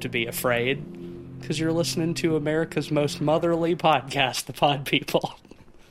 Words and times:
have 0.00 0.04
to 0.04 0.08
be 0.08 0.24
afraid, 0.26 1.38
because 1.38 1.60
you're 1.60 1.74
listening 1.74 2.14
to 2.14 2.34
America's 2.34 2.90
most 2.90 3.20
motherly 3.20 3.76
podcast, 3.76 4.46
The 4.46 4.54
Pod 4.54 4.86
People. 4.86 5.34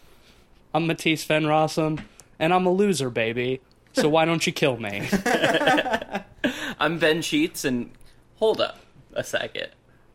I'm 0.73 0.87
Matisse 0.87 1.23
Van 1.25 1.43
Rossum, 1.43 2.03
and 2.39 2.51
I'm 2.51 2.65
a 2.65 2.71
loser, 2.71 3.11
baby. 3.11 3.61
So 3.93 4.09
why 4.09 4.25
don't 4.25 4.47
you 4.47 4.51
kill 4.51 4.77
me? 4.77 5.07
I'm 6.79 6.97
Ben 6.97 7.21
Sheets, 7.21 7.65
and 7.65 7.91
hold 8.37 8.59
up 8.59 8.79
a 9.13 9.23
second. 9.23 9.67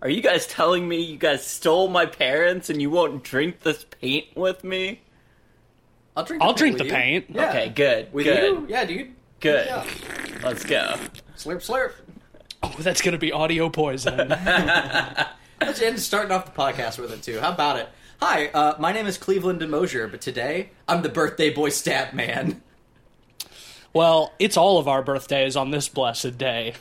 Are 0.03 0.11
you 0.11 0.21
guys 0.21 0.49
telling 0.49 0.89
me 0.89 1.01
you 1.01 1.17
guys 1.17 1.47
stole 1.47 1.87
my 1.87 2.05
parents 2.05 2.71
and 2.71 2.83
you 2.83 2.91
won't 2.91 3.23
drink 3.23 3.61
this 3.61 3.87
paint 4.01 4.27
with 4.37 4.65
me? 4.65 5.03
I'll 6.17 6.25
drink. 6.25 6.43
The 6.43 6.47
I'll 6.47 6.55
paint 6.55 6.59
drink 6.59 6.79
the 6.79 6.85
you. 6.87 6.91
paint. 6.91 7.27
Yeah. 7.29 7.49
Okay, 7.49 7.69
good. 7.69 8.13
With 8.13 8.25
good. 8.25 8.43
you? 8.43 8.67
Yeah, 8.69 8.85
dude. 8.87 9.15
Good. 9.39 9.67
Yeah. 9.67 9.87
Let's 10.43 10.65
go. 10.65 10.97
Slurp, 11.37 11.57
slurp. 11.57 11.93
Oh, 12.65 12.75
that's 12.79 13.03
gonna 13.03 13.19
be 13.19 13.31
audio 13.31 13.69
poison. 13.69 14.17
Let's 15.61 15.81
end 15.83 16.01
starting 16.01 16.33
off 16.33 16.47
the 16.47 16.59
podcast 16.59 16.99
with 16.99 17.13
it 17.13 17.23
too. 17.23 17.39
How 17.41 17.53
about 17.53 17.79
it? 17.79 17.89
Hi, 18.23 18.47
uh, 18.49 18.75
my 18.79 18.91
name 18.93 19.07
is 19.07 19.19
Cleveland 19.19 19.61
DeMosier, 19.61 20.11
but 20.11 20.21
today 20.23 20.71
I'm 20.89 21.03
the 21.03 21.09
birthday 21.11 21.51
boy 21.53 21.69
stat 21.69 22.15
man, 22.15 22.63
well, 23.93 24.33
it's 24.39 24.57
all 24.57 24.79
of 24.79 24.89
our 24.89 25.03
birthdays 25.03 25.57
on 25.57 25.71
this 25.73 25.89
blessed 25.89 26.39
day, 26.39 26.75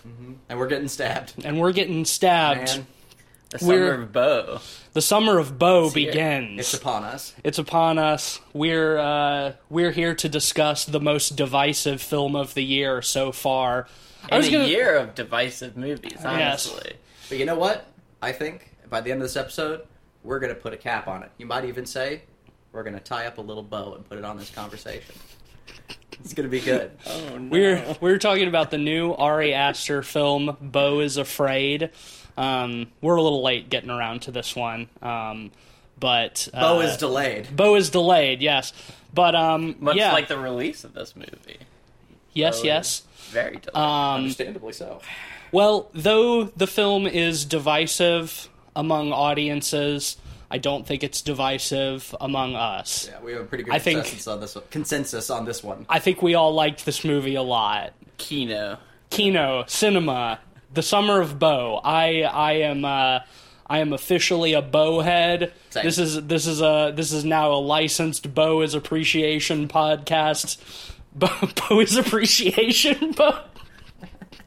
and 0.50 0.58
we're 0.58 0.68
getting 0.68 0.88
stabbed. 0.88 1.34
and 1.44 1.60
we're 1.60 1.74
getting 1.74 2.06
stabbed. 2.06 2.78
Man, 2.78 2.88
The 3.50 3.66
We're- 3.66 3.90
summer 3.92 4.02
of 4.04 4.12
Beau. 4.14 4.60
The 4.94 5.02
summer 5.02 5.38
of 5.38 5.60
Beau 5.60 5.90
here. 5.90 6.08
begins. 6.12 6.60
it's 6.62 6.74
upon 6.74 7.04
us. 7.04 7.34
It's 7.44 7.58
upon 7.60 7.98
us. 8.00 8.40
We're 8.54 8.98
uh, 8.98 9.54
we're 9.70 9.92
here 9.92 10.16
to 10.16 10.30
discuss 10.30 10.86
the 10.86 11.00
most 11.02 11.36
divisive 11.36 12.02
film 12.02 12.36
of 12.38 12.54
the 12.54 12.64
year 12.64 13.02
so 13.02 13.32
far. 13.32 13.88
I 14.30 14.36
In 14.36 14.38
was 14.38 14.48
a 14.48 14.52
gonna, 14.52 14.66
year 14.66 14.96
of 14.96 15.16
divisive 15.16 15.76
movies, 15.78 16.18
honestly. 16.24 16.94
But 17.30 17.38
you 17.38 17.46
know 17.46 17.56
what? 17.56 17.88
I 18.22 18.32
think 18.32 18.72
by 18.90 19.02
the 19.02 19.12
end 19.12 19.22
of 19.22 19.26
this 19.26 19.36
episode, 19.36 19.82
we're 20.24 20.40
gonna 20.40 20.56
put 20.56 20.74
a 20.74 20.78
cap 20.78 21.08
on 21.08 21.24
it. 21.24 21.32
You 21.38 21.46
might 21.46 21.66
even 21.66 21.86
say 21.86 22.22
we're 22.72 22.84
gonna 22.84 23.00
tie 23.00 23.26
up 23.26 23.38
a 23.38 23.42
little 23.42 23.64
bow 23.64 23.94
and 23.96 24.08
put 24.08 24.18
it 24.18 24.26
on 24.26 24.38
this 24.38 24.50
conversation. 24.50 25.16
It's 26.20 26.34
gonna 26.34 26.48
be 26.48 26.62
good. 26.62 26.92
Oh 27.06 27.38
no. 27.38 27.50
We're 27.50 27.98
we're 28.00 28.18
talking 28.18 28.48
about 28.48 28.72
the 28.72 28.78
new 28.78 29.12
Ari 29.14 29.54
Aster 29.54 30.04
film 30.04 30.56
Beau 30.62 31.00
is 31.00 31.18
Afraid. 31.18 31.90
Um, 32.38 32.88
we're 33.02 33.16
a 33.18 33.22
little 33.22 33.44
late 33.44 33.70
getting 33.70 33.90
around 33.90 34.24
to 34.24 34.32
this 34.32 34.56
one, 34.56 34.90
um, 35.02 35.52
but 36.00 36.48
uh, 36.54 36.62
Beau 36.62 36.80
is 36.82 36.98
delayed. 36.98 37.56
Beau 37.56 37.76
is 37.76 37.90
delayed. 37.90 38.42
Yes, 38.42 38.74
but 39.14 39.36
um, 39.36 39.76
much 39.80 39.98
yeah, 39.98 40.14
like 40.14 40.28
the 40.28 40.40
release 40.40 40.84
of 40.84 40.94
this 40.94 41.16
movie. 41.16 41.60
yes, 42.34 42.62
Beau 42.62 42.66
yes. 42.66 42.88
is 42.90 43.02
Very 43.32 43.58
delayed. 43.58 43.76
Um, 43.76 44.22
Understandably 44.22 44.74
so. 44.74 45.02
Well, 45.52 45.90
though 45.94 46.46
the 46.46 46.68
film 46.68 47.06
is 47.08 47.46
divisive 47.46 48.50
among 48.76 49.12
audiences, 49.14 50.18
I 50.50 50.58
don't 50.58 50.86
think 50.86 51.04
it's 51.04 51.22
divisive 51.22 52.16
among 52.20 52.56
us. 52.56 53.08
Yeah, 53.12 53.22
we 53.22 53.34
have 53.34 53.42
a 53.42 53.46
pretty 53.46 53.64
good 53.64 53.74
I 53.74 53.80
think- 53.80 54.00
consensus 54.00 54.28
on 54.28 54.40
this 54.40 54.56
one. 54.56 54.64
Consensus 54.72 55.30
on 55.30 55.46
this 55.46 55.64
one. 55.64 55.86
I 55.90 56.00
think 56.00 56.22
we 56.22 56.36
all 56.36 56.54
liked 56.54 56.86
this 56.86 57.04
movie 57.04 57.36
a 57.36 57.42
lot. 57.44 57.94
Kino. 58.18 58.78
Kino, 59.10 59.64
cinema, 59.68 60.40
the 60.74 60.82
summer 60.82 61.22
of 61.22 61.38
Beau. 61.38 61.80
I 61.84 62.22
I 62.24 62.52
am 62.54 62.84
uh, 62.84 63.20
I 63.68 63.80
am 63.80 63.94
officially 63.94 64.54
a 64.54 64.62
Beau 64.62 65.02
head. 65.02 65.54
Same. 65.70 65.84
This 65.84 65.98
is 66.00 66.22
this 66.26 66.48
is 66.48 66.62
a 66.62 66.92
this 66.96 67.12
is 67.12 67.24
now 67.24 67.52
a 67.54 67.62
licensed 67.62 68.34
Beau 68.34 68.62
is 68.62 68.74
appreciation 68.74 69.68
podcast. 69.68 70.58
Beau, 71.16 71.30
Beau 71.56 71.80
is 71.80 71.96
appreciation. 71.96 73.12
Beau. 73.12 73.40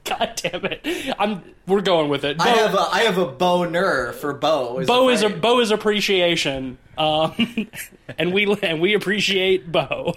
God 0.04 0.41
damn 0.41 0.65
it! 0.66 1.15
I'm 1.19 1.43
we're 1.66 1.81
going 1.81 2.09
with 2.09 2.25
it. 2.25 2.41
I 2.41 2.49
have 2.49 2.75
a 2.75 2.78
I 2.78 3.00
have 3.00 3.19
a 3.19 3.27
boner 3.27 4.12
for 4.12 4.34
Beau. 4.34 4.78
Is 4.78 4.87
Beau 4.87 5.09
is 5.09 5.22
a. 5.22 5.28
Beau 5.28 5.60
is 5.60 5.72
appreciation, 5.72 6.78
um, 6.97 7.69
and 8.19 8.32
we 8.32 8.56
and 8.62 8.81
we 8.81 8.94
appreciate 8.94 9.71
Beau 9.71 10.15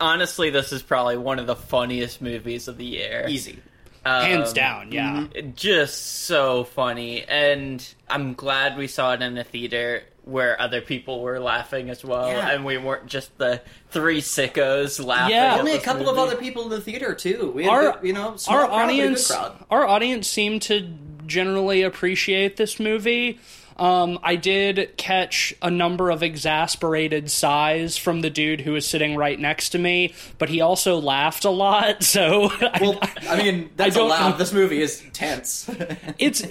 Honestly, 0.00 0.50
this 0.50 0.72
is 0.72 0.82
probably 0.82 1.16
one 1.16 1.38
of 1.38 1.46
the 1.46 1.56
funniest 1.56 2.20
movies 2.20 2.68
of 2.68 2.76
the 2.76 2.84
year. 2.84 3.26
easy. 3.28 3.60
Um, 4.04 4.24
hands 4.24 4.52
down. 4.52 4.90
Yeah, 4.90 5.28
Just 5.54 6.24
so 6.24 6.64
funny. 6.64 7.22
And 7.22 7.86
I'm 8.10 8.34
glad 8.34 8.76
we 8.76 8.88
saw 8.88 9.12
it 9.14 9.22
in 9.22 9.34
the 9.34 9.44
theater 9.44 10.02
where 10.24 10.60
other 10.60 10.80
people 10.80 11.20
were 11.20 11.40
laughing 11.40 11.90
as 11.90 12.04
well. 12.04 12.28
Yeah. 12.28 12.50
And 12.50 12.64
we 12.64 12.78
weren't 12.78 13.06
just 13.06 13.36
the 13.38 13.60
three 13.90 14.20
sickos 14.20 15.04
laughing. 15.04 15.34
Yeah. 15.34 15.54
at 15.54 15.60
Only 15.60 15.72
a 15.72 15.74
this 15.76 15.84
couple 15.84 16.08
of 16.08 16.18
other 16.18 16.36
people 16.36 16.62
in 16.64 16.70
the 16.70 16.80
theater 16.80 17.14
too. 17.14 17.52
We 17.54 17.64
had, 17.64 17.72
our 17.72 17.92
good, 17.92 18.06
you 18.06 18.12
know, 18.12 18.36
small 18.36 18.56
our 18.58 18.66
crowd, 18.66 18.70
but 18.70 18.82
a 18.82 18.86
good 18.86 19.02
audience 19.02 19.30
crowd. 19.30 19.64
our 19.70 19.86
audience 19.86 20.28
seemed 20.28 20.62
to 20.62 20.94
generally 21.26 21.82
appreciate 21.82 22.56
this 22.56 22.78
movie. 22.78 23.40
Um, 23.78 24.18
I 24.22 24.36
did 24.36 24.96
catch 24.96 25.54
a 25.62 25.70
number 25.70 26.10
of 26.10 26.22
exasperated 26.22 27.30
sighs 27.30 27.96
from 27.96 28.20
the 28.20 28.30
dude 28.30 28.60
who 28.60 28.72
was 28.72 28.86
sitting 28.86 29.16
right 29.16 29.40
next 29.40 29.70
to 29.70 29.78
me, 29.78 30.14
but 30.38 30.50
he 30.50 30.60
also 30.60 30.98
laughed 31.00 31.44
a 31.44 31.50
lot. 31.50 32.04
So 32.12 32.50
Well, 32.80 32.98
I, 33.00 33.10
I 33.30 33.42
mean, 33.42 33.70
that's 33.76 33.96
don't 33.96 34.06
allowed. 34.06 34.32
This 34.32 34.52
movie 34.52 34.82
is 34.82 35.02
tense. 35.14 35.68
it's 36.18 36.42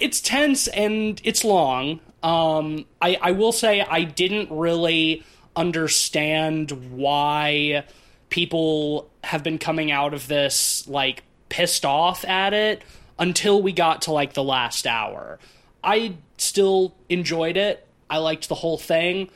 it's 0.00 0.20
tense 0.22 0.66
and 0.68 1.20
it's 1.22 1.44
long. 1.44 2.00
Um, 2.22 2.84
I 3.00 3.18
I 3.20 3.32
will 3.32 3.52
say 3.52 3.80
I 3.80 4.04
didn't 4.04 4.50
really 4.50 5.24
understand 5.56 6.70
why 6.92 7.84
people 8.30 9.10
have 9.24 9.42
been 9.42 9.58
coming 9.58 9.90
out 9.90 10.14
of 10.14 10.26
this 10.28 10.86
like 10.88 11.22
pissed 11.48 11.84
off 11.84 12.24
at 12.24 12.54
it 12.54 12.82
until 13.18 13.60
we 13.62 13.72
got 13.72 14.02
to 14.02 14.12
like 14.12 14.32
the 14.32 14.42
last 14.42 14.86
hour. 14.86 15.38
I 15.84 16.14
still 16.38 16.94
enjoyed 17.08 17.56
it. 17.56 17.86
I 18.08 18.18
liked 18.18 18.48
the 18.48 18.54
whole 18.54 18.78
thing, 18.78 19.30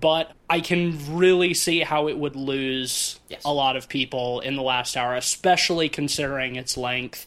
but 0.00 0.32
I 0.50 0.60
can 0.60 0.98
really 1.16 1.54
see 1.54 1.80
how 1.80 2.08
it 2.08 2.18
would 2.18 2.36
lose 2.36 3.18
Yes. 3.28 3.42
a 3.44 3.52
lot 3.52 3.76
of 3.76 3.88
people 3.88 4.40
in 4.40 4.56
the 4.56 4.62
last 4.62 4.96
hour, 4.96 5.14
especially 5.14 5.88
considering 5.88 6.56
its 6.56 6.76
length 6.76 7.26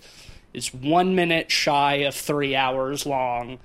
It's 0.53 0.73
one 0.73 1.15
minute 1.15 1.51
shy 1.51 1.95
of 2.07 2.15
three 2.15 2.55
hours 2.55 3.05
long, 3.05 3.57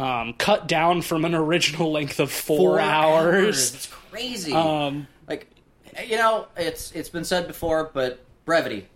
um, 0.00 0.32
cut 0.34 0.66
down 0.66 1.02
from 1.02 1.24
an 1.24 1.34
original 1.34 1.92
length 1.92 2.20
of 2.20 2.30
four, 2.30 2.80
hours. 2.80 3.74
It's 3.74 3.86
crazy. 3.86 4.52
Um, 4.52 5.06
like, 5.28 5.46
you 6.06 6.16
know, 6.16 6.46
it's 6.56 6.92
it's 6.92 7.08
been 7.08 7.24
said 7.24 7.46
before, 7.46 7.90
but 7.92 8.20
brevity, 8.44 8.88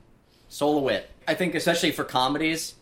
soul 0.49 0.79
of 0.79 0.85
wit. 0.85 1.11
I 1.29 1.35
think, 1.35 1.55
especially 1.55 1.93
for 1.93 2.05
comedies, 2.05 2.75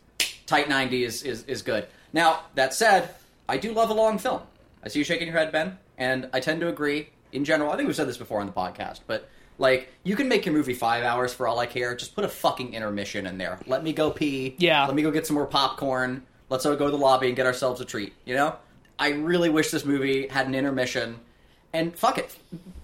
tight 0.47 0.69
ninety 0.69 1.05
is, 1.05 1.23
is 1.23 1.45
is 1.45 1.63
good. 1.63 1.87
Now 2.13 2.43
that 2.55 2.75
said, 2.75 3.11
I 3.49 3.57
do 3.57 3.73
love 3.73 3.91
a 3.91 3.95
long 3.95 4.19
film. 4.19 4.43
I 4.85 4.89
see 4.89 5.01
you 5.01 5.05
shaking 5.05 5.27
your 5.27 5.37
head, 5.37 5.51
Ben, 5.53 5.79
and 5.99 6.29
I 6.33 6.41
tend 6.41 6.61
to 6.61 6.69
agree. 6.69 7.09
In 7.33 7.45
general, 7.45 7.73
I 7.73 7.77
think 7.77 7.87
we've 7.87 7.97
said 7.97 8.09
this 8.09 8.19
before 8.19 8.41
on 8.41 8.47
the 8.47 8.53
podcast, 8.53 9.01
but 9.07 9.29
like, 9.59 9.89
you 10.03 10.17
can 10.17 10.29
make 10.29 10.45
your 10.45 10.55
movie 10.55 10.75
five 10.75 11.05
hours 11.05 11.33
for 11.33 11.47
all 11.47 11.59
I 11.59 11.67
care. 11.67 11.95
Just 11.95 12.15
put 12.15 12.25
a 12.25 12.29
fucking 12.29 12.75
intermission 12.75 13.27
in 13.27 13.39
there. 13.39 13.59
Let 13.67 13.83
me 13.83 13.93
go 13.93 14.11
pee. 14.11 14.55
Yeah. 14.59 14.87
Let 14.87 14.95
me 14.95 15.03
go 15.03 15.11
get 15.11 15.27
some 15.27 15.35
more 15.35 15.47
popcorn. 15.47 16.25
Let's 16.53 16.65
all 16.67 16.77
go 16.77 16.85
to 16.87 16.91
the 16.91 16.99
lobby 16.99 17.27
and 17.29 17.37
get 17.37 17.47
ourselves 17.47 17.81
a 17.81 17.85
treat. 17.85 18.13
You 18.25 18.37
know. 18.37 18.57
I 18.99 19.09
really 19.09 19.49
wish 19.49 19.71
this 19.73 19.85
movie 19.85 20.29
had 20.29 20.47
an 20.47 20.55
intermission, 20.55 21.19
and 21.73 21.97
fuck 21.97 22.19
it, 22.19 22.37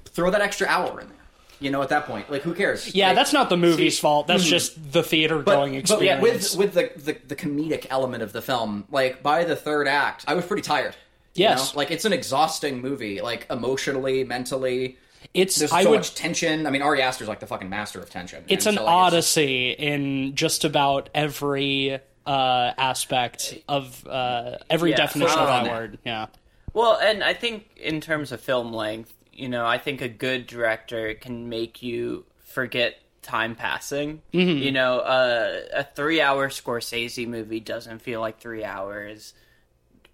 throw 0.06 0.30
that 0.30 0.40
extra 0.40 0.66
hour 0.66 1.00
in 1.00 1.06
there. 1.08 1.14
You 1.60 1.70
know, 1.70 1.82
at 1.82 1.88
that 1.90 2.06
point, 2.06 2.30
like, 2.30 2.42
who 2.42 2.54
cares? 2.54 2.92
yeah, 2.94 3.08
Like, 3.08 3.16
that's 3.16 3.32
not 3.32 3.50
the 3.50 3.56
movie's 3.56 3.96
see- 3.96 4.00
fault. 4.00 4.26
That's 4.26 4.42
hmm. 4.44 4.48
just 4.50 4.92
the 4.92 5.02
theater 5.02 5.38
but, 5.40 5.54
going 5.54 5.72
but 5.82 6.02
yeah, 6.02 6.14
experience. 6.20 6.56
with 6.56 6.74
with 6.74 6.94
the, 6.96 7.12
the 7.12 7.18
the 7.28 7.36
comedic 7.36 7.86
element 7.90 8.22
of 8.22 8.32
the 8.32 8.40
film, 8.42 8.84
like 8.90 9.22
by 9.22 9.44
the 9.44 9.54
third 9.56 9.86
act, 9.86 10.24
I 10.26 10.34
was 10.34 10.44
pretty 10.46 10.62
tired. 10.62 10.96
you 11.34 11.44
Yes. 11.44 11.74
know? 11.74 11.78
like 11.78 11.90
it's 11.90 12.04
an 12.04 12.12
exhausting 12.12 12.80
movie, 12.80 13.20
like 13.20 13.46
emotionally, 13.50 14.24
mentally. 14.24 14.96
it's 15.34 15.56
There's 15.56 15.72
I 15.72 15.82
so 15.82 15.90
would 15.90 15.96
much 15.98 16.14
tension. 16.14 16.66
I 16.66 16.70
mean, 16.70 16.82
Ari 16.82 17.02
Aster's 17.02 17.28
like 17.28 17.40
the 17.40 17.46
fucking 17.46 17.68
master 17.68 18.00
of 18.00 18.08
tension. 18.08 18.44
it's 18.48 18.66
And 18.66 18.76
an 18.76 18.80
so, 18.80 18.84
like, 18.86 18.94
odyssey 18.94 19.70
in 19.72 20.34
just 20.36 20.64
about 20.64 21.10
every 21.14 21.98
uh, 22.28 22.74
aspect 22.76 23.58
of 23.68 24.06
uh, 24.06 24.58
every 24.68 24.90
Yeah, 24.90 24.96
definition 24.96 25.38
of 25.38 25.46
that 25.46 25.70
word. 25.70 25.98
Yeah. 26.04 26.26
Well, 26.74 26.98
and 26.98 27.24
I 27.24 27.32
think 27.32 27.66
in 27.78 28.02
terms 28.02 28.32
of 28.32 28.40
film 28.42 28.70
length, 28.72 29.14
you 29.32 29.48
know, 29.48 29.64
I 29.64 29.78
think 29.78 30.02
a 30.02 30.08
good 30.08 30.46
director 30.46 31.14
can 31.14 31.48
make 31.48 31.82
you 31.82 32.26
forget 32.40 33.00
time 33.22 33.54
passing. 33.54 34.20
Mm-hmm. 34.34 34.62
You 34.62 34.72
know, 34.72 34.98
uh, 34.98 35.60
a 35.72 35.84
three-hour 35.84 36.50
Scorsese 36.50 37.26
movie 37.26 37.60
doesn't 37.60 38.00
feel 38.02 38.20
like 38.20 38.40
three 38.40 38.62
hours. 38.62 39.32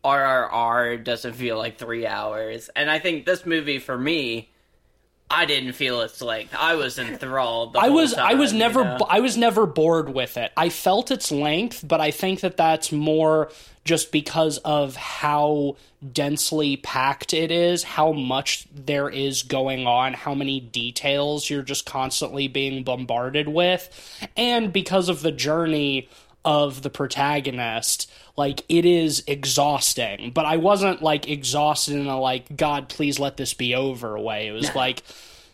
RRR 0.05 1.03
doesn't 1.03 1.33
feel 1.33 1.59
like 1.59 1.79
three 1.79 2.07
hours, 2.07 2.71
and 2.77 2.91
I 2.91 3.01
think 3.01 3.27
this 3.27 3.45
movie 3.45 3.79
for 3.81 3.99
me 3.99 4.51
I 5.31 5.47
didn't 5.47 5.73
feel 5.73 6.03
its 6.03 6.21
length. 6.21 6.55
I 6.57 6.75
was 6.77 6.99
enthralled. 6.99 7.77
I 7.77 7.89
was 7.89 8.15
I 8.15 8.35
was 8.35 8.53
never 8.53 8.81
you 8.81 8.85
know? 8.85 9.07
I 9.09 9.21
was 9.21 9.37
never 9.37 9.67
bored 9.67 10.11
with 10.11 10.37
it. 10.37 10.53
I 10.57 10.69
felt 10.69 11.11
its 11.11 11.33
length, 11.33 11.85
but 11.87 12.01
I 12.01 12.11
think 12.11 12.41
that 12.41 12.57
that's 12.57 12.93
more 12.93 13.51
just 13.85 14.13
because 14.13 14.59
of 14.59 14.97
how 14.97 15.77
densely 16.13 16.77
packed 16.77 17.35
it 17.35 17.51
is, 17.51 17.83
how 17.83 18.13
much 18.13 18.67
there 18.75 19.09
is 19.09 19.43
going 19.43 19.87
on, 19.87 20.13
how 20.15 20.35
many 20.35 20.61
details 20.61 21.49
you're 21.49 21.63
just 21.63 21.85
constantly 21.87 22.49
being 22.49 22.83
bombarded 22.83 23.49
with, 23.49 24.29
and 24.37 24.73
because 24.73 25.09
of 25.09 25.23
the 25.23 25.33
journey 25.33 26.09
of 26.45 26.83
the 26.83 26.91
protagonist 26.91 28.11
like 28.37 28.65
it 28.69 28.85
is 28.85 29.23
exhausting 29.27 30.31
but 30.33 30.45
i 30.45 30.57
wasn't 30.57 31.03
like 31.03 31.29
exhausted 31.29 31.97
in 31.97 32.07
a 32.07 32.19
like 32.19 32.57
god 32.57 32.89
please 32.89 33.19
let 33.19 33.37
this 33.37 33.55
be 33.55 33.75
over 33.75 34.19
way. 34.19 34.49
It 34.49 34.53
was 34.53 34.75
like 34.75 35.03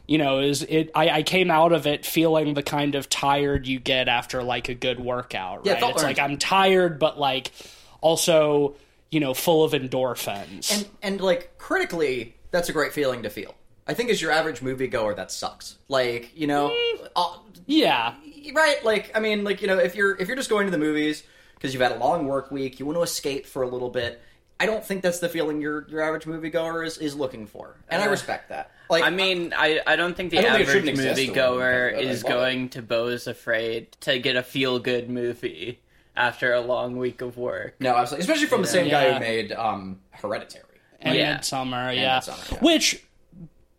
you 0.07 0.19
know 0.19 0.41
is 0.41 0.63
it 0.63 0.91
I, 0.95 1.11
I 1.11 1.23
came 1.23 1.51
out 1.51 1.73
of 1.73 1.87
it 1.87 2.07
feeling 2.07 2.55
the 2.55 2.63
kind 2.63 2.95
of 2.95 3.09
tired 3.09 3.67
you 3.67 3.79
get 3.79 4.09
after 4.09 4.43
like 4.43 4.69
a 4.69 4.75
good 4.75 4.99
workout 4.99 5.67
right? 5.67 5.79
felt 5.79 5.95
it's 5.95 6.03
like 6.03 6.19
i'm 6.19 6.37
tired 6.37 6.99
but 6.99 7.19
like 7.19 7.53
also 8.01 8.75
you 9.11 9.21
know 9.21 9.35
full 9.35 9.65
of 9.65 9.73
endorphins. 9.73 10.73
And 10.73 10.89
and 11.03 11.21
like 11.21 11.59
critically, 11.59 12.37
that's 12.51 12.69
a 12.69 12.73
great 12.73 12.93
feeling 12.93 13.23
to 13.25 13.31
feel. 13.31 13.55
I 13.87 13.95
think 13.95 14.11
as 14.11 14.23
your 14.23 14.31
average 14.31 14.61
moviegoer, 14.61 15.17
that 15.17 15.31
sucks. 15.31 15.77
Like 15.89 16.37
you 16.37 16.47
know, 16.47 16.75
uh, 17.17 17.37
yeah. 17.67 18.15
right? 18.55 18.85
Like 18.85 19.11
I 19.15 19.21
mean, 19.21 19.45
like 19.45 19.63
you 19.63 19.69
know, 19.69 19.79
if 19.79 19.95
you're 19.95 20.17
if 20.17 20.29
you're 20.29 20.37
just 20.37 20.51
going 20.51 20.67
to 20.67 20.71
the 20.71 20.79
movies 20.79 21.23
because 21.61 21.75
you've 21.75 21.83
had 21.83 21.93
a 21.93 21.99
long 21.99 22.27
work 22.27 22.51
week, 22.51 22.81
you 22.81 22.87
want 22.87 22.97
to 22.97 23.03
escape 23.03 23.47
for 23.47 23.63
a 23.63 23.69
little 23.69 23.91
bit. 23.91 24.21
I 24.59 24.67
don't 24.67 24.85
think 24.85 25.03
that's 25.03 25.19
the 25.21 25.29
feeling 25.29 25.61
your 25.61 25.87
your 25.89 26.01
average 26.03 26.25
moviegoer 26.25 26.87
is 26.87 26.99
is 26.99 27.15
looking 27.15 27.47
for, 27.47 27.77
and 27.89 28.03
I 28.03 28.07
Uh, 28.07 28.11
respect 28.11 28.49
that. 28.51 28.71
Like 28.91 29.05
I 29.05 29.11
mean, 29.11 29.55
I, 29.57 29.81
I 29.87 29.97
don't 29.97 30.15
think 30.17 30.31
the 30.31 30.37
don't 30.37 30.47
average 30.53 30.67
shouldn't 30.69 30.89
exist, 30.89 31.17
the 31.17 31.29
way 31.31 31.35
moviegoer 31.35 31.99
is, 32.01 32.23
love 32.25 32.33
it. 32.33 32.35
going 32.35 32.69
to 32.71 32.83
Beau's 32.83 33.27
Afraid 33.27 33.93
to 34.01 34.19
get 34.19 34.37
a 34.37 34.43
feel 34.43 34.79
good 34.79 35.09
movie 35.09 35.81
after 36.17 36.53
a 36.53 36.61
long 36.61 36.97
week 36.99 37.23
of 37.23 37.39
work. 37.39 37.77
no, 37.81 37.95
absolutely, 37.97 38.25
especially 38.25 38.47
from 38.49 38.61
the 38.63 38.67
same 38.69 38.91
guy 38.91 39.13
who 39.15 39.21
made 39.21 39.53
um, 39.53 40.01
Hereditary. 40.11 40.65
and 41.01 41.17
Yeah. 41.17 41.39
midsommar 41.39 41.95
yeah. 41.97 42.21
Yeah. 42.27 42.59
which 42.59 43.03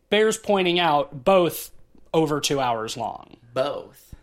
bears 0.09 0.37
pointing 0.37 0.79
out 0.79 1.23
both 1.23 1.69
over 2.13 2.39
two 2.41 2.59
hours 2.59 2.97
long 2.97 3.37
Both. 3.53 4.15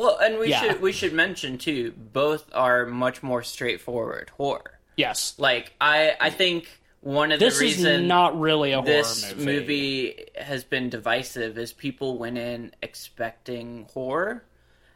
Well, 0.00 0.16
and 0.16 0.38
we 0.38 0.48
Yeah. 0.48 0.60
should 0.62 0.80
we 0.80 0.92
should 0.92 1.12
mention 1.12 1.58
too, 1.58 1.92
both 1.92 2.48
are 2.54 2.86
much 2.86 3.22
more 3.22 3.42
straightforward 3.42 4.30
horror. 4.36 4.78
yes 4.96 5.34
Like 5.38 5.74
I 5.80 6.16
I 6.18 6.30
think 6.30 6.68
one 7.02 7.32
of 7.32 7.38
this 7.40 7.58
the 7.58 7.64
reasons 7.66 8.06
not 8.08 8.38
really 8.40 8.72
a 8.72 8.76
horror 8.80 8.86
this 8.86 9.34
movie. 9.34 9.44
movie 9.60 10.24
has 10.36 10.64
been 10.64 10.88
divisive 10.90 11.58
is 11.58 11.72
people 11.74 12.16
went 12.18 12.38
in 12.38 12.72
expecting 12.82 13.86
horror 13.92 14.44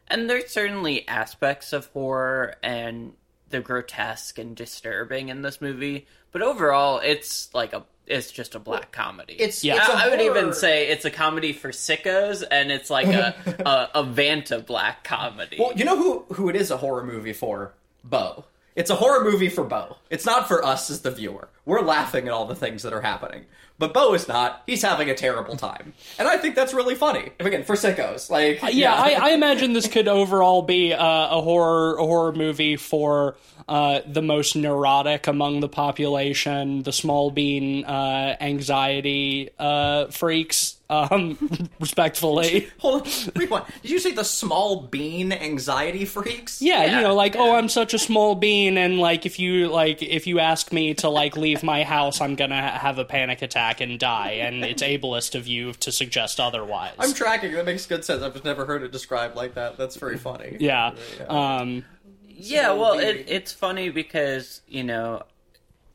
and 0.09 0.29
there's 0.29 0.51
certainly 0.51 1.07
aspects 1.09 1.73
of 1.73 1.87
horror 1.89 2.57
and 2.62 3.12
the 3.50 3.61
grotesque 3.61 4.39
and 4.39 4.57
disturbing 4.57 5.29
in 5.29 5.43
this 5.43 5.61
movie 5.61 6.07
but 6.33 6.43
overall 6.43 6.99
it's 6.99 7.53
like 7.55 7.73
a 7.73 7.85
it's 8.06 8.31
just 8.31 8.55
a 8.55 8.59
black 8.59 8.93
comedy 8.93 9.35
It's 9.35 9.65
Yeah. 9.65 9.77
It's 9.77 9.89
a 9.89 9.93
I, 9.93 10.06
I 10.06 10.09
would 10.11 10.21
even 10.21 10.53
say 10.53 10.89
it's 10.89 11.05
a 11.05 11.11
comedy 11.11 11.53
for 11.53 11.71
sickos 11.71 12.43
and 12.51 12.71
it's 12.71 12.91
like 12.91 13.06
a 13.06 13.35
a, 13.95 14.01
a 14.01 14.05
vanta 14.05 14.65
black 14.65 15.05
comedy 15.05 15.56
Well, 15.59 15.73
you 15.75 15.85
know 15.85 15.97
who 15.97 16.35
who 16.35 16.49
it 16.49 16.56
is 16.56 16.71
a 16.71 16.77
horror 16.77 17.05
movie 17.05 17.33
for? 17.33 17.75
Beau. 18.03 18.45
It's 18.77 18.91
a 18.91 18.97
horror 18.97 19.25
movie 19.25 19.49
for 19.49 19.65
Beau. 19.65 19.97
It's 20.11 20.27
not 20.27 20.49
for 20.49 20.65
us 20.65 20.91
as 20.91 21.01
the 21.03 21.11
viewer. 21.11 21.49
We're 21.65 21.81
laughing 21.81 22.27
at 22.27 22.33
all 22.35 22.45
the 22.47 22.56
things 22.56 22.83
that 22.83 22.93
are 22.93 23.01
happening. 23.03 23.47
But 23.76 23.93
Beau 23.93 24.15
is 24.15 24.29
not. 24.29 24.62
He's 24.67 24.82
having 24.82 25.11
a 25.11 25.15
terrible 25.15 25.56
time. 25.56 25.94
And 26.19 26.29
I 26.29 26.37
think 26.37 26.55
that's 26.55 26.73
really 26.73 26.94
funny. 26.94 27.31
Again, 27.41 27.65
for 27.65 27.75
sickos. 27.75 28.31
Like 28.31 28.61
yeah, 28.73 28.94
I, 28.94 29.15
I 29.15 29.31
imagine 29.35 29.73
this 29.73 29.88
could 29.88 30.06
overall 30.06 30.62
be 30.62 30.93
uh, 30.93 31.05
a 31.38 31.41
horror 31.43 31.97
a 31.97 32.05
horror 32.05 32.32
movie 32.32 32.76
for 32.76 33.37
uh, 33.69 34.00
the 34.06 34.23
most 34.23 34.55
neurotic 34.56 35.26
among 35.26 35.61
the 35.61 35.69
population, 35.69 36.82
the 36.85 36.93
small 36.93 37.31
bean 37.31 37.85
uh, 37.85 38.37
anxiety 38.41 39.50
uh, 39.59 40.06
freaks. 40.06 40.76
Um, 40.91 41.71
respectfully, 41.81 42.69
Hold 42.79 43.03
on. 43.03 43.09
Rewind. 43.35 43.65
Did 43.81 43.91
you 43.91 43.99
say 43.99 44.12
the 44.12 44.23
small 44.23 44.82
bean 44.82 45.32
anxiety 45.32 46.05
freaks? 46.05 46.61
yeah, 46.61 46.85
Yeah, 46.85 46.97
you 46.99 47.05
know, 47.05 47.15
like 47.15 47.35
yeah. 47.35 47.41
oh, 47.41 47.55
I'm 47.55 47.71
such 47.71 47.94
a 47.94 47.99
small 47.99 48.35
bean, 48.35 48.76
and 48.76 49.00
like 49.00 49.25
if 49.25 49.38
you 49.38 49.69
like 49.69 50.03
if 50.03 50.26
you 50.26 50.41
ask 50.41 50.73
me 50.75 50.93
to 50.94 51.09
like 51.09 51.38
leave 51.38 51.62
my 51.62 51.85
house, 51.85 52.21
I'm 52.21 52.35
gonna 52.37 52.61
ha- 52.61 52.79
have 52.79 52.99
a 52.99 53.05
panic 53.05 53.41
attack 53.41 53.63
and 53.81 53.99
die, 53.99 54.32
and 54.32 54.64
it's 54.64 54.82
ableist 54.82 55.34
of 55.34 55.46
you 55.46 55.72
to 55.75 55.90
suggest 55.93 56.40
otherwise. 56.40 56.94
I'm 56.99 57.12
tracking. 57.14 57.52
That 57.52 57.64
makes 57.66 57.87
good 57.87 58.05
sense. 58.05 58.22
I've 58.22 58.32
just 58.32 58.44
never 58.44 58.64
heard 58.66 58.82
it 58.82 58.93
described 58.93 59.37
like 59.37 59.55
that. 59.55 59.76
That's 59.76 59.96
very 59.96 60.16
funny. 60.19 60.56
yeah. 60.61 60.93
Um, 61.28 61.84
Yeah, 62.28 62.66
Small 62.66 62.78
well, 62.78 62.99
it, 62.99 63.25
it's 63.28 63.52
funny 63.52 63.90
because 63.90 64.61
you 64.69 64.84
know, 64.84 65.22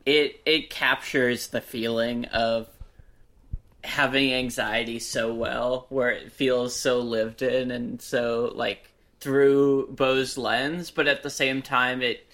it 0.05 0.41
it 0.45 0.69
captures 0.69 1.47
the 1.47 1.61
feeling 1.61 2.25
of 2.25 2.67
having 3.83 4.33
anxiety 4.33 4.99
so 4.99 5.33
well, 5.33 5.85
where 5.89 6.09
it 6.09 6.31
feels 6.31 6.75
so 6.75 6.99
lived 6.99 7.41
in 7.41 7.71
and 7.71 8.01
so 8.01 8.51
like 8.55 8.91
through 9.19 9.87
Beau's 9.95 10.37
lens, 10.37 10.91
but 10.91 11.07
at 11.07 11.23
the 11.23 11.29
same 11.29 11.61
time, 11.61 12.01
it 12.01 12.25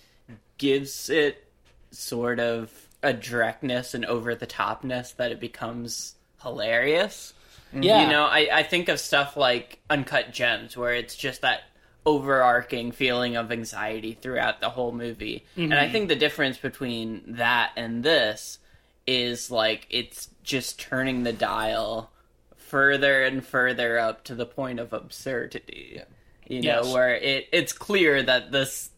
gives 0.58 1.10
it 1.10 1.48
sort 1.92 2.40
of 2.40 2.85
a 3.06 3.14
directness 3.14 3.94
and 3.94 4.04
over 4.06 4.36
the 4.36 4.48
topness 4.48 5.16
that 5.18 5.32
it 5.32 5.40
becomes 5.40 6.16
hilarious. 6.42 7.34
yeah. 7.72 8.04
You 8.04 8.10
know, 8.10 8.26
I, 8.26 8.50
I 8.52 8.64
think 8.64 8.90
of 8.90 9.00
stuff 9.00 9.38
like 9.38 9.80
Uncut 9.90 10.34
Gems, 10.34 10.76
where 10.76 10.94
it's 10.94 11.16
just 11.16 11.42
that 11.42 11.62
overarching 12.06 12.92
feeling 12.92 13.36
of 13.36 13.52
anxiety 13.52 14.18
throughout 14.20 14.62
the 14.62 14.70
whole 14.70 14.92
movie. 14.92 15.46
And 15.56 15.74
I 15.74 15.84
mm-hmm. 15.84 15.92
think 15.92 16.08
the 16.10 16.16
difference 16.16 16.58
between 16.58 17.24
that 17.36 17.72
and 17.76 18.04
this 18.04 18.60
is 19.08 19.52
like 19.52 19.88
it's 19.90 20.30
just 20.44 20.80
turning 20.80 21.24
the 21.24 21.34
dial 21.34 22.12
further 22.56 23.24
and 23.24 23.46
further 23.46 24.00
up 24.00 24.24
to 24.26 24.36
the 24.36 24.46
point 24.46 24.80
of 24.80 24.94
absurdity. 24.94 26.02
You 26.48 26.62
know, 26.62 26.82
Yes. 26.84 26.94
where 26.94 27.16
it 27.16 27.48
it's 27.52 27.74
clear 27.74 28.22
that 28.22 28.52
this 28.52 28.90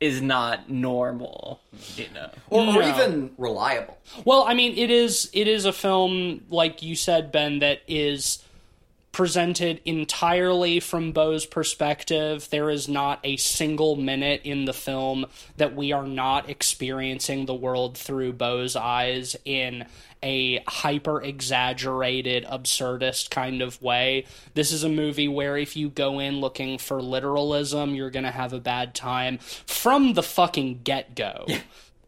is 0.00 0.20
not 0.22 0.70
normal, 0.70 1.60
you 1.96 2.06
know. 2.14 2.30
Or, 2.50 2.60
or 2.62 2.72
No. 2.82 2.88
even 2.88 3.30
reliable. 3.36 3.98
Well, 4.24 4.44
I 4.46 4.54
mean, 4.54 4.76
it 4.78 4.90
is 4.90 5.28
it 5.32 5.48
is 5.48 5.64
a 5.64 5.72
film 5.72 6.44
like 6.50 6.82
you 6.82 6.94
said, 6.94 7.32
Ben, 7.32 7.58
that 7.58 7.82
is 7.88 8.42
presented 9.10 9.80
entirely 9.84 10.78
from 10.78 11.10
Beau's 11.12 11.44
perspective. 11.44 12.48
There 12.50 12.70
is 12.70 12.88
not 12.88 13.18
a 13.24 13.36
single 13.36 13.96
minute 13.96 14.42
in 14.44 14.64
the 14.64 14.72
film 14.72 15.26
that 15.56 15.74
we 15.74 15.90
are 15.90 16.06
not 16.06 16.48
experiencing 16.48 17.46
the 17.46 17.54
world 17.54 17.98
through 17.98 18.34
Beau's 18.34 18.76
eyes 18.76 19.34
in 19.44 19.86
a 20.22 20.62
hyper 20.66 21.22
exaggerated, 21.22 22.44
absurdist 22.44 23.30
kind 23.30 23.62
of 23.62 23.80
way. 23.80 24.26
This 24.54 24.72
is 24.72 24.84
a 24.84 24.88
movie 24.88 25.28
where 25.28 25.56
if 25.56 25.76
you 25.76 25.88
go 25.88 26.18
in 26.18 26.40
looking 26.40 26.78
for 26.78 27.00
literalism, 27.00 27.94
you're 27.94 28.10
going 28.10 28.24
to 28.24 28.30
have 28.30 28.52
a 28.52 28.60
bad 28.60 28.94
time 28.94 29.38
from 29.38 30.14
the 30.14 30.22
fucking 30.22 30.80
get 30.84 31.14
go. 31.14 31.46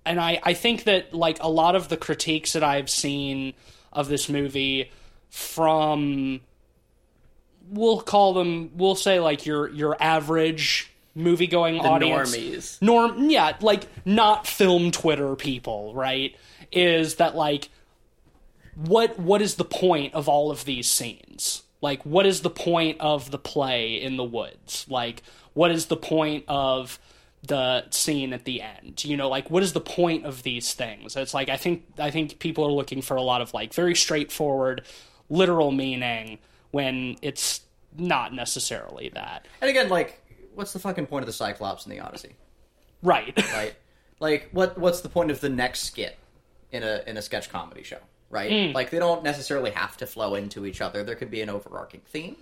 And 0.07 0.19
I, 0.19 0.41
I 0.43 0.55
think 0.55 0.85
that, 0.85 1.13
like, 1.13 1.43
a 1.43 1.49
lot 1.49 1.77
of 1.77 1.89
the 1.89 1.97
critiques 1.97 2.55
that 2.55 2.65
I've 2.65 2.89
seen 2.89 3.53
of 3.93 4.09
this 4.09 4.29
movie 4.29 4.91
from 5.29 6.41
we'll 7.71 8.01
call 8.01 8.35
them 8.35 8.71
we'll 8.75 8.97
say 8.97 9.21
like 9.21 9.47
your 9.47 9.69
your 9.71 9.97
average 10.01 10.91
movie 11.15 11.47
going 11.47 11.79
audience 11.79 12.37
normies. 12.37 12.83
norm 12.83 13.31
yeah 13.31 13.57
like 13.61 13.87
not 14.05 14.47
film 14.47 14.91
twitter 14.91 15.37
people 15.37 15.95
right 15.95 16.37
is 16.73 17.17
that 17.17 17.37
like 17.37 17.69
what 18.87 19.19
what 19.19 19.43
is 19.43 19.57
the 19.57 19.65
point 19.65 20.15
of 20.15 20.29
all 20.29 20.51
of 20.51 20.65
these 20.65 20.91
scenes? 20.91 21.63
Like 21.81 22.03
what 22.05 22.27
is 22.27 22.43
the 22.43 22.51
point 22.51 22.99
of 23.01 23.31
the 23.31 23.39
play 23.39 24.01
in 24.01 24.17
the 24.17 24.25
woods? 24.25 24.87
Like 24.89 25.23
what 25.55 25.71
is 25.71 25.87
the 25.87 25.97
point 25.97 26.45
of 26.49 26.99
the 27.43 27.89
scene 27.91 28.33
at 28.33 28.45
the 28.45 28.63
end? 28.63 29.05
You 29.05 29.17
know 29.17 29.29
like 29.29 29.51
what 29.51 29.63
is 29.63 29.73
the 29.73 29.81
point 29.81 30.25
of 30.25 30.43
these 30.43 30.75
things? 30.75 31.17
It's 31.17 31.35
like 31.35 31.49
i 31.49 31.57
think 31.57 31.85
i 31.99 32.11
think 32.11 32.39
people 32.39 32.65
are 32.65 32.73
looking 32.73 33.03
for 33.03 33.17
a 33.17 33.23
lot 33.23 33.41
of 33.41 33.55
like 33.55 33.73
very 33.75 33.95
straightforward 33.95 34.83
literal 35.31 35.71
meaning 35.71 36.39
when 36.73 37.17
it's 37.23 37.63
not 37.97 38.35
necessarily 38.35 39.11
that. 39.15 39.47
And 39.61 39.71
again, 39.71 39.89
like, 39.89 40.21
what's 40.55 40.73
the 40.73 40.79
fucking 40.79 41.07
point 41.07 41.23
of 41.23 41.27
the 41.27 41.33
Cyclops 41.33 41.87
in 41.87 41.91
the 41.91 42.01
Odyssey? 42.01 42.37
right. 43.03 43.35
Right? 43.53 43.75
like, 44.21 44.51
what 44.53 44.77
what's 44.79 45.01
the 45.01 45.09
point 45.09 45.31
of 45.31 45.41
the 45.41 45.49
next 45.49 45.85
skit 45.85 46.19
in 46.73 46.83
a 46.83 47.03
in 47.07 47.17
a 47.17 47.23
sketch 47.23 47.49
comedy 47.51 47.83
show, 47.83 47.99
right? 48.31 48.69
Hmm. 48.71 48.73
Like, 48.75 48.91
they 48.91 48.99
don't 48.99 49.23
necessarily 49.23 49.71
have 49.73 49.97
to 49.99 50.07
flow 50.07 50.35
into 50.37 50.65
each 50.67 50.81
other. 50.81 51.03
There 51.03 51.15
could 51.17 51.31
be 51.31 51.41
an 51.43 51.51
overarching 51.51 52.01
theme, 52.07 52.37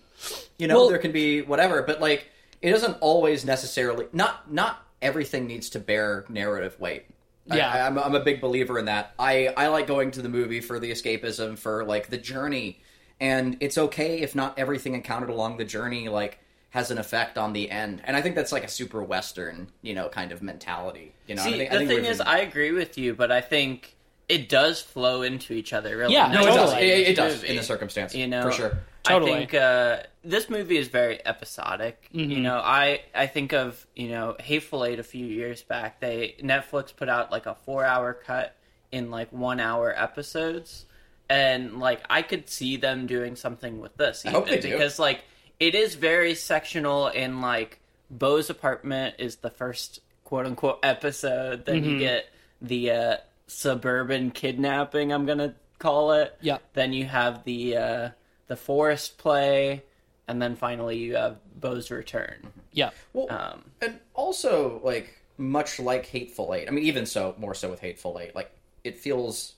you 0.59 0.67
know. 0.69 0.77
Well- 0.77 0.89
there 0.91 0.99
can 0.99 1.13
be 1.13 1.43
whatever, 1.43 1.83
but 1.83 2.01
like, 2.01 2.29
it 2.63 2.71
doesn't 2.71 2.99
always 3.01 3.45
necessarily. 3.45 4.07
Not 4.13 4.53
not 4.53 4.85
everything 5.01 5.47
needs 5.47 5.71
to 5.71 5.79
bear 5.81 6.25
narrative 6.29 6.79
weight. 6.81 7.07
Yeah. 7.47 7.71
I, 7.71 7.87
I'm, 7.87 7.99
I'm 7.99 8.15
a 8.15 8.21
big 8.21 8.41
believer 8.41 8.79
in 8.79 8.85
that. 8.87 9.15
I 9.19 9.47
I 9.57 9.69
like 9.69 9.87
going 9.87 10.11
to 10.13 10.23
the 10.23 10.29
movie 10.29 10.61
for 10.61 10.79
the 10.79 10.91
escapism, 10.91 11.57
for 11.59 11.85
like 11.85 12.09
the 12.09 12.19
journey. 12.19 12.81
and 13.21 13.57
it's 13.61 13.79
okay 13.79 14.21
if 14.21 14.35
not 14.35 14.59
everything 14.59 14.95
encountered 14.95 15.31
along 15.31 15.57
the 15.57 15.65
journey 15.65 16.09
like 16.09 16.39
has 16.71 16.91
an 16.91 16.99
effect 16.99 17.39
on 17.39 17.53
the 17.55 17.71
end. 17.71 18.03
And 18.05 18.15
I 18.17 18.21
think 18.23 18.35
that's 18.35 18.53
like 18.53 18.65
a 18.65 18.69
super 18.69 19.03
western, 19.03 19.69
you 19.83 19.95
know, 19.95 20.09
kind 20.09 20.33
of 20.33 20.43
mentality. 20.43 21.15
You 21.27 21.35
know, 21.37 21.43
See, 21.43 21.55
I 21.55 21.59
think, 21.59 21.71
I 21.71 21.75
the 21.75 21.79
think 21.87 21.91
thing 22.03 22.11
is, 22.11 22.19
been- 22.19 22.27
I 22.27 22.39
agree 22.41 22.73
with 22.73 22.99
you, 22.99 23.15
but 23.15 23.33
I 23.33 23.41
think 23.41 23.97
it 24.29 24.49
does 24.49 24.81
flow 24.81 25.23
into 25.23 25.53
each 25.55 25.73
other. 25.73 25.97
Really, 25.97 26.13
Yeah, 26.15 26.29
no, 26.33 26.43
it 26.43 26.47
does. 26.47 26.73
It, 26.75 26.83
it 26.85 27.17
does 27.17 27.35
Movie. 27.37 27.49
in 27.49 27.57
the 27.57 27.63
circumstance, 27.63 28.15
You 28.15 28.27
know, 28.27 28.43
for 28.43 28.53
sure. 28.53 28.79
Totally. 29.05 29.33
I 29.33 29.37
think 29.39 29.55
uh, 29.55 29.99
this 30.23 30.51
movie 30.51 30.77
is 30.77 30.89
very 30.89 31.25
episodic. 31.27 32.11
Mm-hmm. 32.15 32.31
You 32.31 32.41
know, 32.41 32.59
I 32.59 33.01
I 33.15 33.27
think 33.27 33.53
of 33.55 33.87
you 33.97 34.09
know 34.11 34.37
Hateful 34.39 34.85
Eight 34.85 34.99
a 34.99 35.03
few 35.03 35.25
years 35.25 35.63
back. 35.63 36.01
They 36.01 36.35
Netflix 36.43 36.95
put 36.95 37.09
out 37.09 37.31
like 37.33 37.47
a 37.47 37.55
four 37.65 37.85
hour 37.85 38.13
cut 38.13 38.55
in 38.93 39.11
like 39.11 39.33
one 39.33 39.61
hour 39.61 39.95
episodes, 39.97 40.85
and 41.31 41.79
like 41.81 42.03
I 42.11 42.21
could 42.23 42.51
see 42.51 42.77
them 42.77 43.07
doing 43.07 43.35
something 43.37 43.81
with 43.81 43.97
this. 43.97 44.27
I 44.27 44.31
hope 44.31 44.47
they 44.49 44.61
do. 44.61 44.73
because 44.73 44.99
like 44.99 45.25
it 45.59 45.75
is 45.75 45.95
very 45.95 46.35
sectional. 46.35 47.09
in 47.09 47.41
like 47.41 47.81
Beau's 48.11 48.51
apartment 48.51 49.15
is 49.19 49.37
the 49.37 49.51
first 49.51 50.01
quote 50.25 50.45
unquote 50.45 50.81
episode. 50.83 51.65
Then 51.65 51.77
Mm-hmm. 51.83 51.91
you 51.91 51.99
get 51.99 52.27
the 52.61 52.91
uh, 52.91 53.17
suburban 53.49 54.31
kidnapping. 54.31 55.13
I'm 55.13 55.27
gonna 55.27 55.57
call 55.81 56.13
it. 56.13 56.37
Yeah. 56.41 56.59
Then 56.75 56.93
you 56.93 57.07
have 57.07 57.43
the 57.43 57.77
uh, 57.77 58.09
the 58.47 58.57
forest 58.57 59.19
play, 59.19 59.83
and 60.29 60.41
then 60.41 60.55
finally 60.55 60.99
you 60.99 61.17
have 61.17 61.39
Beau's 61.61 61.91
return. 61.91 62.47
Yeah. 62.73 62.91
Well, 63.13 63.27
Um, 63.31 63.65
and 63.83 63.99
also 64.15 64.81
like 64.85 65.19
much 65.37 65.81
like 65.81 66.07
Hateful 66.07 66.55
Eight. 66.55 66.69
I 66.69 66.71
mean, 66.71 66.85
even 66.85 67.07
so, 67.07 67.35
more 67.39 67.55
so 67.55 67.69
with 67.71 67.81
Hateful 67.81 68.19
Eight. 68.21 68.35
Like 68.37 68.53
it 68.85 68.99
feels 68.99 69.55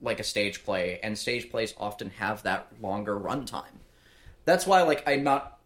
like 0.00 0.20
a 0.20 0.24
stage 0.24 0.64
play, 0.64 0.98
and 1.02 1.16
stage 1.18 1.50
plays 1.50 1.74
often 1.78 2.10
have 2.10 2.42
that 2.42 2.68
longer 2.80 3.18
runtime. 3.18 3.78
That's 4.44 4.66
why, 4.66 4.82
like, 4.82 5.02
I'm 5.06 5.24
not 5.24 5.58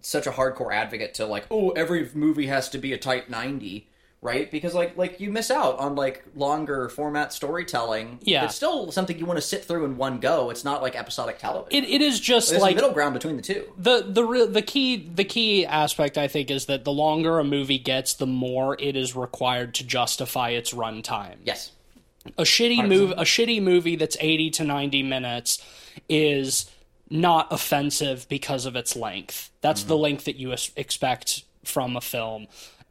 such 0.00 0.26
a 0.26 0.30
hardcore 0.30 0.72
advocate 0.72 1.12
to 1.14 1.26
like, 1.26 1.46
oh, 1.50 1.70
every 1.70 2.08
movie 2.14 2.46
has 2.46 2.70
to 2.70 2.78
be 2.78 2.92
a 2.92 2.98
tight 2.98 3.28
ninety, 3.28 3.88
right? 4.20 4.50
Because 4.50 4.74
like, 4.74 4.96
like 4.96 5.20
you 5.20 5.30
miss 5.30 5.50
out 5.50 5.78
on 5.78 5.94
like 5.94 6.24
longer 6.34 6.88
format 6.88 7.32
storytelling. 7.32 8.18
Yeah. 8.22 8.44
it's 8.44 8.56
still 8.56 8.90
something 8.90 9.18
you 9.18 9.26
want 9.26 9.38
to 9.38 9.46
sit 9.46 9.64
through 9.64 9.84
in 9.84 9.96
one 9.96 10.18
go. 10.18 10.50
It's 10.50 10.64
not 10.64 10.82
like 10.82 10.96
episodic 10.96 11.38
television. 11.38 11.84
It, 11.84 11.88
it 11.88 12.02
is 12.02 12.18
just 12.18 12.50
There's 12.50 12.62
like 12.62 12.72
a 12.72 12.76
middle 12.76 12.92
ground 12.92 13.14
between 13.14 13.36
the 13.36 13.42
two. 13.42 13.72
the 13.76 14.04
the 14.08 14.24
real 14.24 14.46
the 14.46 14.62
key 14.62 14.96
the 14.96 15.24
key 15.24 15.64
aspect 15.64 16.18
I 16.18 16.28
think 16.28 16.50
is 16.50 16.66
that 16.66 16.84
the 16.84 16.92
longer 16.92 17.38
a 17.38 17.44
movie 17.44 17.78
gets, 17.78 18.14
the 18.14 18.26
more 18.26 18.76
it 18.78 18.96
is 18.96 19.14
required 19.14 19.74
to 19.74 19.84
justify 19.84 20.50
its 20.50 20.72
runtime. 20.72 21.36
Yes. 21.44 21.72
A 22.36 22.42
shitty 22.42 22.86
move 22.86 23.12
a 23.12 23.22
shitty 23.22 23.62
movie 23.62 23.96
that's 23.96 24.16
80 24.20 24.50
to 24.50 24.64
90 24.64 25.02
minutes 25.04 25.64
is 26.08 26.70
not 27.10 27.52
offensive 27.52 28.28
because 28.28 28.66
of 28.66 28.76
its 28.76 28.94
length. 28.94 29.50
That's 29.60 29.80
mm-hmm. 29.80 29.88
the 29.88 29.96
length 29.96 30.24
that 30.24 30.36
you 30.36 30.54
expect 30.76 31.44
from 31.64 31.96
a 31.96 32.00
film. 32.00 32.48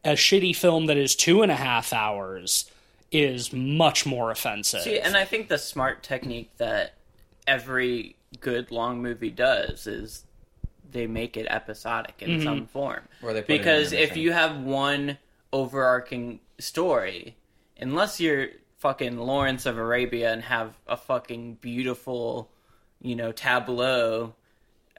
A 0.07 0.13
shitty 0.13 0.55
film 0.55 0.87
that 0.87 0.97
is 0.97 1.15
two 1.15 1.41
and 1.41 1.51
a 1.51 1.55
half 1.55 1.93
hours 1.93 2.71
is 3.11 3.53
much 3.53 4.05
more 4.05 4.31
offensive. 4.31 4.81
see, 4.81 4.99
and 4.99 5.15
I 5.15 5.25
think 5.25 5.49
the 5.49 5.57
smart 5.57 6.01
technique 6.01 6.49
that 6.57 6.93
every 7.45 8.15
good 8.39 8.71
long 8.71 9.01
movie 9.01 9.29
does 9.29 9.85
is 9.85 10.23
they 10.91 11.07
make 11.07 11.37
it 11.37 11.45
episodic 11.49 12.15
in 12.19 12.31
mm-hmm. 12.31 12.43
some 12.43 12.65
form. 12.67 13.01
Or 13.21 13.33
they 13.33 13.41
because 13.41 13.91
if 13.91 13.99
intermission. 13.99 14.21
you 14.21 14.31
have 14.31 14.57
one 14.61 15.17
overarching 15.51 16.39
story, 16.59 17.35
unless 17.79 18.19
you're 18.19 18.47
fucking 18.79 19.17
Lawrence 19.17 19.65
of 19.65 19.77
Arabia 19.77 20.31
and 20.31 20.43
have 20.43 20.77
a 20.87 20.97
fucking 20.97 21.55
beautiful, 21.55 22.49
you 23.01 23.15
know, 23.15 23.31
tableau, 23.31 24.33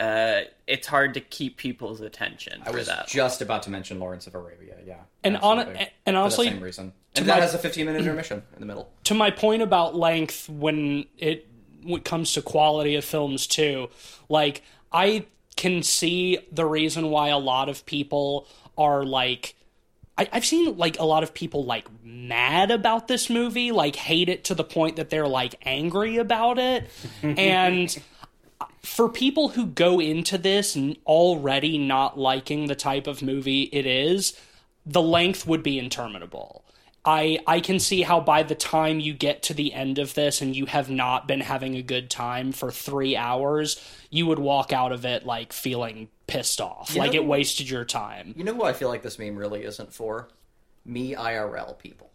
uh, 0.00 0.43
it's 0.67 0.87
hard 0.87 1.14
to 1.14 1.21
keep 1.21 1.57
people's 1.57 2.00
attention 2.00 2.62
I 2.64 2.71
for 2.71 2.76
was 2.78 2.87
that. 2.87 3.09
just 3.09 3.43
about 3.43 3.62
to 3.64 3.71
mention 3.71 3.99
Lawrence 3.99 4.26
of 4.26 4.35
Arabia. 4.35 4.76
Yeah, 4.87 4.97
And 5.25 5.37
on- 5.38 5.59
absolutely. 5.59 5.88
and 6.07 6.14
For 6.14 6.21
honestly, 6.21 6.47
the 6.47 6.52
same 6.52 6.62
reason, 6.62 6.93
and 7.17 7.26
my- 7.26 7.35
that 7.35 7.43
has 7.43 7.55
a 7.55 7.59
15 7.59 7.87
minute 7.87 8.00
intermission 8.02 8.43
in 8.55 8.61
the 8.61 8.67
middle. 8.67 8.88
to 9.05 9.14
my 9.14 9.31
point 9.31 9.62
about 9.62 9.95
length 9.97 10.49
when 10.49 11.07
it 11.19 11.47
when 11.83 12.00
it 12.00 12.05
comes 12.05 12.33
to 12.35 12.43
quality 12.43 12.97
of 12.97 13.05
films 13.05 13.47
too 13.47 13.88
like 14.28 14.62
i 14.93 15.25
can 15.57 15.83
see 15.83 16.38
the 16.52 16.67
reason 16.67 17.09
why 17.11 17.28
a 17.28 17.38
lot 17.38 17.69
of 17.69 17.87
people 17.87 18.47
are 18.76 19.05
like 19.05 19.55
I've 20.17 20.45
seen 20.45 20.76
like 20.76 20.99
a 20.99 21.05
lot 21.05 21.23
of 21.23 21.33
people 21.33 21.64
like 21.64 21.87
mad 22.02 22.73
about 22.73 23.07
this 23.07 23.31
movie, 23.31 23.71
like 23.71 23.95
hate 23.95 24.28
it 24.28 24.43
to 24.47 24.55
the 24.57 24.64
point 24.64 24.97
that 24.97 25.11
they're 25.11 25.28
like 25.28 25.55
angry 25.62 26.17
about 26.17 26.59
it. 26.59 26.90
and 27.23 27.97
for 28.83 29.09
people 29.09 29.49
who 29.49 29.67
go 29.67 30.01
into 30.01 30.39
this 30.39 30.77
already 31.07 31.79
not 31.79 32.19
liking 32.19 32.67
the 32.67 32.75
type 32.75 33.07
of 33.07 33.23
movie 33.23 33.65
it 33.73 33.87
is, 33.87 34.39
the 34.87 35.03
length 35.03 35.47
would 35.47 35.63
be 35.63 35.79
interminable. 35.79 36.65
I 37.05 37.39
I 37.47 37.61
can 37.61 37.79
see 37.79 38.03
how 38.03 38.21
by 38.21 38.43
the 38.43 38.55
time 38.55 39.01
you 39.01 39.15
get 39.15 39.43
to 39.45 39.55
the 39.55 39.73
end 39.73 39.99
of 39.99 40.15
this 40.15 40.43
and 40.43 40.55
you 40.55 40.67
have 40.67 40.91
not 40.91 41.29
been 41.29 41.41
having 41.41 41.77
a 41.77 41.83
good 41.83 42.11
time 42.11 42.53
for 42.53 42.71
3 42.71 43.17
hours, 43.17 43.83
you 44.11 44.27
would 44.27 44.39
walk 44.39 44.73
out 44.73 44.93
of 44.93 45.05
it 45.05 45.25
like 45.25 45.53
feeling 45.53 46.09
pissed 46.27 46.61
off, 46.61 46.95
like 46.95 47.13
know- 47.13 47.21
it 47.21 47.25
wasted 47.25 47.71
your 47.71 47.85
time. 47.85 48.35
You 48.37 48.45
know 48.45 48.55
who 48.55 48.65
I 48.65 48.73
feel 48.73 48.89
like 48.89 49.03
this 49.03 49.19
meme 49.19 49.37
really 49.37 49.65
isn't 49.65 49.93
for? 49.93 50.29
Me 50.85 51.15
IRL 51.15 51.79
people, 51.79 52.11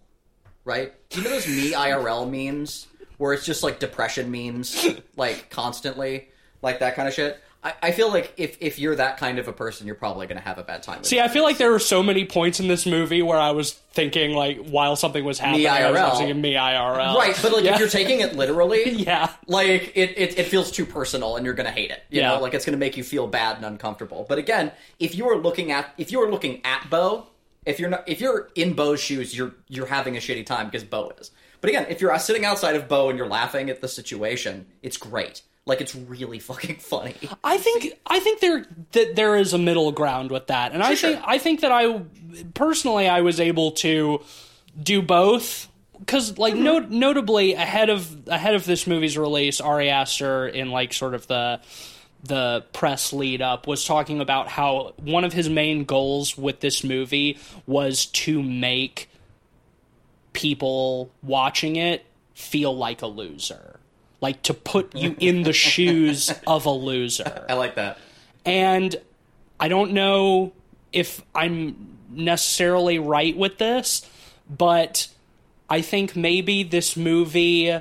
right? 0.65 0.93
Do 1.09 1.19
you 1.19 1.23
know 1.23 1.31
those 1.31 1.47
me 1.47 1.71
IRL 1.71 2.29
memes 2.29 2.87
where 3.17 3.33
it's 3.33 3.45
just 3.45 3.63
like 3.63 3.79
depression 3.79 4.31
memes, 4.31 4.85
like 5.15 5.49
constantly, 5.49 6.29
like 6.63 6.79
that 6.79 6.95
kind 6.95 7.07
of 7.07 7.13
shit? 7.13 7.39
I, 7.65 7.73
I 7.81 7.91
feel 7.91 8.09
like 8.09 8.33
if 8.35 8.57
if 8.59 8.77
you're 8.77 8.95
that 8.95 9.17
kind 9.17 9.39
of 9.39 9.47
a 9.47 9.53
person, 9.53 9.85
you're 9.87 9.95
probably 9.95 10.27
going 10.27 10.37
to 10.37 10.43
have 10.43 10.57
a 10.57 10.63
bad 10.63 10.83
time. 10.83 11.03
See, 11.05 11.21
I 11.21 11.29
feel 11.29 11.43
like 11.43 11.57
there 11.57 11.71
were 11.71 11.79
so 11.79 12.03
many 12.03 12.25
points 12.25 12.59
in 12.59 12.67
this 12.67 12.85
movie 12.85 13.21
where 13.21 13.37
I 13.37 13.51
was 13.51 13.71
thinking, 13.71 14.31
like, 14.35 14.57
while 14.67 14.97
something 14.97 15.23
was 15.23 15.39
happening, 15.39 15.67
I 15.67 15.89
was 15.89 15.99
IRL. 16.19 16.41
me 16.41 16.53
IRL. 16.55 17.15
Right, 17.15 17.39
but 17.41 17.53
like 17.53 17.63
Yeah. 17.63 17.73
if 17.75 17.79
you're 17.79 17.87
taking 17.87 18.19
it 18.19 18.35
literally, 18.35 18.89
Yeah. 18.95 19.31
like 19.47 19.93
it, 19.95 20.17
it, 20.17 20.39
it 20.39 20.47
feels 20.47 20.71
too 20.71 20.85
personal 20.85 21.37
and 21.37 21.45
you're 21.45 21.53
gonna 21.55 21.71
hate 21.71 21.91
it. 21.91 22.03
You 22.09 22.19
Yeah. 22.21 22.31
know, 22.35 22.41
like 22.41 22.53
it's 22.53 22.65
gonna 22.65 22.75
make 22.77 22.97
you 22.97 23.03
feel 23.03 23.27
bad 23.27 23.55
and 23.57 23.65
uncomfortable. 23.65 24.25
But 24.27 24.39
again, 24.39 24.71
if 24.99 25.15
you 25.15 25.29
are 25.29 25.37
looking 25.37 25.71
at 25.71 25.93
if 25.97 26.11
you 26.11 26.21
are 26.21 26.29
looking 26.29 26.59
at 26.65 26.89
Beau, 26.89 27.27
if 27.65 27.79
you're 27.79 27.89
not 27.89 28.03
if 28.09 28.19
you're 28.19 28.49
in 28.55 28.73
Beau's 28.73 28.99
shoes, 28.99 29.37
you're 29.37 29.53
you're 29.69 29.85
having 29.85 30.17
a 30.17 30.19
shitty 30.19 30.45
time 30.45 30.65
because 30.65 30.83
Beau 30.83 31.13
is. 31.17 31.31
But 31.61 31.69
again, 31.69 31.85
if 31.87 32.01
you're 32.01 32.17
sitting 32.19 32.43
outside 32.43 32.75
of 32.75 32.89
Beau 32.89 33.07
and 33.07 33.17
you're 33.17 33.27
laughing 33.29 33.69
at 33.69 33.79
the 33.79 33.87
situation, 33.87 34.65
it's 34.81 34.97
great. 34.97 35.43
Like 35.65 35.79
it's 35.81 35.95
really 35.95 36.39
fucking 36.39 36.77
funny. 36.77 37.15
I 37.43 37.57
think 37.57 37.93
I 38.05 38.19
think 38.19 38.39
there 38.41 38.65
that 38.91 39.15
there 39.15 39.35
is 39.37 39.53
a 39.53 39.57
middle 39.57 39.91
ground 39.91 40.29
with 40.31 40.47
that, 40.47 40.73
and 40.73 40.83
I 40.83 40.93
Sure, 40.95 41.11
think. 41.11 41.23
I 41.25 41.37
think 41.37 41.61
that 41.61 41.71
I 41.71 42.01
personally 42.53 43.07
I 43.07 43.21
was 43.21 43.39
able 43.39 43.71
to 43.73 44.21
do 44.81 45.01
both 45.01 45.69
because 45.99 46.37
like 46.37 46.53
Mm-hmm. 46.55 46.63
not, 46.63 46.91
notably 46.91 47.53
ahead 47.53 47.89
of 47.89 48.27
ahead 48.27 48.55
of 48.55 48.65
this 48.65 48.85
movie's 48.87 49.17
release, 49.17 49.61
Ari 49.61 49.89
Aster 49.89 50.47
in 50.47 50.69
like 50.71 50.91
sort 50.91 51.13
of 51.13 51.27
the 51.27 51.61
the 52.25 52.65
press 52.73 53.11
lead 53.13 53.41
up 53.41 53.67
was 53.67 53.85
talking 53.85 54.19
about 54.21 54.47
how 54.49 54.93
one 55.01 55.23
of 55.23 55.31
his 55.33 55.49
main 55.49 55.83
goals 55.85 56.37
with 56.37 56.59
this 56.61 56.83
movie 56.83 57.37
was 57.67 58.05
to 58.07 58.41
make 58.41 59.09
people 60.33 61.11
watching 61.21 61.75
it 61.75 62.05
feel 62.33 62.75
like 62.75 63.01
a 63.01 63.07
loser. 63.07 63.79
Like 64.23 64.41
to 64.43 64.53
put 64.53 64.95
you 64.95 65.17
in 65.19 65.43
the 65.43 65.51
shoes 65.51 66.33
of 66.47 66.65
a 66.65 66.69
loser. 66.71 67.45
I 67.49 67.55
like 67.55 67.75
that. 67.75 67.97
And 68.45 68.95
I 69.59 69.67
don't 69.67 69.91
know 69.91 70.53
if 70.93 71.21
I'm 71.35 71.97
necessarily 72.09 72.99
right 72.99 73.35
with 73.35 73.57
this, 73.57 74.09
but 74.49 75.09
I 75.69 75.81
think 75.81 76.15
maybe 76.15 76.63
this 76.63 76.95
movie 76.95 77.77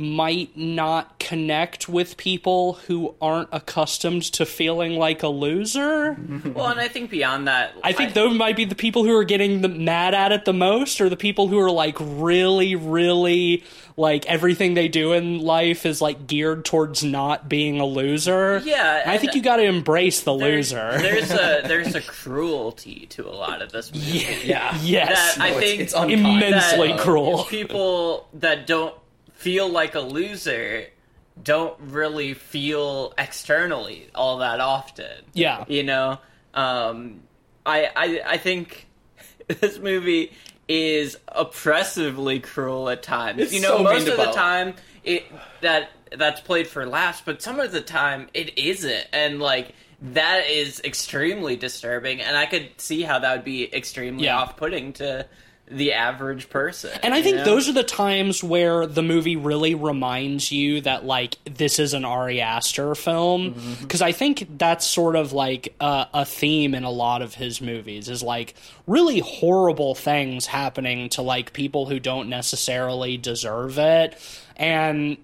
might 0.00 0.56
not 0.56 1.18
connect 1.18 1.88
with 1.88 2.16
people 2.16 2.74
who 2.86 3.14
aren't 3.20 3.48
accustomed 3.52 4.22
to 4.24 4.46
feeling 4.46 4.92
like 4.96 5.22
a 5.22 5.28
loser. 5.28 6.16
well, 6.54 6.68
and 6.68 6.80
I 6.80 6.88
think 6.88 7.10
beyond 7.10 7.46
that, 7.46 7.74
I 7.84 7.92
think 7.92 8.14
those 8.14 8.36
might 8.36 8.56
be 8.56 8.64
the 8.64 8.74
people 8.74 9.04
who 9.04 9.14
are 9.16 9.24
getting 9.24 9.60
the, 9.60 9.68
mad 9.68 10.14
at 10.14 10.32
it 10.32 10.44
the 10.46 10.52
most, 10.52 11.00
or 11.00 11.08
the 11.08 11.16
people 11.16 11.48
who 11.48 11.58
are 11.60 11.70
like 11.70 11.96
really, 12.00 12.74
really 12.74 13.62
like 13.96 14.24
everything 14.26 14.72
they 14.74 14.88
do 14.88 15.12
in 15.12 15.40
life 15.40 15.84
is 15.84 16.00
like 16.00 16.26
geared 16.26 16.64
towards 16.64 17.04
not 17.04 17.48
being 17.50 17.80
a 17.80 17.84
loser. 17.84 18.62
Yeah, 18.64 19.02
I 19.04 19.18
think 19.18 19.34
you 19.34 19.42
got 19.42 19.56
to 19.56 19.64
embrace 19.64 20.22
the 20.22 20.34
there's, 20.36 20.72
loser. 20.72 20.98
there's 21.02 21.30
a 21.30 21.62
there's 21.68 21.94
a 21.94 22.00
cruelty 22.00 23.06
to 23.10 23.28
a 23.28 23.34
lot 23.34 23.60
of 23.60 23.72
this 23.72 23.92
movie. 23.92 24.38
yeah, 24.44 24.78
yes, 24.82 25.36
That 25.36 25.42
I 25.44 25.50
No, 25.50 25.56
it's- 25.58 25.70
think 25.70 25.80
it's 25.82 25.92
unkind. 25.94 26.12
immensely 26.12 26.88
that 26.92 27.00
cruel. 27.00 27.44
people 27.44 28.28
that 28.34 28.66
don't 28.66 28.94
feel 29.40 29.68
like 29.68 29.94
a 29.94 30.00
loser 30.00 30.86
don't 31.42 31.78
really 31.80 32.34
feel 32.34 33.14
externally 33.16 34.08
all 34.14 34.38
that 34.38 34.60
often. 34.60 35.24
Yeah. 35.32 35.64
You 35.68 35.82
know, 35.82 36.18
um, 36.54 37.20
I, 37.64 37.88
I 37.96 38.20
I 38.34 38.36
think 38.36 38.86
this 39.48 39.78
movie 39.78 40.32
is 40.68 41.16
oppressively 41.28 42.40
cruel 42.40 42.88
at 42.90 43.02
times. 43.02 43.40
It's 43.40 43.52
you 43.54 43.60
know, 43.60 43.78
so 43.78 43.82
most 43.82 44.08
of 44.08 44.16
the 44.18 44.32
time 44.32 44.74
it 45.02 45.24
that 45.62 45.90
that's 46.16 46.40
played 46.40 46.66
for 46.66 46.84
laughs, 46.86 47.22
but 47.24 47.40
some 47.40 47.58
of 47.60 47.72
the 47.72 47.80
time 47.80 48.28
it 48.34 48.58
isn't, 48.58 49.06
and 49.12 49.40
like 49.40 49.74
that 50.02 50.48
is 50.48 50.80
extremely 50.84 51.56
disturbing. 51.56 52.20
And 52.20 52.36
I 52.36 52.46
could 52.46 52.68
see 52.80 53.02
how 53.02 53.18
that 53.20 53.32
would 53.36 53.44
be 53.44 53.72
extremely 53.74 54.24
Yeah. 54.24 54.38
off-putting 54.38 54.94
to 54.94 55.26
the 55.70 55.92
average 55.92 56.50
person. 56.50 56.90
And 57.02 57.14
I 57.14 57.22
think 57.22 57.36
know? 57.36 57.44
those 57.44 57.68
are 57.68 57.72
the 57.72 57.84
times 57.84 58.42
where 58.42 58.86
the 58.86 59.02
movie 59.02 59.36
really 59.36 59.74
reminds 59.76 60.50
you 60.50 60.80
that 60.80 61.04
like 61.04 61.36
this 61.44 61.78
is 61.78 61.94
an 61.94 62.04
Ari 62.04 62.40
Aster 62.40 62.94
film 62.94 63.54
Mm-hmm. 63.54 63.82
because 63.82 64.02
I 64.02 64.12
think 64.12 64.46
that's 64.58 64.84
sort 64.84 65.14
of 65.14 65.32
like 65.32 65.74
a, 65.80 66.08
a 66.12 66.24
theme 66.24 66.74
in 66.74 66.82
a 66.84 66.90
lot 66.90 67.22
of 67.22 67.34
his 67.34 67.60
movies 67.60 68.08
is 68.08 68.22
like 68.22 68.54
really 68.86 69.20
horrible 69.20 69.94
things 69.94 70.46
happening 70.46 71.08
to 71.10 71.22
like 71.22 71.52
people 71.52 71.86
who 71.86 72.00
don't 72.00 72.28
necessarily 72.28 73.16
deserve 73.16 73.78
it 73.78 74.18
and 74.56 75.16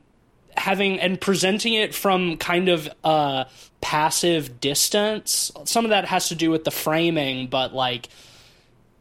having 0.57 1.01
and 1.01 1.21
presenting 1.21 1.75
it 1.75 1.95
from 1.95 2.37
kind 2.37 2.69
of 2.69 2.89
a 3.05 3.47
passive 3.81 4.61
distance. 4.61 5.51
Some 5.65 5.85
of 5.85 5.91
that 5.91 6.05
has 6.07 6.29
to 6.29 6.35
do 6.35 6.51
with 6.51 6.65
the 6.65 6.71
framing, 6.71 7.49
but 7.49 7.75
like 7.75 8.09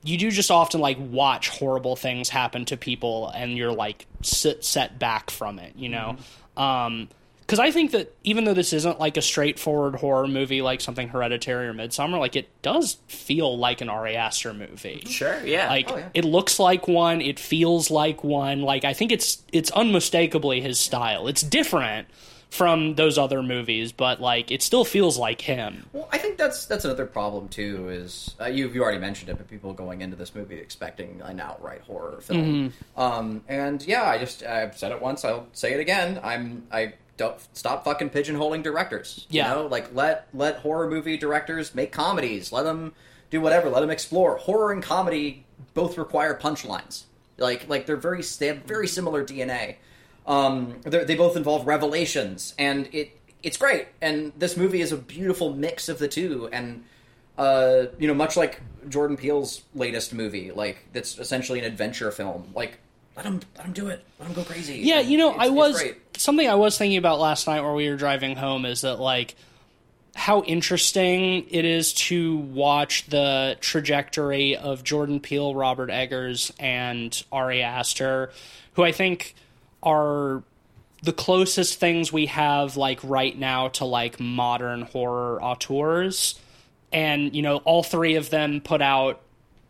you 0.06 0.18
do 0.18 0.32
just 0.32 0.52
often 0.52 0.80
like 0.80 0.98
watch 1.00 1.50
horrible 1.50 1.96
things 1.96 2.30
happen 2.30 2.66
to 2.66 2.78
people 2.78 3.30
and 3.36 3.58
you're 3.58 3.74
like 3.74 4.06
sit, 4.22 4.64
set 4.64 5.00
back 5.00 5.30
from 5.32 5.60
it, 5.60 5.74
you 5.76 5.90
know? 5.90 6.18
Um 6.58 7.08
'cause 7.48 7.58
because 7.58 7.60
I 7.60 7.70
think 7.72 7.92
that 7.92 8.12
even 8.24 8.44
though 8.46 8.56
this 8.56 8.74
isn't 8.74 9.00
like 9.00 9.18
a 9.18 9.22
straightforward 9.22 9.96
horror 9.98 10.28
movie 10.28 10.64
like 10.64 10.82
something 10.82 11.10
Hereditary 11.10 11.68
or 11.68 11.74
Midsommar, 11.76 12.18
like 12.20 12.36
it 12.36 12.50
does 12.64 12.98
feel 13.08 13.56
like 13.58 13.82
an 13.82 13.90
Ari 13.90 14.16
Aster 14.16 14.52
movie. 14.54 15.04
sure, 15.08 15.46
yeah, 15.46 15.70
Like 15.70 15.92
Oh, 15.92 15.98
yeah. 15.98 16.10
it 16.16 16.26
looks 16.26 16.60
like 16.60 16.88
one, 16.88 17.22
it 17.22 17.40
feels 17.40 17.92
like 17.92 18.24
one. 18.24 18.62
Like 18.64 18.84
I 18.84 18.94
think 18.94 19.12
it's 19.12 19.44
it's 19.52 19.70
unmistakably 19.72 20.60
his 20.62 20.80
style. 20.80 21.28
It's 21.28 21.44
different 21.44 22.08
from 22.50 22.96
those 22.96 23.18
other 23.18 23.44
movies, 23.44 23.92
but 23.92 24.22
like 24.22 24.52
it 24.52 24.62
still 24.62 24.86
feels 24.86 25.18
like 25.18 25.42
him. 25.42 25.86
Well, 25.94 26.08
I 26.12 26.18
think 26.18 26.38
that's 26.38 26.66
that's 26.66 26.86
another 26.86 27.06
problem 27.06 27.50
too. 27.50 27.90
Is 27.90 28.36
uh, 28.40 28.46
you 28.46 28.70
you 28.70 28.84
already 28.84 29.00
mentioned 29.00 29.30
it, 29.30 29.38
but 29.38 29.50
people 29.50 29.74
going 29.74 30.02
into 30.02 30.16
this 30.16 30.34
movie 30.34 30.56
expecting 30.56 31.22
an 31.24 31.40
outright 31.40 31.82
horror 31.82 32.22
film. 32.22 32.72
Mm-hmm. 32.72 33.02
Um, 33.02 33.42
and 33.48 33.86
yeah, 33.86 34.04
I 34.04 34.18
just 34.18 34.44
I've 34.44 34.78
said 34.78 34.92
it 34.92 35.02
once. 35.02 35.26
I'll 35.26 35.48
say 35.54 35.74
it 35.74 35.80
again. 35.80 36.20
I'm 36.24 36.64
I 36.72 36.94
don't 37.18 37.36
stop 37.56 37.86
fucking 37.86 38.10
pigeonholing 38.10 38.64
directors. 38.64 39.26
Yeah. 39.30 39.50
you 39.50 39.56
know, 39.56 39.68
like 39.68 39.94
let 39.94 40.28
let 40.34 40.58
horror 40.58 40.90
movie 40.90 41.18
directors 41.18 41.76
make 41.76 41.92
comedies. 41.92 42.52
Let 42.52 42.64
them 42.64 42.94
do 43.30 43.42
whatever. 43.42 43.70
Let 43.70 43.82
them 43.82 43.92
explore. 43.92 44.38
Horror 44.38 44.72
and 44.72 44.84
comedy 44.84 45.46
both 45.74 45.98
require 45.98 46.38
punchlines. 46.38 47.04
Like 47.38 47.68
like 47.68 47.86
they're 47.86 47.98
very 47.98 48.22
they 48.40 48.48
have 48.48 48.60
very 48.60 48.88
similar 48.88 49.24
DNA. 49.26 49.76
Um, 50.28 50.80
they're- 50.84 51.06
both 51.18 51.36
involve 51.38 51.68
revelations, 51.68 52.54
and 52.58 52.90
it 52.92 53.12
it's 53.44 53.58
great. 53.58 53.88
And 54.02 54.34
this 54.38 54.58
movie 54.58 54.82
is 54.82 54.92
a 54.92 54.98
beautiful 54.98 55.54
mix 55.54 55.88
of 55.88 56.00
the 56.00 56.08
two. 56.08 56.50
And 56.52 56.84
uh, 57.38 57.88
you 58.00 58.08
know, 58.08 58.14
much 58.14 58.36
like 58.38 58.62
Jordan 58.90 59.18
Peele's 59.18 59.62
latest 59.76 60.14
movie, 60.14 60.52
like 60.52 60.88
that's 60.94 61.20
essentially 61.20 61.60
an 61.60 61.66
adventure 61.66 62.10
film. 62.12 62.52
Like 62.56 62.80
let 63.16 63.26
him 63.26 63.42
let 63.56 63.66
him 63.68 63.74
do 63.74 63.88
it. 63.88 64.04
Let 64.20 64.28
him 64.30 64.34
go 64.36 64.44
crazy. 64.44 64.78
Yeah, 64.78 65.00
And 65.00 65.10
you 65.10 65.18
know, 65.18 65.32
I 65.32 65.50
was 65.50 65.82
something 66.18 66.48
I 66.50 66.56
was 66.56 66.78
thinking 66.78 66.98
about 66.98 67.20
last 67.20 67.46
night 67.48 67.62
while 67.62 67.76
we 67.76 67.90
were 67.90 67.98
driving 67.98 68.36
home 68.36 68.66
is 68.66 68.82
that 68.82 69.00
like 69.00 69.36
how 70.16 70.42
interesting 70.44 71.46
it 71.50 71.66
is 71.66 71.94
to 71.94 72.38
watch 72.38 73.06
the 73.08 73.58
trajectory 73.60 74.56
of 74.56 74.84
Jordan 74.84 75.20
Peele, 75.20 75.54
Robert 75.54 75.90
Eggers, 75.90 76.54
and 76.58 77.22
Ari 77.34 77.62
Aster, 77.62 78.32
who 78.74 78.84
I 78.84 78.94
think 78.94 79.36
are 79.86 80.44
the 81.04 81.14
closest 81.14 81.80
things 81.80 82.12
we 82.12 82.26
have 82.26 82.76
like 82.76 83.00
right 83.04 83.38
now 83.38 83.68
to 83.70 83.86
like 83.86 84.20
modern 84.20 84.82
horror 84.82 85.42
auteurs. 85.42 86.40
And, 86.92 87.36
you 87.36 87.42
know, 87.42 87.58
all 87.58 87.84
three 87.84 88.16
of 88.16 88.30
them 88.30 88.60
put 88.62 88.82
out 88.82 89.22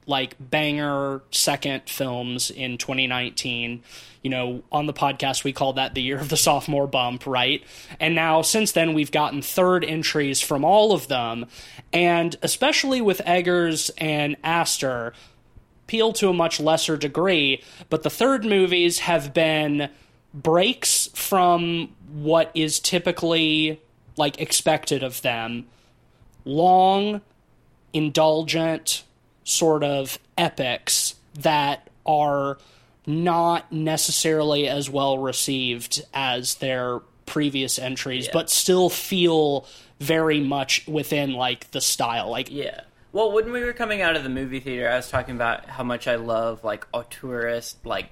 like 0.08 0.36
banger 0.39 1.21
second 1.32 1.84
films 1.88 2.51
in 2.51 2.78
2019. 2.78 3.84
You 4.21 4.30
know, 4.30 4.63
on 4.71 4.86
the 4.86 4.93
podcast, 4.93 5.43
we 5.43 5.54
called 5.54 5.75
that 5.75 5.93
the 5.93 6.01
year 6.01 6.19
of 6.19 6.30
the 6.30 6.38
sophomore 6.38 6.88
bump, 6.88 7.28
right? 7.28 7.63
And 7.99 8.15
now, 8.15 8.41
since 8.41 8.71
then, 8.71 8.93
we've 8.93 9.12
gotten 9.12 9.41
third 9.41 9.84
entries 9.84 10.41
from 10.41 10.63
all 10.63 10.93
of 10.93 11.08
them. 11.08 11.45
And 11.93 12.36
especially 12.41 13.01
with 13.01 13.21
Eggers 13.25 13.91
and 13.97 14.36
Aster, 14.43 15.13
Peele 15.88 16.13
to 16.13 16.30
a 16.30 16.34
much 16.34 16.60
lesser 16.60 16.97
degree, 16.97 17.63
but 17.89 18.01
the 18.01 18.10
third 18.10 18.45
movies 18.45 18.99
have 18.99 19.34
been 19.34 19.89
breaks 20.36 21.08
from 21.13 21.89
what 22.13 22.52
is 22.54 22.80
typically 22.80 23.82
like 24.17 24.39
expected 24.39 25.02
of 25.02 25.21
them. 25.21 25.65
Long, 26.43 27.21
indulgent 27.93 29.04
sort 29.43 29.84
of 29.84 30.19
epics 30.38 31.15
that 31.39 31.89
are 32.06 32.58
not 33.08 33.71
necessarily 33.71 34.67
as 34.67 34.89
well 34.89 35.17
received 35.17 36.04
as 36.13 36.56
their 36.56 37.00
previous 37.26 37.80
entries, 37.80 38.26
Yeah. 38.26 38.32
but 38.34 38.50
still 38.50 38.89
feel 38.89 39.65
very 40.00 40.39
much 40.39 40.86
within 40.88 41.34
like 41.34 41.71
the 41.71 41.82
style. 41.82 42.30
Like 42.30 42.50
Yeah. 42.52 42.82
Well, 43.13 43.32
when 43.32 43.52
we 43.52 43.62
were 43.63 43.74
coming 43.74 44.02
out 44.02 44.15
of 44.17 44.24
the 44.24 44.30
movie 44.30 44.60
theater, 44.60 44.89
I 44.89 44.98
was 44.98 45.10
talking 45.10 45.36
about 45.36 45.67
how 45.67 45.84
much 45.84 46.08
I 46.08 46.15
love 46.15 46.63
like 46.63 46.89
auteurist, 46.91 47.76
like 47.86 48.10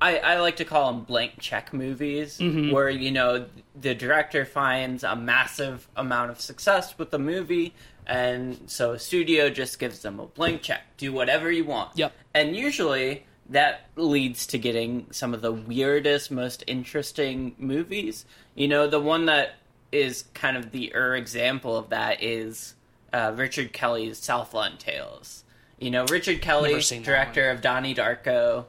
I, 0.00 0.16
I 0.18 0.40
like 0.40 0.56
to 0.56 0.64
call 0.64 0.92
them 0.92 1.02
blank 1.02 1.34
check 1.40 1.72
movies, 1.72 2.38
where 2.72 2.88
you 2.88 3.10
know 3.10 3.46
the 3.78 3.94
director 3.94 4.44
finds 4.44 5.04
a 5.04 5.14
massive 5.14 5.88
amount 5.94 6.30
of 6.30 6.40
success 6.40 6.96
with 6.98 7.10
the 7.10 7.18
movie, 7.18 7.74
and 8.06 8.58
so 8.66 8.92
a 8.92 8.98
studio 8.98 9.50
just 9.50 9.78
gives 9.78 10.00
them 10.00 10.18
a 10.18 10.26
blank 10.26 10.62
check, 10.62 10.82
do 10.96 11.12
whatever 11.12 11.50
you 11.50 11.64
want. 11.64 11.90
Yep. 11.96 12.12
And 12.34 12.56
usually 12.56 13.24
that 13.50 13.88
leads 13.96 14.46
to 14.48 14.58
getting 14.58 15.06
some 15.10 15.34
of 15.34 15.42
the 15.42 15.52
weirdest, 15.52 16.30
most 16.30 16.64
interesting 16.66 17.54
movies. 17.58 18.24
You 18.54 18.68
know, 18.68 18.86
the 18.86 19.00
one 19.00 19.26
that 19.26 19.56
is 19.92 20.24
kind 20.34 20.56
of 20.56 20.70
the 20.70 20.94
er 20.94 21.14
example 21.16 21.76
of 21.76 21.90
that 21.90 22.22
is 22.22 22.74
uh, 23.12 23.32
Richard 23.34 23.72
Kelly's 23.72 24.18
Southland 24.18 24.78
Tales. 24.78 25.44
You 25.78 25.90
know, 25.90 26.04
Richard 26.06 26.42
Kelly, 26.42 26.70
Never 26.70 26.80
seen 26.82 27.02
that 27.02 27.06
director 27.06 27.50
of 27.50 27.60
Donnie 27.60 27.94
Darko, 27.94 28.66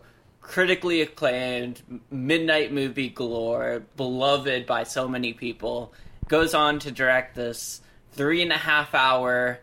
critically 0.56 1.00
acclaimed, 1.02 1.82
midnight 2.12 2.74
movie 2.74 3.08
galore, 3.08 3.84
beloved 3.96 4.66
by 4.66 4.84
so 4.84 5.08
many 5.08 5.32
people, 5.32 5.94
goes 6.28 6.54
on 6.54 6.78
to 6.78 6.92
direct 6.92 7.36
this 7.36 7.80
three 8.12 8.42
and 8.42 8.52
a 8.52 8.58
half 8.58 8.94
hour 8.94 9.62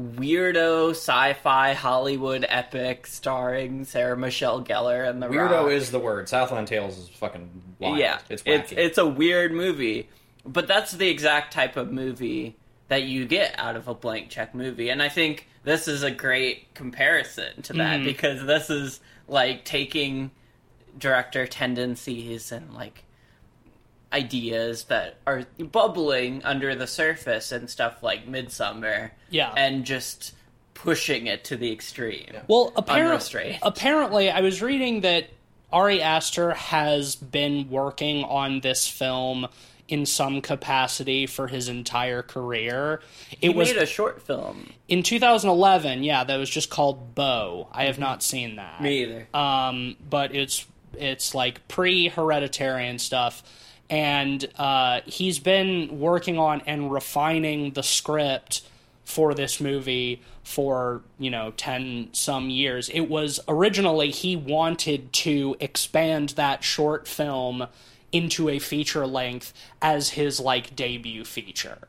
weirdo 0.00 0.92
sci-fi 0.92 1.74
Hollywood 1.74 2.46
epic 2.48 3.06
starring 3.06 3.84
Sarah 3.84 4.16
Michelle 4.16 4.64
Gellar 4.64 5.06
and 5.06 5.22
the 5.22 5.26
Weirdo 5.28 5.50
Rock. 5.64 5.70
is 5.70 5.90
the 5.90 5.98
word. 5.98 6.30
Southland 6.30 6.66
Tales 6.66 6.96
is 6.96 7.08
fucking 7.10 7.50
wild. 7.78 7.98
Yeah, 7.98 8.18
it's 8.30 8.42
it's 8.46 8.72
wacky. 8.72 8.78
it's 8.78 8.96
a 8.96 9.06
weird 9.06 9.52
movie, 9.52 10.08
but 10.46 10.66
that's 10.66 10.92
the 10.92 11.08
exact 11.10 11.52
type 11.52 11.76
of 11.76 11.92
movie 11.92 12.56
that 12.88 13.02
you 13.02 13.26
get 13.26 13.54
out 13.58 13.76
of 13.76 13.86
a 13.86 13.92
blank 13.94 14.30
check 14.30 14.54
movie, 14.54 14.88
and 14.88 15.02
I 15.02 15.10
think 15.10 15.46
this 15.64 15.88
is 15.88 16.02
a 16.02 16.10
great 16.10 16.72
comparison 16.72 17.60
to 17.64 17.74
that 17.74 18.00
Mhm. 18.00 18.04
because 18.04 18.46
this 18.46 18.70
is 18.70 19.00
like 19.28 19.64
taking 19.64 20.30
director 20.98 21.46
tendencies 21.46 22.52
and 22.52 22.74
like 22.74 23.04
ideas 24.12 24.84
that 24.84 25.16
are 25.26 25.44
bubbling 25.58 26.42
under 26.44 26.74
the 26.74 26.86
surface 26.86 27.50
and 27.50 27.70
stuff 27.70 28.02
like 28.02 28.26
Midsommar, 28.28 29.10
Yeah. 29.30 29.52
and 29.56 29.84
just 29.86 30.34
pushing 30.74 31.26
it 31.26 31.44
to 31.44 31.56
the 31.56 31.72
extreme. 31.72 32.26
Well, 32.46 32.72
apparently, 32.76 33.58
apparently, 33.62 34.30
I 34.30 34.40
was 34.42 34.60
reading 34.60 35.00
that 35.02 35.28
Ari 35.72 36.02
Aster 36.02 36.50
has 36.52 37.16
been 37.16 37.70
working 37.70 38.24
on 38.24 38.60
this 38.60 38.86
film 38.86 39.48
in 39.92 40.06
some 40.06 40.40
capacity 40.40 41.26
for 41.26 41.48
his 41.48 41.68
entire 41.68 42.22
career. 42.22 43.00
It 43.32 43.38
He 43.40 43.48
was 43.50 43.68
made 43.68 43.82
a 43.82 43.86
short 43.86 44.22
film. 44.22 44.72
in 44.88 45.02
2011. 45.02 46.02
Yeah, 46.02 46.24
that 46.24 46.36
was 46.36 46.48
just 46.48 46.70
called 46.70 47.14
Beau. 47.14 47.68
I 47.72 47.84
have 47.84 47.98
not 47.98 48.22
seen 48.22 48.56
that. 48.56 48.80
Me 48.80 49.02
either. 49.02 49.28
um, 49.34 49.96
but 50.08 50.34
it's 50.34 50.66
it's 50.98 51.34
like 51.34 51.66
pre 51.68 52.08
hereditary 52.08 52.88
and 52.88 53.00
stuff. 53.00 53.42
And 53.90 54.42
uh, 54.56 55.02
he's 55.04 55.38
been 55.38 56.00
working 56.00 56.38
on 56.38 56.62
and 56.66 56.90
refining 56.90 57.72
the 57.72 57.82
script 57.82 58.62
for 59.04 59.34
this 59.34 59.60
movie 59.60 60.22
for 60.44 61.02
you 61.18 61.30
know 61.30 61.52
10 61.56 62.08
some 62.12 62.50
years 62.50 62.88
it 62.88 63.02
was 63.02 63.38
originally 63.46 64.10
he 64.10 64.34
wanted 64.36 65.12
to 65.12 65.54
expand 65.60 66.30
that 66.30 66.64
short 66.64 67.06
film 67.06 67.66
into 68.12 68.48
a 68.48 68.58
feature 68.58 69.06
length 69.06 69.52
as 69.80 70.10
his 70.10 70.38
like 70.38 70.76
debut 70.76 71.24
feature 71.24 71.88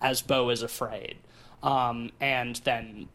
as 0.00 0.22
beau 0.22 0.48
is 0.50 0.62
afraid. 0.62 1.16
Um, 1.62 2.12
and 2.20 2.56
then 2.64 3.08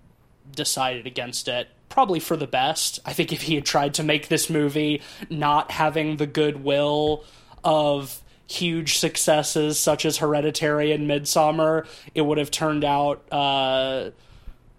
decided 0.53 1.07
against 1.07 1.47
it 1.47 1.69
probably 1.89 2.19
for 2.19 2.35
the 2.35 2.47
best. 2.47 2.99
I 3.05 3.13
think 3.13 3.31
if 3.31 3.43
he 3.43 3.55
had 3.55 3.65
tried 3.65 3.93
to 3.95 4.03
make 4.03 4.27
this 4.27 4.49
movie 4.49 5.01
not 5.29 5.71
having 5.71 6.17
the 6.17 6.25
goodwill 6.25 7.23
of 7.63 8.21
huge 8.47 8.97
successes 8.97 9.77
such 9.77 10.05
as 10.05 10.17
Hereditary 10.17 10.91
and 10.91 11.09
Midsommar, 11.09 11.85
it 12.15 12.21
would 12.21 12.37
have 12.37 12.51
turned 12.51 12.83
out 12.83 13.23
uh, 13.31 14.11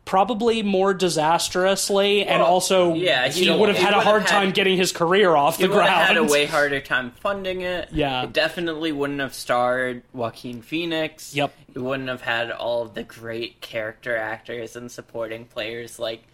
probably 0.05 0.63
more 0.63 0.93
disastrously, 0.95 2.25
and 2.25 2.43
also 2.43 2.95
yeah, 2.95 3.29
he 3.29 3.51
would 3.51 3.69
have 3.69 3.79
had 3.79 3.95
a 3.95 4.01
hard 4.01 4.23
had- 4.23 4.29
time 4.29 4.51
getting 4.51 4.77
his 4.77 4.93
career 4.93 5.35
off 5.35 5.59
the 5.59 5.69
ground. 5.69 5.73
He 5.73 5.77
would 5.79 5.87
have 5.87 5.97
ground. 5.97 6.09
had 6.09 6.17
a 6.17 6.33
way 6.33 6.47
harder 6.47 6.81
time 6.81 7.13
funding 7.13 7.61
it. 7.63 7.89
Yeah. 7.93 8.25
It 8.25 8.33
definitely 8.33 8.93
wouldn't 8.93 9.21
have 9.21 9.35
starred 9.35 10.03
Joaquin 10.13 10.63
Phoenix. 10.63 11.35
Yep. 11.35 11.55
It 11.75 11.79
wouldn't 11.79 12.09
have 12.09 12.23
had 12.23 12.51
all 12.51 12.83
of 12.83 12.95
the 12.95 13.03
great 13.05 13.61
character 13.61 14.17
actors 14.17 14.77
and 14.77 14.91
supporting 14.91 15.45
players 15.47 15.99
like 15.99 16.25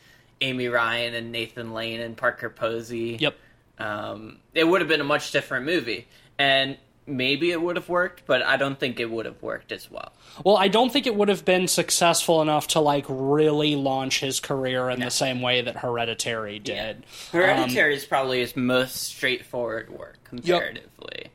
Amy 0.41 0.69
Ryan 0.69 1.15
and 1.15 1.31
Nathan 1.33 1.73
Lane 1.75 2.01
and 2.01 2.17
Parker 2.17 2.51
Posey. 2.51 3.19
Yep. 3.21 3.37
Um, 3.79 4.39
it 4.55 4.65
would 4.65 4.81
have 4.81 4.89
been 4.89 5.01
a 5.01 5.05
much 5.05 5.31
different 5.31 5.67
movie. 5.67 6.09
And 6.39 6.77
maybe 7.09 7.51
it 7.51 7.61
would 7.61 7.77
have 7.77 7.89
worked, 7.89 8.23
but 8.27 8.43
I 8.45 8.57
don't 8.57 8.79
think 8.79 9.01
it 9.01 9.11
would 9.11 9.27
have 9.27 9.43
worked 9.43 9.73
as 9.73 9.91
well. 9.91 10.13
Well, 10.45 10.57
I 10.57 10.69
don't 10.69 10.93
think 10.93 11.07
it 11.07 11.15
would 11.15 11.29
have 11.29 11.45
been 11.45 11.67
successful 11.69 12.43
enough 12.43 12.69
to 12.69 12.81
like 12.81 13.05
really 13.09 13.75
launch 13.77 14.21
his 14.21 14.39
career 14.41 14.91
in 14.91 15.01
the 15.01 15.11
same 15.11 15.41
way 15.41 15.63
that 15.63 15.77
Hereditary 15.79 16.59
did. 16.59 17.05
Hereditary 17.33 17.95
is 17.95 18.05
probably 18.05 18.41
his 18.41 18.57
most 18.57 18.97
straightforward 18.97 19.91
work 19.91 20.19
comparatively. 20.25 21.29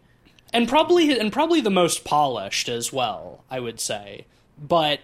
and 0.53 0.67
probably 0.69 1.19
and 1.19 1.31
probably 1.33 1.61
the 1.61 1.71
most 1.71 2.03
polished 2.03 2.69
as 2.69 2.93
well 2.93 3.43
i 3.49 3.59
would 3.59 3.79
say 3.79 4.25
but 4.61 4.99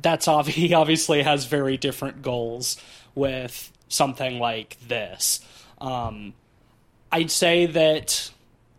that's 0.00 0.28
ob- 0.28 0.46
he 0.46 0.72
obviously 0.72 1.22
has 1.22 1.46
very 1.46 1.76
different 1.76 2.22
goals 2.22 2.76
with 3.14 3.72
something 3.88 4.38
like 4.38 4.76
this 4.86 5.40
um, 5.80 6.32
i'd 7.10 7.30
say 7.30 7.66
that 7.66 8.30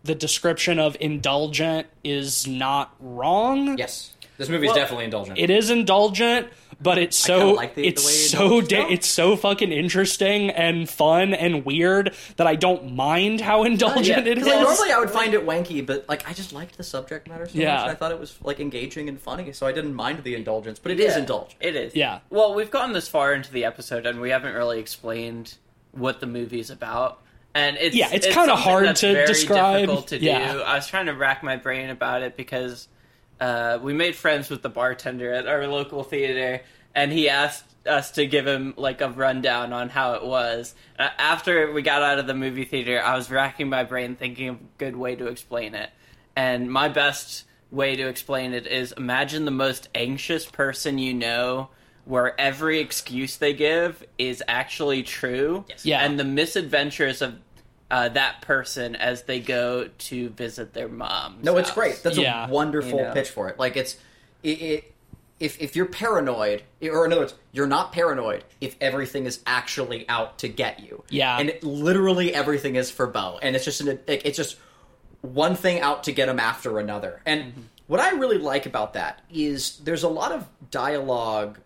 the 0.04 0.14
description 0.14 0.78
of 0.78 0.96
indulgent 1.00 1.86
is 2.04 2.46
not 2.46 2.94
wrong 3.00 3.78
Yes, 3.78 4.12
this 4.38 4.48
movie 4.48 4.66
is 4.66 4.70
Well, 4.70 4.76
definitely 4.76 5.04
indulgent. 5.06 5.38
it 5.38 5.50
is 5.50 5.70
indulgent 5.70 6.48
but 6.82 6.98
it's 6.98 7.16
so 7.16 7.52
like 7.52 7.74
the- 7.76 7.82
the 7.82 7.88
it's 7.88 8.04
way 8.04 8.10
so 8.12 8.60
da- 8.60 8.88
it's 8.88 9.06
so 9.06 9.36
fucking 9.36 9.70
interesting 9.72 10.50
and 10.50 10.90
fun 10.90 11.32
and 11.32 11.64
weird 11.64 12.12
that 12.36 12.46
i 12.48 12.56
don't 12.56 12.92
mind 12.94 13.40
how 13.40 13.62
indulgent 13.62 14.06
yeah. 14.06 14.18
it 14.32 14.38
is 14.38 14.44
Like, 14.46 14.60
normally 14.60 14.90
I 14.92 14.98
would 14.98 15.10
find 15.10 15.34
it 15.34 15.46
wanky, 15.46 15.86
but 15.86 16.06
like 16.08 16.28
I 16.28 16.32
just 16.32 16.52
liked 16.52 16.76
the 16.76 16.82
subject 16.84 17.28
matter 17.28 17.46
so 17.48 17.56
Yeah. 17.58 17.76
much. 17.76 17.90
I 17.90 17.94
thought 17.94 18.10
it 18.12 18.18
was 18.20 18.36
like 18.42 18.58
engaging 18.60 19.08
and 19.08 19.18
funny, 19.20 19.52
so 19.52 19.66
I 19.66 19.72
didn't 19.72 19.94
mind 19.94 20.22
the 20.24 20.34
indulgence. 20.34 20.78
But 20.80 20.92
it 20.92 21.00
is 21.00 21.14
Yeah, 21.14 21.20
indulgent. 21.20 21.56
It 21.60 21.76
is. 21.76 21.94
Yeah. 21.94 22.18
Well, 22.28 22.54
we've 22.54 22.70
gotten 22.70 22.92
this 22.92 23.06
far 23.08 23.32
into 23.32 23.50
the 23.52 23.64
episode 23.64 24.04
and 24.04 24.20
we 24.20 24.30
haven't 24.30 24.54
really 24.54 24.78
explained 24.80 25.54
what 25.92 26.20
the 26.20 26.26
movie's 26.26 26.70
about. 26.70 27.20
And 27.54 27.76
it's 27.78 27.94
Yeah, 27.94 28.08
it's 28.12 28.26
kinda 28.26 28.56
hard 28.56 28.86
that's 28.86 29.00
to 29.02 29.12
very 29.12 29.26
describe. 29.26 29.80
difficult 29.82 30.08
to 30.08 30.18
Yeah. 30.20 30.52
do. 30.54 30.60
I 30.62 30.74
was 30.74 30.86
trying 30.88 31.06
to 31.06 31.14
rack 31.14 31.42
my 31.42 31.56
brain 31.56 31.88
about 31.90 32.22
it 32.22 32.36
because 32.36 32.88
uh, 33.40 33.78
we 33.82 33.92
made 33.92 34.14
friends 34.16 34.48
with 34.50 34.62
the 34.62 34.68
bartender 34.68 35.32
at 35.32 35.46
our 35.46 35.66
local 35.66 36.02
theater, 36.04 36.62
and 36.94 37.12
he 37.12 37.28
asked 37.28 37.64
us 37.86 38.12
to 38.12 38.26
give 38.26 38.46
him 38.46 38.72
like 38.76 39.00
a 39.00 39.08
rundown 39.10 39.72
on 39.72 39.88
how 39.88 40.14
it 40.14 40.24
was. 40.24 40.74
Uh, 40.98 41.08
after 41.18 41.72
we 41.72 41.82
got 41.82 42.02
out 42.02 42.18
of 42.18 42.26
the 42.26 42.34
movie 42.34 42.64
theater, 42.64 43.00
I 43.02 43.16
was 43.16 43.30
racking 43.30 43.68
my 43.68 43.84
brain 43.84 44.16
thinking 44.16 44.48
of 44.48 44.56
a 44.56 44.58
good 44.78 44.96
way 44.96 45.14
to 45.16 45.26
explain 45.26 45.74
it. 45.74 45.90
And 46.36 46.70
my 46.70 46.88
best 46.88 47.44
way 47.70 47.96
to 47.96 48.06
explain 48.08 48.52
it 48.54 48.66
is 48.66 48.92
imagine 48.92 49.44
the 49.44 49.50
most 49.50 49.88
anxious 49.94 50.46
person 50.46 50.98
you 50.98 51.12
know 51.14 51.68
where 52.04 52.38
every 52.40 52.80
excuse 52.80 53.36
they 53.36 53.52
give 53.52 54.04
is 54.18 54.42
actually 54.46 55.02
true. 55.02 55.64
Yes. 55.68 55.84
Yeah. 55.86 56.04
And 56.04 56.18
the 56.20 56.24
misadventures 56.24 57.20
of 57.22 57.34
uh, 57.94 58.08
that 58.08 58.40
person 58.42 58.96
as 58.96 59.22
they 59.22 59.38
go 59.38 59.88
to 59.98 60.28
visit 60.30 60.72
their 60.74 60.88
mom. 60.88 61.38
No, 61.42 61.56
it's 61.58 61.70
great. 61.70 62.02
That's 62.02 62.18
Yeah. 62.18 62.46
a 62.46 62.50
wonderful 62.50 62.98
You 62.98 63.04
know. 63.04 63.12
pitch 63.12 63.30
for 63.30 63.48
it. 63.48 63.58
Like 63.58 63.76
it's 63.76 63.96
it, 64.42 64.48
it 64.62 64.92
if 65.38 65.60
if 65.60 65.76
you're 65.76 65.86
paranoid, 65.86 66.62
or 66.82 67.04
in 67.06 67.12
other 67.12 67.20
words, 67.22 67.34
you're 67.52 67.66
not 67.66 67.92
paranoid 67.92 68.42
if 68.60 68.74
everything 68.80 69.26
is 69.26 69.40
actually 69.46 70.08
out 70.08 70.38
to 70.38 70.48
get 70.48 70.80
you. 70.80 71.04
Yeah. 71.08 71.38
and 71.38 71.52
literally 71.62 72.34
everything 72.34 72.74
is 72.76 72.90
for 72.90 73.06
Beau, 73.06 73.38
and 73.42 73.54
it's 73.54 73.64
just 73.64 73.80
an 73.80 73.86
like, 74.08 74.24
it's 74.24 74.36
just 74.36 74.56
one 75.20 75.54
thing 75.54 75.80
out 75.80 76.04
to 76.04 76.12
get 76.12 76.28
him 76.28 76.40
after 76.40 76.78
another. 76.78 77.20
And 77.26 77.40
Mm-hmm. 77.52 77.60
what 77.86 78.00
I 78.00 78.10
really 78.10 78.38
like 78.38 78.66
about 78.66 78.94
that 78.94 79.22
is 79.32 79.78
there's 79.84 80.02
a 80.02 80.08
lot 80.08 80.32
of 80.32 80.46
dialogue 80.70 81.58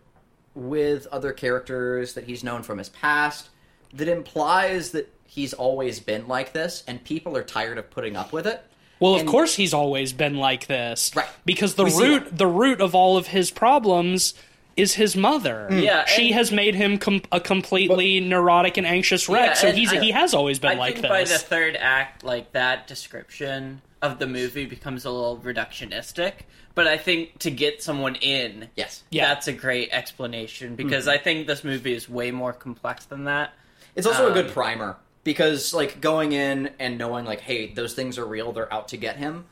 with 0.55 1.07
other 1.07 1.31
characters 1.33 2.13
that 2.15 2.23
he's 2.25 2.43
known 2.43 2.63
from 2.63 2.77
his 2.77 2.89
past 2.89 3.49
that 3.93 4.07
implies 4.07 4.91
that 4.91 5.11
he's 5.29 5.53
always 5.53 5.99
been 5.99 6.27
like 6.27 6.53
this, 6.53 6.83
and 6.87 7.03
people 7.03 7.37
are 7.37 7.43
tired 7.43 7.77
of 7.77 7.89
putting 7.89 8.15
up 8.15 8.33
with 8.33 8.47
it. 8.47 8.61
Well, 8.99 9.15
of 9.15 9.25
course 9.25 9.55
he's 9.55 9.73
always 9.73 10.11
been 10.11 10.35
like 10.35 10.67
this. 10.67 11.11
Right. 11.15 11.25
Because 11.45 11.75
the 11.75 11.85
We 11.85 11.93
root 11.93 12.37
the 12.37 12.47
root 12.47 12.81
of 12.81 12.95
all 12.95 13.15
of 13.15 13.27
his 13.27 13.49
problems 13.51 14.33
is 14.75 14.93
his 14.95 15.15
mother. 15.15 15.67
Yeah, 15.71 16.05
She 16.05 16.27
and- 16.27 16.35
has 16.35 16.51
made 16.51 16.73
him 16.75 16.97
com- 16.97 17.21
a 17.31 17.39
completely 17.39 18.19
neurotic 18.21 18.77
and 18.77 18.85
anxious 18.87 19.27
wreck, 19.29 19.47
Yeah, 19.47 19.53
so 19.53 19.71
he's 19.71 19.91
I- 19.93 19.99
he 19.99 20.11
has 20.11 20.33
always 20.33 20.59
been 20.59 20.71
I 20.71 20.75
like 20.75 20.93
think 20.95 21.03
this. 21.03 21.09
by 21.09 21.23
the 21.23 21.37
third 21.39 21.75
act, 21.77 22.23
like 22.23 22.51
that 22.53 22.87
description 22.87 23.81
of 24.01 24.19
the 24.19 24.27
movie 24.27 24.65
becomes 24.65 25.05
a 25.05 25.11
little 25.11 25.37
reductionistic. 25.37 26.33
But 26.75 26.87
I 26.87 26.97
think 26.97 27.39
to 27.39 27.51
get 27.51 27.81
someone 27.83 28.15
in, 28.15 28.69
Yes. 28.75 29.03
Yeah. 29.09 29.27
that's 29.27 29.47
a 29.47 29.53
great 29.53 29.89
explanation 29.91 30.75
because 30.75 31.07
I 31.07 31.17
think 31.17 31.47
this 31.47 31.63
movie 31.63 31.93
is 31.93 32.07
way 32.09 32.31
more 32.31 32.53
complex 32.53 33.05
than 33.05 33.25
that. 33.25 33.53
It's 33.95 34.07
also 34.07 34.29
a 34.29 34.33
good 34.33 34.45
Um, 34.47 34.51
primer 34.53 34.97
because 35.29 35.75
like 35.75 36.01
going 36.01 36.31
in 36.31 36.71
and 36.79 36.97
knowing 36.97 37.23
like 37.23 37.41
hey 37.41 37.71
those 37.71 37.93
things 37.93 38.17
are 38.17 38.25
real 38.25 38.51
they're 38.51 38.73
out 38.73 38.87
to 38.87 38.97
get 38.97 39.17
him 39.17 39.45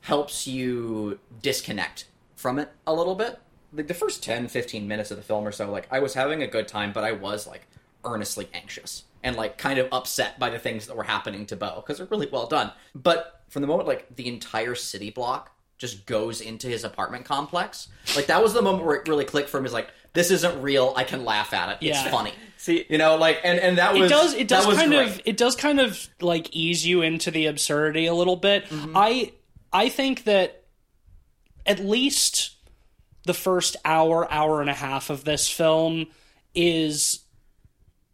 helps 0.00 0.48
you 0.48 1.16
disconnect 1.40 2.06
from 2.34 2.58
it 2.58 2.72
a 2.88 2.92
little 2.92 3.14
bit. 3.14 3.38
Like 3.72 3.86
the 3.86 3.94
first 3.94 4.20
10 4.24 4.48
15 4.48 4.88
minutes 4.88 5.12
of 5.12 5.16
the 5.16 5.22
film 5.22 5.46
or 5.46 5.52
so 5.52 5.70
like 5.70 5.86
I 5.92 6.00
was 6.00 6.14
having 6.14 6.42
a 6.42 6.48
good 6.48 6.66
time 6.66 6.92
but 6.92 7.04
I 7.04 7.12
was 7.12 7.46
like 7.46 7.68
earnestly 8.04 8.48
anxious 8.52 9.04
and 9.22 9.36
like 9.36 9.58
kind 9.58 9.78
of 9.78 9.86
upset 9.92 10.40
by 10.40 10.50
the 10.50 10.58
things 10.58 10.88
that 10.88 10.96
were 10.96 11.04
happening 11.04 11.46
to 11.46 11.54
Beau 11.54 11.76
because 11.76 11.98
they're 11.98 12.08
really 12.10 12.26
well 12.26 12.48
done. 12.48 12.72
But 12.92 13.42
from 13.48 13.62
the 13.62 13.68
moment 13.68 13.86
like 13.86 14.16
the 14.16 14.26
entire 14.26 14.74
city 14.74 15.10
block 15.10 15.52
just 15.82 16.06
goes 16.06 16.40
into 16.40 16.66
his 16.68 16.82
apartment 16.84 17.26
complex, 17.26 17.88
like 18.16 18.26
that 18.28 18.42
was 18.42 18.54
the 18.54 18.62
moment 18.62 18.86
where 18.86 18.96
it 18.96 19.06
really 19.06 19.26
clicked 19.26 19.50
for 19.50 19.58
him 19.58 19.66
is 19.66 19.72
like 19.74 19.90
this 20.14 20.30
isn't 20.30 20.62
real, 20.62 20.94
I 20.96 21.04
can 21.04 21.24
laugh 21.26 21.52
at 21.52 21.68
it. 21.70 21.86
It's 21.86 22.02
Yeah. 22.04 22.10
funny. 22.10 22.32
See, 22.56 22.86
You 22.88 22.96
know, 22.96 23.16
like 23.16 23.40
and 23.44 23.58
and 23.58 23.76
that 23.78 23.92
was 23.92 24.02
it 24.02 24.08
does 24.14 24.34
it 24.34 24.48
does 24.48 24.64
that 24.64 24.68
was 24.70 24.78
kind 24.78 24.90
great. 24.92 25.08
of 25.08 25.20
it 25.26 25.36
does 25.36 25.56
kind 25.56 25.80
of 25.80 26.08
like 26.20 26.48
ease 26.54 26.86
you 26.86 27.02
into 27.02 27.30
the 27.30 27.46
absurdity 27.46 28.06
a 28.06 28.14
little 28.14 28.36
bit. 28.36 28.64
Mm-hmm. 28.66 28.96
I 28.96 29.32
I 29.72 29.88
think 29.88 30.24
that 30.24 30.62
at 31.66 31.80
least 31.80 32.52
the 33.24 33.34
first 33.34 33.76
hour 33.84 34.30
hour 34.32 34.60
and 34.60 34.70
a 34.70 34.74
half 34.74 35.10
of 35.10 35.24
this 35.24 35.48
film 35.48 36.06
is 36.54 37.20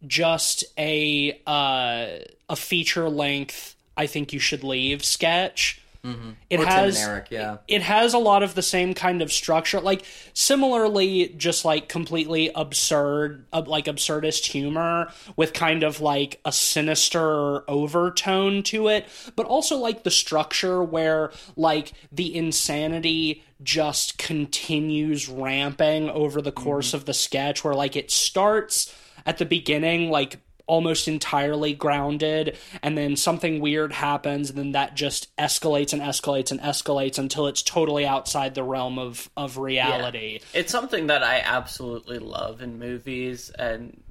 just 0.07 0.63
a 0.77 1.39
uh, 1.45 2.07
a 2.49 2.55
feature 2.55 3.09
length 3.09 3.75
I 3.97 4.07
think 4.07 4.31
you 4.33 4.39
should 4.39 4.63
leave 4.63 5.03
sketch. 5.03 5.81
It 6.01 6.07
Mm-hmm. 6.07 6.29
Or 6.29 6.57
Tim 6.57 6.65
has 6.65 7.21
yeah. 7.29 7.57
it 7.67 7.81
has 7.81 8.13
a 8.13 8.17
lot 8.17 8.41
of 8.41 8.55
the 8.55 8.61
same 8.61 8.93
kind 8.93 9.21
of 9.21 9.33
structure 9.33 9.81
like 9.81 10.05
similarly 10.33 11.33
just 11.37 11.65
like 11.65 11.89
completely 11.89 12.49
absurd 12.55 13.45
uh, 13.51 13.63
like 13.67 13.85
absurdist 13.85 14.45
humor 14.45 15.11
with 15.35 15.51
kind 15.51 15.83
of 15.83 15.99
like 15.99 16.39
a 16.45 16.53
sinister 16.53 17.69
overtone 17.69 18.63
to 18.63 18.87
it 18.87 19.07
but 19.35 19.45
also 19.45 19.75
like 19.77 20.03
the 20.03 20.11
structure 20.11 20.81
where 20.81 21.31
like 21.57 21.91
the 22.13 22.33
insanity 22.33 23.43
just 23.61 24.17
continues 24.17 25.27
ramping 25.27 26.09
over 26.09 26.41
the 26.41 26.51
course 26.51 26.93
of 26.93 27.03
the 27.03 27.13
sketch 27.13 27.63
where 27.63 27.73
like 27.73 27.97
it 27.97 28.09
starts 28.09 28.95
at 29.25 29.37
the 29.37 29.45
beginning 29.45 30.09
like 30.09 30.39
almost 30.69 31.07
entirely 31.07 31.73
grounded 31.73 32.55
and 32.83 32.95
then 32.95 33.15
something 33.15 33.59
weird 33.59 33.91
happens 33.91 34.49
and 34.49 34.59
then 34.59 34.71
that 34.73 34.95
just 34.95 35.35
escalates 35.37 35.91
and 35.91 36.01
escalates 36.01 36.51
and 36.51 36.61
escalates 36.61 37.17
until 37.17 37.47
it's 37.47 37.63
totally 37.63 38.05
outside 38.05 38.53
the 38.53 38.63
realm 38.63 38.99
of 38.99 39.29
of 39.35 39.57
reality. 39.57 40.39
It's 40.53 40.71
something 40.71 41.07
that 41.07 41.23
I 41.23 41.39
absolutely 41.39 42.19
love 42.19 42.61
in 42.61 42.77
movies, 42.79 43.49
and 43.49 44.01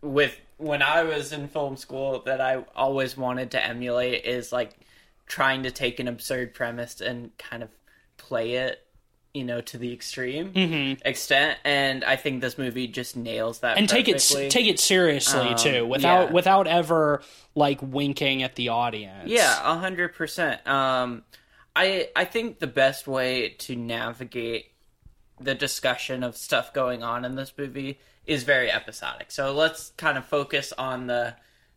with 0.00 0.38
when 0.56 0.82
I 0.82 1.02
was 1.02 1.32
in 1.32 1.48
film 1.48 1.76
school, 1.76 2.22
that 2.26 2.40
I 2.40 2.64
always 2.74 3.16
wanted 3.16 3.50
to 3.52 3.64
emulate 3.64 4.24
is 4.24 4.52
like 4.52 4.72
trying 5.26 5.64
to 5.64 5.70
take 5.70 6.00
an 6.00 6.08
absurd 6.08 6.54
premise 6.54 7.00
and 7.00 7.36
kind 7.36 7.62
of 7.62 7.68
play 8.16 8.54
it, 8.54 8.85
you 9.36 9.44
know, 9.44 9.60
to 9.60 9.78
the 9.78 9.92
extreme 9.92 10.96
extent. 11.04 11.58
And 11.64 12.02
I 12.04 12.16
think 12.16 12.40
this 12.40 12.56
movie 12.56 12.86
just 12.88 13.16
nails 13.16 13.60
that. 13.60 13.72
Mm-hmm. 13.72 13.78
and 13.80 13.88
take 13.88 14.08
it 14.08 14.18
take 14.50 14.66
it 14.66 14.80
seriously 14.80 15.48
Um, 15.48 15.56
too 15.56 15.86
without 15.86 16.28
yeah. 16.28 16.32
without 16.32 16.66
ever 16.66 17.22
like 17.54 17.80
winking 17.82 18.42
at 18.42 18.54
the 18.56 18.70
audience 18.70 19.28
Yeah, 19.28 19.58
a 19.62 19.76
hundred 19.78 20.14
percent. 20.14 20.66
Um, 20.66 21.22
I 21.74 22.08
I 22.16 22.24
think 22.24 22.58
the 22.58 22.66
best 22.66 23.06
way 23.06 23.50
to 23.50 23.76
navigate 23.76 24.72
the 25.38 25.54
discussion 25.54 26.22
of 26.22 26.36
stuff 26.36 26.72
going 26.72 27.02
on 27.02 27.24
in 27.26 27.34
this 27.36 27.52
movie 27.58 27.98
is 28.26 28.42
very 28.42 28.72
episodic. 28.72 29.30
So 29.30 29.52
let's 29.52 29.92
kind 29.98 30.16
of 30.16 30.24
focus 30.24 30.72
on 30.78 31.06
the 31.06 31.34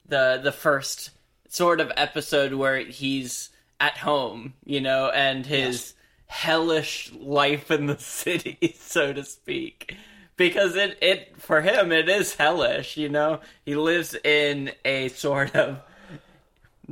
the 0.07 0.39
the 0.41 0.53
first 0.53 1.11
sort 1.49 1.81
of 1.81 1.91
episode 1.97 2.53
where 2.53 2.77
he's 2.79 3.49
at 3.79 3.97
home, 3.97 4.53
you 4.65 4.81
know, 4.81 5.09
and 5.09 5.45
his 5.45 5.93
hellish 6.29 7.11
life 7.19 7.69
in 7.69 7.87
the 7.87 7.97
city, 7.99 8.75
so 8.79 9.11
to 9.11 9.25
speak. 9.25 9.97
Because 10.37 10.77
it, 10.77 10.97
it 11.01 11.33
for 11.37 11.61
him 11.61 11.91
it 11.91 12.07
is 12.07 12.35
hellish, 12.35 12.95
you 12.95 13.09
know. 13.09 13.41
He 13.65 13.75
lives 13.75 14.15
in 14.23 14.71
a 14.85 15.09
sort 15.09 15.53
of 15.53 15.81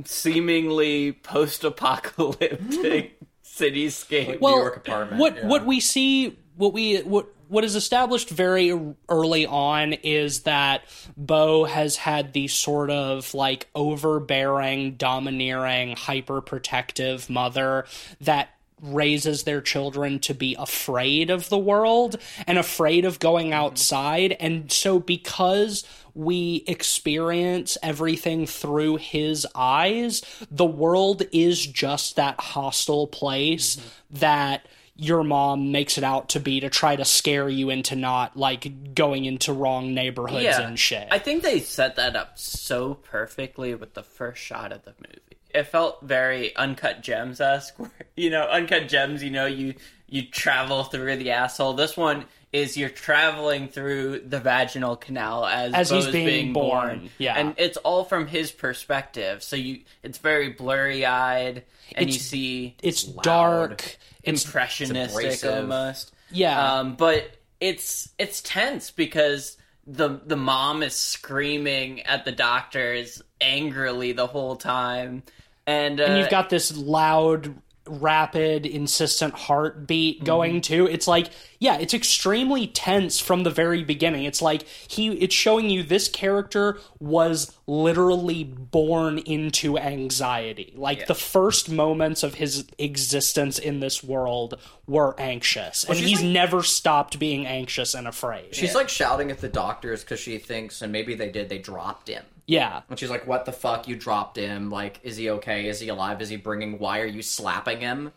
seemingly 0.04 1.12
post-apocalyptic 1.12 3.18
cityscape. 3.44 4.40
New 4.42 4.48
York 4.48 4.76
apartment, 4.76 5.20
What 5.20 5.36
yeah. 5.36 5.46
what 5.46 5.64
we 5.64 5.80
see, 5.80 6.36
what 6.56 6.74
we 6.74 6.98
what 6.98 7.28
what 7.48 7.64
is 7.64 7.74
established 7.74 8.28
very 8.28 8.78
early 9.08 9.46
on 9.46 9.94
is 9.94 10.40
that 10.40 10.82
Bo 11.16 11.64
has 11.64 11.96
had 11.96 12.34
the 12.34 12.48
sort 12.48 12.90
of 12.90 13.32
like 13.32 13.68
overbearing, 13.74 14.96
domineering, 14.96 15.96
hyper 15.96 16.42
protective 16.42 17.30
mother 17.30 17.86
that 18.20 18.50
raises 18.82 19.44
their 19.44 19.60
children 19.60 20.18
to 20.20 20.34
be 20.34 20.54
afraid 20.58 21.30
of 21.30 21.48
the 21.48 21.58
world 21.58 22.16
and 22.46 22.58
afraid 22.58 23.04
of 23.04 23.18
going 23.18 23.46
mm-hmm. 23.46 23.60
outside 23.60 24.32
and 24.40 24.70
so 24.70 24.98
because 24.98 25.84
we 26.14 26.64
experience 26.66 27.78
everything 27.82 28.46
through 28.46 28.96
his 28.96 29.46
eyes 29.54 30.22
the 30.50 30.66
world 30.66 31.22
is 31.32 31.66
just 31.66 32.16
that 32.16 32.38
hostile 32.40 33.06
place 33.06 33.76
mm-hmm. 33.76 34.18
that 34.18 34.66
your 35.00 35.22
mom 35.22 35.70
makes 35.70 35.96
it 35.96 36.02
out 36.02 36.30
to 36.30 36.40
be 36.40 36.58
to 36.58 36.68
try 36.68 36.96
to 36.96 37.04
scare 37.04 37.48
you 37.48 37.70
into 37.70 37.94
not 37.94 38.36
like 38.36 38.94
going 38.94 39.24
into 39.24 39.52
wrong 39.52 39.94
neighborhoods 39.94 40.58
and 40.58 40.76
shit. 40.76 41.06
I 41.12 41.20
think 41.20 41.44
they 41.44 41.60
set 41.60 41.94
that 41.96 42.16
up 42.16 42.36
so 42.36 42.94
perfectly 42.94 43.76
with 43.76 43.94
the 43.94 44.02
first 44.02 44.42
shot 44.42 44.72
of 44.72 44.84
the 44.84 44.94
movie. 44.98 45.27
It 45.58 45.66
felt 45.66 46.02
very 46.02 46.54
uncut 46.56 47.02
gems 47.02 47.40
esque. 47.40 47.74
You 48.16 48.30
know, 48.30 48.48
uncut 48.48 48.88
gems. 48.88 49.22
You 49.22 49.30
know, 49.30 49.46
you 49.46 49.74
you 50.08 50.26
travel 50.26 50.82
through 50.82 51.18
the 51.18 51.30
asshole. 51.30 51.74
This 51.74 51.96
one 51.96 52.24
is 52.52 52.76
you're 52.76 52.88
traveling 52.88 53.68
through 53.68 54.20
the 54.26 54.40
vaginal 54.40 54.96
canal 54.96 55.46
as 55.46 55.72
As 55.72 55.90
he's 55.90 56.06
Beau's 56.06 56.12
being 56.12 56.52
born, 56.52 57.10
yeah. 57.18 57.38
and 57.38 57.54
it's 57.58 57.76
all 57.76 58.02
from 58.04 58.26
his 58.26 58.50
perspective. 58.50 59.42
So 59.44 59.54
you, 59.54 59.82
it's 60.02 60.18
very 60.18 60.48
blurry 60.48 61.06
eyed, 61.06 61.62
and 61.94 62.12
you 62.12 62.18
see 62.18 62.76
it's 62.82 63.04
dark. 63.04 63.98
Impressionistic 64.24 65.16
abrasive. 65.16 65.54
almost. 65.54 66.12
Yeah. 66.32 66.78
Um, 66.78 66.96
but 66.96 67.30
it's 67.60 68.08
it's 68.18 68.40
tense 68.40 68.90
because 68.90 69.56
the 69.86 70.20
the 70.24 70.36
mom 70.36 70.82
is 70.82 70.94
screaming 70.94 72.02
at 72.02 72.24
the 72.24 72.32
doctors 72.32 73.22
angrily 73.40 74.12
the 74.12 74.26
whole 74.26 74.56
time, 74.56 75.22
and, 75.68 76.00
uh, 76.00 76.04
and 76.04 76.18
you've 76.18 76.30
got 76.30 76.50
this 76.50 76.76
loud 76.76 77.54
rapid 77.90 78.66
insistent 78.66 79.34
heartbeat 79.34 80.22
going 80.22 80.60
too. 80.60 80.86
It's 80.86 81.08
like 81.08 81.30
yeah 81.58 81.78
it's 81.78 81.94
extremely 81.94 82.66
tense 82.66 83.18
from 83.18 83.44
the 83.44 83.50
very 83.50 83.82
beginning. 83.82 84.24
It's 84.24 84.42
like 84.42 84.62
he 84.86 85.08
it's 85.12 85.34
showing 85.34 85.70
you 85.70 85.82
this 85.82 86.08
character 86.08 86.78
was 87.00 87.56
literally 87.66 88.44
born 88.44 89.18
into 89.18 89.78
anxiety. 89.78 90.74
Like 90.76 91.06
the 91.06 91.14
first 91.14 91.70
moments 91.70 92.22
of 92.22 92.34
his 92.34 92.66
existence 92.78 93.58
in 93.58 93.80
this 93.80 94.04
world 94.04 94.60
were 94.86 95.18
anxious. 95.18 95.84
And 95.84 95.96
he's 95.96 96.20
like- 96.20 96.30
never 96.30 96.62
stopped 96.62 97.18
being 97.18 97.46
anxious 97.46 97.94
and 97.94 98.06
afraid. 98.06 98.54
She's 98.54 98.74
like 98.74 98.90
shouting 98.90 99.30
at 99.30 99.40
the 99.40 99.48
doctors 99.48 100.02
because 100.02 100.20
she 100.20 100.36
thinks, 100.38 100.82
and 100.82 100.92
maybe 100.92 101.14
they 101.14 101.30
did, 101.30 101.48
they 101.48 101.58
dropped 101.58 102.08
him. 102.08 102.24
Yeah 102.48 102.80
And 102.88 102.98
she's 102.98 103.10
like, 103.10 103.26
"What 103.26 103.44
the 103.44 103.52
fuck? 103.52 103.86
You 103.86 103.94
dropped 103.94 104.36
him? 104.36 104.70
Like, 104.70 104.98
is 105.04 105.16
he 105.16 105.30
okay? 105.30 105.68
Is 105.68 105.78
he 105.78 105.88
alive? 105.88 106.20
Is 106.20 106.30
he 106.30 106.36
bringing? 106.36 106.80
Why 106.80 107.00
are 107.00 107.06
you 107.06 107.22
slapping 107.22 107.80
him? 107.80 108.10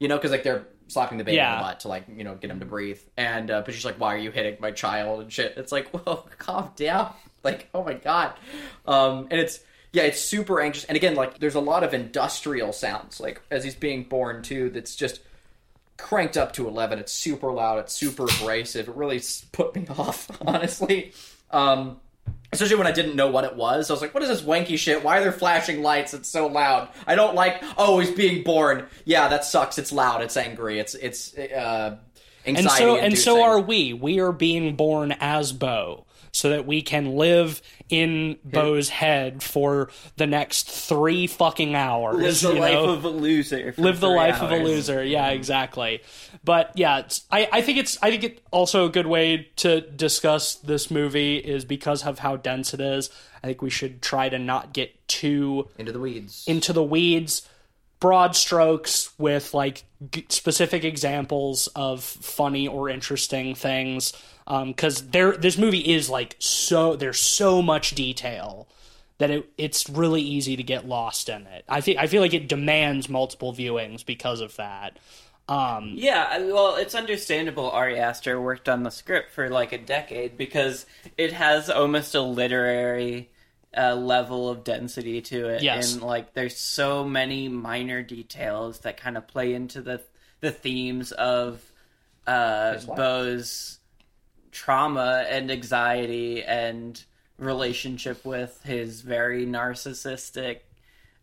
You 0.00 0.08
know, 0.08 0.16
because 0.16 0.32
like 0.32 0.42
they're 0.42 0.66
slapping 0.88 1.18
the 1.18 1.24
baby 1.24 1.38
in 1.38 1.58
the 1.58 1.62
butt 1.62 1.80
to 1.80 1.88
like 1.88 2.04
you 2.08 2.24
know 2.24 2.34
get 2.34 2.50
him 2.50 2.58
to 2.60 2.66
breathe. 2.66 2.98
And 3.16 3.50
uh, 3.50 3.62
but 3.64 3.74
she's 3.74 3.84
like, 3.84 4.00
"Why 4.00 4.14
are 4.14 4.18
you 4.18 4.32
hitting 4.32 4.56
my 4.58 4.72
child 4.72 5.20
and 5.20 5.32
shit?" 5.32 5.54
It's 5.56 5.70
like, 5.70 5.88
whoa, 5.92 6.24
calm 6.38 6.70
down. 6.74 7.12
Like, 7.44 7.68
oh 7.74 7.84
my 7.84 7.94
god. 7.94 8.32
Um, 8.86 9.28
and 9.30 9.38
it's 9.38 9.60
yeah, 9.92 10.04
it's 10.04 10.20
super 10.20 10.60
anxious. 10.60 10.84
And 10.84 10.96
again, 10.96 11.14
like, 11.14 11.38
there's 11.38 11.54
a 11.54 11.60
lot 11.60 11.84
of 11.84 11.94
industrial 11.94 12.72
sounds 12.72 13.20
like 13.20 13.40
as 13.50 13.62
he's 13.62 13.76
being 13.76 14.04
born 14.04 14.42
too. 14.42 14.70
That's 14.70 14.96
just 14.96 15.20
cranked 15.96 16.36
up 16.36 16.52
to 16.52 16.66
11 16.66 16.98
it's 16.98 17.12
super 17.12 17.52
loud 17.52 17.78
it's 17.78 17.92
super 17.92 18.24
abrasive 18.24 18.88
it 18.88 18.96
really 18.96 19.22
put 19.52 19.76
me 19.76 19.86
off 19.96 20.28
honestly 20.44 21.12
um 21.52 22.00
especially 22.52 22.76
when 22.76 22.86
i 22.86 22.92
didn't 22.92 23.16
know 23.16 23.28
what 23.30 23.44
it 23.44 23.56
was. 23.56 23.90
I 23.90 23.92
was 23.92 24.02
like 24.02 24.14
what 24.14 24.22
is 24.22 24.28
this 24.28 24.42
wanky 24.42 24.78
shit? 24.78 25.02
Why 25.02 25.18
are 25.18 25.22
there 25.22 25.32
flashing 25.32 25.82
lights? 25.82 26.14
It's 26.14 26.28
so 26.28 26.46
loud. 26.46 26.88
I 27.06 27.14
don't 27.14 27.34
like 27.34 27.62
oh 27.76 27.98
he's 27.98 28.10
being 28.10 28.42
born. 28.42 28.86
Yeah 29.04 29.28
that 29.28 29.44
sucks. 29.44 29.78
It's 29.78 29.92
loud. 29.92 30.22
It's 30.22 30.36
angry. 30.36 30.78
It's 30.78 30.94
it's 30.94 31.36
uh 31.36 31.96
and 32.46 32.58
anxiety 32.58 32.84
so 32.84 32.96
and 32.96 33.18
so 33.18 33.42
are 33.42 33.60
we. 33.60 33.92
We 33.92 34.20
are 34.20 34.32
being 34.32 34.76
born 34.76 35.12
as 35.18 35.52
beau 35.52 36.04
so 36.34 36.50
that 36.50 36.66
we 36.66 36.82
can 36.82 37.14
live 37.14 37.62
in 37.88 38.36
beau's 38.44 38.88
head 38.88 39.40
for 39.40 39.88
the 40.16 40.26
next 40.26 40.68
three 40.68 41.28
fucking 41.28 41.76
hours 41.76 42.16
live 42.16 42.40
the 42.40 42.54
you 42.54 42.60
life 42.60 42.72
know? 42.72 42.90
of 42.90 43.04
a 43.04 43.08
loser. 43.08 43.72
live 43.76 44.00
the 44.00 44.08
three 44.08 44.16
life 44.16 44.42
of 44.42 44.50
a 44.50 44.56
loser. 44.56 45.02
Yeah 45.02 45.28
exactly. 45.28 46.02
But 46.44 46.72
yeah 46.74 46.98
it's, 46.98 47.24
I, 47.30 47.48
I 47.52 47.60
think 47.62 47.78
it's 47.78 47.96
i 48.02 48.10
think 48.10 48.24
it 48.24 48.42
also 48.50 48.84
a 48.84 48.90
good 48.90 49.06
way 49.06 49.48
to 49.56 49.80
discuss 49.82 50.56
this 50.56 50.90
movie 50.90 51.36
is 51.36 51.64
because 51.64 52.04
of 52.04 52.18
how 52.18 52.36
dense 52.36 52.74
it 52.74 52.80
is. 52.80 53.10
I 53.44 53.46
think 53.46 53.62
we 53.62 53.70
should 53.70 54.02
try 54.02 54.28
to 54.28 54.38
not 54.38 54.72
get 54.72 55.06
too 55.06 55.68
into 55.78 55.92
the 55.92 56.00
weeds. 56.00 56.44
into 56.48 56.72
the 56.72 56.82
weeds 56.82 57.48
broad 58.00 58.36
strokes 58.36 59.10
with 59.18 59.54
like 59.54 59.84
g- 60.10 60.26
specific 60.28 60.84
examples 60.84 61.68
of 61.74 62.02
funny 62.02 62.68
or 62.68 62.88
interesting 62.88 63.54
things 63.54 64.12
because 64.46 65.08
there 65.08 65.32
this 65.36 65.56
movie 65.56 65.92
is 65.94 66.10
like 66.10 66.36
so 66.38 66.96
there's 66.96 67.18
so 67.18 67.62
much 67.62 67.92
detail 67.94 68.68
that 69.18 69.30
it, 69.30 69.48
it's 69.56 69.88
really 69.88 70.20
easy 70.20 70.56
to 70.56 70.62
get 70.62 70.86
lost 70.86 71.28
in 71.28 71.46
it. 71.46 71.64
I 71.68 71.80
think 71.80 71.98
i 71.98 72.06
feel 72.06 72.20
like 72.20 72.34
it 72.34 72.48
demands 72.48 73.08
multiple 73.08 73.52
viewings 73.52 74.04
because 74.04 74.40
of 74.40 74.56
that. 74.56 74.98
Um 75.48 75.92
Yeah, 75.96 76.38
well, 76.38 76.76
it's 76.76 76.94
understandable 76.94 77.70
Ari 77.70 77.98
Aster 77.98 78.40
worked 78.40 78.68
on 78.68 78.82
the 78.82 78.90
script 78.90 79.30
for 79.30 79.48
like 79.48 79.72
a 79.72 79.78
decade 79.78 80.36
because 80.36 80.84
it 81.16 81.32
has 81.32 81.70
almost 81.70 82.14
a 82.14 82.22
literary 82.22 83.30
uh, 83.76 83.94
level 83.94 84.48
of 84.48 84.64
density 84.64 85.20
to 85.22 85.48
it. 85.48 85.62
Yes. 85.62 85.94
And 85.94 86.02
like 86.02 86.34
there's 86.34 86.56
so 86.56 87.04
many 87.04 87.48
minor 87.48 88.02
details 88.02 88.80
that 88.80 88.96
kind 88.96 89.16
of 89.16 89.26
play 89.28 89.54
into 89.54 89.80
the 89.82 90.00
the 90.40 90.50
themes 90.50 91.12
of 91.12 91.60
uh 92.26 92.76
Beau's 92.96 93.78
trauma 94.52 95.24
and 95.28 95.50
anxiety 95.50 96.42
and 96.42 97.02
relationship 97.38 98.24
with 98.24 98.62
his 98.64 99.00
very 99.00 99.46
narcissistic 99.46 100.58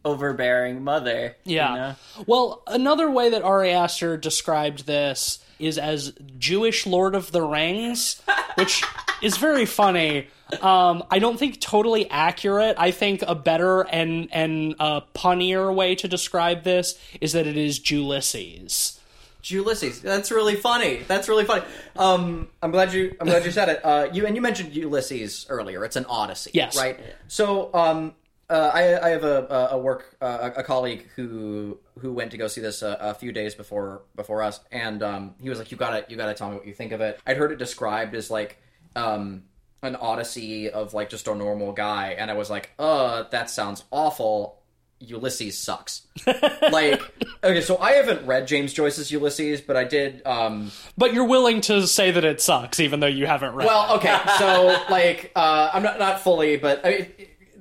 overbearing 0.03 0.83
mother. 0.83 1.35
you 1.43 1.57
Yeah. 1.57 1.75
know? 1.75 1.95
Well, 2.25 2.63
another 2.67 3.09
way 3.09 3.29
that 3.29 3.43
Ari 3.43 3.71
Aster 3.71 4.17
described 4.17 4.85
this 4.87 5.39
is 5.59 5.77
as 5.77 6.13
Jewish 6.39 6.87
Lord 6.87 7.13
of 7.13 7.31
the 7.31 7.43
Rings, 7.43 8.19
which 8.55 8.83
is 9.21 9.37
very 9.37 9.65
funny. 9.67 10.27
Um, 10.61 11.03
I 11.09 11.19
don't 11.19 11.37
think 11.37 11.59
totally 11.59 12.09
accurate. 12.09 12.75
I 12.77 12.91
think 12.91 13.23
a 13.27 13.35
better 13.35 13.81
and 13.81 14.27
and 14.31 14.75
uh, 14.79 15.01
punnier 15.15 15.73
way 15.73 15.95
to 15.95 16.07
describe 16.07 16.63
this 16.63 16.99
is 17.19 17.33
that 17.33 17.47
it 17.47 17.57
is 17.57 17.89
Ulysses. 17.89 18.99
Ulysses. 19.43 20.01
That's 20.01 20.31
really 20.31 20.55
funny. 20.55 21.01
That's 21.07 21.27
really 21.27 21.45
funny. 21.45 21.63
Um, 21.95 22.49
I'm 22.61 22.71
glad 22.71 22.93
you. 22.93 23.15
I'm 23.19 23.27
glad 23.27 23.45
you 23.45 23.51
said 23.51 23.69
it. 23.69 23.83
Uh, 23.83 24.09
you 24.13 24.25
and 24.25 24.35
you 24.35 24.41
mentioned 24.41 24.75
Ulysses 24.75 25.45
earlier. 25.49 25.83
It's 25.83 25.95
an 25.95 26.05
Odyssey. 26.05 26.51
Yes. 26.53 26.77
Right. 26.77 26.99
So, 27.27 27.73
um, 27.73 28.13
uh, 28.49 28.71
I, 28.73 29.07
I 29.07 29.09
have 29.09 29.23
a, 29.23 29.69
a 29.71 29.77
work 29.77 30.17
uh, 30.21 30.51
a 30.55 30.63
colleague 30.63 31.07
who 31.15 31.79
who 31.99 32.11
went 32.11 32.31
to 32.31 32.37
go 32.37 32.47
see 32.47 32.61
this 32.61 32.81
a, 32.81 32.97
a 32.99 33.13
few 33.13 33.31
days 33.31 33.55
before 33.55 34.01
before 34.15 34.43
us, 34.43 34.59
and 34.71 35.01
um, 35.01 35.35
he 35.41 35.49
was 35.49 35.57
like, 35.57 35.71
"You 35.71 35.77
gotta 35.77 36.05
you 36.09 36.17
gotta 36.17 36.33
tell 36.33 36.49
me 36.49 36.57
what 36.57 36.67
you 36.67 36.73
think 36.73 36.91
of 36.91 36.99
it." 37.01 37.19
I'd 37.25 37.37
heard 37.37 37.51
it 37.51 37.57
described 37.57 38.13
as 38.13 38.29
like 38.29 38.57
um, 38.95 39.43
an 39.83 39.95
Odyssey 39.95 40.69
of 40.69 40.93
like 40.93 41.09
just 41.09 41.27
a 41.27 41.35
normal 41.35 41.71
guy, 41.73 42.15
and 42.17 42.29
I 42.29 42.33
was 42.35 42.49
like, 42.49 42.71
"Uh, 42.79 43.23
that 43.31 43.49
sounds 43.49 43.83
awful." 43.91 44.57
Ulysses 45.03 45.57
sucks. 45.57 46.03
like, 46.71 47.01
okay, 47.43 47.61
so 47.61 47.79
I 47.79 47.93
haven't 47.93 48.23
read 48.27 48.47
James 48.47 48.71
Joyce's 48.71 49.11
Ulysses, 49.11 49.59
but 49.59 49.75
I 49.75 49.83
did. 49.83 50.21
Um, 50.27 50.71
But 50.95 51.11
you're 51.15 51.25
willing 51.27 51.61
to 51.61 51.87
say 51.87 52.11
that 52.11 52.23
it 52.23 52.39
sucks, 52.39 52.79
even 52.79 52.99
though 52.99 53.07
you 53.07 53.25
haven't 53.25 53.55
read. 53.55 53.65
well, 53.65 53.95
okay, 53.95 54.15
so 54.37 54.79
like, 54.91 55.31
uh, 55.35 55.71
I'm 55.73 55.81
not 55.81 55.97
not 55.97 56.19
fully, 56.19 56.57
but 56.57 56.85
I 56.85 56.89
mean, 56.91 57.07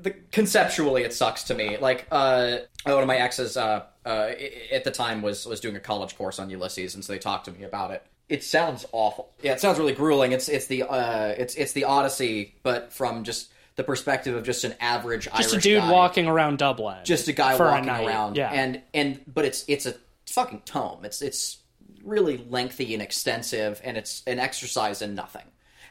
the, 0.03 0.11
conceptually, 0.33 1.03
it 1.03 1.15
sucks 1.15 1.45
to 1.45 1.55
me. 1.55 1.79
Like, 1.79 2.07
uh, 2.11 2.59
one 2.85 3.01
of 3.01 3.07
my 3.07 3.17
exes 3.17 3.57
uh, 3.57 3.85
uh, 4.05 4.31
at 4.71 4.85
the 4.85 4.91
time 4.91 5.23
was 5.23 5.47
was 5.47 5.61
doing 5.61 5.77
a 5.77 5.81
college 5.81 6.19
course 6.19 6.39
on 6.39 6.51
Ulysses, 6.51 6.95
and 6.95 7.03
so 7.03 7.15
they 7.15 7.19
talked 7.19 7.47
to 7.47 7.53
me 7.53 7.65
about 7.65 7.91
it. 7.91 8.05
It 8.31 8.45
sounds 8.45 8.87
awful. 8.93 9.31
Yeah, 9.43 9.53
it 9.53 9.61
sounds 9.61 9.79
really 9.79 9.93
grueling. 9.93 10.33
It's 10.33 10.49
it's 10.49 10.67
the 10.67 10.85
uh, 10.85 11.35
it's 11.37 11.55
it's 11.57 11.73
the 11.73 11.85
Odyssey, 11.85 12.55
but 12.63 12.93
from 12.93 13.25
just 13.25 13.51
the 13.77 13.85
perspective 13.85 14.35
of 14.37 14.45
just 14.45 14.65
an 14.65 14.75
average 14.81 15.25
Just 15.25 15.37
Irish 15.37 15.53
a 15.53 15.61
dude 15.61 15.81
guy. 15.83 15.91
walking 15.93 16.27
around 16.27 16.59
Dublin. 16.59 16.99
just 17.05 17.29
a 17.29 17.33
guy 17.33 17.57
walking 17.57 17.87
night. 17.87 18.07
around 18.07 18.37
Yeah. 18.37 18.51
and 18.53 18.83
and 18.95 19.21
but 19.27 19.45
it's 19.45 19.65
it's 19.69 19.87
a 19.87 19.95
fucking 20.27 20.63
tome 20.67 21.05
it's 21.05 21.23
it's 21.23 21.59
really 22.05 22.45
lengthy 22.51 22.93
and 22.95 23.03
extensive 23.03 23.81
and 23.83 23.97
it's 23.97 24.23
an 24.27 24.39
exercise 24.39 25.01
in 25.03 25.15
nothing 25.15 25.45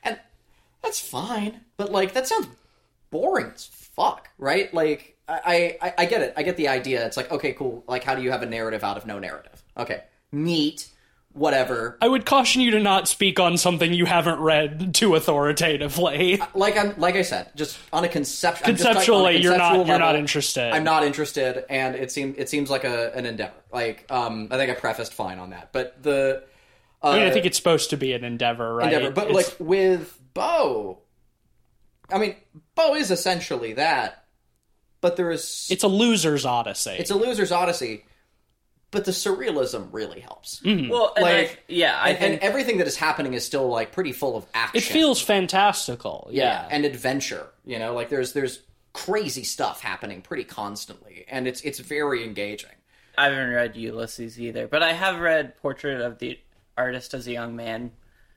and 0.04 0.20
that's 0.84 1.00
fine 1.00 1.62
but 1.78 1.92
like 1.92 2.14
that 2.14 2.28
sounds 2.28 2.48
boring 3.12 3.52
as 3.56 3.66
fuck 3.66 4.30
right 4.38 4.72
like 4.74 5.18
I, 5.28 5.78
I 5.82 5.94
i 6.00 6.06
get 6.06 6.22
it 6.22 6.34
i 6.38 6.44
get 6.44 6.58
the 6.58 6.68
idea 6.68 7.06
it's 7.06 7.18
like 7.18 7.32
okay 7.32 7.54
cool 7.54 7.84
like 7.88 8.04
how 8.04 8.14
do 8.16 8.22
you 8.22 8.32
have 8.32 8.44
a 8.44 8.48
narrative 8.48 8.84
out 8.84 8.98
of 8.98 9.06
no 9.08 9.18
narrative 9.20 9.64
okay 9.78 10.04
neat 10.32 10.88
whatever 11.40 11.98
I 12.02 12.08
would 12.08 12.26
caution 12.26 12.62
you 12.62 12.72
to 12.72 12.80
not 12.80 13.08
speak 13.08 13.40
on 13.40 13.58
something 13.58 13.94
you 13.94 14.06
haven't 14.06 14.40
read 14.40 14.94
too 14.94 15.16
authoritatively. 15.16 16.42
like 16.54 16.78
I'm 16.78 17.00
like 17.00 17.16
I 17.16 17.22
said, 17.22 17.50
just 17.56 17.80
on 17.94 18.04
a 18.04 18.10
concept, 18.10 18.62
I'm 18.66 18.76
just 18.76 18.86
Conceptually, 18.86 19.36
on 19.36 19.40
a 19.40 19.44
you're 19.44 19.52
not- 19.58 19.60
conceptual 19.72 19.88
you're 19.88 20.00
not 20.00 20.06
level, 20.08 20.20
interested. 20.20 20.72
I'm 20.74 20.84
not 20.84 21.04
interested, 21.04 21.66
and 21.70 21.96
it 21.96 22.12
seems 22.12 22.38
it 22.38 22.50
seems 22.50 22.70
like 22.70 22.84
a 22.84 23.14
an 23.16 23.26
endeavor. 23.26 23.54
Like 23.72 24.06
um, 24.12 24.50
I 24.52 24.58
think 24.58 24.70
I 24.70 24.76
prefaced 24.76 25.14
fine 25.14 25.40
on 25.40 25.52
that, 25.52 25.72
but 25.72 26.02
the 26.04 26.44
uh, 27.02 27.08
I 27.10 27.20
mean, 27.20 27.28
I 27.28 27.32
think 27.32 27.46
it's 27.46 27.58
supposed 27.58 27.92
to 27.92 27.98
be 27.98 28.12
an 28.14 28.24
endeavor, 28.26 28.76
right? 28.76 28.92
endeavor, 28.92 29.14
but 29.14 29.30
It's- 29.30 29.50
like 29.50 29.56
with 29.66 30.20
Beau, 30.34 31.00
I 32.12 32.18
mean, 32.20 32.36
Beau 32.76 32.96
is 32.96 33.12
essentially 33.12 33.74
that, 33.74 34.26
but 35.00 35.16
there 35.16 35.32
is 35.32 35.68
it's 35.72 35.84
a 35.84 35.88
loser's 35.88 36.46
odyssey. 36.46 36.98
it's 37.00 37.12
a 37.12 37.16
loser's 37.16 37.52
odyssey, 37.54 38.04
but 38.92 39.06
the 39.06 39.12
surrealism 39.12 39.90
really 39.92 40.20
helps. 40.20 40.60
Mm-hmm. 40.62 40.90
Well, 40.90 41.14
and 41.16 41.24
Like, 41.24 41.50
I, 41.52 41.58
yeah, 41.68 41.96
I 42.00 42.10
and, 42.10 42.18
think 42.20 42.34
and 42.34 42.42
everything 42.42 42.78
that 42.80 42.88
is 42.88 42.96
happening 42.98 43.34
is 43.34 43.46
still 43.46 43.68
like 43.68 43.92
pretty 43.92 44.12
full 44.12 44.36
of 44.36 44.46
action. 44.54 44.78
it 44.78 44.84
feels 44.84 45.22
fantastical. 45.22 46.28
yeah, 46.32 46.44
Yeah. 46.64 46.68
and 46.72 46.86
adventure. 46.86 47.48
You 47.66 47.80
know, 47.80 47.94
like 47.94 48.10
there's 48.10 48.34
there's 48.34 48.62
crazy 48.94 49.44
stuff 49.44 49.82
happening 49.82 50.22
pretty 50.22 50.44
constantly, 50.44 51.26
and 51.30 51.48
it's 51.48 51.62
it's 51.62 51.80
very 51.80 52.24
engaging. 52.24 52.72
I 53.18 53.26
haven't 53.26 53.50
read 53.50 53.76
Ulysses 53.76 54.40
either, 54.40 54.68
but 54.68 54.82
I 54.82 54.94
have 54.94 55.20
read 55.20 55.58
Portrait 55.58 56.00
of 56.02 56.20
the 56.20 56.40
Artist 56.78 57.14
as 57.14 57.28
a 57.28 57.32
Young 57.34 57.56
Man, 57.56 57.92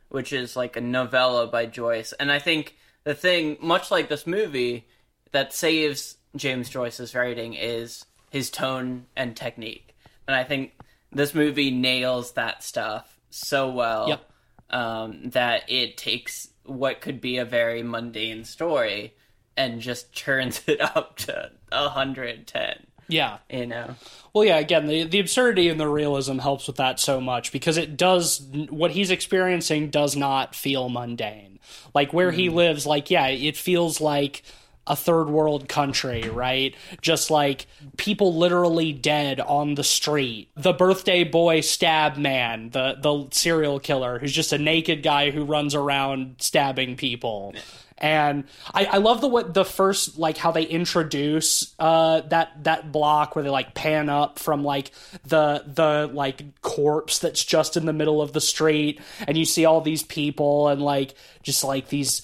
which 0.08 0.32
is 0.32 0.56
like 0.56 0.76
a 0.76 0.80
novella 0.80 1.46
by 1.46 1.66
Joyce. 1.66 2.12
And 2.12 2.32
I 2.32 2.40
think 2.40 2.76
the 3.04 3.14
thing, 3.14 3.56
much 3.60 3.90
like 3.92 4.08
this 4.08 4.26
movie, 4.26 4.86
that 5.30 5.52
saves 5.54 6.16
James 6.34 6.68
Joyce's 6.68 7.14
writing 7.14 7.54
is 7.54 8.04
his 8.30 8.50
tone 8.50 9.06
and 9.16 9.36
technique. 9.36 9.91
And 10.26 10.36
I 10.36 10.44
think 10.44 10.72
this 11.10 11.34
movie 11.34 11.70
nails 11.70 12.32
that 12.32 12.62
stuff 12.62 13.18
so 13.30 13.70
well 13.70 14.08
Yep. 14.08 14.30
um, 14.70 15.30
that 15.30 15.70
it 15.70 15.96
takes 15.96 16.48
what 16.64 17.00
could 17.00 17.20
be 17.20 17.38
a 17.38 17.44
very 17.44 17.82
mundane 17.82 18.44
story 18.44 19.14
and 19.56 19.80
just 19.80 20.16
turns 20.16 20.62
it 20.68 20.80
up 20.80 21.16
to 21.16 21.50
110 21.70 22.86
yeah. 23.08 23.38
you 23.50 23.66
know 23.66 23.96
Well, 24.32 24.44
yeah. 24.44 24.58
Again, 24.58 24.86
the 24.86 25.04
the 25.04 25.18
absurdity 25.20 25.68
and 25.68 25.78
the 25.78 25.88
realism 25.88 26.38
helps 26.38 26.66
with 26.66 26.76
that 26.76 26.98
so 26.98 27.20
much 27.20 27.52
because 27.52 27.76
it 27.76 27.96
does 27.98 28.40
what 28.70 28.92
he's 28.92 29.10
experiencing 29.10 29.90
does 29.90 30.16
not 30.16 30.54
feel 30.54 30.88
mundane. 30.88 31.58
Like 31.94 32.12
where 32.14 32.30
he 32.30 32.48
lives, 32.48 32.86
like 32.86 33.10
yeah, 33.10 33.26
it 33.26 33.56
feels 33.56 34.00
like 34.00 34.42
a 34.86 34.96
third 34.96 35.28
world 35.28 35.68
country, 35.68 36.28
right? 36.28 36.74
Just 37.00 37.30
like 37.30 37.66
people 37.96 38.34
literally 38.34 38.92
dead 38.92 39.40
on 39.40 39.74
the 39.74 39.84
street. 39.84 40.48
The 40.56 40.72
birthday 40.72 41.24
boy 41.24 41.60
stab 41.60 42.16
man, 42.16 42.70
the 42.70 42.96
the 43.00 43.28
serial 43.30 43.78
killer 43.78 44.18
who's 44.18 44.32
just 44.32 44.52
a 44.52 44.58
naked 44.58 45.02
guy 45.02 45.30
who 45.30 45.44
runs 45.44 45.74
around 45.74 46.36
stabbing 46.38 46.96
people. 46.96 47.54
And 47.98 48.44
I, 48.74 48.86
I 48.86 48.96
love 48.96 49.20
the 49.20 49.28
what 49.28 49.54
the 49.54 49.64
first 49.64 50.18
like 50.18 50.36
how 50.36 50.50
they 50.50 50.64
introduce 50.64 51.72
uh 51.78 52.22
that 52.22 52.64
that 52.64 52.90
block 52.90 53.36
where 53.36 53.44
they 53.44 53.50
like 53.50 53.74
pan 53.74 54.08
up 54.08 54.40
from 54.40 54.64
like 54.64 54.90
the 55.24 55.62
the 55.66 56.10
like 56.12 56.60
corpse 56.62 57.20
that's 57.20 57.44
just 57.44 57.76
in 57.76 57.86
the 57.86 57.92
middle 57.92 58.20
of 58.20 58.32
the 58.32 58.40
street 58.40 59.00
and 59.28 59.38
you 59.38 59.44
see 59.44 59.64
all 59.64 59.80
these 59.80 60.02
people 60.02 60.66
and 60.66 60.82
like 60.82 61.14
just 61.44 61.62
like 61.62 61.90
these 61.90 62.22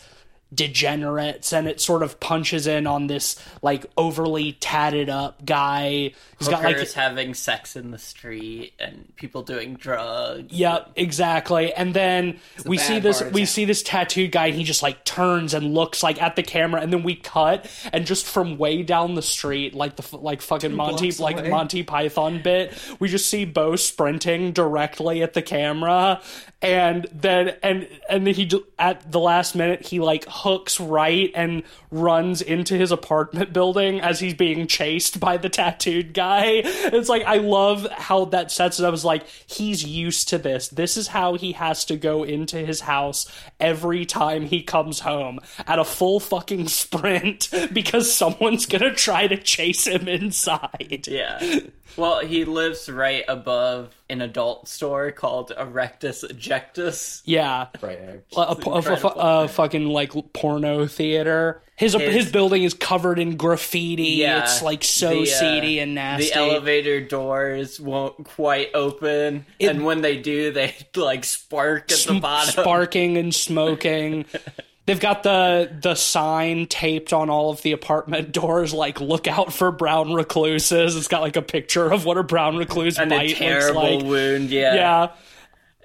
degenerates 0.55 1.53
and 1.53 1.69
it 1.69 1.79
sort 1.81 2.03
of 2.03 2.19
punches 2.21 2.67
in 2.67 2.87
on 2.87 3.07
this 3.07 3.37
like 3.61 3.85
overly 3.99 4.53
tatted 4.53 5.11
up 5.11 5.45
guy 5.45 6.13
who's 6.39 6.49
got 6.49 6.63
like 6.63 6.75
hookers 6.75 6.95
having 6.95 7.35
sex 7.35 7.77
in 7.77 7.91
the 7.91 7.99
street 7.99 8.73
and 8.79 9.13
people 9.17 9.43
doing 9.43 9.75
drugs. 9.75 10.51
Yep, 10.51 10.93
exactly. 10.97 11.75
And 11.75 11.93
then 11.93 12.39
we 12.65 12.79
see 12.79 12.99
this 12.99 13.23
we 13.25 13.45
see 13.45 13.67
this 13.67 13.83
tattooed 13.83 14.33
guy 14.33 14.47
and 14.47 14.57
he 14.57 14.65
just 14.65 14.83
like 14.83 15.05
turns 15.05 15.53
and 15.53 15.75
looks 15.75 16.03
like 16.03 16.21
at 16.23 16.35
the 16.35 16.43
camera 16.43 16.81
and 16.81 16.93
then 16.93 17.03
we 17.03 17.15
cut 17.15 17.71
and 17.93 18.07
just 18.07 18.25
from 18.25 18.57
way 18.57 18.83
down 18.83 19.15
the 19.17 19.23
street 19.23 19.75
like 19.75 19.97
the 19.97 20.17
like 20.17 20.41
fucking 20.41 20.73
Monty 20.73 21.13
like 21.13 21.39
away. 21.39 21.51
Monty 21.51 21.83
Python 21.83 22.41
bit, 22.43 22.73
we 22.99 23.09
just 23.09 23.29
see 23.29 23.45
Beau 23.45 23.77
sprinting 23.77 24.53
directly 24.53 25.23
at 25.23 25.35
the 25.35 25.43
camera 25.43 26.23
and 26.61 27.07
then 27.13 27.55
and 27.63 27.89
and 28.11 28.27
then 28.27 28.35
he 28.35 28.51
at 28.81 29.13
the 29.13 29.21
last 29.21 29.55
minute 29.55 29.87
he 29.87 30.01
like 30.01 30.25
hooks 30.29 30.81
right 30.81 31.31
and 31.35 31.63
runs 31.93 32.43
into 32.43 32.75
his 32.77 32.91
apartment 32.91 33.53
building 33.53 34.01
as 34.01 34.19
he's 34.19 34.35
being 34.35 34.67
chased 34.67 35.21
by 35.21 35.37
the 35.37 35.49
tattooed 35.49 36.13
guy. 36.13 36.63
It's 36.65 37.09
like 37.09 37.23
I 37.25 37.37
love 37.37 37.87
how 37.93 38.25
that 38.27 38.51
sets 38.51 38.81
it 38.81 38.85
up 38.85 38.93
as 38.93 39.05
like 39.05 39.25
he's 39.47 39.85
used 39.85 40.29
to 40.31 40.39
this. 40.39 40.69
This 40.69 40.97
is 40.97 41.09
how 41.09 41.35
he 41.35 41.53
has 41.53 41.85
to 41.87 41.97
go 41.97 42.25
into 42.25 42.59
his 42.59 42.81
house 42.81 43.31
every 43.61 44.05
time 44.05 44.45
he 44.45 44.63
comes 44.63 45.01
home 45.01 45.39
at 45.65 45.79
a 45.79 45.85
full 45.85 46.19
fucking 46.19 46.67
sprint 46.69 47.51
because 47.73 48.13
someone's 48.13 48.67
gonna 48.67 48.95
try 48.95 49.29
to 49.29 49.37
chase 49.37 49.87
him 49.87 50.09
inside. 50.09 51.07
Yeah. 51.07 51.61
Well, 51.97 52.21
he 52.21 52.45
lives 52.45 52.89
right 52.89 53.25
above 53.27 53.95
an 54.09 54.21
adult 54.21 54.69
store 54.69 55.11
called 55.11 55.53
Erectus 55.57 56.23
Ejectus. 56.29 57.23
Yeah. 57.25 57.67
Right. 57.81 57.99
a, 57.99 58.23
a, 58.37 58.41
a, 58.41 58.45
a, 58.45 58.77
incredible. 58.77 59.13
a 59.17 59.49
fucking 59.49 59.87
like 59.89 60.13
porno 60.33 60.87
theater. 60.87 61.63
His, 61.77 61.93
his 61.95 62.15
His- 62.25 62.33
building 62.33 62.65
is 62.65 62.75
covered 62.75 63.19
in 63.19 63.37
graffiti. 63.37 64.03
Yeah. 64.03 64.43
It's 64.43 64.63
like 64.63 64.83
so 64.83 65.11
The, 65.11 65.23
uh, 65.23 65.25
seedy 65.39 65.79
and 65.79 65.95
nasty. 65.95 66.29
The 66.31 66.35
elevator 66.37 67.01
doors 67.01 67.79
won't 67.81 68.25
quite 68.25 68.71
open, 68.75 69.47
and 69.61 69.85
when 69.85 70.01
they 70.01 70.17
do, 70.17 70.51
they 70.53 70.75
like 70.97 71.25
spark 71.25 71.93
at 71.93 71.99
the 71.99 72.19
bottom. 72.21 72.51
sparking 72.51 73.17
and 73.17 73.33
smoking. 73.35 74.25
They've 74.89 74.99
got 74.99 75.23
the 75.23 75.71
the 75.83 75.95
sign 75.95 76.65
taped 76.65 77.13
on 77.13 77.29
all 77.29 77.51
of 77.51 77.61
the 77.61 77.73
apartment 77.73 78.33
doors, 78.41 78.73
like 78.73 79.03
"Look 79.03 79.29
out 79.29 79.53
for 79.53 79.71
brown 79.71 80.15
recluses." 80.15 80.97
It's 80.97 81.09
got 81.09 81.21
like 81.21 81.37
a 81.37 81.43
picture 81.43 81.93
of 81.93 82.07
what 82.07 82.17
a 82.17 82.23
brown 82.23 82.57
recluse 82.57 82.99
and 82.99 83.11
bite 83.11 83.33
a 83.33 83.35
terrible 83.35 83.83
looks 83.83 84.03
like. 84.05 84.11
wound. 84.11 84.49
Yeah. 84.49 84.75
Yeah, 84.75 85.09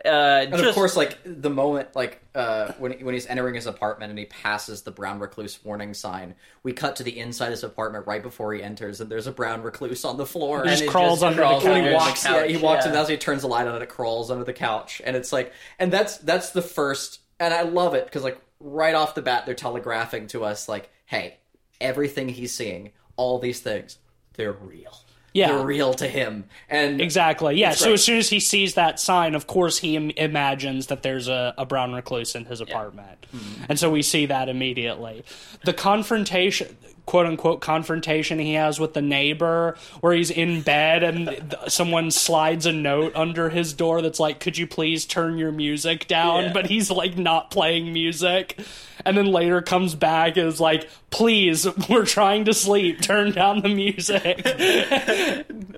Uh, 0.06 0.44
And 0.44 0.52
just, 0.52 0.64
of 0.64 0.74
course, 0.74 0.96
like 0.96 1.18
the 1.26 1.50
moment, 1.50 1.90
like 1.98 2.22
uh, 2.34 2.72
when 2.78 2.94
when 2.94 3.14
he's 3.14 3.26
entering 3.26 3.56
his 3.56 3.68
apartment 3.68 4.10
and 4.10 4.18
he 4.18 4.24
passes 4.24 4.84
the 4.84 4.92
brown 4.92 5.20
recluse 5.20 5.62
warning 5.66 5.94
sign, 5.94 6.36
we 6.64 6.72
cut 6.72 6.96
to 6.96 7.04
the 7.04 7.20
inside 7.20 7.48
of 7.48 7.52
his 7.52 7.66
apartment 7.66 8.08
right 8.08 8.24
before 8.24 8.54
he 8.54 8.64
enters, 8.64 9.02
and 9.02 9.12
there's 9.12 9.28
a 9.28 9.34
brown 9.34 9.64
recluse 9.64 10.06
on 10.06 10.16
the 10.16 10.26
floor. 10.26 10.64
He 10.64 10.70
just 10.70 10.84
and 10.84 10.88
it 10.88 10.92
crawls 10.92 11.24
under 11.24 11.42
the 11.42 11.44
couch. 11.44 11.64
When 11.66 11.74
under 11.74 11.84
he 11.84 11.90
the 11.90 11.96
walks, 11.96 12.24
yeah, 12.24 12.46
he 12.46 12.56
walks 12.56 12.86
yeah. 12.86 12.94
in. 12.94 12.98
As 12.98 13.10
he 13.10 13.18
turns 13.18 13.42
the 13.42 13.50
light 13.50 13.68
on, 13.68 13.74
and 13.74 13.84
it 13.84 13.90
crawls 13.90 14.32
under 14.32 14.46
the 14.46 14.54
couch, 14.54 15.02
and 15.06 15.18
it's 15.18 15.34
like, 15.34 15.52
and 15.78 15.92
that's 15.92 16.20
that's 16.20 16.52
the 16.52 16.62
first, 16.62 17.20
and 17.38 17.54
I 17.54 17.64
love 17.64 17.96
it 17.96 18.06
because 18.06 18.24
like 18.24 18.40
right 18.64 18.96
off 18.96 19.14
the 19.14 19.22
bat, 19.22 19.46
they're 19.46 19.54
telegraphing 19.54 20.28
to 20.28 20.44
us 20.44 20.68
like, 20.68 20.90
hey, 21.06 21.38
everything 21.80 22.30
he's 22.30 22.54
seeing, 22.54 22.92
all 23.18 23.38
these 23.38 23.60
things, 23.60 24.00
they're 24.34 24.54
real. 24.54 24.98
Yeah. 25.34 25.48
they're 25.48 25.66
real 25.66 25.96
to 25.96 26.08
him, 26.08 26.46
and 26.70 27.02
exactly. 27.02 27.58
Yeah. 27.58 27.72
So 27.72 27.94
as 27.94 28.04
soon 28.04 28.20
as 28.20 28.30
he 28.30 28.40
sees 28.40 28.76
that 28.76 29.00
sign, 29.00 29.34
of 29.34 29.48
course 29.48 29.80
he 29.80 29.96
Im- 29.96 30.12
imagines 30.12 30.88
that 30.88 31.02
there's 31.02 31.28
a, 31.28 31.56
a 31.58 31.66
brown 31.66 31.92
recluse 31.92 32.36
in 32.36 32.46
his 32.46 32.62
apartment, 32.62 33.26
hmm. 33.32 33.64
and 33.68 33.80
so 33.80 33.90
we 33.90 34.04
see 34.04 34.28
that 34.28 34.48
immediately. 34.48 35.26
The 35.66 35.74
confrontation, 35.74 36.78
quote 37.06 37.26
unquote, 37.26 37.62
confrontation 37.62 38.40
he 38.40 38.54
has 38.54 38.80
with 38.80 38.94
the 38.94 39.02
neighbor, 39.02 39.76
where 40.00 40.14
he's 40.14 40.32
in 40.32 40.62
bed 40.62 41.04
and 41.04 41.28
th- 41.28 41.44
someone 41.68 42.12
slides 42.12 42.66
a 42.66 42.72
note 42.72 43.14
under 43.16 43.50
his 43.50 43.74
door 43.74 44.02
that's 44.02 44.20
like, 44.20 44.40
"Could 44.40 44.58
you 44.58 44.66
please 44.66 45.06
turn 45.06 45.38
your 45.38 45.52
music 45.52 46.08
down?" 46.08 46.46
Yeah. 46.46 46.54
But 46.54 46.68
he's 46.68 46.90
like 46.90 47.18
not 47.18 47.52
playing 47.52 47.92
music, 47.92 48.60
and 49.06 49.18
then 49.18 49.26
later 49.26 49.62
comes 49.62 49.96
back 49.96 50.38
and 50.38 50.48
is 50.48 50.62
like, 50.62 50.90
"Please, 51.10 51.68
we're 51.90 52.06
trying 52.06 52.46
to 52.46 52.54
sleep. 52.54 53.02
Turn 53.02 53.32
down 53.32 53.62
the 53.62 53.70
music." 53.70 54.46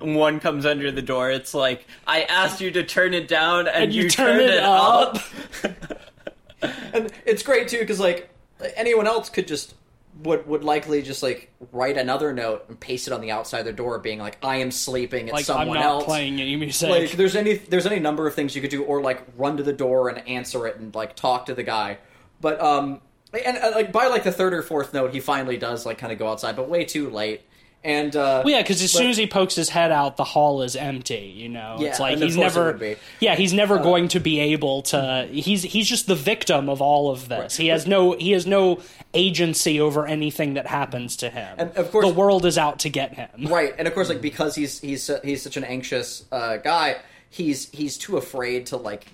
one 0.00 0.38
comes 0.38 0.64
under 0.64 0.90
the 0.92 1.02
door. 1.02 1.30
It's 1.30 1.54
like 1.54 1.86
I 2.06 2.22
asked 2.22 2.60
you 2.60 2.70
to 2.70 2.84
turn 2.84 3.14
it 3.14 3.26
down, 3.26 3.66
and, 3.66 3.84
and 3.84 3.92
you, 3.92 4.08
turn, 4.08 4.40
it, 4.40 4.58
up. 4.58 5.18
and 6.92 7.12
it's 7.24 7.42
great 7.42 7.68
too 7.68 7.80
because 7.80 8.00
like 8.00 8.30
anyone 8.76 9.06
else 9.06 9.28
could 9.28 9.48
just 9.48 9.74
would 10.22 10.46
would 10.46 10.64
likely 10.64 11.02
just 11.02 11.22
like 11.22 11.52
write 11.72 11.96
another 11.96 12.32
note 12.32 12.64
and 12.68 12.78
paste 12.78 13.06
it 13.06 13.12
on 13.12 13.20
the 13.20 13.30
outside 13.30 13.60
of 13.60 13.64
their 13.64 13.74
door, 13.74 13.98
being 13.98 14.18
like, 14.18 14.38
"I 14.42 14.56
am 14.56 14.70
sleeping." 14.70 15.26
It's 15.26 15.32
like 15.32 15.50
I'm 15.50 15.60
someone 15.60 15.78
not 15.78 15.84
else. 15.84 16.04
playing 16.04 16.40
any 16.40 16.56
music. 16.56 16.88
Like 16.88 17.12
there's 17.12 17.36
any 17.36 17.54
there's 17.54 17.86
any 17.86 17.98
number 17.98 18.26
of 18.26 18.34
things 18.34 18.54
you 18.54 18.62
could 18.62 18.70
do, 18.70 18.82
or 18.84 19.02
like 19.02 19.22
run 19.36 19.56
to 19.58 19.62
the 19.62 19.72
door 19.72 20.08
and 20.08 20.26
answer 20.28 20.66
it 20.66 20.76
and 20.76 20.94
like 20.94 21.16
talk 21.16 21.46
to 21.46 21.54
the 21.54 21.62
guy. 21.62 21.98
But 22.40 22.60
um, 22.60 23.00
and 23.44 23.58
uh, 23.58 23.72
like 23.74 23.92
by 23.92 24.06
like 24.06 24.24
the 24.24 24.32
third 24.32 24.54
or 24.54 24.62
fourth 24.62 24.94
note, 24.94 25.12
he 25.12 25.20
finally 25.20 25.56
does 25.56 25.84
like 25.84 25.98
kind 25.98 26.12
of 26.12 26.18
go 26.18 26.28
outside, 26.28 26.56
but 26.56 26.68
way 26.68 26.84
too 26.84 27.10
late. 27.10 27.42
And 27.84 28.16
uh, 28.16 28.42
Well, 28.44 28.52
yeah, 28.52 28.62
because 28.62 28.82
as 28.82 28.92
But- 28.92 28.98
soon 28.98 29.10
as 29.10 29.16
he 29.16 29.28
pokes 29.28 29.54
his 29.54 29.68
head 29.68 29.92
out, 29.92 30.16
the 30.16 30.24
hall 30.24 30.62
is 30.62 30.74
empty. 30.74 31.32
You 31.36 31.48
know, 31.48 31.76
Yeah, 31.78 31.90
it's 31.90 32.00
like 32.00 32.18
he's 32.18 32.36
never. 32.36 32.74
Uh, 32.74 32.94
Yeah, 33.20 33.36
he's 33.36 33.52
never 33.52 33.78
going 33.78 34.08
to 34.08 34.18
be 34.20 34.40
able 34.40 34.82
to. 34.82 35.28
He's 35.30 35.62
he's 35.62 35.88
just 35.88 36.08
the 36.08 36.16
victim 36.16 36.68
of 36.68 36.82
all 36.82 37.10
of 37.12 37.28
this. 37.28 37.56
He 37.56 37.68
has 37.68 37.86
no 37.86 38.12
he 38.12 38.32
has 38.32 38.44
no 38.44 38.80
agency 39.14 39.80
over 39.80 40.04
anything 40.04 40.54
that 40.54 40.66
happens 40.66 41.16
to 41.18 41.30
him. 41.30 41.54
And, 41.58 41.76
of 41.76 41.92
course- 41.92 42.06
the 42.06 42.12
world 42.12 42.44
is 42.44 42.58
out 42.58 42.80
to 42.80 42.88
get 42.88 43.14
him. 43.14 43.28
right, 43.46 43.72
and 43.78 43.86
of 43.86 43.94
course, 43.94 44.08
like 44.08 44.20
because 44.20 44.56
he's 44.56 44.80
he's 44.80 45.08
he's 45.22 45.42
such 45.42 45.56
an 45.56 45.62
anxious 45.64 46.24
uh, 46.32 46.56
guy, 46.56 46.96
he's 47.30 47.70
he's 47.70 47.96
too 47.96 48.16
afraid 48.16 48.66
to 48.66 48.76
like 48.76 49.06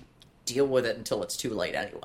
deal 0.45 0.65
with 0.65 0.85
it 0.87 0.97
until 0.97 1.21
it's 1.21 1.37
too 1.37 1.51
late 1.53 1.75
anyway. 1.75 2.01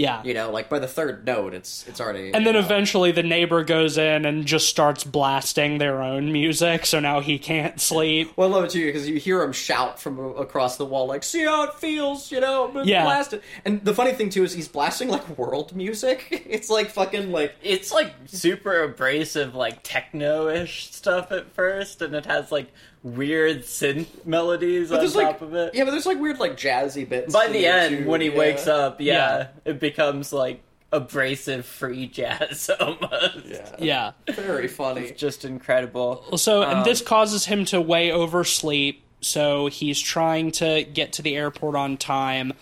Yeah. 0.00 0.22
You 0.24 0.32
know, 0.32 0.50
like 0.50 0.70
by 0.70 0.78
the 0.78 0.86
third 0.88 1.26
note, 1.26 1.52
it's 1.52 1.86
it's 1.86 2.00
already. 2.00 2.32
And 2.32 2.46
then 2.46 2.54
know. 2.54 2.60
eventually 2.60 3.12
the 3.12 3.22
neighbor 3.22 3.62
goes 3.64 3.98
in 3.98 4.24
and 4.24 4.46
just 4.46 4.68
starts 4.68 5.04
blasting 5.04 5.76
their 5.76 6.02
own 6.02 6.32
music, 6.32 6.86
so 6.86 7.00
now 7.00 7.20
he 7.20 7.38
can't 7.38 7.78
sleep. 7.80 8.32
Well, 8.36 8.48
I 8.48 8.52
love 8.56 8.64
it 8.64 8.70
too 8.70 8.86
because 8.86 9.06
you 9.08 9.16
hear 9.16 9.42
him 9.42 9.52
shout 9.52 10.00
from 10.00 10.18
across 10.38 10.76
the 10.78 10.86
wall, 10.86 11.06
like, 11.06 11.22
"See 11.22 11.44
how 11.44 11.64
it 11.64 11.74
feels," 11.74 12.32
you 12.32 12.40
know, 12.40 12.70
Yeah. 12.82 13.04
blast 13.04 13.34
it. 13.34 13.42
And 13.64 13.84
the 13.84 13.92
funny 13.94 14.12
thing 14.12 14.30
too 14.30 14.42
is 14.42 14.54
he's 14.54 14.68
blasting 14.68 15.08
like 15.08 15.38
world 15.38 15.76
music. 15.76 16.46
It's 16.50 16.70
like 16.70 16.88
fucking 16.90 17.30
like 17.30 17.54
It's 17.62 17.92
like 17.92 18.12
super 18.26 18.82
abrasive, 18.82 19.54
like 19.54 19.80
techno-ish 19.82 20.90
stuff 20.92 21.30
at 21.30 21.52
first, 21.54 22.02
and 22.02 22.14
it 22.14 22.26
has 22.26 22.50
like 22.50 22.72
weird 23.02 23.62
synth 23.62 24.26
melodies 24.26 24.92
on 24.92 25.04
top 25.04 25.14
like 25.14 25.40
of 25.40 25.54
it. 25.54 25.74
yeah, 25.74 25.84
but 25.84 25.90
there's 25.92 26.06
like 26.06 26.18
weird 26.20 26.38
like 26.38 26.56
jazzy 26.56 27.08
bits. 27.08 27.32
By 27.32 27.48
the 27.48 27.66
end, 27.66 27.98
too, 28.04 28.08
when 28.08 28.20
he 28.20 28.28
yeah. 28.28 28.36
wakes 28.38 28.66
up, 28.66 29.00
yeah, 29.00 29.14
Yeah. 29.38 29.46
it 29.64 29.80
becomes 29.80 30.32
like 30.32 30.62
abrasive 30.92 31.64
free 31.64 32.06
jazz 32.08 32.68
almost. 32.80 33.46
yeah, 33.46 33.70
Yeah. 33.78 34.12
very 34.34 34.68
funny. 34.68 35.02
It's 35.02 35.20
just 35.20 35.44
incredible. 35.44 36.36
So, 36.36 36.62
and 36.62 36.78
Um, 36.80 36.84
this 36.84 37.00
causes 37.00 37.46
him 37.46 37.64
to 37.66 37.80
way 37.80 38.10
oversleep. 38.12 39.02
So 39.22 39.66
he's 39.66 40.00
trying 40.00 40.50
to 40.52 40.82
get 40.82 41.12
to 41.14 41.22
the 41.22 41.36
airport 41.36 41.76
on 41.76 41.96
time. 41.98 42.54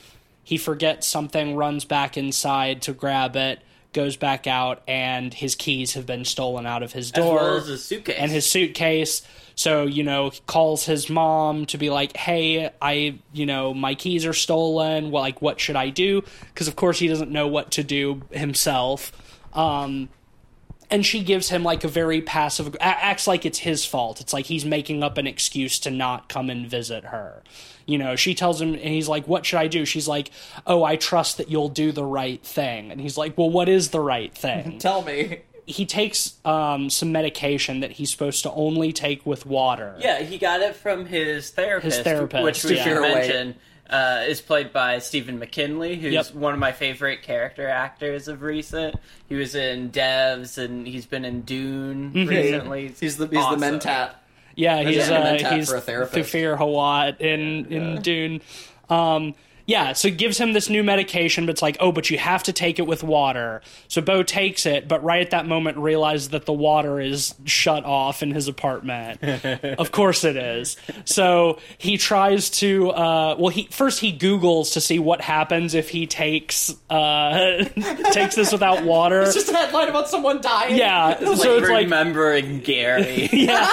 He 0.42 0.56
forgets 0.56 1.06
something, 1.06 1.54
runs 1.56 1.84
back 1.84 2.16
inside 2.16 2.82
to 2.82 2.92
grab 2.92 3.36
it, 3.36 3.60
goes 3.92 4.16
back 4.16 4.46
out, 4.48 4.82
and 4.88 5.32
his 5.32 5.54
keys 5.54 5.94
have 5.94 6.04
been 6.04 6.24
stolen 6.24 6.66
out 6.66 6.82
of 6.82 6.92
his 6.92 7.12
As 7.12 7.22
door 7.24 7.34
well 7.36 7.56
as 7.58 7.66
his 7.68 7.84
suitcase. 7.84 8.16
and 8.18 8.30
his 8.32 8.44
suitcase. 8.44 9.22
So, 9.58 9.86
you 9.86 10.04
know, 10.04 10.30
he 10.30 10.40
calls 10.46 10.86
his 10.86 11.10
mom 11.10 11.66
to 11.66 11.78
be 11.78 11.90
like, 11.90 12.16
hey, 12.16 12.70
I, 12.80 13.18
you 13.32 13.44
know, 13.44 13.74
my 13.74 13.96
keys 13.96 14.24
are 14.24 14.32
stolen. 14.32 15.10
Well, 15.10 15.20
like, 15.20 15.42
what 15.42 15.58
should 15.58 15.74
I 15.74 15.90
do? 15.90 16.22
Because, 16.54 16.68
of 16.68 16.76
course, 16.76 17.00
he 17.00 17.08
doesn't 17.08 17.32
know 17.32 17.48
what 17.48 17.72
to 17.72 17.82
do 17.82 18.22
himself. 18.30 19.10
Um, 19.52 20.10
and 20.90 21.04
she 21.04 21.24
gives 21.24 21.48
him 21.48 21.64
like 21.64 21.82
a 21.82 21.88
very 21.88 22.22
passive 22.22 22.76
acts 22.80 23.26
like 23.26 23.44
it's 23.44 23.58
his 23.58 23.84
fault 23.84 24.22
it's 24.22 24.32
like 24.32 24.46
he's 24.46 24.64
making 24.64 25.02
up 25.02 25.18
an 25.18 25.26
excuse 25.26 25.78
to 25.80 25.90
not 25.90 26.30
come 26.30 26.48
and 26.48 26.66
visit 26.66 27.04
her 27.04 27.42
you 27.84 27.98
know 27.98 28.16
she 28.16 28.34
tells 28.34 28.58
him 28.58 28.72
and 28.72 28.80
he's 28.80 29.06
like 29.06 29.28
what 29.28 29.44
should 29.44 29.58
i 29.58 29.66
do 29.66 29.84
she's 29.84 30.08
like 30.08 30.30
oh 30.66 30.84
i 30.84 30.96
trust 30.96 31.36
that 31.36 31.50
you'll 31.50 31.68
do 31.68 31.92
the 31.92 32.04
right 32.04 32.42
thing 32.42 32.90
and 32.90 33.02
he's 33.02 33.18
like 33.18 33.36
well 33.36 33.50
what 33.50 33.68
is 33.68 33.90
the 33.90 34.00
right 34.00 34.34
thing 34.34 34.78
Tell 34.78 35.02
me. 35.02 35.40
He 35.68 35.86
takes 35.86 36.34
um, 36.44 36.90
some 36.90 37.12
medication 37.12 37.80
that 37.80 37.92
he's 37.92 38.10
supposed 38.10 38.42
to 38.44 38.50
only 38.52 38.92
take 38.92 39.24
with 39.26 39.46
water 39.46 39.94
Yeah, 40.00 40.20
he 40.22 40.38
got 40.38 40.60
it 40.60 40.74
from 40.74 41.06
his 41.06 41.50
therapist, 41.50 41.96
His 41.98 42.04
therapist, 42.04 42.42
which 42.42 42.64
we 42.64 42.76
yeah. 42.76 42.84
should 42.84 42.92
Fairway. 42.94 43.14
mention 43.14 43.54
uh, 43.90 44.24
is 44.26 44.40
played 44.40 44.72
by 44.72 44.98
Stephen 44.98 45.38
McKinley, 45.38 45.96
who's 45.96 46.12
Yep. 46.12 46.34
one 46.34 46.52
of 46.52 46.58
my 46.60 46.72
favorite 46.72 47.22
character 47.22 47.68
actors 47.68 48.28
of 48.28 48.42
recent. 48.42 48.96
He 49.28 49.34
was 49.34 49.54
in 49.54 49.90
Devs, 49.90 50.58
and 50.58 50.86
he's 50.86 51.06
been 51.06 51.24
in 51.24 51.40
Dune 51.42 52.12
recently. 52.12 52.94
He's 53.00 53.16
the 53.16 53.26
he's 53.26 53.38
Awesome. 53.38 53.60
the 53.60 53.66
mentat. 53.66 54.10
Yeah, 54.56 54.82
he's 54.82 55.08
Yeah, 55.08 55.14
uh, 55.18 55.26
mentat 55.38 55.52
he's 55.56 55.70
for 55.70 55.76
a 55.76 55.80
therapist. 55.80 56.34
Thufir 56.34 56.58
Hawat 56.58 57.20
in 57.20 57.66
in 57.72 58.02
Dune. 58.02 58.40
Um, 58.90 59.34
yeah, 59.68 59.92
so 59.92 60.08
it 60.08 60.16
gives 60.16 60.38
him 60.38 60.54
this 60.54 60.70
new 60.70 60.82
medication, 60.82 61.44
but 61.44 61.50
it's 61.50 61.60
like, 61.60 61.76
oh, 61.78 61.92
but 61.92 62.08
you 62.08 62.16
have 62.16 62.42
to 62.44 62.54
take 62.54 62.78
it 62.78 62.86
with 62.86 63.02
water. 63.02 63.60
So 63.86 64.00
Beau 64.00 64.22
takes 64.22 64.64
it, 64.64 64.88
but 64.88 65.04
right 65.04 65.20
at 65.20 65.32
that 65.32 65.44
moment 65.44 65.76
realizes 65.76 66.30
that 66.30 66.46
the 66.46 66.54
water 66.54 66.98
is 66.98 67.34
shut 67.44 67.84
off 67.84 68.22
in 68.22 68.30
his 68.30 68.48
apartment. 68.48 69.22
of 69.78 69.92
course 69.92 70.24
it 70.24 70.38
is. 70.38 70.78
So 71.04 71.58
he 71.76 71.98
tries 71.98 72.48
to. 72.50 72.92
Uh, 72.92 73.36
well, 73.38 73.50
he 73.50 73.68
first 73.70 74.00
he 74.00 74.10
Googles 74.10 74.72
to 74.72 74.80
see 74.80 74.98
what 74.98 75.20
happens 75.20 75.74
if 75.74 75.90
he 75.90 76.06
takes 76.06 76.74
uh, 76.88 77.64
takes 78.12 78.36
this 78.36 78.52
without 78.52 78.84
water. 78.84 79.20
It's 79.20 79.34
just 79.34 79.50
a 79.50 79.54
headline 79.54 79.90
about 79.90 80.08
someone 80.08 80.40
dying. 80.40 80.76
yeah, 80.78 81.08
Like 81.20 81.36
so 81.36 81.58
it's 81.58 81.68
like 81.68 81.84
remembering 81.84 82.60
Gary. 82.60 83.28
Yeah. 83.30 83.66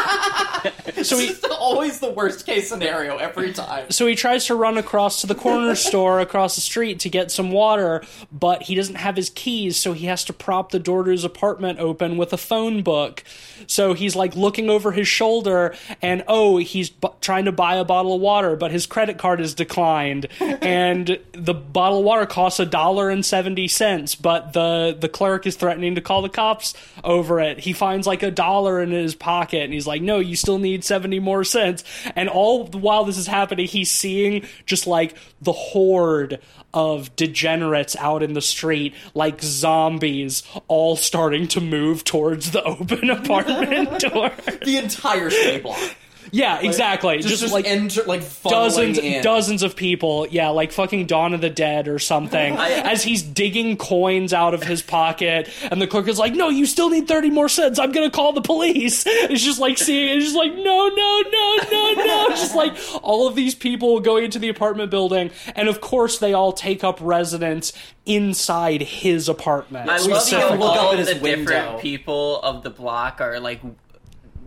So 1.03 1.17
he 1.17 1.27
It's 1.27 1.45
always 1.45 1.99
the 1.99 2.11
worst 2.11 2.45
case 2.45 2.67
scenario 2.67 3.15
every 3.15 3.53
time. 3.53 3.91
So 3.91 4.05
he 4.07 4.15
tries 4.15 4.47
to 4.47 4.55
run 4.55 4.77
across 4.77 5.21
to 5.21 5.27
the 5.27 5.35
corner 5.35 5.73
store 5.85 6.19
across 6.19 6.55
the 6.55 6.61
street 6.61 6.99
to 7.01 7.09
get 7.09 7.31
some 7.31 7.51
water, 7.51 8.03
but 8.31 8.63
he 8.63 8.75
doesn't 8.75 8.95
have 8.95 9.15
his 9.15 9.29
keys, 9.29 9.77
so 9.77 9.93
he 9.93 10.07
has 10.07 10.23
to 10.25 10.33
prop 10.33 10.71
the 10.71 10.79
door 10.79 11.03
to 11.03 11.11
his 11.11 11.23
apartment 11.23 11.79
open 11.79 12.17
with 12.17 12.33
a 12.33 12.37
phone 12.37 12.83
book. 12.83 13.23
So 13.67 13.93
he's 13.93 14.15
like 14.15 14.35
looking 14.35 14.69
over 14.69 14.91
his 14.91 15.07
shoulder, 15.07 15.75
and 16.01 16.23
oh, 16.27 16.57
he's 16.57 16.89
bu- 16.89 17.09
trying 17.21 17.45
to 17.45 17.51
buy 17.51 17.75
a 17.75 17.85
bottle 17.85 18.15
of 18.15 18.21
water, 18.21 18.55
but 18.55 18.71
his 18.71 18.85
credit 18.85 19.17
card 19.17 19.39
is 19.39 19.53
declined, 19.53 20.27
and 20.39 21.19
the 21.33 21.53
bottle 21.53 21.99
of 21.99 22.05
water 22.05 22.25
costs 22.25 22.59
a 22.59 22.65
dollar 22.65 23.09
and 23.09 23.25
seventy 23.25 23.67
cents, 23.67 24.15
but 24.15 24.53
the 24.53 24.95
the 24.99 25.09
clerk 25.09 25.45
is 25.45 25.55
threatening 25.55 25.95
to 25.95 26.01
call 26.01 26.21
the 26.21 26.29
cops 26.29 26.73
over 27.03 27.39
it. 27.39 27.59
He 27.59 27.73
finds 27.73 28.07
like 28.07 28.23
a 28.23 28.31
dollar 28.31 28.81
in 28.81 28.91
his 28.91 29.15
pocket, 29.15 29.63
and 29.63 29.73
he's 29.73 29.87
like, 29.87 30.01
"No, 30.01 30.19
you 30.19 30.35
still 30.35 30.59
need 30.59 30.83
seventy 30.83 31.19
more 31.19 31.43
cents." 31.43 31.83
And 32.15 32.29
all 32.29 32.65
the 32.65 32.77
while 32.77 33.05
this 33.05 33.17
is 33.17 33.27
happening, 33.27 33.67
he's 33.67 33.91
seeing 33.91 34.45
just 34.65 34.87
like 34.87 35.15
the 35.41 35.51
horde 35.75 36.39
of 36.73 37.13
degenerates 37.17 37.97
out 37.97 38.23
in 38.23 38.31
the 38.31 38.39
street, 38.39 38.93
like 39.13 39.41
zombies, 39.41 40.41
all 40.69 40.95
starting 40.95 41.49
to 41.49 41.59
move 41.59 42.05
towards 42.05 42.51
the 42.51 42.63
open 42.63 43.09
apartment 43.09 43.99
door. 43.99 44.31
The 44.63 44.77
entire 44.77 45.29
city 45.29 45.61
block. 45.61 45.97
Yeah, 46.31 46.59
exactly. 46.61 47.17
Just, 47.17 47.29
Just, 47.29 47.41
just 47.41 47.53
like 47.53 47.65
enter, 47.65 48.03
like 48.03 48.23
dozens 48.43 48.97
in. 48.97 49.23
dozens 49.23 49.63
of 49.63 49.75
people 49.75 50.27
yeah 50.29 50.49
like 50.49 50.71
fucking 50.71 51.05
dawn 51.05 51.33
of 51.33 51.41
the 51.41 51.49
dead 51.49 51.87
or 51.87 51.99
something 51.99 52.55
as 52.57 53.03
he's 53.03 53.21
digging 53.21 53.77
coins 53.77 54.33
out 54.33 54.53
of 54.53 54.63
his 54.63 54.81
pocket 54.81 55.49
and 55.71 55.81
the 55.81 55.87
clerk 55.87 56.07
is 56.07 56.17
like 56.19 56.33
no 56.33 56.49
you 56.49 56.65
still 56.65 56.89
need 56.89 57.07
30 57.07 57.29
more 57.29 57.47
cents 57.49 57.79
i'm 57.79 57.91
gonna 57.91 58.09
call 58.09 58.33
the 58.33 58.41
police 58.41 59.03
it's 59.07 59.43
just 59.43 59.59
like 59.59 59.77
seeing 59.77 60.15
it's 60.17 60.25
just 60.25 60.35
like 60.35 60.53
no 60.53 60.87
no 60.87 61.23
no 61.31 61.57
no 61.71 61.93
no 61.93 62.29
just 62.35 62.55
like 62.55 62.75
all 63.03 63.27
of 63.27 63.35
these 63.35 63.53
people 63.55 63.99
going 63.99 64.23
into 64.25 64.39
the 64.39 64.49
apartment 64.49 64.89
building 64.91 65.31
and 65.55 65.67
of 65.67 65.81
course 65.81 66.19
they 66.19 66.33
all 66.33 66.51
take 66.53 66.83
up 66.83 66.97
residence 67.01 67.73
inside 68.05 68.81
his 68.81 69.27
apartment 69.29 69.89
I 69.89 69.97
love 69.97 70.09
how 70.11 70.19
specifically. 70.19 70.57
look 70.59 70.75
up 70.75 70.81
all 70.83 70.91
at 70.93 70.99
his 70.99 71.07
the 71.09 71.19
window. 71.19 71.51
different 71.51 71.79
people 71.81 72.41
of 72.41 72.63
the 72.63 72.69
block 72.69 73.19
are 73.21 73.39
like 73.39 73.61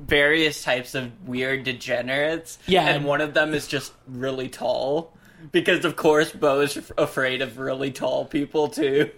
various 0.09 0.63
types 0.63 0.95
of 0.95 1.13
weird 1.29 1.65
degenerates. 1.65 2.59
Yeah. 2.67 2.89
and 2.89 3.05
one 3.05 3.21
of 3.21 3.35
them 3.35 3.55
is 3.55 3.67
just 3.69 3.93
really 4.09 4.49
tall. 4.49 5.15
Because 5.53 5.85
of 5.85 5.95
course 5.97 6.33
Beau 6.33 6.61
is 6.61 6.77
f- 6.77 6.91
afraid 6.99 7.43
of 7.43 7.59
really 7.59 7.93
tall 7.93 8.25
people 8.25 8.69
too. 8.69 9.11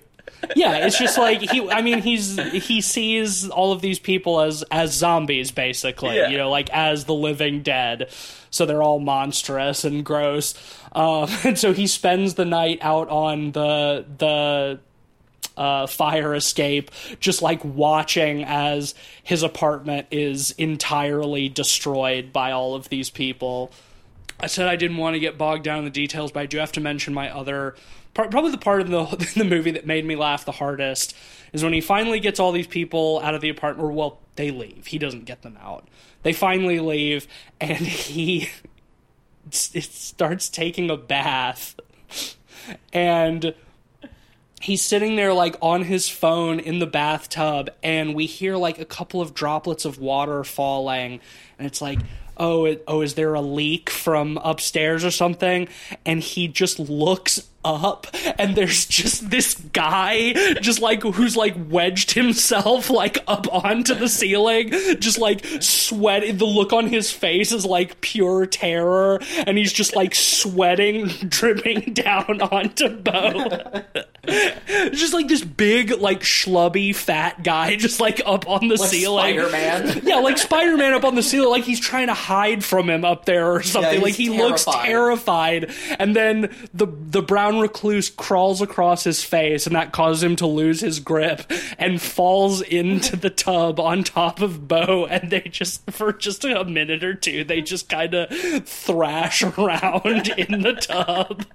yeah 0.54 0.86
it's 0.86 0.96
just 0.98 1.18
like 1.18 1.40
he 1.40 1.68
i 1.70 1.82
mean 1.82 2.00
he's 2.02 2.38
he 2.52 2.80
sees 2.80 3.48
all 3.48 3.72
of 3.72 3.80
these 3.80 3.98
people 3.98 4.40
as 4.40 4.62
as 4.70 4.92
zombies 4.92 5.50
basically 5.50 6.14
Yeah. 6.16 6.28
you 6.28 6.38
know 6.38 6.48
like 6.50 6.70
as 6.70 7.04
the 7.06 7.14
living 7.14 7.62
dead 7.62 8.10
so 8.50 8.64
they're 8.64 8.82
all 8.82 9.00
monstrous 9.00 9.84
and 9.84 10.04
gross 10.04 10.54
um, 10.92 11.28
and 11.44 11.58
so 11.58 11.72
he 11.72 11.86
spends 11.88 12.34
the 12.34 12.44
night 12.44 12.78
out 12.82 13.08
on 13.08 13.52
the 13.52 14.04
the 14.18 14.78
uh, 15.60 15.86
fire 15.86 16.34
escape, 16.34 16.90
just 17.20 17.42
like 17.42 17.62
watching 17.62 18.42
as 18.44 18.94
his 19.22 19.42
apartment 19.42 20.06
is 20.10 20.52
entirely 20.52 21.50
destroyed 21.50 22.32
by 22.32 22.50
all 22.50 22.74
of 22.74 22.88
these 22.88 23.10
people. 23.10 23.70
I 24.40 24.46
said 24.46 24.68
I 24.68 24.76
didn't 24.76 24.96
want 24.96 25.16
to 25.16 25.20
get 25.20 25.36
bogged 25.36 25.64
down 25.64 25.80
in 25.80 25.84
the 25.84 25.90
details, 25.90 26.32
but 26.32 26.40
I 26.40 26.46
do 26.46 26.56
have 26.56 26.72
to 26.72 26.80
mention 26.80 27.12
my 27.12 27.28
other 27.30 27.74
part. 28.14 28.30
Probably 28.30 28.52
the 28.52 28.58
part 28.58 28.80
of 28.80 28.88
the 28.88 29.04
the 29.36 29.44
movie 29.44 29.72
that 29.72 29.86
made 29.86 30.06
me 30.06 30.16
laugh 30.16 30.46
the 30.46 30.52
hardest 30.52 31.14
is 31.52 31.62
when 31.62 31.74
he 31.74 31.82
finally 31.82 32.20
gets 32.20 32.40
all 32.40 32.52
these 32.52 32.66
people 32.66 33.20
out 33.22 33.34
of 33.34 33.42
the 33.42 33.50
apartment. 33.50 33.86
Or 33.86 33.92
well, 33.92 34.18
they 34.36 34.50
leave. 34.50 34.86
He 34.86 34.96
doesn't 34.96 35.26
get 35.26 35.42
them 35.42 35.58
out. 35.60 35.86
They 36.22 36.32
finally 36.32 36.80
leave, 36.80 37.26
and 37.60 37.78
he 37.86 38.48
it 39.52 39.84
starts 39.84 40.48
taking 40.48 40.88
a 40.88 40.96
bath, 40.96 41.78
and 42.94 43.54
he's 44.60 44.82
sitting 44.82 45.16
there 45.16 45.32
like 45.32 45.56
on 45.60 45.82
his 45.82 46.08
phone 46.08 46.60
in 46.60 46.78
the 46.78 46.86
bathtub 46.86 47.70
and 47.82 48.14
we 48.14 48.26
hear 48.26 48.56
like 48.56 48.78
a 48.78 48.84
couple 48.84 49.20
of 49.20 49.34
droplets 49.34 49.84
of 49.84 49.98
water 49.98 50.44
falling 50.44 51.20
and 51.58 51.66
it's 51.66 51.80
like 51.80 51.98
oh, 52.40 52.64
it, 52.64 52.82
oh, 52.88 53.02
is 53.02 53.14
there 53.14 53.34
a 53.34 53.40
leak 53.40 53.90
from 53.90 54.38
upstairs 54.42 55.04
or 55.04 55.10
something? 55.10 55.68
And 56.06 56.20
he 56.20 56.48
just 56.48 56.78
looks 56.80 57.46
up 57.64 58.06
and 58.38 58.56
there's 58.56 58.86
just 58.86 59.30
this 59.30 59.54
guy 59.72 60.32
just 60.60 60.80
like 60.80 61.02
who's 61.02 61.36
like 61.36 61.54
wedged 61.68 62.12
himself 62.12 62.88
like 62.88 63.18
up 63.26 63.46
onto 63.52 63.94
the 63.94 64.08
ceiling 64.08 64.70
just 64.98 65.18
like 65.18 65.44
sweating 65.60 66.38
the 66.38 66.46
look 66.46 66.72
on 66.72 66.86
his 66.86 67.10
face 67.10 67.52
is 67.52 67.66
like 67.66 68.00
pure 68.00 68.46
terror 68.46 69.20
and 69.46 69.58
he's 69.58 69.72
just 69.72 69.94
like 69.94 70.14
sweating 70.14 71.06
dripping 71.28 71.92
down 71.92 72.40
onto 72.40 72.88
Beau 72.88 73.82
just 74.92 75.12
like 75.12 75.28
this 75.28 75.42
big 75.44 75.90
like 75.92 76.20
schlubby 76.20 76.94
fat 76.94 77.42
guy 77.42 77.76
just 77.76 78.00
like 78.00 78.20
up 78.26 78.48
on 78.48 78.68
the 78.68 78.76
Like 78.76 78.90
ceiling 78.90 79.38
Spider-Man. 79.38 80.00
yeah, 80.04 80.16
like 80.16 80.38
Spider 80.38 80.76
Man 80.76 80.92
up 80.92 81.04
on 81.04 81.14
the 81.14 81.22
ceiling, 81.22 81.50
like 81.50 81.64
he's 81.64 81.80
trying 81.80 82.08
to 82.08 82.14
hide 82.14 82.64
from 82.64 82.88
him 82.88 83.04
up 83.04 83.24
there 83.24 83.50
or 83.52 83.62
something. 83.62 83.94
he's 83.94 84.02
like 84.02 84.14
he 84.14 84.30
looks 84.30 84.64
terrified. 84.64 84.86
terrified, 84.86 85.96
and 85.98 86.14
then 86.14 86.54
the 86.74 86.86
the 86.86 87.22
brown 87.22 87.49
recluse 87.58 88.10
crawls 88.10 88.60
across 88.60 89.04
his 89.04 89.24
face, 89.24 89.66
and 89.66 89.74
that 89.74 89.92
causes 89.92 90.22
him 90.22 90.36
to 90.36 90.46
lose 90.46 90.80
his 90.80 91.00
grip 91.00 91.50
and 91.78 92.00
falls 92.00 92.60
into 92.60 93.16
the 93.16 93.30
tub 93.30 93.80
on 93.80 94.04
top 94.04 94.40
of 94.40 94.68
Beau. 94.68 95.06
And 95.06 95.30
they 95.30 95.40
just 95.40 95.90
for 95.90 96.12
just 96.12 96.44
a 96.44 96.64
minute 96.64 97.02
or 97.02 97.14
two, 97.14 97.44
they 97.44 97.62
just 97.62 97.88
kind 97.88 98.14
of 98.14 98.66
thrash 98.66 99.42
around 99.58 100.28
in 100.28 100.62
the 100.62 100.74
tub. 100.74 101.46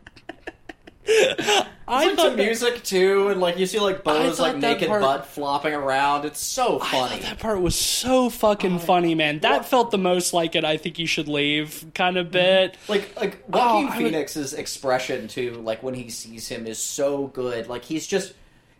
I 1.87 2.05
Like 2.07 2.15
thought 2.15 2.31
the 2.31 2.35
that- 2.35 2.43
music 2.45 2.83
too, 2.83 3.27
and 3.27 3.39
like 3.39 3.59
you 3.59 3.65
see 3.67 3.79
like 3.79 4.03
Beau's 4.03 4.39
like 4.39 4.57
naked 4.57 4.87
part- 4.87 5.01
butt 5.01 5.27
flopping 5.27 5.73
around. 5.73 6.25
It's 6.25 6.39
so 6.39 6.79
I 6.81 6.91
funny. 6.91 7.09
thought 7.17 7.21
that 7.21 7.39
part 7.39 7.61
was 7.61 7.75
so 7.75 8.29
fucking 8.31 8.79
funny, 8.79 9.13
man. 9.13 9.39
That 9.41 9.65
felt 9.67 9.91
the 9.91 9.99
most 9.99 10.33
like 10.33 10.55
it. 10.55 10.65
I 10.65 10.77
think 10.77 10.97
you 10.97 11.05
should 11.05 11.27
leave 11.27 11.85
kind 11.93 12.17
of 12.17 12.31
bit. 12.31 12.73
Mm-hmm. 12.73 12.91
Like 12.91 13.15
like 13.15 13.43
oh, 13.53 13.57
Joaquin 13.59 13.87
Oh, 13.87 13.91
I 13.91 13.97
would- 13.97 14.03
Phoenix's 14.05 14.53
expression 14.55 15.27
too, 15.27 15.51
like 15.63 15.83
when 15.83 15.93
he 15.93 16.09
sees 16.09 16.47
him, 16.47 16.65
is 16.65 16.79
so 16.79 17.27
good. 17.27 17.67
Like 17.67 17.85
he's 17.85 18.07
just 18.07 18.33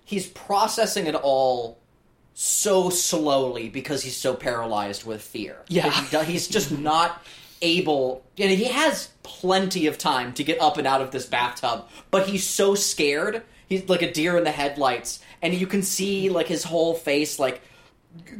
he's 0.03 0.25
processing 0.27 1.05
it 1.05 1.15
all 1.15 1.77
so 2.33 2.89
slowly 2.89 3.69
because 3.69 4.01
he's 4.03 4.17
so 4.17 4.33
paralyzed 4.33 5.05
with 5.05 5.21
fear. 5.21 5.57
Yeah. 5.67 5.89
He 5.91 6.31
he's 6.31 6.47
just 6.47 6.71
not 6.71 7.23
able. 7.61 8.23
And 8.37 8.49
he 8.51 8.65
has 8.65 9.09
plenty 9.25 9.87
of 9.87 9.97
time 9.97 10.33
to 10.33 10.43
get 10.43 10.61
up 10.61 10.77
and 10.77 10.87
out 10.87 11.01
of 11.01 11.11
this 11.11 11.25
bathtub, 11.25 11.87
but 12.11 12.27
he's 12.27 12.47
so 12.47 12.75
scared. 12.75 13.43
He's 13.67 13.89
like 13.89 14.01
a 14.01 14.11
deer 14.11 14.37
in 14.37 14.43
the 14.43 14.51
headlights, 14.51 15.19
and 15.41 15.53
you 15.53 15.67
can 15.67 15.81
see 15.81 16.29
like 16.29 16.47
his 16.47 16.63
whole 16.63 16.93
face, 16.93 17.39
like 17.39 17.61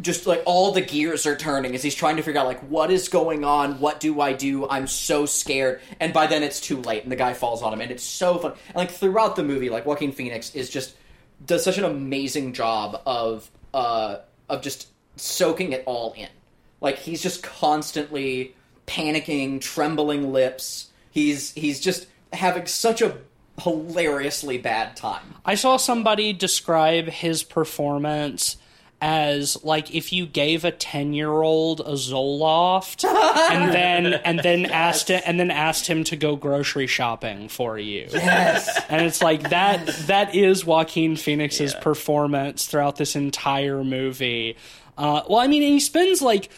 just 0.01 0.25
like 0.25 0.41
all 0.45 0.71
the 0.71 0.81
gears 0.81 1.25
are 1.25 1.35
turning 1.35 1.75
as 1.75 1.83
he's 1.83 1.95
trying 1.95 2.15
to 2.17 2.23
figure 2.23 2.39
out 2.39 2.47
like 2.47 2.61
what 2.61 2.91
is 2.91 3.09
going 3.09 3.43
on? 3.43 3.79
What 3.79 3.99
do 3.99 4.21
i 4.21 4.33
do? 4.33 4.67
I'm 4.67 4.87
so 4.87 5.25
scared. 5.25 5.81
And 5.99 6.13
by 6.13 6.27
then 6.27 6.43
it's 6.43 6.61
too 6.61 6.81
late 6.81 7.03
and 7.03 7.11
the 7.11 7.15
guy 7.15 7.33
falls 7.33 7.61
on 7.61 7.73
him 7.73 7.81
and 7.81 7.91
it's 7.91 8.03
so 8.03 8.37
fun. 8.37 8.53
And 8.67 8.75
like 8.75 8.91
throughout 8.91 9.35
the 9.35 9.43
movie 9.43 9.69
like 9.69 9.85
joaquin 9.85 10.11
phoenix 10.11 10.55
is 10.55 10.69
just 10.69 10.95
does 11.45 11.63
such 11.63 11.77
an 11.77 11.83
amazing 11.83 12.53
job 12.53 13.01
of 13.05 13.49
uh 13.73 14.17
of 14.47 14.61
just 14.61 14.87
soaking 15.17 15.73
it 15.73 15.83
all 15.85 16.13
in. 16.13 16.29
Like 16.79 16.97
he's 16.97 17.21
just 17.21 17.43
constantly 17.43 18.55
panicking 18.87 19.61
trembling 19.61 20.31
lips. 20.31 20.89
He's 21.11 21.51
he's 21.53 21.79
just 21.79 22.07
having 22.33 22.65
such 22.67 23.01
a 23.01 23.17
hilariously 23.61 24.57
bad 24.57 24.95
time. 24.95 25.35
I 25.45 25.55
saw 25.55 25.77
somebody 25.77 26.33
describe 26.33 27.07
his 27.07 27.43
performance 27.43 28.57
as 29.01 29.61
like 29.63 29.93
if 29.93 30.13
you 30.13 30.25
gave 30.25 30.63
a 30.63 30.71
10 30.71 31.13
year 31.13 31.29
old 31.29 31.81
a 31.81 31.93
Zoloft 31.93 33.03
and 33.51 33.73
then 33.73 34.13
and 34.13 34.39
then 34.39 34.65
asked 34.65 35.09
it 35.09 35.21
and 35.25 35.39
then 35.39 35.51
asked 35.51 35.85
him 35.87 36.03
to 36.05 36.15
go 36.15 36.35
grocery 36.35 36.87
shopping 36.87 37.49
for 37.49 37.77
you. 37.77 38.07
yes. 38.11 38.81
And 38.89 39.05
it's 39.05 39.21
like 39.21 39.49
that 39.49 39.85
that 40.07 40.33
is 40.33 40.65
Joaquin 40.65 41.17
Phoenix's 41.17 41.75
performance 41.75 42.67
throughout 42.67 42.95
this 42.95 43.15
entire 43.15 43.83
movie. 43.83 44.57
Uh, 44.97 45.23
well, 45.29 45.39
I 45.39 45.47
mean, 45.47 45.61
he 45.61 45.79
spends 45.81 46.21
like 46.21 46.49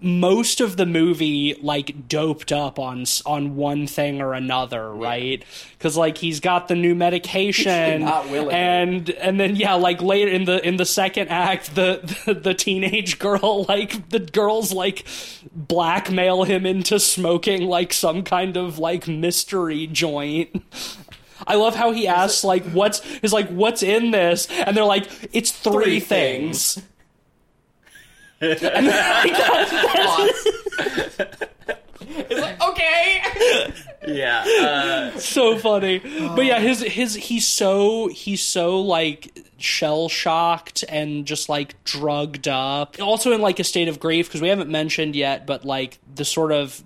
most 0.00 0.60
of 0.60 0.76
the 0.76 0.86
movie 0.86 1.54
like 1.60 2.08
doped 2.08 2.52
up 2.52 2.78
on 2.78 3.04
on 3.26 3.56
one 3.56 3.86
thing 3.86 4.20
or 4.20 4.32
another, 4.34 4.92
right? 4.92 5.44
Because 5.72 5.96
like 5.96 6.18
he's 6.18 6.40
got 6.40 6.68
the 6.68 6.74
new 6.76 6.94
medication, 6.94 8.00
Not 8.04 8.26
and 8.26 9.10
and 9.10 9.40
then 9.40 9.56
yeah, 9.56 9.74
like 9.74 10.00
later 10.00 10.30
in 10.30 10.44
the 10.44 10.66
in 10.66 10.76
the 10.76 10.84
second 10.84 11.28
act, 11.28 11.74
the, 11.74 12.00
the 12.26 12.34
the 12.34 12.54
teenage 12.54 13.18
girl 13.18 13.64
like 13.68 14.08
the 14.10 14.20
girls 14.20 14.72
like 14.72 15.04
blackmail 15.52 16.44
him 16.44 16.64
into 16.66 17.00
smoking 17.00 17.62
like 17.62 17.92
some 17.92 18.22
kind 18.22 18.56
of 18.56 18.78
like 18.78 19.08
mystery 19.08 19.86
joint. 19.86 20.62
I 21.46 21.54
love 21.54 21.74
how 21.76 21.92
he 21.92 22.06
asks 22.06 22.44
like 22.44 22.64
what's 22.70 23.00
is 23.22 23.32
like 23.32 23.48
what's 23.48 23.82
in 23.82 24.10
this 24.10 24.48
and 24.50 24.76
they're 24.76 24.84
like 24.84 25.08
it's 25.32 25.50
three, 25.52 25.84
Three 25.84 26.00
things. 26.00 26.74
things. 26.74 26.86
it's 28.40 28.62
like 32.40 32.62
okay 32.62 33.22
Yeah. 34.06 34.44
Uh, 35.14 35.18
so 35.18 35.58
funny. 35.58 35.98
But 35.98 36.44
yeah, 36.44 36.60
his 36.60 36.80
his 36.80 37.14
he's 37.14 37.46
so 37.46 38.08
he's 38.08 38.42
so 38.42 38.80
like 38.80 39.38
shell 39.58 40.08
shocked 40.08 40.84
and 40.88 41.26
just 41.26 41.48
like 41.48 41.82
drugged 41.84 42.48
up. 42.48 42.96
Also 43.00 43.32
in 43.32 43.40
like 43.40 43.58
a 43.58 43.64
state 43.64 43.88
of 43.88 44.00
grief 44.00 44.28
because 44.28 44.40
we 44.40 44.48
haven't 44.48 44.70
mentioned 44.70 45.14
yet, 45.16 45.46
but 45.46 45.64
like 45.64 45.98
the 46.14 46.24
sort 46.24 46.52
of 46.52 46.82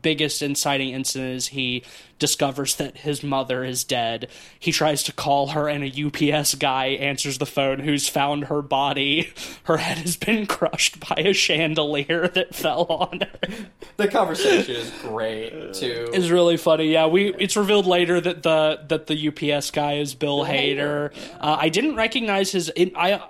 biggest 0.00 0.42
inciting 0.42 0.90
incident 0.90 1.34
is 1.34 1.48
he 1.48 1.84
discovers 2.18 2.76
that 2.76 2.98
his 2.98 3.22
mother 3.22 3.64
is 3.64 3.82
dead. 3.82 4.28
He 4.58 4.70
tries 4.70 5.02
to 5.04 5.12
call 5.12 5.48
her 5.48 5.68
and 5.68 5.82
a 5.82 6.32
UPS 6.32 6.54
guy 6.54 6.86
answers 6.86 7.38
the 7.38 7.46
phone 7.46 7.80
who's 7.80 8.08
found 8.08 8.44
her 8.44 8.62
body. 8.62 9.32
Her 9.64 9.76
head 9.76 9.98
has 9.98 10.16
been 10.16 10.46
crushed 10.46 11.00
by 11.00 11.16
a 11.18 11.32
chandelier 11.32 12.28
that 12.28 12.54
fell 12.54 12.86
on 12.88 13.20
her. 13.20 13.48
the 13.96 14.08
conversation 14.08 14.74
is 14.74 14.90
great 15.02 15.74
too 15.74 16.10
is 16.12 16.30
really 16.30 16.56
funny. 16.56 16.92
Yeah, 16.92 17.06
we 17.06 17.34
it's 17.34 17.56
revealed 17.56 17.86
later 17.86 18.20
that 18.20 18.42
the 18.42 18.80
that 18.88 19.06
the 19.06 19.28
UPS 19.28 19.70
guy 19.70 19.94
is 19.94 20.14
Bill, 20.14 20.44
Hader. 20.44 21.12
Uh, 21.40 21.56
I 21.60 21.68
didn't 21.68 21.96
recognize 21.96 22.52
his. 22.52 22.72
I 22.96 23.22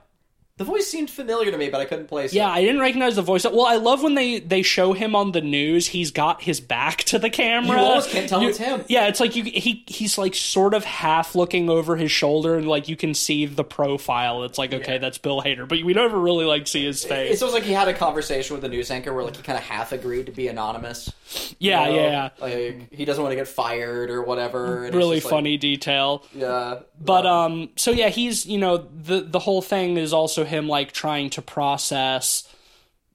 the 0.59 0.65
voice 0.65 0.87
seemed 0.87 1.09
familiar 1.11 1.51
to 1.51 1.57
me 1.59 1.71
but 1.71 1.81
i 1.81 1.85
couldn't 1.85 2.07
place 2.09 2.33
yeah, 2.35 2.49
it 2.51 2.53
I 2.53 2.61
didn't 2.61 2.81
recognize 2.81 3.17
the 3.17 3.23
voice. 3.23 3.45
Well, 3.45 3.67
I 3.67 3.77
love 3.77 4.03
when 4.03 4.15
they 4.15 4.39
they 4.39 4.63
show 4.63 4.93
him 4.93 5.17
on 5.17 5.33
the 5.33 5.41
news. 5.41 5.87
He's 5.89 6.11
got 6.11 6.43
his 6.43 6.61
back 6.61 6.99
to 7.05 7.19
the 7.19 7.31
camera. 7.31 7.79
You 7.79 7.85
almost 7.85 8.11
can't 8.11 8.29
tell 8.29 8.43
You- 8.43 8.49
it's 8.51 8.59
him. 8.59 8.85
Yeah, 8.89 9.07
it's 9.09 9.19
like 9.19 9.35
you 9.35 9.45
he 9.45 9.83
he's 9.87 10.19
like 10.19 10.35
sort 10.35 10.75
of 10.75 10.85
half 10.85 11.35
looking 11.35 11.69
over 11.71 11.97
his 11.97 12.13
shoulder, 12.13 12.57
and 12.57 12.69
like 12.69 12.89
you 12.89 12.97
can 12.97 13.15
see 13.15 13.47
the 13.47 13.65
profile. 13.65 14.45
It's 14.45 14.59
like 14.59 14.73
okay, 14.75 14.99
that's 14.99 15.19
Bill 15.19 15.41
Hader, 15.43 15.67
but 15.67 15.83
we 15.83 15.95
never 15.95 16.19
really 16.19 16.45
like 16.45 16.67
see 16.69 16.85
his 16.85 17.03
face. 17.05 17.35
It, 17.35 17.39
sounds 17.39 17.55
like 17.55 17.65
he 17.65 17.73
had 17.73 17.89
a 17.89 17.95
conversation 17.95 18.55
with 18.55 18.63
the 18.63 18.69
news 18.69 18.91
anchor 18.91 19.13
where 19.13 19.25
like 19.25 19.37
he 19.37 19.43
kind 19.43 19.59
of 19.59 19.65
half 19.65 19.93
agreed 19.93 20.27
to 20.27 20.33
be 20.33 20.49
anonymous. 20.49 21.13
yeah, 21.59 21.89
you 21.89 21.97
know? 21.97 22.03
yeah, 22.03 22.29
Like 22.39 22.93
he 22.93 23.05
doesn't 23.05 23.23
want 23.23 23.33
to 23.33 23.37
get 23.37 23.49
fired 23.49 24.11
or 24.11 24.23
whatever. 24.23 24.91
really 24.93 25.17
just 25.17 25.27
like- 25.27 25.31
funny 25.31 25.57
detail. 25.57 26.25
yeah, 26.35 26.81
But 27.01 27.27
um 27.27 27.71
so 27.77 27.91
yeah, 27.91 28.11
he's 28.11 28.47
you 28.47 28.59
know 28.59 28.77
the 28.79 29.21
the 29.23 29.39
whole 29.39 29.63
thing 29.63 29.97
is 29.97 30.13
also 30.13 30.42
him 30.45 30.69
like 30.69 30.93
trying 30.93 31.31
to 31.31 31.43
process 31.43 32.49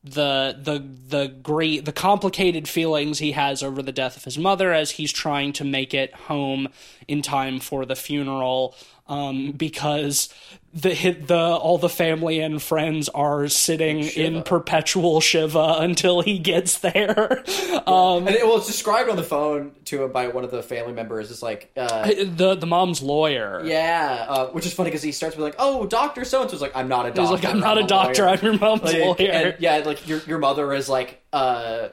the 0.04 0.58
the 0.62 0.84
the 1.10 1.28
great 1.28 1.86
the 1.86 1.92
complicated 1.92 2.68
feelings 2.68 3.20
he 3.20 3.34
has 3.34 3.62
over 3.62 3.82
the 3.82 3.92
death 3.92 4.16
of 4.16 4.24
his 4.24 4.38
mother 4.38 4.72
as 4.72 4.92
he's 4.92 5.12
trying 5.12 5.52
to 5.54 5.64
make 5.64 5.94
it 5.94 6.14
home 6.14 6.70
in 7.08 7.22
time 7.22 7.60
for 7.60 7.86
the 7.86 7.96
funeral 7.96 8.76
um 9.10 9.52
because 9.52 10.30
the 10.74 10.94
hit 10.94 11.28
the 11.28 11.38
all 11.38 11.78
the 11.78 11.90
family 11.90 12.40
and 12.40 12.62
friends 12.62 13.10
are 13.10 13.48
sitting 13.48 14.00
in 14.02 14.44
perpetual 14.44 15.20
shiva 15.22 15.78
until 15.80 16.22
he 16.22 16.38
gets 16.38 16.80
there 16.80 17.44
um 17.88 18.28
and 18.28 18.36
it, 18.36 18.46
well, 18.46 18.58
it's 18.58 18.68
described 18.68 19.10
on 19.10 19.16
the 19.16 19.24
phone 19.24 19.72
to 19.86 20.04
him 20.04 20.12
by 20.12 20.28
one 20.28 20.44
of 20.44 20.52
the 20.52 20.62
family 20.62 20.94
members. 20.94 21.32
It's 21.32 21.42
like, 21.42 21.72
uh, 21.78 22.08
the 22.08 22.56
the 22.56 22.68
mom's 22.68 23.02
lawyer 23.02 23.62
yeah, 23.66 24.26
uh, 24.28 24.48
which 24.48 24.66
is 24.66 24.74
funny 24.74 24.90
because 24.90 25.02
he 25.04 25.12
starts 25.12 25.36
with 25.36 25.44
like, 25.44 25.56
"Oh, 25.58 25.86
Doctor 25.88 26.26
So 26.26 26.42
and 26.42 26.52
So's 26.52 26.62
like, 26.62 26.76
I'm 26.76 26.88
not 26.90 27.06
a 27.06 27.10
doctor. 27.10 27.22
he's 27.22 27.32
like 27.32 27.46
i'm 27.46 27.60
not 27.60 27.78
a 27.78 27.84
doctor 27.84 28.24
lawyer." 28.26 28.34
i'm 28.38 28.44
your 28.46 28.60
mom's 28.60 28.84
Like, 28.84 29.20
lawyer 29.20 29.32
and, 29.32 29.56
yeah, 29.60 29.78
like 29.86 30.08
your 30.08 30.20
your 30.28 30.38
mother 30.38 30.74
is 30.74 30.90
like 30.90 31.22
uh, 31.34 31.88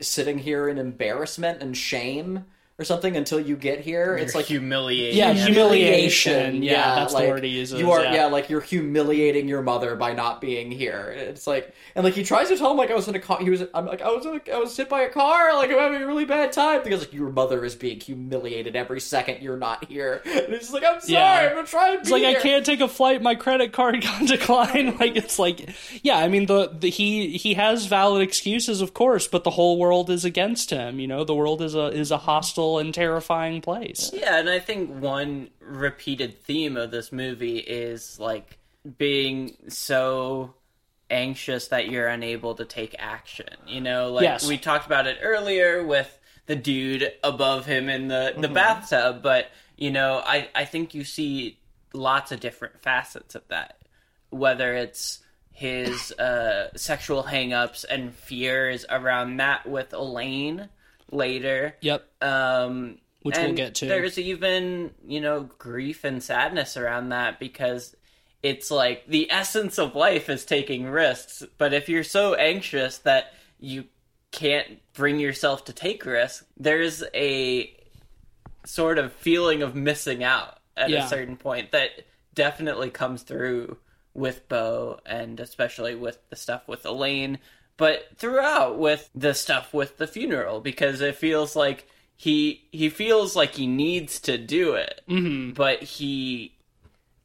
sitting 0.00 0.38
here 0.38 0.68
in 0.68 0.78
embarrassment 0.78 1.62
and 1.62 1.76
shame 1.76 2.44
or 2.78 2.84
something 2.84 3.16
until 3.16 3.40
you 3.40 3.56
get 3.56 3.80
here. 3.80 4.16
it's 4.16 4.34
like 4.34 4.44
humiliation. 4.44 5.16
Yeah, 5.16 5.32
humiliation. 5.32 6.62
Yeah, 6.62 6.94
that's 6.96 7.12
the 7.12 7.20
like, 7.20 7.28
word 7.28 7.44
he 7.44 7.50
uses, 7.50 7.80
You 7.80 7.90
are, 7.90 8.02
yeah. 8.02 8.14
yeah. 8.14 8.26
like 8.26 8.50
you're 8.50 8.60
humiliating 8.60 9.48
your 9.48 9.62
mother 9.62 9.96
by 9.96 10.12
not 10.12 10.40
being 10.42 10.70
here. 10.70 11.14
It's 11.16 11.46
like, 11.46 11.74
and 11.94 12.04
like 12.04 12.12
he 12.14 12.22
tries 12.22 12.48
to 12.48 12.56
tell 12.58 12.70
him 12.72 12.76
like 12.76 12.90
I 12.90 12.94
was 12.94 13.08
in 13.08 13.14
a 13.14 13.18
car. 13.18 13.38
He 13.40 13.48
was, 13.48 13.64
I'm 13.72 13.86
like 13.86 14.02
I 14.02 14.10
was, 14.10 14.26
in 14.26 14.40
a, 14.46 14.54
I 14.54 14.58
was 14.58 14.76
hit 14.76 14.88
by 14.90 15.02
a 15.02 15.10
car. 15.10 15.54
Like 15.54 15.70
I'm 15.70 15.78
having 15.78 16.02
a 16.02 16.06
really 16.06 16.26
bad 16.26 16.52
time 16.52 16.82
because 16.82 17.00
like 17.00 17.14
your 17.14 17.30
mother 17.30 17.64
is 17.64 17.74
being 17.74 17.98
humiliated 17.98 18.76
every 18.76 19.00
second 19.00 19.42
you're 19.42 19.56
not 19.56 19.84
here. 19.86 20.22
And 20.46 20.52
it's 20.54 20.70
like 20.72 20.84
I'm 20.84 21.00
sorry, 21.00 21.12
Yeah. 21.14 21.54
I'm 21.56 21.66
trying 21.66 21.94
to. 21.94 21.98
It's 22.00 22.08
be 22.10 22.12
like 22.12 22.22
here. 22.24 22.38
I 22.38 22.42
can't 22.42 22.66
take 22.66 22.80
a 22.80 22.88
flight. 22.88 23.22
My 23.22 23.34
credit 23.34 23.72
card 23.72 24.00
got 24.02 24.26
declined. 24.26 24.96
Like 25.06 25.16
it's 25.16 25.38
like, 25.38 25.68
yeah. 26.02 26.18
I 26.18 26.28
mean, 26.28 26.46
the, 26.46 26.68
the 26.68 26.90
he 26.90 27.36
he 27.36 27.54
has 27.54 27.86
valid 27.86 28.22
excuses, 28.22 28.80
of 28.80 28.92
course, 28.94 29.26
but 29.26 29.44
the 29.44 29.50
whole 29.50 29.78
world 29.78 30.10
is 30.10 30.24
against 30.24 30.70
him. 30.70 31.00
You 31.00 31.06
know, 31.06 31.24
the 31.24 31.34
world 31.34 31.60
is 31.62 31.74
a 31.74 31.86
is 31.86 32.10
a 32.10 32.18
hostile 32.18 32.65
and 32.78 32.92
terrifying 32.92 33.60
place. 33.60 34.10
Yeah, 34.12 34.38
and 34.38 34.48
I 34.50 34.58
think 34.58 34.90
one 35.00 35.50
repeated 35.60 36.42
theme 36.42 36.76
of 36.76 36.90
this 36.90 37.10
movie 37.12 37.58
is 37.58 38.18
like 38.20 38.58
being 38.98 39.56
so 39.68 40.54
anxious 41.10 41.68
that 41.68 41.88
you're 41.88 42.08
unable 42.08 42.54
to 42.56 42.64
take 42.64 42.94
action. 42.98 43.48
You 43.66 43.80
know, 43.80 44.12
like 44.12 44.24
Yes. 44.24 44.46
we 44.48 44.58
talked 44.58 44.86
about 44.86 45.06
it 45.06 45.18
earlier 45.22 45.84
with 45.84 46.18
the 46.46 46.56
dude 46.56 47.12
above 47.24 47.66
him 47.66 47.88
in 47.88 48.08
the, 48.08 48.34
the 48.36 48.48
bathtub, 48.48 49.22
but 49.22 49.50
you 49.76 49.90
know, 49.90 50.22
I, 50.24 50.48
I 50.54 50.64
think 50.64 50.94
you 50.94 51.04
see 51.04 51.58
lots 51.92 52.32
of 52.32 52.40
different 52.40 52.80
facets 52.80 53.34
of 53.34 53.42
that. 53.48 53.78
Whether 54.30 54.74
it's 54.74 55.20
his 55.52 56.12
uh, 56.12 56.68
sexual 56.76 57.22
hangups 57.24 57.84
and 57.88 58.14
fears 58.14 58.84
around 58.90 59.38
that 59.38 59.66
with 59.68 59.92
Elaine 59.94 60.68
later. 61.10 61.76
Yep. 61.80 62.06
Um, 62.22 62.98
Which 63.22 63.36
we'll 63.36 63.52
get 63.54 63.74
to. 63.76 63.86
There's 63.86 64.18
even, 64.18 64.92
you 65.06 65.20
know, 65.20 65.48
grief 65.58 66.04
and 66.04 66.22
sadness 66.22 66.76
around 66.76 67.10
that 67.10 67.38
because 67.40 67.94
it's 68.42 68.70
like 68.70 69.06
the 69.06 69.30
essence 69.30 69.78
of 69.78 69.94
life 69.94 70.28
is 70.28 70.44
taking 70.44 70.86
risks. 70.86 71.42
But 71.58 71.72
if 71.72 71.88
you're 71.88 72.04
so 72.04 72.34
anxious 72.34 72.98
that 72.98 73.32
you 73.58 73.84
can't 74.32 74.80
bring 74.92 75.18
yourself 75.18 75.64
to 75.66 75.72
take 75.72 76.04
risks, 76.04 76.44
there's 76.56 77.02
a 77.14 77.72
sort 78.64 78.98
of 78.98 79.12
feeling 79.12 79.62
of 79.62 79.74
missing 79.74 80.22
out 80.24 80.58
at 80.76 80.90
Yeah. 80.90 81.04
a 81.06 81.08
certain 81.08 81.36
point 81.36 81.72
that 81.72 81.90
definitely 82.34 82.90
comes 82.90 83.22
through 83.22 83.78
with 84.12 84.48
Beau 84.48 84.98
and 85.06 85.40
especially 85.40 85.94
with 85.94 86.18
the 86.30 86.36
stuff 86.36 86.66
with 86.68 86.84
Elaine, 86.86 87.38
but 87.76 88.06
throughout 88.16 88.78
with 88.78 89.10
the 89.14 89.34
stuff 89.34 89.74
with 89.74 89.98
the 89.98 90.06
funeral 90.06 90.60
because 90.60 91.00
it 91.00 91.16
feels 91.16 91.54
like 91.56 91.88
he 92.16 92.66
he 92.72 92.88
feels 92.88 93.36
like 93.36 93.54
he 93.56 93.66
needs 93.66 94.18
to 94.20 94.38
do 94.38 94.74
it, 94.74 95.02
Mm-hmm. 95.08 95.52
but 95.52 95.82
he 95.82 96.52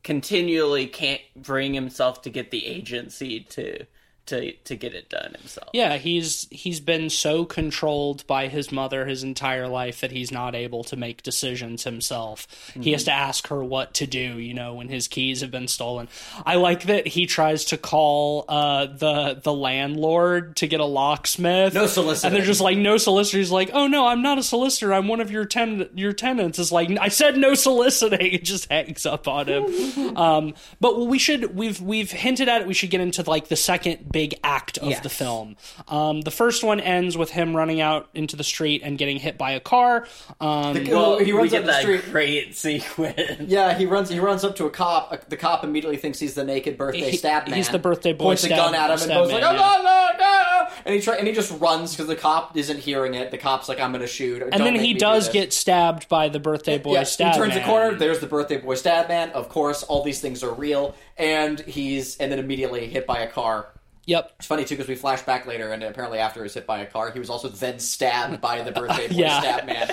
continually 0.04 0.88
can't 0.88 1.22
bring 1.36 1.74
himself 1.74 2.22
to 2.24 2.30
get 2.30 2.52
the 2.52 2.66
agency 2.66 3.39
to 3.41 3.86
to 4.28 4.51
to 4.51 4.76
get 4.76 4.93
it 4.93 5.09
done 5.09 5.36
himself. 5.38 5.69
Yeah, 5.74 5.97
he's 5.97 6.47
he's 6.51 6.80
been 6.80 7.09
so 7.09 7.45
controlled 7.45 8.26
by 8.28 8.47
his 8.47 8.72
mother 8.72 9.05
his 9.05 9.24
entire 9.24 9.67
life 9.67 10.01
that 10.01 10.11
he's 10.11 10.32
not 10.32 10.55
able 10.55 10.84
to 10.86 10.95
make 10.95 11.24
decisions 11.24 11.84
himself. 11.84 12.47
He 12.80 12.91
has 12.91 13.03
to 13.05 13.11
ask 13.11 13.47
her 13.47 13.63
what 13.63 13.93
to 13.95 14.07
do, 14.07 14.39
you 14.39 14.53
know, 14.53 14.76
when 14.76 14.89
his 14.89 15.07
keys 15.07 15.41
have 15.41 15.51
been 15.51 15.67
stolen. 15.67 16.07
I 16.45 16.55
like 16.55 16.84
that 16.84 17.07
he 17.07 17.26
tries 17.26 17.65
to 17.65 17.78
call 17.78 18.45
uh, 18.47 18.86
the 18.86 19.39
the 19.41 19.53
landlord 19.53 20.55
to 20.57 20.67
get 20.67 20.80
a 20.80 20.86
locksmith. 20.86 21.74
No 21.74 21.88
solicitor. 21.88 22.28
And 22.28 22.36
they're 22.36 22.45
just 22.45 22.61
like 22.61 22.78
no 22.78 22.97
solicitor. 22.97 23.38
He's 23.38 23.51
like, 23.51 23.72
"Oh 23.74 23.88
no, 23.88 24.07
I'm 24.07 24.22
not 24.22 24.38
a 24.38 24.43
solicitor. 24.43 24.93
I'm 24.93 25.07
one 25.07 25.19
of 25.19 25.32
your 25.32 25.45
ten 25.45 25.89
your 25.95 26.13
tenants." 26.13 26.59
It's 26.59 26.72
like, 26.72 26.89
"I 26.99 27.07
said 27.07 27.38
no 27.38 27.53
soliciting." 27.53 28.19
It 28.32 28.45
just 28.45 28.69
hangs 28.72 29.05
up 29.05 29.28
on 29.28 29.47
him. 29.47 30.17
um, 30.17 30.53
but 30.80 31.07
we 31.07 31.19
should 31.19 31.55
we've 31.55 31.82
we've 31.82 32.11
hinted 32.11 32.47
at 32.47 32.61
it. 32.61 32.67
We 32.67 32.74
should 32.74 32.89
get 32.89 33.01
into 33.01 33.24
like 33.24 33.49
the 33.49 33.55
second 33.55 34.11
big 34.12 34.36
act 34.43 34.78
of 34.78 34.89
Yes. 34.89 35.01
the 35.01 35.09
film. 35.09 35.55
Um, 35.88 36.22
the 36.22 36.32
first 36.32 36.64
one 36.64 36.80
ends 36.80 37.18
with 37.18 37.32
him 37.32 37.55
running 37.55 37.82
out 37.82 38.09
into 38.14 38.36
the 38.36 38.43
street 38.43 38.82
and 38.84 38.97
getting 38.97 39.18
hit 39.18 39.38
by 39.38 39.51
a 39.51 39.59
car. 39.59 40.05
Um, 40.39 40.84
Well, 40.89 41.20
he 41.20 41.32
we 41.34 41.39
runs 41.39 41.51
get 41.51 41.59
up 41.62 41.66
the 41.66 41.72
that 41.72 41.82
street. 41.82 42.12
great 42.12 42.55
sequence. 42.55 43.41
Yeah, 43.47 43.78
he 43.78 43.86
runs. 43.86 44.09
He 44.09 44.20
runs 44.20 44.43
up 44.43 44.55
to 44.57 44.66
a 44.66 44.70
cop. 44.70 45.30
The 45.30 45.38
cop 45.38 45.64
immediately 45.64 45.97
thinks 45.97 46.20
he's 46.20 46.34
the 46.34 46.43
naked 46.43 46.78
birthday 46.78 47.12
He- 47.12 47.18
stab 47.18 47.47
man. 47.47 47.55
he's 47.57 47.70
the 47.70 47.80
birthday 47.80 48.14
boy 48.14 48.26
Points 48.26 48.41
stab- 48.43 48.51
a 48.53 48.55
gun 48.55 48.76
at 48.76 48.89
him 48.89 48.99
and 49.01 49.12
goes 49.12 49.32
man, 49.32 49.41
like, 49.41 49.51
"Oh 49.51 49.55
no, 49.55 49.84
no, 49.84 50.09
no!" 50.20 50.68
And 50.86 50.95
he 50.95 51.01
try 51.01 51.16
and 51.18 51.28
he 51.28 51.34
just 51.34 51.51
runs 51.59 51.91
because 51.91 52.07
the 52.07 52.16
cop 52.16 52.55
isn't 52.57 52.80
hearing 52.80 53.14
it. 53.14 53.32
The 53.32 53.38
cop's 53.38 53.68
like, 53.70 53.80
"I'm 53.80 53.91
going 53.91 54.01
to 54.01 54.07
shoot." 54.07 54.41
and 54.51 54.66
then 54.66 54.76
he 54.76 54.93
does 54.93 55.30
get 55.30 55.53
stabbed 55.53 56.07
by 56.09 56.30
the 56.30 56.39
birthday 56.39 56.78
boy 56.78 56.93
Yeah, 56.93 57.03
stab 57.03 57.34
he 57.34 57.39
turns 57.39 57.53
man. 57.53 57.59
the 57.59 57.66
corner. 57.66 57.95
There's 57.95 58.20
the 58.20 58.28
birthday 58.28 58.57
boy 58.57 58.76
stab 58.76 59.07
man. 59.07 59.30
Of 59.32 59.49
course, 59.49 59.84
all 59.84 60.03
these 60.03 60.20
things 60.22 60.43
are 60.43 60.53
real, 60.53 60.95
and 61.18 61.59
he's 61.62 62.18
and 62.18 62.32
then 62.32 62.39
immediately 62.39 62.88
hit 62.88 63.05
by 63.05 63.20
a 63.20 63.28
car. 63.28 63.68
Yep. 64.12 64.34
It's 64.39 64.47
funny 64.47 64.66
too 64.66 64.76
because 64.76 64.89
we 64.89 64.95
flash 64.95 65.22
back 65.22 65.45
later, 65.47 65.72
and 65.72 65.82
apparently 65.84 66.20
after 66.20 66.41
he 66.41 66.43
was 66.43 66.53
hit 66.53 66.68
by 66.68 66.80
a 66.80 66.86
car, 66.86 67.12
he 67.12 67.20
was 67.20 67.30
also 67.30 67.47
then 67.47 67.80
stabbed 67.80 68.41
by 68.41 68.62
the 68.62 68.72
birthday 68.74 69.07
boy 69.07 69.14
Yeah. 69.18 69.39
stab 69.39 69.66
man. 69.66 69.91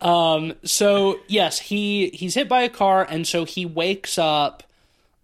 Um, 0.00 0.54
so 0.64 1.18
yes, 1.26 1.58
he 1.58 2.10
he's 2.10 2.34
hit 2.34 2.48
by 2.48 2.62
a 2.62 2.68
car, 2.68 3.04
and 3.08 3.26
so 3.26 3.44
he 3.44 3.66
wakes 3.66 4.18
up 4.18 4.62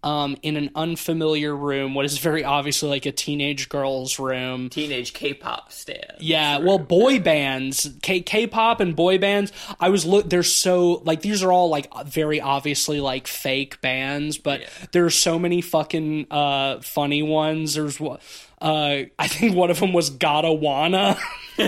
um, 0.07 0.37
in 0.43 0.57
an 0.57 0.71
unfamiliar 0.77 1.55
room. 1.55 1.93
What 1.93 2.05
is 2.05 2.19
very 2.19 2.45
obviously 2.45 2.89
like 2.89 3.07
a 3.07 3.13
teenage 3.13 3.69
girl's 3.69 4.21
room. 4.21 4.71
Teenage 4.71 5.13
K-pop 5.13 5.73
stand. 5.73 6.19
Yeah, 6.21 6.59
well, 6.59 6.79
boy 6.79 7.19
bands, 7.19 7.91
K 8.03 8.21
K-pop 8.21 8.79
and 8.79 8.95
boy 8.95 9.19
bands. 9.19 9.51
I 9.81 9.89
was 9.89 10.07
look. 10.07 10.31
They're 10.31 10.45
so 10.45 11.03
like 11.05 11.23
these 11.23 11.43
are 11.43 11.51
all 11.51 11.71
like 11.71 11.93
very 12.07 12.41
obviously 12.41 13.01
like 13.01 13.27
fake 13.27 13.81
bands, 13.81 14.39
but 14.39 14.63
there's 14.93 15.17
so 15.17 15.41
many 15.41 15.61
fucking 15.61 16.29
uh 16.31 16.81
funny 16.83 17.25
ones. 17.25 17.75
There's 17.75 17.99
what. 17.99 18.23
Uh, 18.61 19.05
I 19.19 19.29
think 19.29 19.55
one 19.55 19.71
of 19.71 19.81
them 19.81 19.93
was 19.93 20.11
Gotta 20.11 20.53
Wanna. 20.53 21.17
um, 21.59 21.67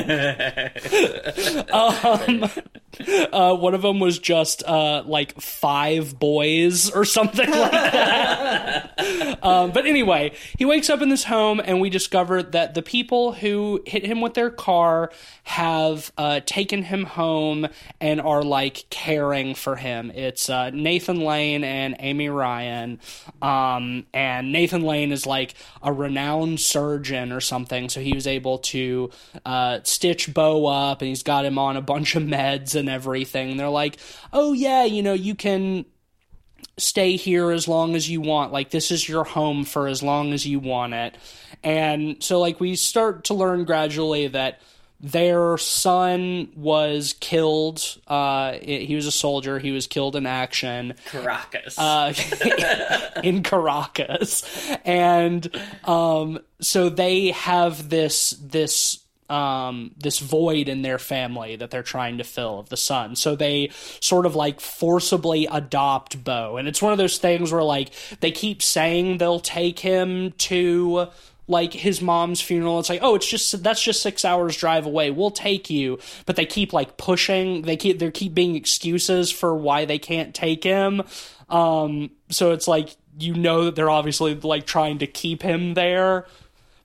uh, 3.33 3.55
one 3.55 3.75
of 3.75 3.83
them 3.83 4.01
was 4.01 4.19
just 4.19 4.63
uh, 4.65 5.03
like 5.07 5.41
five 5.41 6.19
boys 6.19 6.91
or 6.91 7.05
something 7.05 7.51
like 7.51 7.73
that. 7.73 9.39
um, 9.43 9.73
but 9.73 9.87
anyway, 9.87 10.33
he 10.59 10.65
wakes 10.65 10.91
up 10.91 11.01
in 11.01 11.09
this 11.09 11.25
home, 11.25 11.61
and 11.65 11.81
we 11.81 11.91
discover 11.91 12.43
that 12.43 12.75
the 12.75 12.83
people 12.83 13.33
who 13.33 13.83
hit 13.87 14.05
him 14.05 14.21
with 14.21 14.35
their 14.35 14.51
car 14.51 15.11
have 15.45 16.13
uh, 16.19 16.41
taken 16.45 16.83
him 16.83 17.05
home 17.05 17.69
and 18.01 18.21
are 18.21 18.43
like 18.43 18.85
caring 18.91 19.55
for 19.55 19.77
him. 19.77 20.11
It's 20.15 20.51
uh, 20.51 20.71
Nathan 20.71 21.21
Lane 21.21 21.65
and 21.65 21.97
Amy 21.99 22.29
Ryan, 22.29 23.01
um, 23.41 24.07
and 24.13 24.53
Nathan 24.53 24.83
Lane 24.83 25.13
is 25.13 25.27
like 25.27 25.55
a 25.83 25.93
renowned 25.93 26.61
surgeon 26.61 26.88
or 26.97 27.41
something, 27.41 27.89
so 27.89 28.01
he 28.01 28.15
was 28.15 28.27
able 28.27 28.59
to 28.59 29.11
uh, 29.45 29.81
stitch 29.85 30.33
Beau 30.33 30.67
up, 30.67 31.03
and 31.03 31.09
he's 31.09 31.23
got 31.23 31.45
him 31.45 31.59
on 31.59 31.77
a 31.77 31.83
bunch 31.83 32.17
of 32.17 32.23
meds 32.23 32.75
and 32.75 32.89
everything. 32.89 33.51
And 33.51 33.61
they're 33.61 33.69
like, 33.69 33.99
"Oh 34.33 34.53
yeah, 34.53 34.85
you 34.85 35.03
know, 35.03 35.15
you 35.15 35.35
can." 35.35 35.85
stay 36.77 37.17
here 37.17 37.51
as 37.51 37.67
long 37.67 37.95
as 37.97 38.09
you 38.09 38.21
want. 38.21 38.53
Like 38.53 38.71
this 38.71 38.91
is 38.91 39.09
your 39.09 39.25
home 39.25 39.65
for 39.65 39.89
as 39.89 40.03
long 40.03 40.33
as 40.33 40.47
you 40.47 40.61
want 40.61 40.95
it. 40.95 41.17
And 41.63 42.23
so 42.23 42.41
like 42.41 42.61
we 42.61 42.77
start 42.77 43.25
to 43.25 43.35
learn 43.35 43.65
gradually 43.65 44.29
that 44.29 44.61
their 45.01 45.57
son 45.59 46.49
was 46.57 47.15
killed. 47.21 47.99
Uh, 48.07 48.55
he 48.61 48.95
was 48.95 49.07
a 49.07 49.13
soldier. 49.13 49.59
He 49.59 49.71
was 49.71 49.87
killed 49.87 50.17
in 50.17 50.27
action 50.27 50.95
Caracas. 51.07 51.79
uh, 51.79 52.13
in 53.23 53.43
Caracas, 53.43 54.43
and 54.85 55.49
um, 55.85 56.41
so 56.61 56.89
they 56.89 57.31
have 57.31 57.89
this 57.91 58.31
this 58.43 59.05
um, 59.31 59.93
this 59.97 60.19
void 60.19 60.69
in 60.69 60.83
their 60.83 60.99
family 60.99 61.57
that 61.57 61.71
they're 61.71 61.83
trying 61.83 62.19
to 62.19 62.25
fill 62.25 62.59
of 62.59 62.69
the 62.71 62.77
son. 62.77 63.15
So 63.15 63.37
they 63.37 63.71
sort 64.01 64.27
of 64.27 64.35
like 64.35 64.61
forcibly 64.61 65.47
adopt 65.47 66.25
Beau, 66.25 66.57
and 66.57 66.67
it's 66.67 66.83
one 66.83 66.93
of 66.93 66.99
those 66.99 67.19
things 67.19 67.53
where 67.53 67.63
like 67.63 67.91
they 68.21 68.31
keep 68.31 68.63
saying 68.63 69.19
they'll 69.19 69.41
take 69.41 69.79
him 69.79 70.33
to 70.39 71.09
like 71.49 71.73
his 71.73 72.01
mom's 72.03 72.41
funeral. 72.41 72.79
It's 72.79 72.89
like 72.89 73.01
oh 73.03 73.15
it's 73.15 73.27
just 73.29 73.63
that's 73.63 73.83
just 73.83 74.03
six 74.03 74.25
hours 74.25 74.57
drive 74.57 74.87
away. 74.87 75.11
We'll 75.11 75.31
take 75.31 75.71
you. 75.71 75.99
But 76.27 76.37
they 76.37 76.47
keep 76.47 76.73
like 76.73 76.97
pushing. 76.97 77.63
They 77.63 77.77
keep 77.77 77.99
they 77.99 78.11
keep 78.11 78.35
being 78.35 78.55
excuses 78.55 79.31
for 79.33 79.57
why 79.57 79.85
they 79.87 79.99
can't 79.99 80.35
take 80.35 80.63
him. 80.63 81.03
Um 81.49 82.11
so 82.31 82.53
it's 82.53 82.69
like 82.69 82.97
you 83.19 83.35
know 83.35 83.65
that 83.65 83.75
they're 83.75 83.91
obviously 83.91 84.35
like 84.35 84.67
trying 84.67 84.99
to 84.99 85.07
keep 85.07 85.43
him 85.43 85.75
there. 85.75 86.27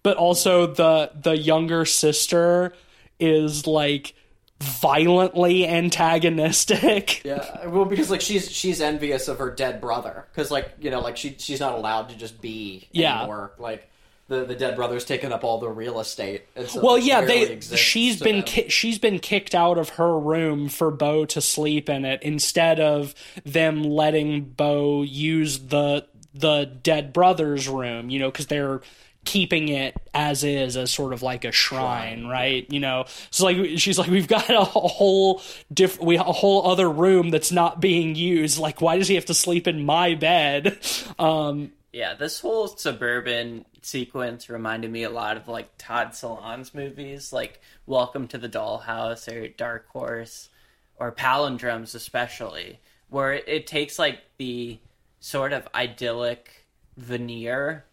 But 0.02 0.18
also 0.18 0.66
the 0.68 1.12
the 1.22 1.38
younger 1.38 1.86
sister 1.86 2.74
is 3.20 3.68
like 3.68 4.14
violently 4.60 5.68
antagonistic. 5.68 7.22
Yeah, 7.26 7.68
well, 7.68 7.86
because 7.86 8.10
like 8.10 8.22
she's 8.22 8.52
she's 8.52 8.82
envious 8.82 9.28
of 9.28 9.40
her 9.40 9.50
dead 9.52 9.80
brother. 9.82 10.26
Because 10.32 10.52
like 10.52 10.72
you 10.80 10.90
know 10.90 11.00
like 11.02 11.18
she 11.18 11.36
she's 11.38 11.60
not 11.60 11.76
allowed 11.76 12.10
to 12.10 12.18
just 12.18 12.42
be 12.42 12.88
Yeah. 12.92 13.20
anymore. 13.20 13.54
Like 13.58 13.90
the, 14.28 14.46
the 14.46 14.56
dead 14.56 14.76
brother's 14.76 15.06
taken 15.06 15.32
up 15.32 15.44
all 15.44 15.60
the 15.60 15.70
real 15.70 16.00
estate. 16.00 16.44
So 16.68 16.82
well, 16.82 16.98
yeah, 16.98 17.22
they 17.22 17.60
she's 17.60 18.20
been 18.22 18.44
ki- 18.44 18.70
she's 18.70 18.98
been 18.98 19.20
kicked 19.20 19.54
out 19.54 19.78
of 19.78 19.90
her 19.90 20.18
room 20.18 20.70
for 20.70 20.92
Beau 20.92 21.26
to 21.26 21.42
sleep 21.42 21.90
in 21.90 22.06
it 22.06 22.24
instead 22.24 22.80
of 22.80 23.14
them 23.46 23.84
letting 23.84 24.46
Beau 24.46 25.04
use 25.04 25.60
the 25.60 26.06
the 26.34 26.66
dead 26.66 27.14
brother's 27.14 27.68
room, 27.68 28.10
you 28.10 28.20
know, 28.20 28.32
cuz 28.32 28.48
they're 28.48 28.82
keeping 29.26 29.70
it 29.70 29.96
as 30.14 30.44
is 30.44 30.76
as 30.76 30.92
sort 30.92 31.14
of 31.14 31.22
like 31.22 31.46
a 31.46 31.52
shrine, 31.52 32.26
right? 32.26 32.66
You 32.70 32.80
know. 32.80 33.06
So 33.30 33.46
like 33.46 33.78
she's 33.78 34.00
like 34.00 34.10
we've 34.10 34.28
got 34.28 34.50
a, 34.50 34.60
a 34.60 34.66
whole 34.66 35.42
diff 35.74 36.02
we 36.02 36.16
a 36.16 36.24
whole 36.24 36.70
other 36.72 36.90
room 36.90 37.30
that's 37.30 37.52
not 37.52 37.82
being 37.82 38.16
used. 38.16 38.58
Like 38.58 38.82
why 38.82 38.98
does 38.98 39.08
he 39.08 39.16
have 39.16 39.26
to 39.26 39.34
sleep 39.34 39.68
in 39.68 39.86
my 39.86 40.16
bed? 40.16 40.80
Um 41.20 41.72
Yeah, 41.94 42.16
this 42.16 42.40
whole 42.40 42.66
suburban 42.66 43.66
sequence 43.84 44.50
reminded 44.50 44.92
me 44.92 45.04
a 45.04 45.12
lot 45.12 45.38
of 45.38 45.48
like 45.48 45.70
Todd 45.78 46.14
Solondz's 46.14 46.74
movies, 46.74 47.32
like 47.32 47.62
Welcome 47.86 48.28
to 48.30 48.40
the 48.40 48.50
Dollhouse 48.50 49.32
or 49.32 49.48
Dark 49.50 49.88
Horse 49.90 50.50
or 50.96 51.12
Palindromes, 51.12 51.94
especially, 51.94 52.80
where 53.10 53.34
it, 53.34 53.68
takes 53.68 54.00
like 54.00 54.22
the 54.38 54.80
sort 55.20 55.54
of 55.54 55.68
idyllic 55.76 56.66
veneer 56.98 57.86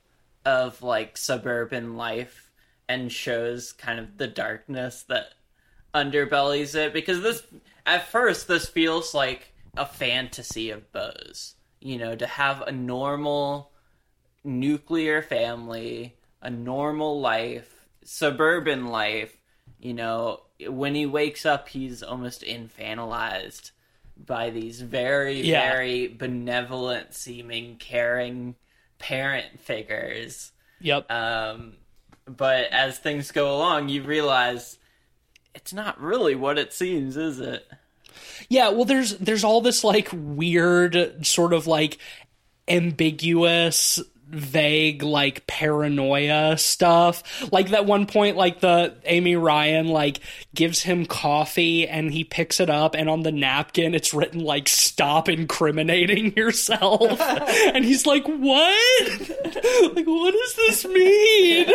of 0.46 0.82
like 0.82 1.18
suburban 1.18 1.98
life 1.98 2.50
and 2.88 3.12
shows 3.12 3.72
kind 3.72 4.00
of 4.00 4.16
the 4.16 4.26
darkness 4.26 5.02
that 5.10 5.34
underbellies 5.94 6.74
it 6.74 6.94
because 6.94 7.20
this 7.20 7.42
at 7.84 8.08
first 8.08 8.48
this 8.48 8.66
feels 8.66 9.12
like 9.12 9.52
a 9.76 9.84
fantasy 9.84 10.70
of 10.70 10.90
Beau's. 10.90 11.54
You 11.82 11.98
know, 11.98 12.16
to 12.16 12.26
have 12.26 12.62
a 12.62 12.72
normal 12.72 13.69
nuclear 14.44 15.22
family, 15.22 16.16
a 16.42 16.50
normal 16.50 17.20
life, 17.20 17.86
suburban 18.04 18.86
life, 18.86 19.36
you 19.78 19.94
know, 19.94 20.40
when 20.68 20.94
he 20.94 21.06
wakes 21.06 21.46
up 21.46 21.68
he's 21.68 22.02
almost 22.02 22.42
infantilized 22.42 23.70
by 24.16 24.50
these 24.50 24.80
very 24.82 25.40
Yeah. 25.40 25.70
very 25.72 26.08
benevolent 26.08 27.14
seeming 27.14 27.76
caring 27.76 28.56
parent 28.98 29.58
figures. 29.60 30.52
yep. 30.80 31.10
Um, 31.10 31.76
but 32.26 32.66
as 32.72 32.98
things 32.98 33.32
go 33.32 33.56
along, 33.56 33.88
you 33.88 34.02
realize 34.02 34.78
it's 35.54 35.72
not 35.72 36.00
really 36.00 36.34
what 36.34 36.58
it 36.58 36.72
seems, 36.72 37.16
is 37.16 37.40
it? 37.40 37.66
Yeah, 38.50 38.68
well 38.70 38.84
there's 38.84 39.16
there's 39.18 39.44
all 39.44 39.60
this 39.62 39.82
like 39.82 40.08
weird 40.12 41.26
sort 41.26 41.52
of 41.54 41.66
like 41.66 41.98
ambiguous 42.68 44.00
vague 44.30 45.02
like 45.02 45.46
paranoia 45.46 46.56
stuff 46.56 47.50
like 47.52 47.70
that 47.70 47.86
one 47.86 48.06
point 48.06 48.36
like 48.36 48.60
the 48.60 48.94
amy 49.04 49.36
ryan 49.36 49.88
like 49.88 50.20
gives 50.54 50.82
him 50.82 51.04
coffee 51.04 51.86
and 51.88 52.12
he 52.12 52.24
picks 52.24 52.60
it 52.60 52.70
up 52.70 52.94
and 52.94 53.08
on 53.08 53.22
the 53.22 53.32
napkin 53.32 53.94
it's 53.94 54.14
written 54.14 54.40
like 54.40 54.68
stop 54.68 55.28
incriminating 55.28 56.32
yourself 56.36 57.20
and 57.20 57.84
he's 57.84 58.06
like 58.06 58.24
what 58.26 59.30
like 59.94 60.06
what 60.06 60.32
does 60.32 60.54
this 60.56 60.84
mean 60.84 61.66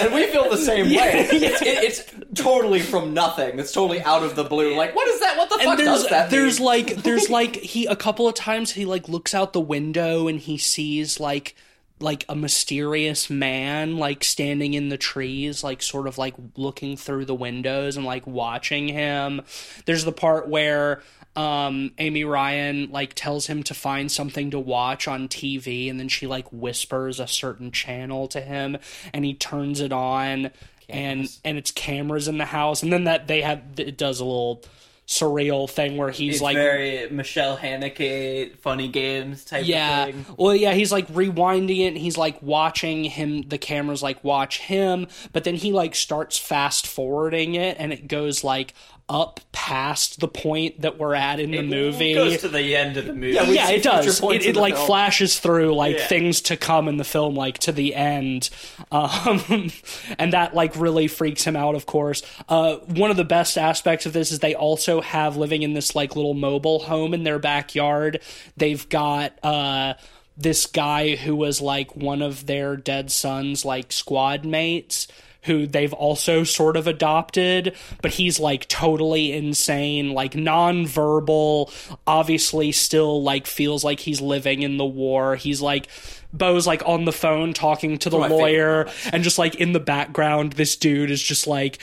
and 0.00 0.14
we 0.14 0.26
feel 0.26 0.50
the 0.50 0.56
same 0.56 0.86
way. 0.86 1.28
It's, 1.46 1.62
it, 1.62 1.68
it's 1.68 2.04
totally 2.34 2.80
from 2.80 3.14
nothing. 3.14 3.58
It's 3.58 3.72
totally 3.72 4.02
out 4.02 4.22
of 4.22 4.36
the 4.36 4.44
blue. 4.44 4.74
Like, 4.74 4.94
what 4.94 5.06
is 5.08 5.20
that? 5.20 5.36
What 5.36 5.48
the 5.48 5.58
fuck 5.58 5.78
does 5.78 6.08
that 6.08 6.30
there's 6.30 6.58
mean? 6.58 6.66
like 6.66 6.96
there's 7.02 7.30
like 7.30 7.56
he 7.56 7.86
a 7.86 7.96
couple 7.96 8.26
of 8.26 8.34
times 8.34 8.72
he 8.72 8.84
like 8.84 9.08
looks 9.08 9.34
out 9.34 9.52
the 9.52 9.60
window 9.60 10.28
and 10.28 10.40
he 10.40 10.58
sees 10.58 11.20
like 11.20 11.54
like 11.98 12.24
a 12.28 12.36
mysterious 12.36 13.30
man 13.30 13.96
like 13.96 14.22
standing 14.22 14.74
in 14.74 14.90
the 14.90 14.98
trees 14.98 15.64
like 15.64 15.82
sort 15.82 16.06
of 16.06 16.18
like 16.18 16.34
looking 16.56 16.96
through 16.96 17.24
the 17.24 17.34
windows 17.34 17.96
and 17.96 18.04
like 18.04 18.26
watching 18.26 18.88
him. 18.88 19.42
There's 19.86 20.04
the 20.04 20.12
part 20.12 20.48
where 20.48 21.02
um 21.34 21.92
Amy 21.98 22.24
Ryan 22.24 22.90
like 22.90 23.14
tells 23.14 23.46
him 23.46 23.62
to 23.64 23.74
find 23.74 24.10
something 24.10 24.50
to 24.50 24.58
watch 24.58 25.08
on 25.08 25.28
TV 25.28 25.88
and 25.90 25.98
then 25.98 26.08
she 26.08 26.26
like 26.26 26.46
whispers 26.52 27.18
a 27.18 27.26
certain 27.26 27.70
channel 27.70 28.28
to 28.28 28.40
him 28.40 28.76
and 29.12 29.24
he 29.24 29.34
turns 29.34 29.80
it 29.80 29.92
on 29.92 30.50
and 30.88 31.28
and 31.44 31.58
it's 31.58 31.70
cameras 31.70 32.28
in 32.28 32.38
the 32.38 32.44
house. 32.44 32.82
And 32.82 32.92
then 32.92 33.04
that 33.04 33.26
they 33.26 33.42
have 33.42 33.62
it 33.78 33.96
does 33.96 34.20
a 34.20 34.24
little 34.24 34.62
surreal 35.06 35.70
thing 35.70 35.96
where 35.96 36.10
he's 36.10 36.34
It's 36.36 36.42
like 36.42 36.56
very 36.56 37.08
Michael 37.10 37.56
Haneke, 37.56 38.58
funny 38.58 38.88
games 38.88 39.44
type 39.44 39.64
yeah 39.64 40.06
of 40.06 40.14
thing. 40.14 40.26
well 40.36 40.54
yeah 40.54 40.72
he's 40.72 40.90
like 40.90 41.06
rewinding 41.08 41.78
it 41.78 41.88
and 41.88 41.98
he's 41.98 42.18
like 42.18 42.42
watching 42.42 43.04
him 43.04 43.42
the 43.42 43.56
cameras 43.58 44.02
like 44.02 44.22
watch 44.24 44.58
him 44.58 45.06
but 45.32 45.44
then 45.44 45.54
he 45.54 45.72
like 45.72 45.94
starts 45.94 46.36
fast 46.36 46.88
forwarding 46.88 47.54
it 47.54 47.76
and 47.78 47.92
it 47.92 48.08
goes 48.08 48.42
like 48.42 48.74
up 49.08 49.38
past 49.52 50.18
the 50.18 50.26
point 50.26 50.80
that 50.80 50.98
we're 50.98 51.14
at 51.14 51.38
in 51.38 51.52
the 51.52 51.62
movie 51.62 52.14
goes 52.14 52.40
to 52.40 52.48
the 52.48 52.74
end 52.74 52.96
of 52.96 53.06
the 53.06 53.12
movie. 53.12 53.34
Yeah, 53.34 53.44
yeah, 53.44 53.70
it 53.70 53.82
does. 53.84 54.20
It, 54.20 54.46
it 54.46 54.56
like 54.56 54.74
film. 54.74 54.86
flashes 54.86 55.38
through 55.38 55.74
like 55.76 55.96
Yeah. 55.96 56.06
things 56.08 56.40
to 56.42 56.56
come 56.56 56.88
in 56.88 56.96
the 56.96 57.04
film, 57.04 57.36
like 57.36 57.58
to 57.60 57.72
the 57.72 57.94
end, 57.94 58.50
um, 58.90 59.70
and 60.18 60.32
that 60.32 60.54
like 60.54 60.74
really 60.76 61.06
freaks 61.06 61.44
him 61.44 61.54
out. 61.54 61.76
Of 61.76 61.86
course, 61.86 62.22
uh, 62.48 62.76
one 62.76 63.12
of 63.12 63.16
the 63.16 63.24
best 63.24 63.56
aspects 63.56 64.06
of 64.06 64.12
this 64.12 64.32
is 64.32 64.40
they 64.40 64.54
also 64.56 65.00
have 65.00 65.36
living 65.36 65.62
in 65.62 65.74
this 65.74 65.94
like 65.94 66.16
little 66.16 66.34
mobile 66.34 66.80
home 66.80 67.14
in 67.14 67.22
their 67.22 67.38
backyard. 67.38 68.20
They've 68.56 68.88
got. 68.88 69.32
Uh, 69.44 69.94
this 70.38 70.66
guy 70.66 71.16
who 71.16 71.34
was 71.34 71.62
like 71.62 71.96
one 71.96 72.20
of 72.20 72.44
their 72.44 72.76
dead 72.76 73.10
sons 73.10 73.64
like 73.64 73.90
squad 73.90 74.44
mates 74.44 75.08
who 75.46 75.66
they've 75.66 75.92
also 75.92 76.44
sort 76.44 76.76
of 76.76 76.86
adopted, 76.86 77.74
but 78.02 78.12
he's 78.12 78.38
like 78.38 78.68
totally 78.68 79.32
insane, 79.32 80.12
like 80.12 80.32
nonverbal, 80.32 81.72
obviously 82.06 82.72
still 82.72 83.22
like 83.22 83.46
feels 83.46 83.82
like 83.84 84.00
he's 84.00 84.20
living 84.20 84.62
in 84.62 84.76
the 84.76 84.84
war. 84.84 85.36
He's 85.36 85.60
like 85.60 85.88
Beau's 86.36 86.66
like 86.66 86.82
on 86.86 87.04
the 87.04 87.12
phone 87.12 87.52
talking 87.52 87.98
to 87.98 88.10
the 88.10 88.18
oh, 88.18 88.22
favorite 88.22 88.36
lawyer 88.36 88.88
and 89.12 89.22
just 89.22 89.38
like 89.38 89.54
in 89.56 89.72
the 89.72 89.80
background 89.80 90.52
this 90.54 90.76
dude 90.76 91.10
is 91.10 91.22
just 91.22 91.46
like 91.46 91.78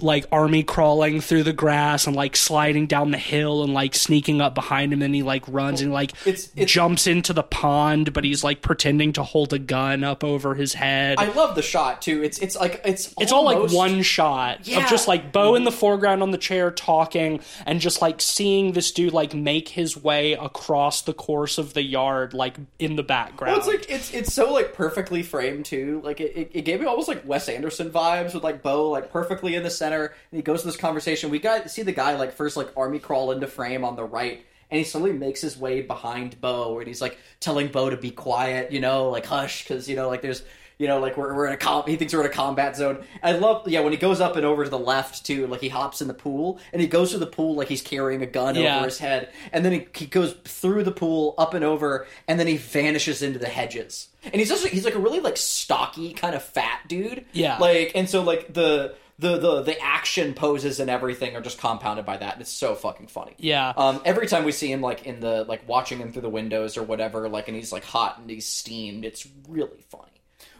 like 0.00 0.26
army 0.32 0.62
crawling 0.64 1.20
through 1.20 1.44
the 1.44 1.52
grass 1.52 2.06
and 2.06 2.16
like 2.16 2.34
sliding 2.36 2.86
down 2.86 3.12
the 3.12 3.18
hill 3.18 3.62
and 3.62 3.72
like 3.72 3.94
sneaking 3.94 4.40
up 4.40 4.54
behind 4.54 4.92
him 4.92 5.02
and 5.02 5.14
he 5.14 5.22
like 5.22 5.44
runs 5.46 5.80
and 5.80 5.92
like 5.92 6.10
It's- 6.26 6.46
it's- 6.56 6.68
jumps 6.70 7.06
into 7.06 7.32
the 7.32 7.44
pond 7.44 8.12
but 8.12 8.24
he's 8.24 8.42
like 8.42 8.60
pretending 8.60 9.12
to 9.14 9.22
hold 9.22 9.52
a 9.52 9.58
gun 9.58 10.02
up 10.02 10.24
over 10.24 10.54
his 10.56 10.74
head 10.74 11.18
I 11.18 11.26
love 11.32 11.54
the 11.54 11.62
shot 11.62 12.02
too. 12.02 12.22
It's 12.24 12.38
it's 12.38 12.56
like 12.56 12.80
it's 12.84 13.14
it's 13.20 13.30
all 13.30 13.44
like 13.44 13.70
one 13.72 14.02
shot 14.02 14.60
of 14.60 14.66
Yeah. 14.68 14.88
just 14.90 15.06
like 15.06 15.30
Beau 15.32 15.54
in 15.54 15.62
the 15.64 15.70
foreground 15.72 16.22
on 16.22 16.32
the 16.32 16.38
chair 16.38 16.70
talking 16.72 17.40
and 17.64 17.80
just 17.80 18.02
like 18.02 18.20
seeing 18.20 18.72
this 18.72 18.90
dude 18.90 19.12
like 19.12 19.32
make 19.32 19.68
his 19.68 19.96
way 19.96 20.32
across 20.32 21.02
the 21.02 21.14
course 21.14 21.56
of 21.56 21.72
the 21.74 21.82
yard 21.84 22.34
like 22.34 22.56
in 22.80 22.96
the 22.96 23.02
background. 23.04 23.52
Well, 23.52 23.58
it's 23.58 23.68
like 23.68 23.90
it's 23.90 24.12
it's 24.12 24.34
so 24.34 24.52
like 24.52 24.74
perfectly 24.74 25.22
framed 25.22 25.66
too. 25.66 26.00
Like 26.04 26.20
it, 26.20 26.36
it, 26.36 26.50
it 26.52 26.62
gave 26.62 26.80
me 26.80 26.86
almost 26.86 27.06
like 27.08 27.22
Wes 27.26 27.48
Anderson 27.48 27.90
vibes 27.90 28.34
with 28.34 28.42
like 28.42 28.60
Beau 28.62 28.90
like 28.90 29.10
perfectly 29.12 29.54
in 29.54 29.62
the 29.62 29.70
center. 29.84 30.04
And 30.30 30.36
he 30.38 30.42
goes 30.42 30.60
to 30.62 30.66
this 30.68 30.76
conversation. 30.76 31.30
We 31.30 31.38
got 31.38 31.70
see 31.70 31.82
the 31.82 31.92
guy 31.92 32.16
like 32.16 32.32
first 32.32 32.56
like 32.56 32.70
army 32.76 32.98
crawl 32.98 33.32
into 33.32 33.46
frame 33.46 33.84
on 33.84 33.96
the 33.96 34.04
right, 34.04 34.44
and 34.70 34.78
he 34.78 34.84
slowly 34.84 35.12
makes 35.12 35.40
his 35.40 35.56
way 35.58 35.82
behind 35.82 36.40
Beau, 36.40 36.78
and 36.78 36.86
he's 36.88 37.00
like 37.00 37.18
telling 37.40 37.68
Beau 37.68 37.90
to 37.90 37.96
be 37.96 38.10
quiet, 38.10 38.72
you 38.72 38.80
know, 38.80 39.10
like 39.10 39.26
hush, 39.26 39.62
because 39.64 39.88
you 39.88 39.96
know 39.96 40.08
like 40.08 40.22
there's. 40.22 40.42
You 40.76 40.88
know, 40.88 40.98
like 40.98 41.16
we're, 41.16 41.32
we're 41.36 41.46
in 41.46 41.52
a 41.52 41.56
com- 41.56 41.84
he 41.86 41.94
thinks 41.94 42.12
we're 42.12 42.18
in 42.22 42.26
a 42.26 42.30
combat 42.30 42.74
zone. 42.74 43.04
I 43.22 43.30
love, 43.30 43.68
yeah, 43.68 43.78
when 43.78 43.92
he 43.92 43.96
goes 43.96 44.20
up 44.20 44.34
and 44.34 44.44
over 44.44 44.64
to 44.64 44.68
the 44.70 44.76
left 44.76 45.24
too, 45.24 45.46
like 45.46 45.60
he 45.60 45.68
hops 45.68 46.02
in 46.02 46.08
the 46.08 46.14
pool 46.14 46.58
and 46.72 46.82
he 46.82 46.88
goes 46.88 47.12
to 47.12 47.18
the 47.18 47.28
pool 47.28 47.54
like 47.54 47.68
he's 47.68 47.80
carrying 47.80 48.22
a 48.22 48.26
gun 48.26 48.56
Yeah. 48.56 48.78
over 48.78 48.86
his 48.86 48.98
head, 48.98 49.30
and 49.52 49.64
then 49.64 49.70
he, 49.72 49.86
he 49.94 50.06
goes 50.06 50.32
through 50.44 50.82
the 50.82 50.90
pool, 50.90 51.36
up 51.38 51.54
and 51.54 51.64
over, 51.64 52.08
and 52.26 52.40
then 52.40 52.48
he 52.48 52.56
vanishes 52.56 53.22
into 53.22 53.38
the 53.38 53.46
hedges. 53.46 54.08
And 54.24 54.34
he's 54.34 54.48
just 54.48 54.66
he's 54.66 54.84
like 54.84 54.96
a 54.96 54.98
really 54.98 55.20
like 55.20 55.36
stocky 55.36 56.12
kind 56.12 56.34
of 56.34 56.42
fat 56.42 56.80
dude. 56.88 57.24
Yeah. 57.32 57.56
Like 57.58 57.92
and 57.94 58.10
so 58.10 58.22
like 58.24 58.52
the 58.52 58.96
the 59.18 59.38
the 59.38 59.62
the 59.62 59.80
action 59.80 60.34
poses 60.34 60.80
and 60.80 60.90
everything 60.90 61.36
are 61.36 61.40
just 61.40 61.58
compounded 61.58 62.04
by 62.04 62.16
that. 62.16 62.32
And 62.34 62.42
it's 62.42 62.50
so 62.50 62.74
fucking 62.74 63.06
funny. 63.06 63.34
Yeah. 63.38 63.72
Um, 63.76 64.00
every 64.04 64.26
time 64.26 64.44
we 64.44 64.52
see 64.52 64.70
him 64.72 64.80
like 64.80 65.06
in 65.06 65.20
the 65.20 65.44
like 65.44 65.68
watching 65.68 65.98
him 65.98 66.12
through 66.12 66.22
the 66.22 66.28
windows 66.30 66.76
or 66.76 66.82
whatever, 66.82 67.28
like 67.28 67.46
and 67.48 67.56
he's 67.56 67.72
like 67.72 67.84
hot 67.84 68.18
and 68.18 68.28
he's 68.28 68.46
steamed. 68.46 69.04
It's 69.04 69.26
really 69.48 69.84
funny. 69.90 70.10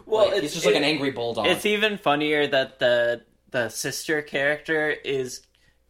Well, 0.05 0.25
Like, 0.27 0.33
it's 0.35 0.41
he's 0.43 0.53
just 0.53 0.65
like 0.65 0.75
it- 0.75 0.79
an 0.79 0.83
angry 0.83 1.11
bulldog. 1.11 1.47
It's 1.47 1.65
even 1.65 1.97
funnier 1.97 2.47
that 2.47 2.79
the 2.79 3.23
the 3.51 3.69
sister 3.69 4.21
character 4.21 4.89
is 4.91 5.41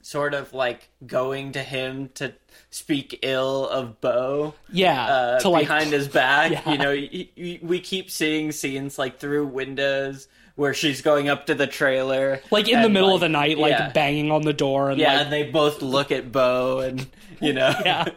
sort 0.01 0.33
of 0.35 0.53
like 0.53 0.87
going 1.05 1.51
to 1.53 1.63
him 1.63 2.09
to 2.13 2.31
speak 2.69 3.19
ill 3.23 3.67
of 3.67 3.99
Beau. 4.01 4.53
yeah, 4.71 5.05
uh, 5.05 5.39
to 5.39 5.49
like 5.49 5.63
behind 5.67 5.91
his 5.91 6.07
back. 6.07 6.51
Yeah. 6.65 6.71
You 6.71 6.77
know, 6.77 6.91
y- 6.91 7.29
y- 7.37 7.59
we 7.63 7.79
keep 7.79 8.11
seeing 8.11 8.51
scenes 8.51 8.99
like 8.99 9.17
through 9.19 9.47
windows 9.47 10.27
where 10.55 10.73
she's 10.73 11.01
going 11.01 11.29
up 11.29 11.47
to 11.47 11.55
the 11.55 11.67
trailer, 11.67 12.41
like 12.49 12.67
in 12.67 12.81
the 12.81 12.89
middle 12.89 13.09
like, 13.09 13.15
of 13.15 13.21
the 13.21 13.29
night, 13.29 13.57
like 13.57 13.71
yeah. 13.71 13.91
banging 13.91 14.31
on 14.31 14.43
the 14.43 14.53
door 14.53 14.89
and 14.89 14.99
Yeah, 14.99 15.13
like 15.13 15.23
and 15.23 15.33
they 15.33 15.43
both 15.43 15.81
look 15.81 16.11
at 16.11 16.31
Beau, 16.31 16.79
and 16.79 17.05
you 17.41 17.53
know, 17.53 17.73
yeah. 17.85 18.09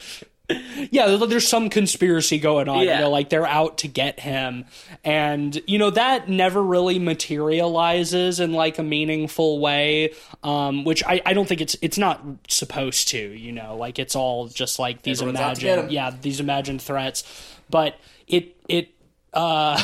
yeah, 0.91 1.17
there's 1.17 1.47
some 1.47 1.69
conspiracy 1.69 2.39
going 2.39 2.69
on. 2.69 2.85
Yeah. 2.85 2.95
You 2.95 3.05
know, 3.05 3.11
like 3.11 3.29
they're 3.29 3.47
out 3.47 3.79
to 3.79 3.89
get 3.89 4.21
him, 4.21 4.67
and 5.05 5.61
you 5.67 5.79
know 5.79 5.91
that 5.91 6.29
never 6.29 6.63
really 6.63 6.99
materializes 6.99 8.41
in 8.41 8.53
like 8.53 8.79
a 8.79 8.85
meaningful 8.85 9.59
way. 9.59 10.15
Um, 10.45 10.85
which 10.85 11.03
I, 11.05 11.21
I 11.27 11.35
don't 11.35 11.49
think 11.49 11.61
it's 11.61 11.77
it's 11.83 11.99
not 11.99 12.23
supposed 12.49 13.09
to. 13.09 13.19
You 13.19 13.53
know, 13.53 13.77
like 13.77 13.99
it's 13.99 14.15
all 14.15 14.47
just 14.47 14.79
like 14.79 15.03
these 15.03 15.21
Everyone's 15.21 15.41
out 15.41 15.57
to 15.57 15.61
get 15.61 15.73
imagined 15.75 15.93
yeah 15.93 16.11
these 16.23 16.41
imagined 16.41 16.81
threats, 16.81 17.25
but 17.69 17.99
it 18.29 18.57
it 18.69 18.95
uh 19.39 19.83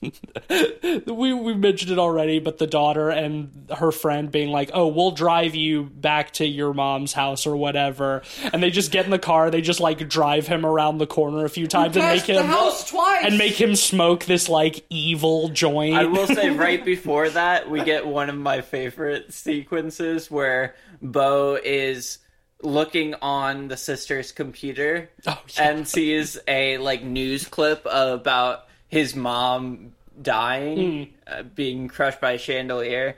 we 1.06 1.32
we 1.34 1.54
mentioned 1.54 1.90
it 1.90 1.98
already 1.98 2.38
but 2.38 2.58
the 2.58 2.66
daughter 2.66 3.10
and 3.10 3.68
her 3.76 3.90
friend 3.90 4.30
being 4.30 4.50
like 4.50 4.70
oh 4.74 4.86
we'll 4.86 5.10
drive 5.10 5.54
you 5.54 5.82
back 5.82 6.30
to 6.32 6.46
your 6.46 6.72
mom's 6.72 7.12
house 7.12 7.46
or 7.46 7.56
whatever. 7.56 8.22
And 8.52 8.62
they 8.62 8.70
just 8.70 8.90
get 8.92 9.04
in 9.04 9.10
the 9.10 9.18
car. 9.18 9.50
They 9.50 9.60
just 9.60 9.80
like 9.80 10.08
drive 10.08 10.46
him 10.46 10.64
around 10.64 10.98
the 10.98 11.06
corner 11.06 11.44
a 11.44 11.48
few 11.48 11.66
times 11.66 11.96
and 11.96 12.04
make 12.06 12.18
Passed 12.18 12.26
the 12.28 12.40
him 12.40 12.46
house 12.46 12.88
twice. 12.88 13.24
and 13.24 13.38
make 13.38 13.60
him 13.60 13.74
smoke 13.76 14.24
this 14.24 14.48
like 14.48 14.84
evil 14.90 15.48
joint. 15.48 15.94
I 15.96 16.04
will 16.04 16.26
say 16.26 16.50
right 16.66 16.84
before 16.84 17.28
that, 17.30 17.68
we 17.70 17.82
get 17.82 18.06
one 18.06 18.30
of 18.30 18.36
my 18.36 18.60
favorite 18.60 19.32
sequences 19.32 20.30
where 20.30 20.74
Beau 21.02 21.58
is 21.62 22.18
looking 22.62 23.14
on 23.22 23.68
the 23.68 23.76
sister's 23.76 24.32
computer 24.32 25.08
Oh, 25.26 25.40
yeah. 25.56 25.70
and 25.70 25.88
sees 25.88 26.38
a 26.46 26.78
like 26.78 27.02
news 27.02 27.46
clip 27.46 27.86
about 27.90 28.66
his 28.88 29.14
mom 29.16 29.92
dying, 30.20 31.06
Hmm. 31.06 31.32
uh, 31.32 31.42
being 31.42 31.88
crushed 31.88 32.20
by 32.20 32.32
a 32.32 32.38
chandelier. 32.38 33.16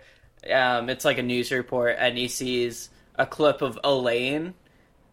Um, 0.51 0.88
it's 0.90 1.05
like 1.05 1.18
a 1.18 1.22
news 1.22 1.51
report, 1.53 1.97
and 1.99 2.16
he 2.18 2.28
sees 2.28 2.90
a 3.16 3.26
clip 3.26 3.62
of 3.62 3.78
Elaine, 3.84 4.55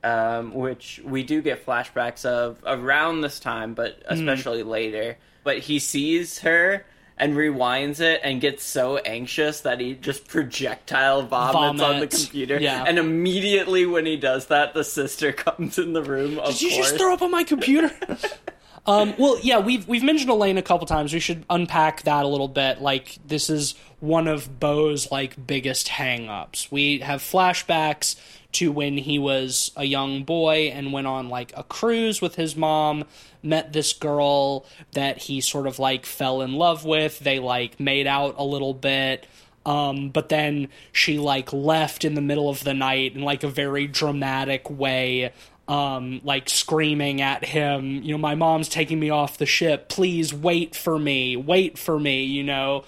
um, 0.03 0.53
which 0.53 1.01
we 1.03 1.23
do 1.23 1.41
get 1.41 1.65
flashbacks 1.65 2.25
of 2.25 2.57
around 2.65 3.21
this 3.21 3.39
time, 3.39 3.73
but 3.73 4.01
Hmm. 4.07 4.13
especially 4.13 4.63
later. 4.63 5.17
But 5.43 5.59
he 5.59 5.80
sees 5.80 6.39
her 6.39 6.86
and 7.20 7.36
rewinds 7.36 7.99
it 7.99 8.22
and 8.24 8.39
gets 8.39 8.63
so 8.63 8.97
anxious 8.97 9.61
that 9.61 9.80
he 9.80 9.93
just 9.93 10.28
projectile 10.28 11.24
vomits, 11.24 11.84
on 11.84 11.99
the 11.99 12.07
computer. 12.07 12.59
Yeah. 12.59 12.86
And 12.88 12.97
immediately 12.97 13.86
when 13.86 14.05
he 14.05 14.15
does 14.15 14.47
that, 14.47 14.74
the 14.74 14.84
sister 14.84 15.32
comes 15.34 15.78
in 15.78 15.93
the 15.93 16.01
room. 16.01 16.39
Of 16.39 16.53
Did 16.53 16.61
you 16.61 16.70
course. 16.72 16.88
just 16.89 16.97
throw 16.97 17.13
up 17.13 17.22
on 17.22 17.32
my 17.32 17.43
computer? 17.43 17.91
um, 18.89 19.13
well, 19.17 19.37
yeah, 19.41 19.59
we've 19.59 19.87
we've 19.87 20.03
mentioned 20.03 20.29
Elaine 20.31 20.57
a 20.57 20.63
couple 20.63 20.87
times. 20.87 21.13
We 21.13 21.19
should 21.19 21.45
unpack 21.49 22.01
that 22.03 22.25
a 22.25 22.27
little 22.27 22.47
bit. 22.47 22.81
Like 22.81 23.19
this 23.25 23.49
is 23.49 23.75
one 23.99 24.27
of 24.27 24.59
Beau's 24.59 25.11
like 25.11 25.45
biggest 25.45 25.89
hang-ups. 25.89 26.71
We 26.71 26.99
have 26.99 27.21
flashbacks 27.21 28.15
to 28.53 28.71
when 28.71 28.97
he 28.97 29.19
was 29.19 29.71
a 29.75 29.83
young 29.83 30.23
boy 30.23 30.71
and 30.73 30.91
went 30.91 31.05
on 31.05 31.29
like 31.29 31.53
a 31.55 31.63
cruise 31.63 32.19
with 32.19 32.33
his 32.33 32.55
mom, 32.55 33.05
met 33.43 33.73
this 33.73 33.93
girl 33.93 34.65
that 34.93 35.19
he 35.19 35.39
sort 35.39 35.67
of 35.67 35.77
like 35.77 36.05
fell 36.05 36.41
in 36.41 36.53
love 36.53 36.83
with. 36.83 37.19
They 37.19 37.37
like 37.37 37.79
made 37.79 38.07
out 38.07 38.35
a 38.37 38.43
little 38.43 38.73
bit. 38.73 39.27
Um, 39.65 40.09
but 40.09 40.29
then 40.29 40.69
she 40.91 41.19
like 41.19 41.53
left 41.53 42.03
in 42.03 42.15
the 42.15 42.21
middle 42.21 42.49
of 42.49 42.63
the 42.63 42.73
night 42.73 43.13
in 43.13 43.21
like 43.21 43.43
a 43.43 43.49
very 43.49 43.85
dramatic 43.85 44.67
way 44.67 45.31
um, 45.70 46.20
like 46.24 46.49
screaming 46.49 47.22
at 47.22 47.45
him, 47.45 48.01
you 48.01 48.11
know, 48.11 48.17
my 48.17 48.34
mom's 48.34 48.67
taking 48.67 48.99
me 48.99 49.11
off 49.11 49.38
the 49.38 49.45
ship. 49.45 49.88
Please 49.88 50.34
wait 50.34 50.76
for 50.76 50.97
me. 50.97 51.38
Wait 51.38 51.78
for 51.78 51.97
me, 51.97 52.24
you 52.24 52.43
know. 52.43 52.86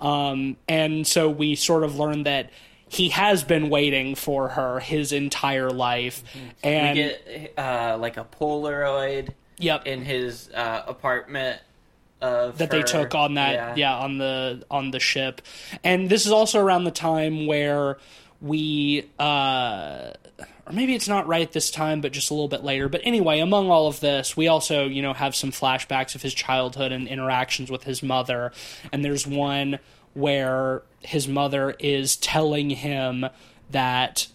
Um, 0.00 0.56
and 0.66 1.06
so 1.06 1.28
we 1.28 1.54
sort 1.54 1.84
of 1.84 1.98
learned 1.98 2.24
that 2.24 2.50
he 2.88 3.10
has 3.10 3.44
been 3.44 3.68
waiting 3.68 4.14
for 4.14 4.48
her 4.48 4.80
his 4.80 5.12
entire 5.12 5.68
life. 5.68 6.24
We 6.34 6.70
And 6.70 6.96
get 6.96 7.52
uh, 7.58 7.98
like 8.00 8.16
a 8.16 8.24
Polaroid 8.24 9.34
yep, 9.58 9.86
in 9.86 10.02
his 10.02 10.48
uh, 10.54 10.84
apartment 10.86 11.60
of 12.22 12.56
that 12.58 12.70
they 12.70 12.82
took 12.82 13.14
on 13.14 13.34
that 13.34 13.76
yeah. 13.76 13.94
on 13.94 14.16
the 14.16 14.64
on 14.70 14.90
the 14.90 15.00
ship. 15.00 15.42
And 15.84 16.08
this 16.08 16.24
is 16.24 16.32
also 16.32 16.60
around 16.60 16.84
the 16.84 16.92
time 16.92 17.46
where 17.46 17.98
we 18.40 19.10
uh 19.18 20.12
or 20.72 20.74
maybe 20.74 20.94
it's 20.94 21.08
not 21.08 21.26
right 21.26 21.50
this 21.52 21.70
time 21.70 22.00
but 22.00 22.12
just 22.12 22.30
a 22.30 22.34
little 22.34 22.48
bit 22.48 22.64
later. 22.64 22.88
But 22.88 23.02
anyway 23.04 23.40
among 23.40 23.70
all 23.70 23.86
of 23.86 24.00
this 24.00 24.36
we 24.36 24.48
also 24.48 24.86
you 24.86 25.02
know 25.02 25.12
have 25.12 25.34
some 25.34 25.50
flashbacks 25.50 26.14
of 26.14 26.22
his 26.22 26.34
childhood 26.34 26.92
and 26.92 27.06
interactions 27.06 27.70
with 27.70 27.84
his 27.84 28.02
mother. 28.02 28.52
And 28.92 29.04
there's 29.04 29.26
one 29.26 29.78
where 30.14 30.82
his 31.00 31.26
mother 31.28 31.74
is 31.78 32.16
telling 32.16 32.70
him 32.70 33.26
that 33.70 34.26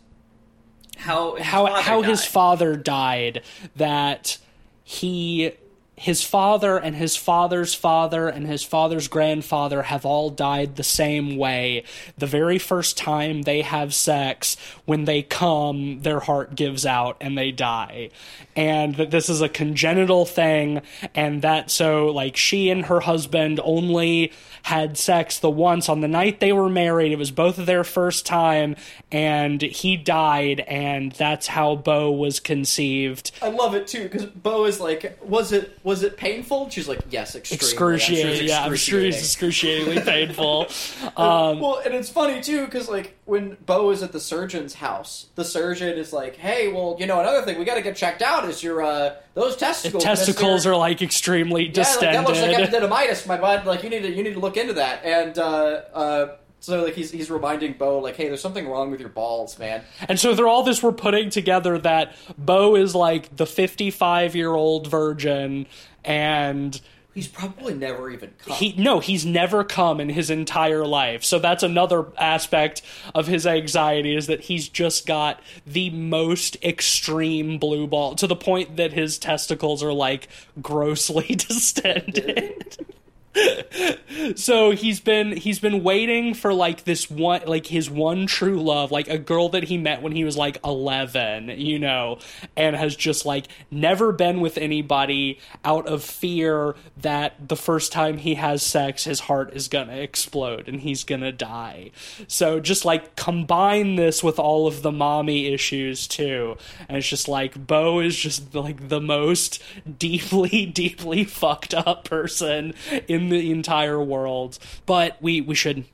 how 0.98 1.36
his 1.36 1.46
how 1.46 1.82
how 1.82 2.02
his 2.02 2.26
father 2.26 2.76
died 2.76 3.44
that 3.76 4.38
he 4.84 5.52
his 5.98 6.24
father 6.24 6.78
and 6.78 6.96
his 6.96 7.16
father's 7.16 7.74
father 7.74 8.30
and 8.30 8.46
his 8.46 8.64
father's 8.64 9.08
grandfather 9.08 9.82
have 9.82 10.06
all 10.06 10.30
died 10.30 10.76
the 10.76 10.84
same 10.84 11.38
way. 11.38 11.84
The 12.20 12.28
very 12.28 12.60
first 12.60 12.98
time 12.98 13.42
they 13.42 13.64
have 13.64 13.96
sex 13.96 14.58
when 14.86 15.06
they 15.06 15.24
come 15.24 16.02
their 16.02 16.20
heart 16.20 16.54
gives 16.54 16.86
out 16.86 17.18
and 17.20 17.36
they 17.36 17.52
die. 17.52 18.12
And 18.56 18.96
that 18.96 19.10
this 19.10 19.28
is 19.28 19.42
a 19.42 19.50
congenital 19.50 20.26
thing 20.26 20.84
and 21.16 21.42
that 21.42 21.72
so 21.72 22.08
like 22.08 22.38
she 22.38 22.70
and 22.70 22.86
her 22.86 23.00
husband 23.00 23.60
only 23.64 24.32
had 24.68 24.98
sex 24.98 25.40
the 25.40 25.50
once 25.50 25.88
on 25.88 26.02
the 26.02 26.10
night 26.10 26.42
they 26.42 26.52
were 26.52 26.68
married 26.68 27.14
it 27.14 27.18
was 27.18 27.32
both 27.32 27.58
of 27.58 27.66
their 27.66 27.86
first 27.86 28.26
time 28.26 28.76
and 29.14 29.62
he 29.62 29.96
died 29.96 30.60
and 30.60 31.14
that's 31.14 31.48
how 31.48 31.74
beau 31.74 32.12
was 32.12 32.42
conceived 32.42 33.32
I 33.42 33.48
love 33.48 33.76
it 33.76 33.88
too 33.88 34.04
because 34.04 34.26
Beau 34.26 34.66
is 34.66 34.82
like, 34.82 35.18
was 35.24 35.54
it 35.54 35.80
was 35.84 36.04
it 36.04 36.18
painful? 36.18 36.70
She's 36.70 36.88
like, 36.88 37.00
yes, 37.10 37.34
extremely. 37.36 37.64
I'm 37.64 37.70
sure 37.70 37.94
it's 37.94 38.04
excruciating 38.04 38.48
yeah 38.50 38.64
i'm 38.64 38.76
sure 38.76 39.00
it's 39.00 39.20
excruciatingly 39.20 40.02
painful 40.12 40.68
um 41.16 41.60
well, 41.62 41.82
and 41.86 41.94
it's 41.94 42.10
funny 42.10 42.42
too 42.42 42.66
because 42.66 42.90
like 42.90 43.18
when 43.24 43.58
Beau 43.66 43.92
is 43.92 44.02
at 44.04 44.14
the 44.14 44.22
surgeon's 44.22 44.74
house, 44.74 45.28
the 45.36 45.44
surgeon 45.44 45.98
is 45.98 46.14
like, 46.14 46.38
"Hey, 46.38 46.72
well, 46.72 46.96
you 46.98 47.06
know, 47.06 47.20
another 47.20 47.42
thing 47.42 47.60
we 47.60 47.66
got 47.66 47.76
to 47.76 47.82
get 47.82 47.96
checked 47.98 48.22
out 48.22 48.46
is 48.46 48.64
your 48.64 48.82
uh 48.82 49.16
those 49.38 49.56
testicles. 49.56 50.04
testicles 50.04 50.66
are 50.66 50.76
like 50.76 51.02
extremely 51.02 51.68
distended. 51.68 52.14
yeah, 52.14 52.22
like, 52.22 52.28
that 52.28 52.50
looks 52.50 52.74
like 52.74 52.82
epididymitis, 52.84 53.28
my 53.28 53.38
bud. 53.38 53.66
Like 53.66 53.84
you 53.84 53.90
need 53.90 54.02
to 54.02 54.12
you 54.12 54.24
need 54.24 54.34
to 54.34 54.40
look 54.40 54.58
into 54.58 54.74
that." 54.74 55.06
And 55.06 55.38
uh, 55.38 55.82
uh, 55.94 56.36
so 56.60 56.84
like 56.84 56.96
he's 56.96 57.12
he's 57.12 57.30
reminding 57.30 57.74
Beau 57.74 58.00
like, 58.00 58.16
"Hey, 58.16 58.28
there's 58.28 58.42
something 58.42 58.68
wrong 58.68 58.90
with 58.90 59.00
your 59.00 59.10
balls, 59.10 59.60
man." 59.60 59.84
And 60.10 60.20
so 60.20 60.36
through 60.36 60.50
all 60.50 60.64
this, 60.64 60.82
we're 60.82 60.92
putting 60.92 61.30
together 61.30 61.78
that 61.80 62.16
Beau 62.38 62.76
is 62.76 62.96
like 62.96 63.36
the 63.36 63.46
55 63.46 64.36
year 64.36 64.54
old 64.54 64.88
virgin, 64.88 65.68
and 66.04 66.80
He's 67.18 67.28
probably 67.28 67.74
never 67.74 68.12
even 68.12 68.36
come. 68.38 68.58
he 68.58 68.76
no, 68.78 69.00
he's 69.00 69.26
never 69.26 69.64
come 69.64 70.00
in 70.00 70.10
his 70.10 70.30
entire 70.30 70.86
life. 70.86 71.24
So 71.24 71.40
that's 71.40 71.64
another 71.64 72.06
aspect 72.16 72.84
of 73.16 73.26
his 73.26 73.48
anxiety 73.48 74.16
is 74.16 74.28
that 74.28 74.42
he's 74.42 74.70
just 74.70 75.08
got 75.08 75.42
the 75.66 75.90
most 75.90 76.64
extreme 76.64 77.58
blue 77.58 77.88
ball 77.88 78.14
to 78.14 78.28
the 78.28 78.36
point 78.36 78.78
that 78.78 78.94
his 78.94 79.18
testicles 79.18 79.82
are 79.82 79.94
like 79.94 80.28
grossly 80.62 81.26
distended. 81.36 82.86
so 84.36 84.72
he's 84.72 85.00
been 85.00 85.36
he's 85.36 85.60
been 85.60 85.84
waiting 85.84 86.34
for 86.34 86.54
like 86.54 86.84
this 86.84 87.10
one 87.10 87.42
like 87.46 87.68
his 87.68 87.90
one 87.90 88.26
true 88.26 88.62
love 88.62 88.92
like 88.92 89.08
a 89.08 89.18
girl 89.18 89.50
that 89.50 89.64
he 89.64 89.78
met 89.78 90.02
when 90.02 90.12
he 90.12 90.24
was 90.24 90.38
like 90.38 90.58
11 90.64 91.50
you 91.50 91.80
know 91.80 92.20
and 92.56 92.76
has 92.76 92.96
just 92.96 93.26
like 93.26 93.48
never 93.72 94.12
been 94.12 94.40
with 94.40 94.58
anybody 94.58 95.40
out 95.64 95.88
of 95.88 96.04
fear 96.04 96.76
that 96.98 97.48
the 97.48 97.56
first 97.56 97.92
time 97.92 98.18
he 98.18 98.36
has 98.36 98.64
sex 98.64 99.04
his 99.04 99.22
heart 99.22 99.54
is 99.54 99.68
gonna 99.68 99.98
explode 99.98 100.68
and 100.68 100.82
he's 100.82 101.04
gonna 101.04 101.32
die. 101.32 101.92
So 102.28 102.60
just 102.60 102.86
like 102.86 103.16
combine 103.16 103.96
this 103.96 104.24
with 104.24 104.40
all 104.40 104.68
of 104.68 104.82
the 104.82 104.92
mommy 104.92 105.48
issues 105.48 106.08
too. 106.08 106.58
And 106.88 106.98
it's 106.98 107.08
just 107.08 107.28
like 107.28 107.68
beau 107.68 108.00
is 108.00 108.16
just 108.16 108.54
like 108.54 108.90
the 108.90 109.02
most 109.02 109.62
deeply 110.00 110.66
deeply 110.66 111.24
fucked 111.24 111.74
up 111.74 112.06
person 112.06 112.74
in 113.08 113.27
the 113.30 113.52
entire 113.52 114.02
world 114.02 114.58
but 114.86 115.18
we 115.22 115.42
we 115.42 115.56
should 115.56 115.86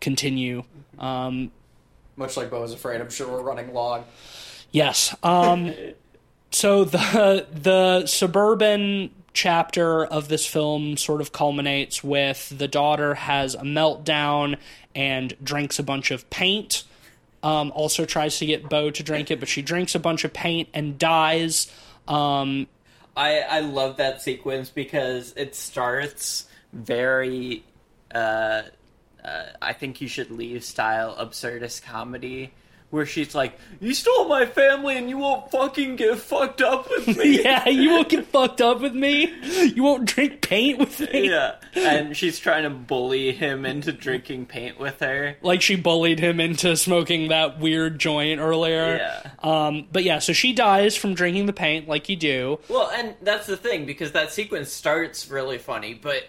continue 0.00 0.62
um 0.98 1.50
Much 2.16 2.36
like 2.36 2.50
Beau 2.50 2.62
is 2.62 2.72
afraid, 2.74 3.00
I'm 3.00 3.08
sure 3.10 3.28
we're 3.28 3.42
running 3.42 3.72
long. 3.72 4.04
yes 4.70 5.14
um 5.22 5.72
so 6.50 6.84
the 6.84 7.46
the 7.52 8.06
suburban 8.06 9.10
chapter 9.34 10.04
of 10.04 10.28
this 10.28 10.46
film 10.46 10.96
sort 10.96 11.20
of 11.22 11.32
culminates 11.32 12.04
with 12.04 12.52
the 12.56 12.68
daughter 12.68 13.14
has 13.14 13.54
a 13.54 13.62
meltdown 13.62 14.58
and 14.94 15.34
drinks 15.42 15.78
a 15.78 15.82
bunch 15.82 16.10
of 16.10 16.28
paint 16.28 16.84
um, 17.42 17.72
also 17.74 18.04
tries 18.04 18.38
to 18.38 18.46
get 18.46 18.68
Beau 18.68 18.90
to 18.90 19.02
drink 19.02 19.30
it, 19.30 19.40
but 19.40 19.48
she 19.48 19.62
drinks 19.62 19.94
a 19.94 19.98
bunch 19.98 20.24
of 20.24 20.32
paint 20.32 20.68
and 20.74 20.98
dies. 20.98 21.72
Um, 22.06 22.68
I 23.16 23.40
I 23.40 23.60
love 23.60 23.96
that 23.96 24.22
sequence 24.22 24.70
because 24.70 25.34
it 25.36 25.54
starts 25.54 26.46
very 26.72 27.64
uh, 28.14 28.62
uh, 29.24 29.44
I 29.60 29.72
think 29.72 30.00
you 30.00 30.08
should 30.08 30.30
leave 30.30 30.64
style 30.64 31.16
absurdist 31.16 31.82
comedy 31.82 32.52
where 32.90 33.06
she's 33.06 33.34
like, 33.34 33.58
"You 33.80 33.94
stole 33.94 34.28
my 34.28 34.44
family, 34.44 34.98
and 34.98 35.08
you 35.08 35.16
won't 35.16 35.50
fucking 35.50 35.96
get 35.96 36.18
fucked 36.18 36.60
up 36.60 36.90
with 36.90 37.16
me." 37.16 37.42
yeah, 37.44 37.66
you 37.66 37.88
won't 37.88 38.10
get 38.10 38.26
fucked 38.26 38.60
up 38.60 38.80
with 38.82 38.94
me. 38.94 39.32
You 39.64 39.82
won't 39.82 40.04
drink 40.04 40.42
paint 40.42 40.78
with 40.78 41.00
me. 41.00 41.30
yeah, 41.30 41.54
and 41.74 42.14
she's 42.14 42.38
trying 42.38 42.64
to 42.64 42.70
bully 42.70 43.32
him 43.32 43.64
into 43.64 43.92
drinking 43.92 44.46
paint 44.46 44.78
with 44.78 45.00
her. 45.00 45.36
Like 45.40 45.62
she 45.62 45.76
bullied 45.76 46.20
him 46.20 46.38
into 46.38 46.76
smoking 46.76 47.28
that 47.28 47.58
weird 47.58 47.98
joint 47.98 48.40
earlier. 48.40 48.96
Yeah. 48.96 49.30
Um, 49.42 49.88
but 49.90 50.04
yeah, 50.04 50.18
so 50.18 50.34
she 50.34 50.52
dies 50.52 50.94
from 50.94 51.14
drinking 51.14 51.46
the 51.46 51.54
paint, 51.54 51.88
like 51.88 52.10
you 52.10 52.16
do. 52.16 52.58
Well, 52.68 52.90
and 52.94 53.14
that's 53.22 53.46
the 53.46 53.56
thing 53.56 53.86
because 53.86 54.12
that 54.12 54.32
sequence 54.32 54.70
starts 54.70 55.30
really 55.30 55.56
funny, 55.56 55.94
but 55.94 56.24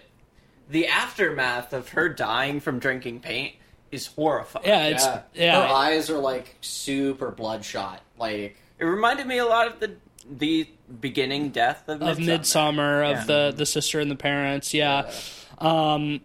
the 0.68 0.86
aftermath 0.88 1.72
of 1.72 1.90
her 1.90 2.08
dying 2.08 2.60
from 2.60 2.78
drinking 2.78 3.20
paint 3.20 3.54
is 3.92 4.06
horrifying. 4.08 4.66
Yeah, 4.66 4.86
it's 4.88 5.04
yeah. 5.04 5.22
yeah. 5.34 5.62
Her 5.68 5.74
eyes 5.74 6.10
are 6.10 6.18
like 6.18 6.56
super 6.60 7.30
bloodshot. 7.30 8.00
Like 8.18 8.56
It 8.78 8.84
reminded 8.84 9.26
me 9.26 9.38
a 9.38 9.46
lot 9.46 9.66
of 9.68 9.80
the 9.80 9.96
the 10.30 10.68
beginning 11.00 11.50
death 11.50 11.88
of 11.88 12.02
of 12.02 12.18
Midsommar, 12.18 13.04
of 13.10 13.16
Yeah. 13.18 13.24
the 13.24 13.54
the 13.56 13.66
sister 13.66 14.00
and 14.00 14.10
the 14.10 14.16
parents, 14.16 14.72
yeah. 14.74 15.10
Um, 15.58 16.20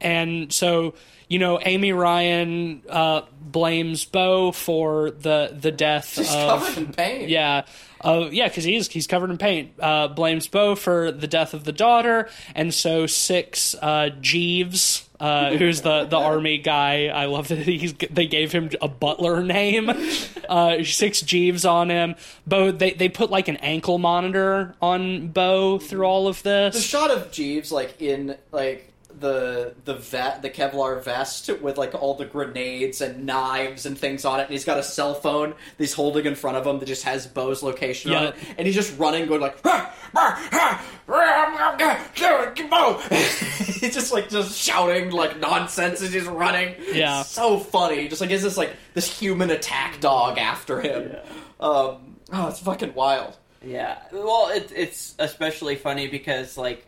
and 0.00 0.52
so 0.52 0.94
you 1.28 1.38
know, 1.38 1.58
Amy 1.62 1.92
Ryan 1.92 2.82
uh, 2.90 3.22
blames 3.40 4.04
Beau 4.04 4.52
for 4.52 5.10
the 5.10 5.56
the 5.58 5.72
death 5.72 6.14
she's 6.14 6.28
of 6.34 6.60
covered 6.60 6.78
in 6.78 6.92
pain. 6.92 7.28
yeah. 7.28 7.64
Uh, 8.02 8.28
yeah, 8.30 8.48
because 8.48 8.64
he's 8.64 8.88
he's 8.88 9.06
covered 9.06 9.30
in 9.30 9.38
paint. 9.38 9.72
Uh, 9.78 10.08
blames 10.08 10.46
Beau 10.48 10.74
for 10.74 11.12
the 11.12 11.26
death 11.26 11.54
of 11.54 11.64
the 11.64 11.72
daughter, 11.72 12.28
and 12.54 12.72
so 12.74 13.04
sics 13.04 13.74
uh, 13.80 14.10
Jeeves, 14.20 15.08
uh, 15.20 15.52
who's 15.56 15.82
the 15.82 16.04
the 16.04 16.16
army 16.16 16.58
guy. 16.58 17.06
I 17.06 17.26
love 17.26 17.48
that 17.48 17.58
he's 17.58 17.94
they 17.94 18.26
gave 18.26 18.52
him 18.52 18.70
a 18.80 18.88
butler 18.88 19.42
name. 19.42 19.90
Uh, 20.48 20.80
sics 20.80 21.24
Jeeves 21.24 21.64
on 21.64 21.88
him. 21.88 22.14
Beau 22.46 22.72
they 22.72 22.90
they 22.92 23.08
put 23.08 23.30
like 23.30 23.48
an 23.48 23.56
ankle 23.58 23.98
monitor 23.98 24.74
on 24.82 25.28
Beau 25.28 25.78
through 25.78 26.04
all 26.04 26.28
of 26.28 26.42
this. 26.42 26.74
The 26.74 26.80
shot 26.82 27.10
of 27.10 27.30
Jeeves 27.30 27.72
like 27.72 28.02
in 28.02 28.36
like 28.50 28.91
the 29.22 29.74
the 29.86 29.94
vet 29.94 30.42
the 30.42 30.50
Kevlar 30.50 31.02
vest 31.02 31.48
with 31.62 31.78
like 31.78 31.94
all 31.94 32.14
the 32.14 32.26
grenades 32.26 33.00
and 33.00 33.24
knives 33.24 33.86
and 33.86 33.96
things 33.96 34.26
on 34.26 34.40
it. 34.40 34.42
And 34.42 34.50
he's 34.52 34.66
got 34.66 34.78
a 34.78 34.82
cell 34.82 35.14
phone 35.14 35.50
that 35.50 35.56
he's 35.78 35.94
holding 35.94 36.26
in 36.26 36.34
front 36.34 36.58
of 36.58 36.66
him 36.66 36.78
that 36.80 36.86
just 36.86 37.04
has 37.04 37.26
Beau's 37.26 37.62
location 37.62 38.12
on 38.12 38.22
Yeah. 38.24 38.28
it, 38.30 38.34
and 38.58 38.66
he's 38.66 38.76
just 38.76 38.98
running, 38.98 39.26
going 39.26 39.40
like. 39.40 39.56
"Ah, 39.64 39.94
ah, 40.14 40.48
ah, 40.52 40.84
ah, 41.08 41.76
ah, 41.80 42.08
ah, 42.20 42.68
Beau!" 42.68 42.98
he's 43.08 43.94
just 43.94 44.12
like 44.12 44.28
just 44.28 44.58
shouting 44.60 45.10
like 45.10 45.38
nonsense 45.40 46.02
as 46.02 46.12
he's 46.12 46.26
running. 46.26 46.74
Yeah. 46.92 47.20
It's 47.20 47.30
so 47.30 47.58
funny. 47.58 48.08
Just 48.08 48.20
like 48.20 48.30
is 48.30 48.42
this 48.42 48.56
like 48.58 48.74
this 48.94 49.06
human 49.18 49.50
attack 49.50 50.00
dog 50.00 50.36
after 50.38 50.80
him? 50.80 51.16
Um, 51.60 52.16
oh, 52.32 52.48
it's 52.48 52.58
fucking 52.60 52.94
wild. 52.94 53.36
Yeah. 53.64 53.98
Well, 54.12 54.48
it, 54.50 54.72
it's 54.74 55.14
especially 55.20 55.76
funny 55.76 56.08
because 56.08 56.58
like 56.58 56.84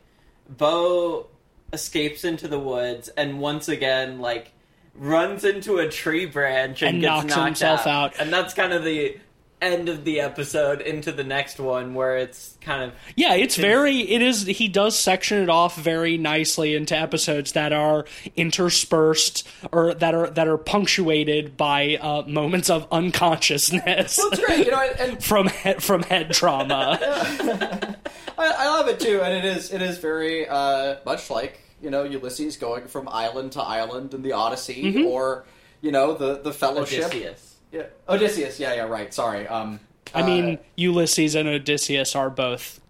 Beau 0.49 1.27
escapes 1.75 2.25
into 2.25 2.49
the 2.49 2.59
woods 2.59 3.09
and 3.09 3.41
once 3.41 3.69
again 3.69 4.21
like 4.21 4.53
runs 4.95 5.45
into 5.45 5.79
a 5.79 5.89
tree 5.89 6.25
branch 6.25 6.81
and, 6.83 6.95
And 6.95 7.01
gets 7.03 7.11
knocks 7.11 7.37
knocked 7.37 7.47
himself 7.47 7.87
out. 7.87 8.15
And 8.19 8.33
that's 8.33 8.55
kind 8.55 8.73
of 8.73 8.85
the 8.85 9.19
end 9.65 9.89
of 9.89 10.05
the 10.05 10.21
episode 10.21 10.83
into 10.83 11.11
the 11.11 11.25
next 11.25 11.59
one 11.59 11.95
where 11.95 12.19
it's 12.19 12.57
kind 12.61 12.83
of 12.83 12.93
Yeah, 13.17 13.35
it's 13.35 13.57
very 13.57 14.01
it 14.01 14.21
is 14.21 14.45
he 14.45 14.69
does 14.69 14.99
section 14.99 15.43
it 15.43 15.49
off 15.49 15.77
very 15.77 16.19
nicely 16.19 16.75
into 16.75 16.97
episodes 16.97 17.53
that 17.53 17.73
are 17.73 18.05
interspersed 18.37 19.49
or 19.73 19.95
that 19.95 20.15
are 20.15 20.29
that 20.31 20.49
are 20.49 20.59
punctuated 20.59 21.57
by 21.57 21.97
uh, 21.97 22.23
moments 22.27 22.69
of 22.69 22.87
unconsciousness 22.93 24.19
Well, 24.19 24.29
it's 24.33 24.45
great, 24.45 24.67
you 24.67 24.73
know, 24.73 24.81
and, 24.81 25.01
and 25.01 25.25
from 25.25 25.47
head, 25.47 25.83
from 25.83 26.03
head 26.03 26.33
trauma. 26.33 26.99
I, 28.37 28.55
I 28.59 28.69
love 28.69 28.89
it 28.89 29.01
too, 29.01 29.23
and 29.23 29.33
it 29.33 29.45
is 29.45 29.73
it 29.73 29.81
is 29.81 29.99
very 29.99 30.47
uh, 30.47 30.97
much 31.07 31.31
like 31.31 31.61
you 31.85 31.91
know 31.91 32.03
Ulysses 32.03 32.57
going 32.57 32.87
from 32.87 33.09
island 33.09 33.53
to 33.53 33.61
island 33.61 34.15
in 34.15 34.23
the 34.23 34.33
Odyssey, 34.33 34.83
Mm-hmm. 34.83 35.07
or 35.07 35.45
you 35.83 35.93
know 35.93 36.15
the 36.15 36.41
the 36.41 36.53
Fellowship. 36.53 37.05
Odysseus. 37.05 37.57
Yeah, 37.71 37.87
Odysseus. 38.09 38.59
Yeah, 38.59 38.75
yeah, 38.75 38.83
right. 38.85 39.13
Sorry. 39.13 39.47
Um, 39.47 39.81
I 40.15 40.23
uh, 40.23 40.27
mean, 40.27 40.59
Ulysses 40.77 41.35
and 41.35 41.49
Odysseus 41.49 42.17
are 42.17 42.31
both 42.31 42.81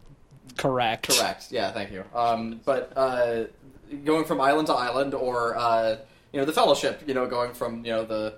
correct. 0.57 1.09
correct. 1.09 1.49
Yeah, 1.51 1.73
thank 1.73 1.91
you. 1.91 2.05
Um, 2.15 2.61
but 2.65 2.93
uh, 2.97 3.45
going 4.05 4.25
from 4.25 4.41
island 4.41 4.69
to 4.69 4.75
island, 4.75 5.15
or 5.15 5.57
uh, 5.57 5.97
you 6.33 6.39
know 6.39 6.47
the 6.47 6.53
Fellowship. 6.53 7.03
You 7.07 7.15
know, 7.15 7.27
going 7.27 7.53
from 7.55 7.85
you 7.85 7.93
know 7.93 8.05
the 8.05 8.35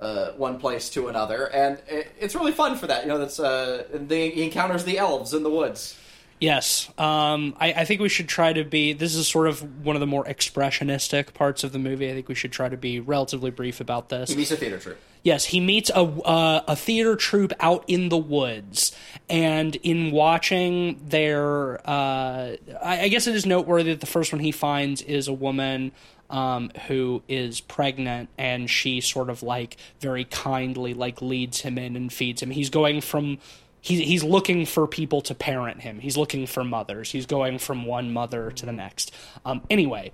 uh, 0.00 0.32
one 0.32 0.58
place 0.58 0.90
to 0.90 1.08
another, 1.08 1.50
and 1.52 1.78
it, 1.88 2.12
it's 2.20 2.34
really 2.34 2.52
fun 2.52 2.76
for 2.76 2.86
that. 2.86 3.02
You 3.02 3.08
know, 3.08 3.18
that's 3.18 3.40
uh, 3.40 3.84
the, 3.92 4.30
he 4.30 4.44
encounters 4.44 4.84
the 4.84 4.98
elves 4.98 5.32
in 5.34 5.42
the 5.42 5.50
woods. 5.50 5.98
Yes, 6.40 6.88
um, 6.98 7.56
I, 7.58 7.72
I 7.72 7.84
think 7.84 8.00
we 8.00 8.08
should 8.08 8.28
try 8.28 8.52
to 8.52 8.64
be. 8.64 8.92
This 8.92 9.14
is 9.14 9.28
sort 9.28 9.48
of 9.48 9.84
one 9.84 9.96
of 9.96 10.00
the 10.00 10.06
more 10.06 10.24
expressionistic 10.24 11.32
parts 11.32 11.64
of 11.64 11.72
the 11.72 11.78
movie. 11.78 12.10
I 12.10 12.14
think 12.14 12.28
we 12.28 12.34
should 12.34 12.52
try 12.52 12.68
to 12.68 12.76
be 12.76 13.00
relatively 13.00 13.50
brief 13.50 13.80
about 13.80 14.08
this. 14.08 14.30
He 14.30 14.36
meets 14.36 14.50
a 14.50 14.56
theater 14.56 14.78
troupe. 14.78 14.98
Yes, 15.22 15.46
he 15.46 15.60
meets 15.60 15.90
a 15.90 16.02
uh, 16.02 16.62
a 16.68 16.76
theater 16.76 17.16
troupe 17.16 17.52
out 17.60 17.84
in 17.86 18.10
the 18.10 18.18
woods, 18.18 18.94
and 19.30 19.74
in 19.76 20.10
watching 20.10 21.00
their, 21.08 21.80
uh, 21.88 22.56
I, 22.82 23.00
I 23.02 23.08
guess 23.08 23.26
it 23.26 23.34
is 23.34 23.46
noteworthy 23.46 23.92
that 23.92 24.00
the 24.00 24.06
first 24.06 24.32
one 24.32 24.40
he 24.40 24.52
finds 24.52 25.00
is 25.00 25.28
a 25.28 25.32
woman 25.32 25.92
um, 26.28 26.70
who 26.88 27.22
is 27.26 27.62
pregnant, 27.62 28.28
and 28.36 28.68
she 28.68 29.00
sort 29.00 29.30
of 29.30 29.42
like 29.42 29.78
very 30.00 30.24
kindly 30.24 30.92
like 30.92 31.22
leads 31.22 31.60
him 31.60 31.78
in 31.78 31.96
and 31.96 32.12
feeds 32.12 32.42
him. 32.42 32.50
He's 32.50 32.70
going 32.70 33.00
from. 33.00 33.38
He's, 33.84 34.00
he's 34.00 34.24
looking 34.24 34.64
for 34.64 34.86
people 34.88 35.20
to 35.20 35.34
parent 35.34 35.82
him. 35.82 35.98
He's 35.98 36.16
looking 36.16 36.46
for 36.46 36.64
mothers. 36.64 37.12
He's 37.12 37.26
going 37.26 37.58
from 37.58 37.84
one 37.84 38.14
mother 38.14 38.50
to 38.52 38.64
the 38.64 38.72
next. 38.72 39.12
Um, 39.44 39.60
anyway, 39.68 40.10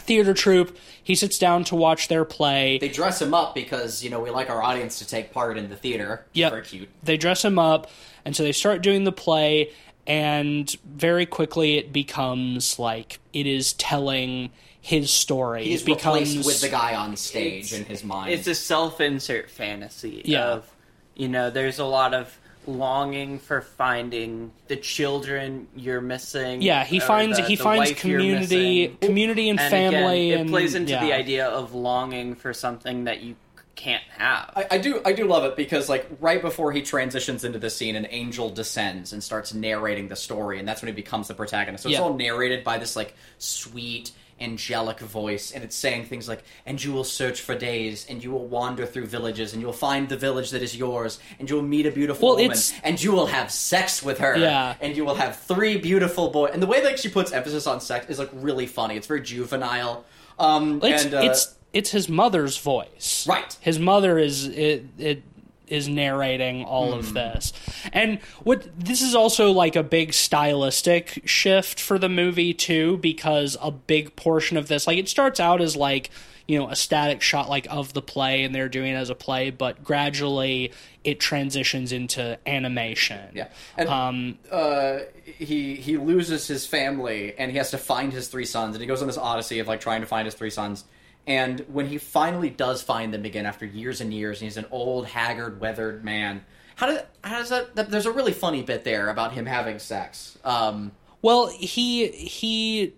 theater 0.00 0.32
troupe. 0.32 0.76
He 1.02 1.16
sits 1.16 1.40
down 1.40 1.64
to 1.64 1.74
watch 1.74 2.06
their 2.06 2.24
play. 2.24 2.78
They 2.78 2.88
dress 2.88 3.20
him 3.20 3.34
up 3.34 3.52
because 3.52 4.04
you 4.04 4.10
know 4.10 4.20
we 4.20 4.30
like 4.30 4.48
our 4.48 4.62
audience 4.62 5.00
to 5.00 5.08
take 5.08 5.32
part 5.32 5.58
in 5.58 5.68
the 5.70 5.74
theater. 5.74 6.24
Yep. 6.34 6.52
very 6.52 6.62
cute. 6.64 6.88
They 7.02 7.16
dress 7.16 7.44
him 7.44 7.58
up, 7.58 7.90
and 8.24 8.36
so 8.36 8.44
they 8.44 8.52
start 8.52 8.80
doing 8.80 9.02
the 9.02 9.10
play, 9.10 9.72
and 10.06 10.70
very 10.84 11.26
quickly 11.26 11.78
it 11.78 11.92
becomes 11.92 12.78
like 12.78 13.18
it 13.32 13.48
is 13.48 13.72
telling 13.72 14.50
his 14.80 15.10
story. 15.10 15.64
He's 15.64 15.82
it 15.82 15.86
becomes 15.86 16.28
replaced 16.30 16.46
with 16.46 16.60
the 16.60 16.68
guy 16.68 16.94
on 16.94 17.16
stage 17.16 17.72
in 17.72 17.86
his 17.86 18.04
mind. 18.04 18.32
It's 18.32 18.46
a 18.46 18.54
self-insert 18.54 19.50
fantasy 19.50 20.22
Yeah. 20.24 20.44
of, 20.44 20.70
you 21.16 21.26
know, 21.26 21.50
there's 21.50 21.80
a 21.80 21.84
lot 21.84 22.14
of 22.14 22.38
longing 22.68 23.38
for 23.38 23.60
finding 23.62 24.52
the 24.68 24.76
children 24.76 25.66
you're 25.74 26.00
missing. 26.00 26.62
Yeah, 26.62 26.84
he 26.84 27.00
finds 27.00 27.38
the- 27.38 27.44
he 27.44 27.56
the 27.56 27.62
finds 27.64 27.92
community, 27.92 28.88
community 29.00 29.48
and, 29.48 29.58
And 29.58 29.70
family, 29.70 30.30
again, 30.32 30.40
and 30.40 30.50
it 30.50 30.52
plays 30.52 30.74
into 30.74 30.92
yeah. 30.92 31.04
the 31.04 31.12
idea 31.12 31.48
of 31.48 31.74
longing 31.74 32.34
for 32.34 32.52
something 32.52 33.04
that 33.04 33.22
you 33.22 33.34
can't 33.74 34.02
have. 34.16 34.52
I, 34.56 34.66
I 34.72 34.78
do 34.78 35.00
I 35.04 35.12
do 35.12 35.24
love 35.24 35.44
it 35.44 35.54
because 35.56 35.88
like 35.88 36.06
right 36.20 36.42
before 36.42 36.72
he 36.72 36.82
transitions 36.82 37.44
into 37.44 37.58
the 37.60 37.70
scene, 37.70 37.94
an 37.96 38.08
angel 38.10 38.50
descends 38.50 39.12
and 39.12 39.22
starts 39.22 39.54
narrating 39.54 40.08
the 40.08 40.16
story, 40.16 40.58
and 40.58 40.66
that's 40.66 40.82
when 40.82 40.88
he 40.88 40.94
becomes 40.94 41.28
the 41.28 41.34
protagonist. 41.34 41.84
So 41.84 41.88
it's 41.88 41.98
all 41.98 42.14
narrated 42.14 42.64
by 42.64 42.78
this 42.78 42.96
like 42.96 43.14
sweet 43.38 44.10
angelic 44.40 45.00
voice 45.00 45.52
and 45.52 45.64
it's 45.64 45.74
saying 45.76 46.04
things 46.04 46.28
like 46.28 46.42
and 46.66 46.82
you 46.82 46.92
will 46.92 47.04
search 47.04 47.40
for 47.40 47.54
days 47.54 48.06
and 48.08 48.22
you 48.22 48.30
will 48.30 48.46
wander 48.46 48.86
through 48.86 49.06
villages 49.06 49.52
and 49.52 49.60
you'll 49.62 49.72
find 49.72 50.08
the 50.08 50.16
village 50.16 50.50
that 50.50 50.62
is 50.62 50.76
yours 50.76 51.18
and 51.38 51.48
you 51.50 51.56
will 51.56 51.62
meet 51.62 51.86
a 51.86 51.90
beautiful 51.90 52.28
Well, 52.28 52.36
woman 52.36 52.50
it's- 52.52 52.72
and 52.84 53.02
you 53.02 53.12
will 53.12 53.26
have 53.26 53.50
sex 53.50 54.02
with 54.02 54.18
her 54.18 54.36
Yeah. 54.36 54.74
and 54.80 54.96
you 54.96 55.04
will 55.04 55.16
have 55.16 55.36
three 55.36 55.76
beautiful 55.78 56.30
boys 56.30 56.50
and 56.52 56.62
the 56.62 56.66
way 56.66 56.80
that 56.82 56.98
she 56.98 57.08
puts 57.08 57.32
emphasis 57.32 57.66
on 57.66 57.80
sex 57.80 58.06
is 58.08 58.18
like 58.18 58.30
really 58.32 58.66
funny 58.66 58.96
it's 58.96 59.06
very 59.06 59.20
juvenile 59.22 60.04
um 60.38 60.80
It's 60.82 61.04
and 61.04 61.14
uh, 61.14 61.20
it's 61.24 61.54
it's 61.72 61.90
his 61.90 62.08
mother's 62.08 62.56
voice. 62.56 63.26
Right. 63.28 63.54
His 63.60 63.78
mother 63.78 64.18
is 64.18 64.46
it, 64.46 64.86
it 64.98 65.22
is 65.70 65.88
narrating 65.88 66.64
all 66.64 66.92
Hmm. 66.92 66.98
of 66.98 67.14
this. 67.14 67.52
And 67.92 68.18
what 68.42 68.66
this 68.78 69.02
is 69.02 69.14
also 69.14 69.52
like 69.52 69.76
a 69.76 69.82
big 69.82 70.12
stylistic 70.12 71.22
shift 71.24 71.80
for 71.80 71.98
the 71.98 72.08
movie 72.08 72.54
too 72.54 72.98
because 72.98 73.56
a 73.60 73.70
big 73.70 74.16
portion 74.16 74.56
of 74.56 74.68
this 74.68 74.86
like 74.86 74.98
it 74.98 75.08
starts 75.08 75.40
out 75.40 75.60
as 75.60 75.76
like 75.76 76.10
you 76.46 76.58
know 76.58 76.68
a 76.70 76.76
static 76.76 77.20
shot 77.20 77.48
like 77.50 77.66
of 77.70 77.92
the 77.92 78.00
play 78.02 78.42
and 78.42 78.54
they're 78.54 78.68
doing 78.70 78.92
it 78.94 78.96
as 78.96 79.10
a 79.10 79.14
play 79.14 79.50
but 79.50 79.84
gradually 79.84 80.72
it 81.04 81.20
transitions 81.20 81.92
into 81.92 82.38
animation. 82.46 83.20
Yeah, 83.34 83.48
and 83.76 83.88
Um 83.88 84.38
uh, 84.50 84.98
he 85.24 85.74
he 85.76 85.96
loses 85.98 86.46
his 86.46 86.66
family 86.66 87.34
and 87.38 87.50
he 87.50 87.58
has 87.58 87.70
to 87.72 87.78
find 87.78 88.12
his 88.12 88.28
three 88.28 88.44
sons, 88.46 88.74
and 88.74 88.80
he 88.82 88.86
goes 88.86 89.00
on 89.02 89.08
this 89.08 89.18
odyssey 89.18 89.58
of 89.58 89.68
like 89.68 89.80
trying 89.80 90.00
to 90.00 90.06
find 90.06 90.24
his 90.26 90.34
three 90.34 90.50
sons. 90.50 90.84
And 91.28 91.60
when 91.68 91.86
he 91.86 91.98
finally 91.98 92.48
does 92.48 92.82
find 92.82 93.12
them 93.12 93.26
again 93.26 93.44
after 93.44 93.66
years 93.66 94.00
and 94.00 94.12
years, 94.12 94.40
and 94.40 94.46
he's 94.46 94.56
an 94.56 94.64
old, 94.70 95.06
haggard, 95.06 95.60
weathered 95.60 96.02
man. 96.02 96.44
How 96.74 96.86
does 96.86 97.02
how 97.22 97.38
does 97.38 97.50
that, 97.50 97.76
that? 97.76 97.90
There's 97.90 98.06
a 98.06 98.12
really 98.12 98.32
funny 98.32 98.62
bit 98.62 98.82
there 98.82 99.10
about 99.10 99.34
him 99.34 99.44
having 99.44 99.78
sex. 99.78 100.38
Um, 100.42 100.92
Well, 101.20 101.48
he 101.48 102.06
he 102.08 102.94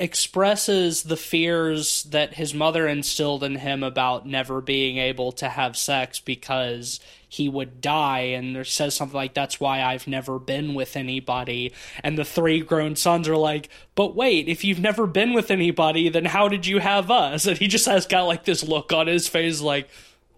expresses 0.00 1.02
the 1.04 1.16
fears 1.16 2.04
that 2.04 2.34
his 2.34 2.54
mother 2.54 2.88
instilled 2.88 3.44
in 3.44 3.56
him 3.56 3.82
about 3.82 4.26
never 4.26 4.60
being 4.60 4.96
able 4.98 5.32
to 5.32 5.48
have 5.48 5.76
sex 5.76 6.18
because 6.20 7.00
he 7.28 7.48
would 7.48 7.80
die 7.80 8.20
and 8.20 8.56
there 8.56 8.64
says 8.64 8.94
something 8.94 9.14
like 9.16 9.34
that's 9.34 9.60
why 9.60 9.82
I've 9.82 10.06
never 10.08 10.38
been 10.38 10.74
with 10.74 10.96
anybody 10.96 11.72
and 12.02 12.18
the 12.18 12.24
three 12.24 12.60
grown 12.60 12.96
sons 12.96 13.28
are 13.28 13.36
like 13.36 13.68
but 13.94 14.16
wait 14.16 14.48
if 14.48 14.64
you've 14.64 14.80
never 14.80 15.06
been 15.06 15.32
with 15.32 15.50
anybody 15.50 16.08
then 16.08 16.24
how 16.24 16.48
did 16.48 16.66
you 16.66 16.78
have 16.78 17.10
us 17.10 17.46
and 17.48 17.58
he 17.58 17.68
just 17.68 17.86
has 17.86 18.06
got 18.06 18.22
like 18.24 18.44
this 18.44 18.64
look 18.64 18.92
on 18.92 19.06
his 19.06 19.28
face 19.28 19.60
like 19.60 19.88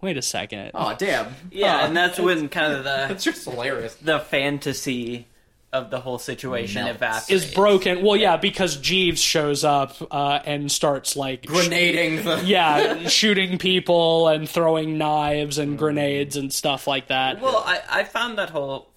wait 0.01 0.17
a 0.17 0.21
second 0.21 0.71
Oh 0.75 0.93
damn. 0.97 1.33
Yeah, 1.51 1.79
Huh. 1.79 1.85
and 1.87 1.97
that's 1.97 2.19
when 2.19 2.49
kind 2.49 2.73
of 2.73 2.83
the 2.83 2.89
That's 3.07 3.23
just 3.23 3.45
hilarious. 3.45 3.95
the 3.95 4.19
fantasy 4.19 5.25
of 5.73 5.89
the 5.89 5.99
whole 5.99 6.19
situation 6.19 6.85
Melts. 6.85 6.95
evaporates. 6.97 7.29
is 7.31 7.53
broken 7.53 8.03
well 8.03 8.15
yeah 8.15 8.37
because 8.37 8.77
Jeeves 8.77 9.19
shows 9.19 9.63
up 9.63 9.95
uh, 10.11 10.39
and 10.45 10.71
starts 10.71 11.15
like 11.15 11.45
Grenading 11.45 12.23
the. 12.23 12.41
yeah, 12.45 13.07
shooting 13.07 13.57
people 13.57 14.27
and 14.27 14.47
throwing 14.47 14.97
knives 14.97 15.57
and 15.57 15.77
grenades 15.77 16.35
and 16.35 16.51
stuff 16.53 16.87
like 16.87 17.07
that. 17.07 17.41
Well, 17.41 17.63
I, 17.65 17.81
I 17.89 18.03
found 18.03 18.37
that 18.37 18.49
whole, 18.49 18.89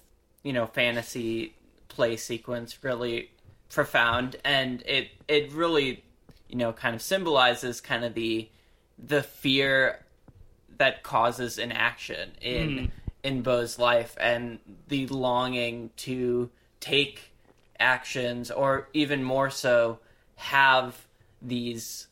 you 0.43 0.53
know, 0.53 0.65
fantasy 0.65 1.55
play 1.87 2.17
sequence 2.17 2.83
really 2.83 3.31
profound, 3.69 4.35
and 4.43 4.83
it 4.85 5.09
it 5.27 5.51
really, 5.51 6.03
you 6.49 6.57
know, 6.57 6.73
kind 6.73 6.95
of 6.95 7.01
symbolizes 7.01 7.81
kind 7.81 8.03
of 8.03 8.13
the 8.13 8.49
the 8.97 9.23
fear 9.23 10.03
that 10.77 11.03
causes 11.03 11.57
inaction 11.57 12.31
in 12.41 12.91
in 13.23 13.41
Beau's 13.41 13.79
life, 13.79 14.15
and 14.19 14.59
the 14.87 15.07
longing 15.07 15.89
to 15.97 16.49
take 16.79 17.31
actions, 17.79 18.51
or 18.51 18.89
even 18.93 19.23
more 19.23 19.49
so, 19.49 19.99
have 20.35 21.07
these 21.41 22.07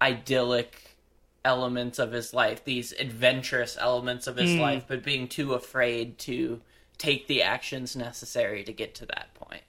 idyllic 0.00 0.96
elements 1.44 1.98
of 1.98 2.12
his 2.12 2.32
life, 2.32 2.64
these 2.64 2.92
adventurous 2.92 3.76
elements 3.80 4.26
of 4.26 4.36
his 4.36 4.56
life, 4.56 4.84
but 4.86 5.02
being 5.02 5.26
too 5.26 5.54
afraid 5.54 6.18
to 6.18 6.60
take 6.98 7.26
the 7.26 7.42
actions 7.42 7.96
necessary 7.96 8.62
to 8.62 8.72
get 8.72 8.94
to 8.94 9.06
that 9.06 9.32
point. 9.34 9.62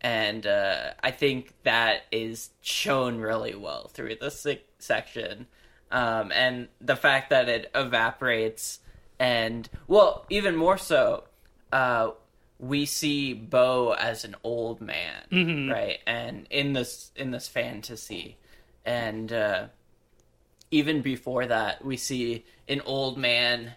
And 0.00 0.46
uh, 0.46 0.90
I 1.02 1.12
think 1.12 1.54
that 1.62 2.02
is 2.12 2.50
shown 2.60 3.18
really 3.20 3.54
well 3.54 3.88
through 3.88 4.16
this 4.20 4.40
sec- 4.40 4.64
section. 4.78 5.46
Um, 5.90 6.30
and 6.32 6.68
the 6.80 6.96
fact 6.96 7.30
that 7.30 7.48
it 7.48 7.70
evaporates, 7.74 8.80
and, 9.18 9.66
well, 9.88 10.26
even 10.28 10.56
more 10.56 10.76
so, 10.76 11.24
uh, 11.72 12.10
we 12.58 12.86
see 12.86 13.34
Beau 13.34 13.94
as 13.98 14.24
an 14.24 14.36
old 14.44 14.80
man, 14.80 15.22
right? 15.70 15.98
And 16.06 16.46
in 16.50 16.72
this 16.72 17.10
in 17.16 17.30
this 17.30 17.48
fantasy, 17.48 18.36
and 18.84 19.32
uh, 19.32 19.66
even 20.70 21.02
before 21.02 21.46
that, 21.46 21.84
we 21.84 21.96
see 21.96 22.44
an 22.68 22.80
old 22.82 23.18
man 23.18 23.72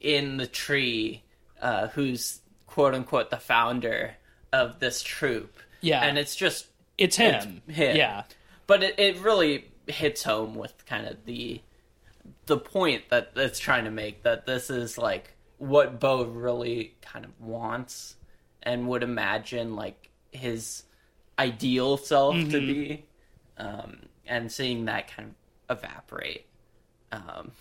in 0.00 0.36
the 0.36 0.46
tree 0.46 1.22
uh, 1.60 1.88
who's 1.88 2.40
quote 2.66 2.94
unquote 2.94 3.30
the 3.30 3.36
founder 3.38 4.14
of 4.52 4.78
this 4.78 5.02
troupe. 5.02 5.58
Yeah. 5.80 6.02
and 6.02 6.18
it's 6.18 6.34
just 6.34 6.66
It's 6.96 7.16
him. 7.16 7.62
It's 7.68 7.76
him. 7.76 7.96
Yeah. 7.96 8.24
but 8.66 8.82
it, 8.82 8.98
it 8.98 9.18
really 9.20 9.70
hits 9.86 10.22
home 10.24 10.54
with 10.54 10.84
kind 10.86 11.06
of 11.06 11.24
the 11.24 11.60
the 12.46 12.58
point 12.58 13.04
that 13.10 13.30
it's 13.36 13.58
trying 13.58 13.84
to 13.84 13.90
make 13.90 14.22
that 14.24 14.44
this 14.46 14.70
is 14.70 14.98
like 14.98 15.34
what 15.58 16.00
Beau 16.00 16.24
really 16.24 16.94
kind 17.02 17.24
of 17.24 17.38
wants 17.40 18.16
and 18.62 18.88
would 18.88 19.02
imagine 19.02 19.76
like 19.76 20.10
his 20.32 20.84
ideal 21.38 21.96
self 21.96 22.34
to 22.34 22.60
be, 22.60 23.04
um, 23.56 23.98
and 24.26 24.50
seeing 24.50 24.86
that 24.86 25.08
kind 25.14 25.34
of 25.68 25.78
evaporate 25.78 26.46
um, 27.12 27.52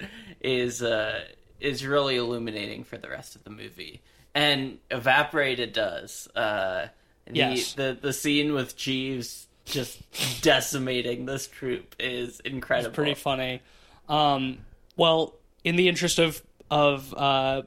is 0.40 0.82
uh, 0.82 1.20
is 1.60 1.84
really 1.86 2.16
illuminating 2.16 2.84
for 2.84 2.98
the 2.98 3.08
rest 3.08 3.36
of 3.36 3.44
the 3.44 3.50
movie. 3.50 4.02
And 4.34 4.78
evaporate 4.90 5.58
it 5.60 5.72
does. 5.72 6.28
Uh, 6.34 6.88
the, 7.26 7.32
Yes. 7.34 7.72
the 7.72 7.96
the 8.00 8.12
scene 8.12 8.52
with 8.52 8.76
Jeeves 8.76 9.46
just 9.64 10.00
decimating 10.42 11.26
this 11.26 11.48
troupe 11.48 11.96
is 11.98 12.40
incredible. 12.40 12.94
Pretty 12.94 13.14
funny. 13.14 13.62
Um, 14.08 14.58
well, 14.96 15.34
in 15.64 15.74
the 15.76 15.88
interest 15.88 16.18
of 16.20 16.40
of 16.70 17.14
uh, 17.14 17.62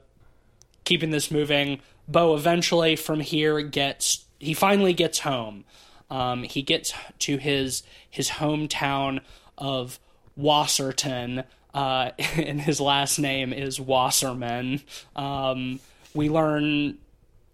keeping 0.84 1.10
this 1.10 1.30
moving, 1.30 1.80
Beau 2.08 2.34
eventually 2.34 2.96
from 2.96 3.20
here 3.20 3.60
gets 3.62 4.24
he 4.38 4.54
finally 4.54 4.92
gets 4.92 5.20
home. 5.20 5.64
Um, 6.10 6.42
he 6.42 6.62
gets 6.62 6.92
to 7.20 7.36
his 7.36 7.82
his 8.08 8.30
hometown 8.30 9.20
of 9.56 9.98
Wasserton, 10.36 11.44
uh, 11.74 12.10
and 12.36 12.60
his 12.60 12.80
last 12.80 13.18
name 13.18 13.52
is 13.52 13.78
Wassermann. 13.78 14.82
Um, 15.14 15.80
we 16.14 16.28
learn 16.28 16.98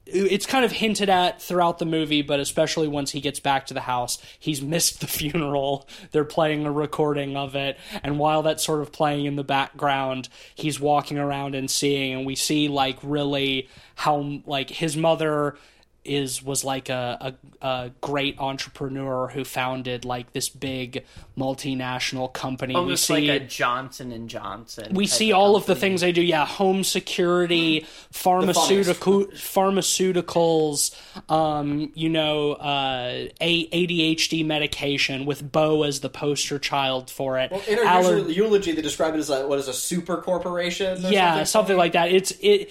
it's 0.07 0.47
kind 0.47 0.65
of 0.65 0.73
hinted 0.73 1.09
at 1.09 1.43
throughout 1.43 1.79
the 1.79 1.85
movie, 1.85 2.23
but 2.23 2.39
especially 2.39 2.87
once 2.87 3.11
he 3.11 3.21
gets 3.21 3.41
back 3.41 3.67
to 3.67 3.75
the 3.75 3.81
house, 3.81 4.19
he's 4.39 4.63
missed 4.63 5.01
the 5.01 5.07
funeral. 5.09 5.89
They're 6.13 6.25
playing 6.25 6.65
a 6.65 6.73
recording 6.73 7.37
of 7.37 7.57
it, 7.57 7.77
and 8.03 8.19
while 8.19 8.43
that's 8.43 8.65
sort 8.65 8.83
of 8.83 8.93
playing 8.93 9.27
in 9.27 9.37
the 9.37 9.45
background, 9.45 10.29
he's 10.55 10.79
walking 10.79 11.19
around 11.19 11.55
and 11.55 11.71
seeing, 11.71 12.15
and 12.15 12.27
we 12.27 12.37
see 12.37 12.69
like 12.69 12.99
really 13.03 13.69
how 13.97 14.41
like 14.47 14.71
his 14.71 14.97
mother 14.97 15.57
is 16.09 16.43
was 16.43 16.65
like 16.65 16.89
a, 16.89 17.35
a, 17.63 17.67
a 17.67 17.91
great 18.01 18.39
entrepreneur 18.39 19.29
who 19.29 19.45
founded 19.45 20.05
like 20.05 20.33
this 20.33 20.49
big 20.49 21.05
multinational 21.37 22.33
company. 22.33 22.75
Almost 22.75 23.09
we 23.11 23.17
see 23.17 23.29
like 23.31 23.43
a 23.43 23.45
Johnson 23.47 24.13
and 24.13 24.29
Johnson. 24.29 24.95
we 24.95 25.07
type 25.07 25.17
see 25.17 25.33
all 25.33 25.57
of 25.57 25.67
the 25.67 25.75
things 25.75 26.01
they 26.01 26.13
do 26.13 26.23
yeah 26.23 26.47
home 26.47 26.85
security 26.85 27.81
pharmaceutical 28.11 29.25
pharmaceuticals 29.27 30.95
um 31.31 31.91
you 31.95 32.09
know 32.09 32.53
uh 32.53 33.27
adhd 33.41 34.47
medication 34.47 35.27
with 35.27 35.51
beau 35.53 35.83
as 35.83 36.01
the 36.01 36.09
poster 36.09 36.59
child 36.59 37.11
for 37.11 37.39
it 37.39 37.53
In 37.69 37.79
our 37.81 38.03
Aller- 38.03 38.29
eulogy, 38.31 38.73
they 38.73 38.83
describe 38.83 39.15
it 39.15 39.19
as 39.19 39.31
a, 39.31 39.47
what 39.47 39.59
is 39.59 39.69
a 39.69 39.73
super 39.75 40.19
corporation? 40.23 41.05
or 41.05 41.11
yeah 41.11 41.45
something 41.45 41.77
like 41.77 41.93
that 41.93 42.11
it's 42.11 42.33
it 42.41 42.71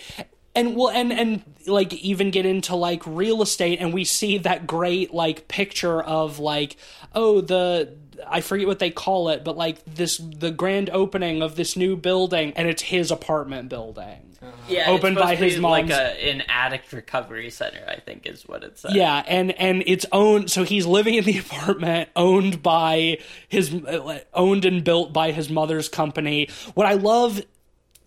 and 0.55 0.75
well 0.75 0.89
and 0.89 1.11
and 1.11 1.43
like 1.67 1.93
even 1.93 2.31
get 2.31 2.45
into 2.45 2.75
like 2.75 3.01
real 3.05 3.41
estate 3.41 3.79
and 3.79 3.93
we 3.93 4.03
see 4.03 4.37
that 4.37 4.67
great 4.67 5.13
like 5.13 5.47
picture 5.47 6.01
of 6.01 6.39
like 6.39 6.77
oh 7.13 7.41
the 7.41 7.93
I 8.27 8.41
forget 8.41 8.67
what 8.67 8.79
they 8.79 8.91
call 8.91 9.29
it, 9.29 9.43
but 9.43 9.57
like 9.57 9.83
this 9.85 10.17
the 10.17 10.51
grand 10.51 10.89
opening 10.89 11.41
of 11.41 11.55
this 11.55 11.75
new 11.75 11.95
building 11.95 12.53
and 12.55 12.67
it's 12.67 12.83
his 12.83 13.11
apartment 13.11 13.69
building. 13.69 14.21
Uh-huh. 14.41 14.51
yeah, 14.67 14.89
opened 14.91 15.17
it's 15.17 15.25
by 15.25 15.35
supposed 15.35 15.39
to 15.39 15.45
his 15.45 15.59
mom. 15.59 15.71
like 15.71 15.89
a, 15.89 16.29
an 16.29 16.43
addict 16.47 16.93
recovery 16.93 17.49
center. 17.49 17.83
I 17.87 17.99
think 17.99 18.27
is 18.27 18.43
what 18.47 18.63
it 18.63 18.77
says. 18.77 18.93
Yeah, 18.93 19.23
and 19.27 19.51
and 19.59 19.83
it's 19.87 20.05
owned. 20.11 20.51
So 20.51 20.63
he's 20.63 20.85
living 20.85 21.15
in 21.15 21.23
the 21.23 21.37
apartment 21.39 22.09
owned 22.15 22.61
by 22.61 23.19
his 23.47 23.73
uh, 23.73 24.19
owned 24.33 24.65
and 24.65 24.83
built 24.83 25.13
by 25.13 25.31
his 25.31 25.49
mother's 25.49 25.89
company. 25.89 26.49
What 26.75 26.85
I 26.85 26.93
love 26.93 27.41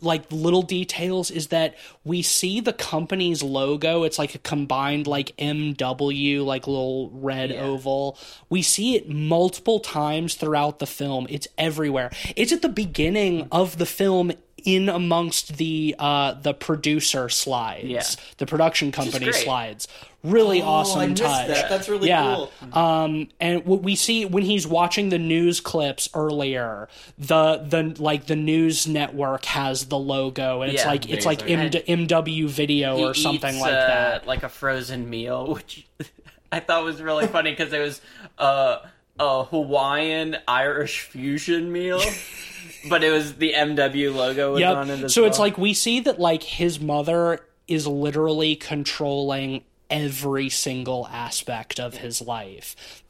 like 0.01 0.25
little 0.31 0.63
details 0.63 1.31
is 1.31 1.49
that 1.49 1.77
we 2.05 2.23
see 2.23 2.61
the 2.61 2.73
company's 2.73 3.43
logo. 3.43 4.05
It's 4.05 4.19
like 4.19 4.35
a 4.35 4.39
combined 4.39 5.07
like 5.07 5.37
mw 5.37 6.45
like 6.45 6.67
little 6.67 7.11
red 7.11 7.53
oval. 7.53 8.19
We 8.49 8.63
see 8.63 8.95
it 8.97 9.09
multiple 9.09 9.81
times 9.81 10.35
throughout 10.35 10.79
the 10.79 10.87
film. 10.87 11.27
It's 11.29 11.49
everywhere. 11.57 12.11
It's 12.37 12.53
at 12.53 12.63
the 12.63 12.69
beginning 12.69 13.49
of 13.51 13.79
the 13.79 13.87
film 13.87 14.33
in 14.65 14.89
amongst 14.89 15.57
the 15.57 15.95
uh 15.99 16.33
the 16.35 16.53
producer 16.55 17.29
slides 17.29 17.85
Yeah. 17.85 18.03
the 18.39 18.47
production 18.47 18.93
company 18.93 19.33
slides 19.33 19.87
really 20.25 20.61
Oh, 20.61 20.67
awesome 20.67 21.01
I 21.01 21.07
touch 21.15 21.47
that. 21.47 21.69
That's 21.69 21.89
really 21.89 22.09
yeah. 22.09 22.35
cool. 22.35 22.53
Um, 22.77 23.29
and 23.41 23.65
what 23.65 23.83
we 23.85 23.95
see 23.95 24.25
when 24.25 24.43
he's 24.43 24.67
watching 24.67 25.11
the 25.11 25.19
news 25.19 25.61
clips 25.61 26.09
earlier, 26.13 26.89
the 27.19 27.59
the 27.59 27.95
like 28.03 28.27
the 28.27 28.35
news 28.35 28.89
network 28.89 29.45
has 29.45 29.87
the 29.87 29.99
logo, 29.99 30.63
and 30.63 30.73
it's 30.73 30.83
Yeah. 30.83 30.89
like 30.91 31.09
it's 31.09 31.25
like 31.25 31.49
M- 31.49 31.71
MW 31.71 32.49
video 32.49 32.99
or 32.99 33.15
something 33.15 33.55
eats, 33.55 33.61
like 33.63 33.73
uh, 33.73 33.87
that. 33.87 34.27
like 34.27 34.43
a 34.43 34.49
frozen 34.49 35.09
meal, 35.09 35.47
which 35.55 35.87
I 36.53 36.59
thought 36.61 36.83
was 36.83 37.01
really 37.01 37.29
funny 37.29 37.51
because 37.53 37.73
it 37.73 37.79
was 37.79 38.01
uh, 38.39 38.79
a 39.21 39.45
Hawaiian 39.45 40.37
Irish 40.49 41.03
fusion 41.03 41.71
meal, 41.71 42.01
but 42.89 43.03
it 43.03 43.11
was 43.11 43.37
the 43.37 43.53
MW 43.55 44.15
logo 44.15 44.53
was 44.53 44.63
on 44.63 44.91
it. 44.91 45.01
Yep. 45.01 45.11
So 45.11 45.25
it's 45.25 45.39
like 45.39 45.59
we 45.59 45.75
see 45.75 46.01
that 46.01 46.19
like 46.19 46.43
his 46.43 46.81
mother 46.81 47.41
is 47.67 47.87
literally 47.87 48.57
controlling 48.57 49.65
every 49.91 50.49
single 50.49 51.07
aspect 51.09 51.81
of 51.81 51.99
his 51.99 52.21
life. 52.21 53.03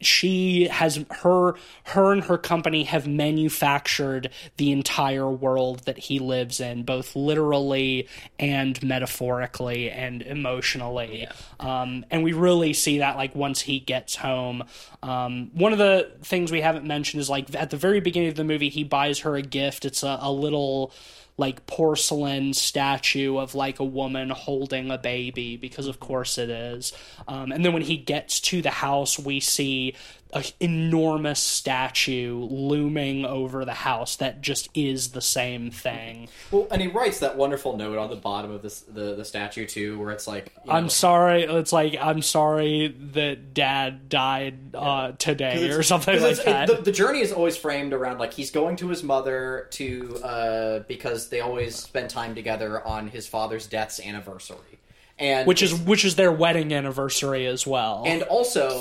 She 0.00 0.68
has 0.68 1.04
her 1.10 1.54
her 1.84 2.12
and 2.12 2.24
her 2.24 2.36
company 2.36 2.84
have 2.84 3.06
manufactured 3.06 4.30
the 4.56 4.72
entire 4.72 5.30
world 5.30 5.80
that 5.80 5.98
he 5.98 6.18
lives 6.18 6.60
in 6.60 6.82
both 6.82 7.16
literally 7.16 8.08
and 8.38 8.82
metaphorically 8.82 9.90
and 9.90 10.22
emotionally. 10.22 11.26
Um, 11.58 12.04
and 12.10 12.22
we 12.22 12.32
really 12.32 12.72
see 12.72 12.98
that 12.98 13.16
like 13.16 13.34
once 13.34 13.60
he 13.60 13.80
gets 13.80 14.16
home. 14.16 14.64
Um, 15.02 15.50
one 15.54 15.72
of 15.72 15.78
the 15.78 16.12
things 16.22 16.52
we 16.52 16.60
haven't 16.60 16.86
mentioned 16.86 17.20
is 17.20 17.30
like 17.30 17.54
at 17.54 17.70
the 17.70 17.76
very 17.76 18.00
beginning 18.00 18.28
of 18.28 18.34
the 18.34 18.44
movie 18.44 18.68
he 18.68 18.84
buys 18.84 19.20
her 19.20 19.36
a 19.36 19.42
gift. 19.42 19.84
It's 19.84 20.02
a, 20.02 20.18
a 20.20 20.30
little 20.30 20.92
like 21.38 21.66
porcelain 21.66 22.54
statue 22.54 23.38
of 23.38 23.54
like 23.54 23.78
a 23.78 23.84
woman 23.84 24.30
holding 24.30 24.90
a 24.90 24.98
baby 24.98 25.56
because 25.56 25.86
of 25.86 26.00
course 26.00 26.38
it 26.38 26.50
is. 26.50 26.92
Um, 27.28 27.52
and 27.52 27.64
then 27.64 27.72
when 27.72 27.82
he 27.82 27.96
gets 27.96 28.40
to 28.40 28.62
the 28.62 28.70
house 28.70 29.18
we 29.18 29.40
see 29.40 29.94
an 30.36 30.44
enormous 30.60 31.40
statue 31.40 32.36
looming 32.50 33.24
over 33.24 33.64
the 33.64 33.74
house 33.74 34.16
that 34.16 34.40
just 34.40 34.68
is 34.74 35.10
the 35.10 35.20
same 35.20 35.70
thing. 35.70 36.28
Well, 36.50 36.66
and 36.70 36.80
he 36.80 36.88
writes 36.88 37.20
that 37.20 37.36
wonderful 37.36 37.76
note 37.76 37.98
on 37.98 38.10
the 38.10 38.16
bottom 38.16 38.50
of 38.50 38.62
this 38.62 38.80
the, 38.80 39.14
the 39.14 39.24
statue 39.24 39.66
too, 39.66 39.98
where 39.98 40.10
it's 40.12 40.26
like, 40.26 40.52
you 40.64 40.70
know, 40.70 40.76
i'm 40.76 40.88
sorry 40.88 41.42
it's 41.44 41.72
like 41.72 41.96
i'm 42.00 42.22
sorry 42.22 42.88
that 43.12 43.54
dad 43.54 44.08
died 44.08 44.54
uh, 44.74 45.12
today 45.18 45.70
or 45.70 45.82
something 45.82 46.20
like 46.20 46.36
that 46.44 46.68
it- 46.68 46.76
the, 46.76 46.82
the 46.82 46.92
journey 46.92 47.20
is 47.20 47.32
always 47.32 47.56
framed 47.56 47.92
around 47.92 48.18
like 48.18 48.32
he's 48.32 48.50
going 48.50 48.76
to 48.76 48.88
his 48.88 49.02
mother 49.02 49.66
to 49.70 50.16
uh, 50.22 50.78
because 50.80 51.28
they 51.28 51.40
always 51.40 51.74
spend 51.76 52.10
time 52.10 52.34
together 52.34 52.84
on 52.86 53.08
his 53.08 53.26
father's 53.26 53.66
death's 53.66 54.00
anniversary, 54.00 54.78
and 55.18 55.46
which 55.46 55.62
is 55.62 55.74
which 55.74 56.04
is 56.04 56.16
their 56.16 56.32
wedding 56.32 56.72
anniversary 56.72 57.46
as 57.46 57.66
well 57.66 58.02
and 58.06 58.22
also 58.24 58.80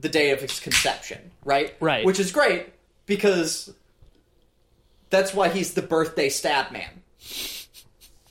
the 0.00 0.08
day 0.08 0.30
of 0.30 0.40
his 0.40 0.60
conception, 0.60 1.30
right? 1.44 1.74
Right. 1.80 2.04
Which 2.04 2.20
is 2.20 2.32
great 2.32 2.66
because 3.06 3.72
that's 5.10 5.32
why 5.32 5.48
he's 5.48 5.74
the 5.74 5.82
birthday 5.82 6.28
stab 6.28 6.72
man. 6.72 6.90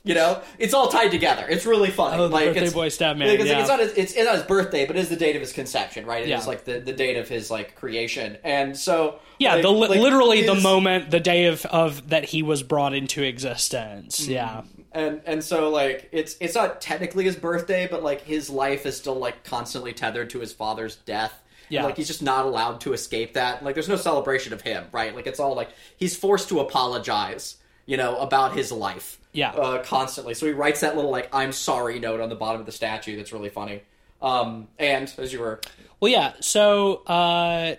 You 0.04 0.14
know, 0.14 0.40
it's 0.60 0.72
all 0.72 0.86
tied 0.86 1.10
together. 1.10 1.44
It's 1.48 1.66
really 1.66 1.90
funny. 1.90 2.16
Oh, 2.16 2.28
the 2.28 2.34
like 2.34 2.46
birthday 2.46 2.66
it's, 2.66 2.72
boy 2.72 2.88
stab 2.90 3.16
man, 3.16 3.26
like, 3.26 3.40
it's, 3.40 3.48
yeah. 3.48 3.58
it's 3.58 3.68
not 3.68 3.80
his, 3.80 3.92
it's, 3.94 4.12
it's 4.12 4.24
not 4.24 4.36
his 4.36 4.44
birthday, 4.44 4.86
but 4.86 4.94
it 4.94 5.00
is 5.00 5.08
the 5.08 5.16
date 5.16 5.34
of 5.34 5.42
his 5.42 5.52
conception, 5.52 6.06
right? 6.06 6.20
It 6.22 6.26
is 6.26 6.28
Yeah. 6.28 6.44
like 6.44 6.64
the, 6.64 6.78
the 6.78 6.92
date 6.92 7.16
of 7.16 7.28
his 7.28 7.50
like 7.50 7.74
creation, 7.74 8.38
and 8.44 8.76
so 8.76 9.18
Yeah, 9.40 9.60
the 9.60 9.68
literally 9.68 10.46
the 10.46 10.54
moment, 10.54 11.10
the 11.10 11.18
day 11.18 11.46
of, 11.46 11.66
of 11.66 12.10
that 12.10 12.24
he 12.24 12.44
was 12.44 12.62
brought 12.62 12.94
into 12.94 13.24
existence. 13.24 14.20
Mm-hmm. 14.20 14.32
Yeah, 14.32 14.62
and 14.92 15.20
and 15.26 15.42
so 15.42 15.70
like 15.70 16.08
it's 16.12 16.36
it's 16.40 16.54
not 16.54 16.80
technically 16.80 17.24
his 17.24 17.36
birthday, 17.36 17.86
but 17.90 18.02
like 18.02 18.22
his 18.22 18.48
life 18.50 18.86
is 18.86 18.96
still 18.96 19.16
like 19.16 19.44
constantly 19.44 19.92
tethered 19.92 20.30
to 20.30 20.40
his 20.40 20.52
father's 20.52 20.96
death. 20.96 21.42
Yeah. 21.68 21.82
like 21.84 21.96
he's 21.96 22.06
just 22.06 22.22
not 22.22 22.44
allowed 22.44 22.80
to 22.82 22.92
escape 22.92 23.34
that. 23.34 23.64
Like 23.64 23.74
there's 23.74 23.88
no 23.88 23.96
celebration 23.96 24.52
of 24.52 24.60
him, 24.60 24.86
right? 24.92 25.14
Like 25.14 25.26
it's 25.26 25.40
all 25.40 25.54
like 25.56 25.70
he's 25.96 26.16
forced 26.16 26.48
to 26.50 26.60
apologize, 26.60 27.56
you 27.86 27.96
know, 27.96 28.16
about 28.18 28.54
his 28.56 28.70
life. 28.70 29.18
Yeah. 29.32 29.50
uh, 29.50 29.82
constantly. 29.82 30.32
So 30.34 30.46
he 30.46 30.52
writes 30.52 30.80
that 30.80 30.96
little 30.96 31.10
like 31.10 31.28
"I'm 31.34 31.52
sorry" 31.52 31.98
note 31.98 32.20
on 32.20 32.28
the 32.30 32.36
bottom 32.36 32.60
of 32.60 32.66
the 32.66 32.72
statue. 32.72 33.16
That's 33.16 33.32
really 33.32 33.50
funny. 33.50 33.82
Um, 34.22 34.68
and 34.78 35.12
as 35.18 35.30
you 35.32 35.40
were, 35.40 35.60
Well, 36.00 36.10
yeah. 36.10 36.32
So 36.40 37.02
uh, 37.06 37.74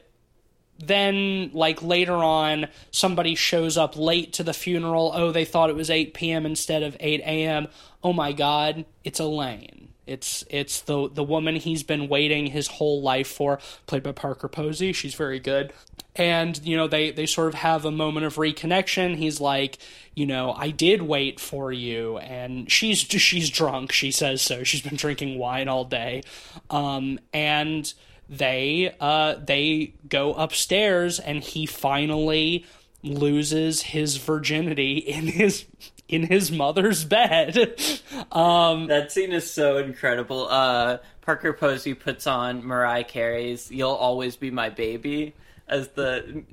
then, 0.79 1.51
like 1.53 1.81
later 1.81 2.15
on, 2.15 2.67
somebody 2.91 3.35
shows 3.35 3.77
up 3.77 3.97
late 3.97 4.33
to 4.33 4.43
the 4.43 4.53
funeral. 4.53 5.11
Oh, 5.13 5.31
they 5.31 5.45
thought 5.45 5.69
it 5.69 5.75
was 5.75 5.89
eight 5.89 6.13
p.m. 6.13 6.45
instead 6.45 6.83
of 6.83 6.95
eight 6.99 7.21
a.m. 7.21 7.67
Oh 8.03 8.13
my 8.13 8.31
God, 8.31 8.85
it's 9.03 9.19
Elaine. 9.19 9.89
It's 10.05 10.45
it's 10.49 10.81
the 10.81 11.09
the 11.09 11.23
woman 11.23 11.57
he's 11.57 11.83
been 11.83 12.07
waiting 12.07 12.47
his 12.47 12.67
whole 12.67 13.01
life 13.01 13.27
for, 13.27 13.59
played 13.87 14.03
by 14.03 14.13
Parker 14.13 14.47
Posey. 14.47 14.93
She's 14.93 15.15
very 15.15 15.39
good. 15.39 15.73
And 16.15 16.59
you 16.65 16.77
know 16.77 16.87
they 16.87 17.11
they 17.11 17.25
sort 17.25 17.49
of 17.49 17.55
have 17.55 17.83
a 17.85 17.91
moment 17.91 18.25
of 18.25 18.35
reconnection. 18.35 19.17
He's 19.17 19.41
like, 19.41 19.77
you 20.15 20.25
know, 20.25 20.53
I 20.53 20.69
did 20.69 21.01
wait 21.01 21.39
for 21.39 21.71
you, 21.71 22.17
and 22.19 22.71
she's 22.71 22.99
she's 22.99 23.49
drunk. 23.49 23.91
She 23.91 24.11
says 24.11 24.41
so. 24.41 24.63
She's 24.63 24.81
been 24.81 24.95
drinking 24.95 25.37
wine 25.37 25.67
all 25.67 25.83
day, 25.83 26.23
um, 26.69 27.19
and 27.33 27.93
they 28.29 28.93
uh 28.99 29.35
they 29.35 29.93
go 30.09 30.33
upstairs 30.33 31.19
and 31.19 31.43
he 31.43 31.65
finally 31.65 32.65
loses 33.03 33.81
his 33.81 34.17
virginity 34.17 34.97
in 34.97 35.27
his 35.27 35.65
in 36.09 36.23
his 36.23 36.51
mother's 36.51 37.05
bed 37.05 37.57
um 38.31 38.87
That 38.87 39.11
scene 39.11 39.31
is 39.31 39.49
so 39.51 39.77
incredible. 39.77 40.47
Uh, 40.49 40.97
Parker 41.21 41.51
Posey 41.53 41.93
puts 41.93 42.25
on 42.27 42.65
Mariah 42.65 43.03
Carey's 43.03 43.69
"You'll 43.71 43.91
Always 43.91 44.35
Be 44.37 44.49
My 44.51 44.69
Baby" 44.69 45.33
as 45.67 45.89
the 45.89 46.43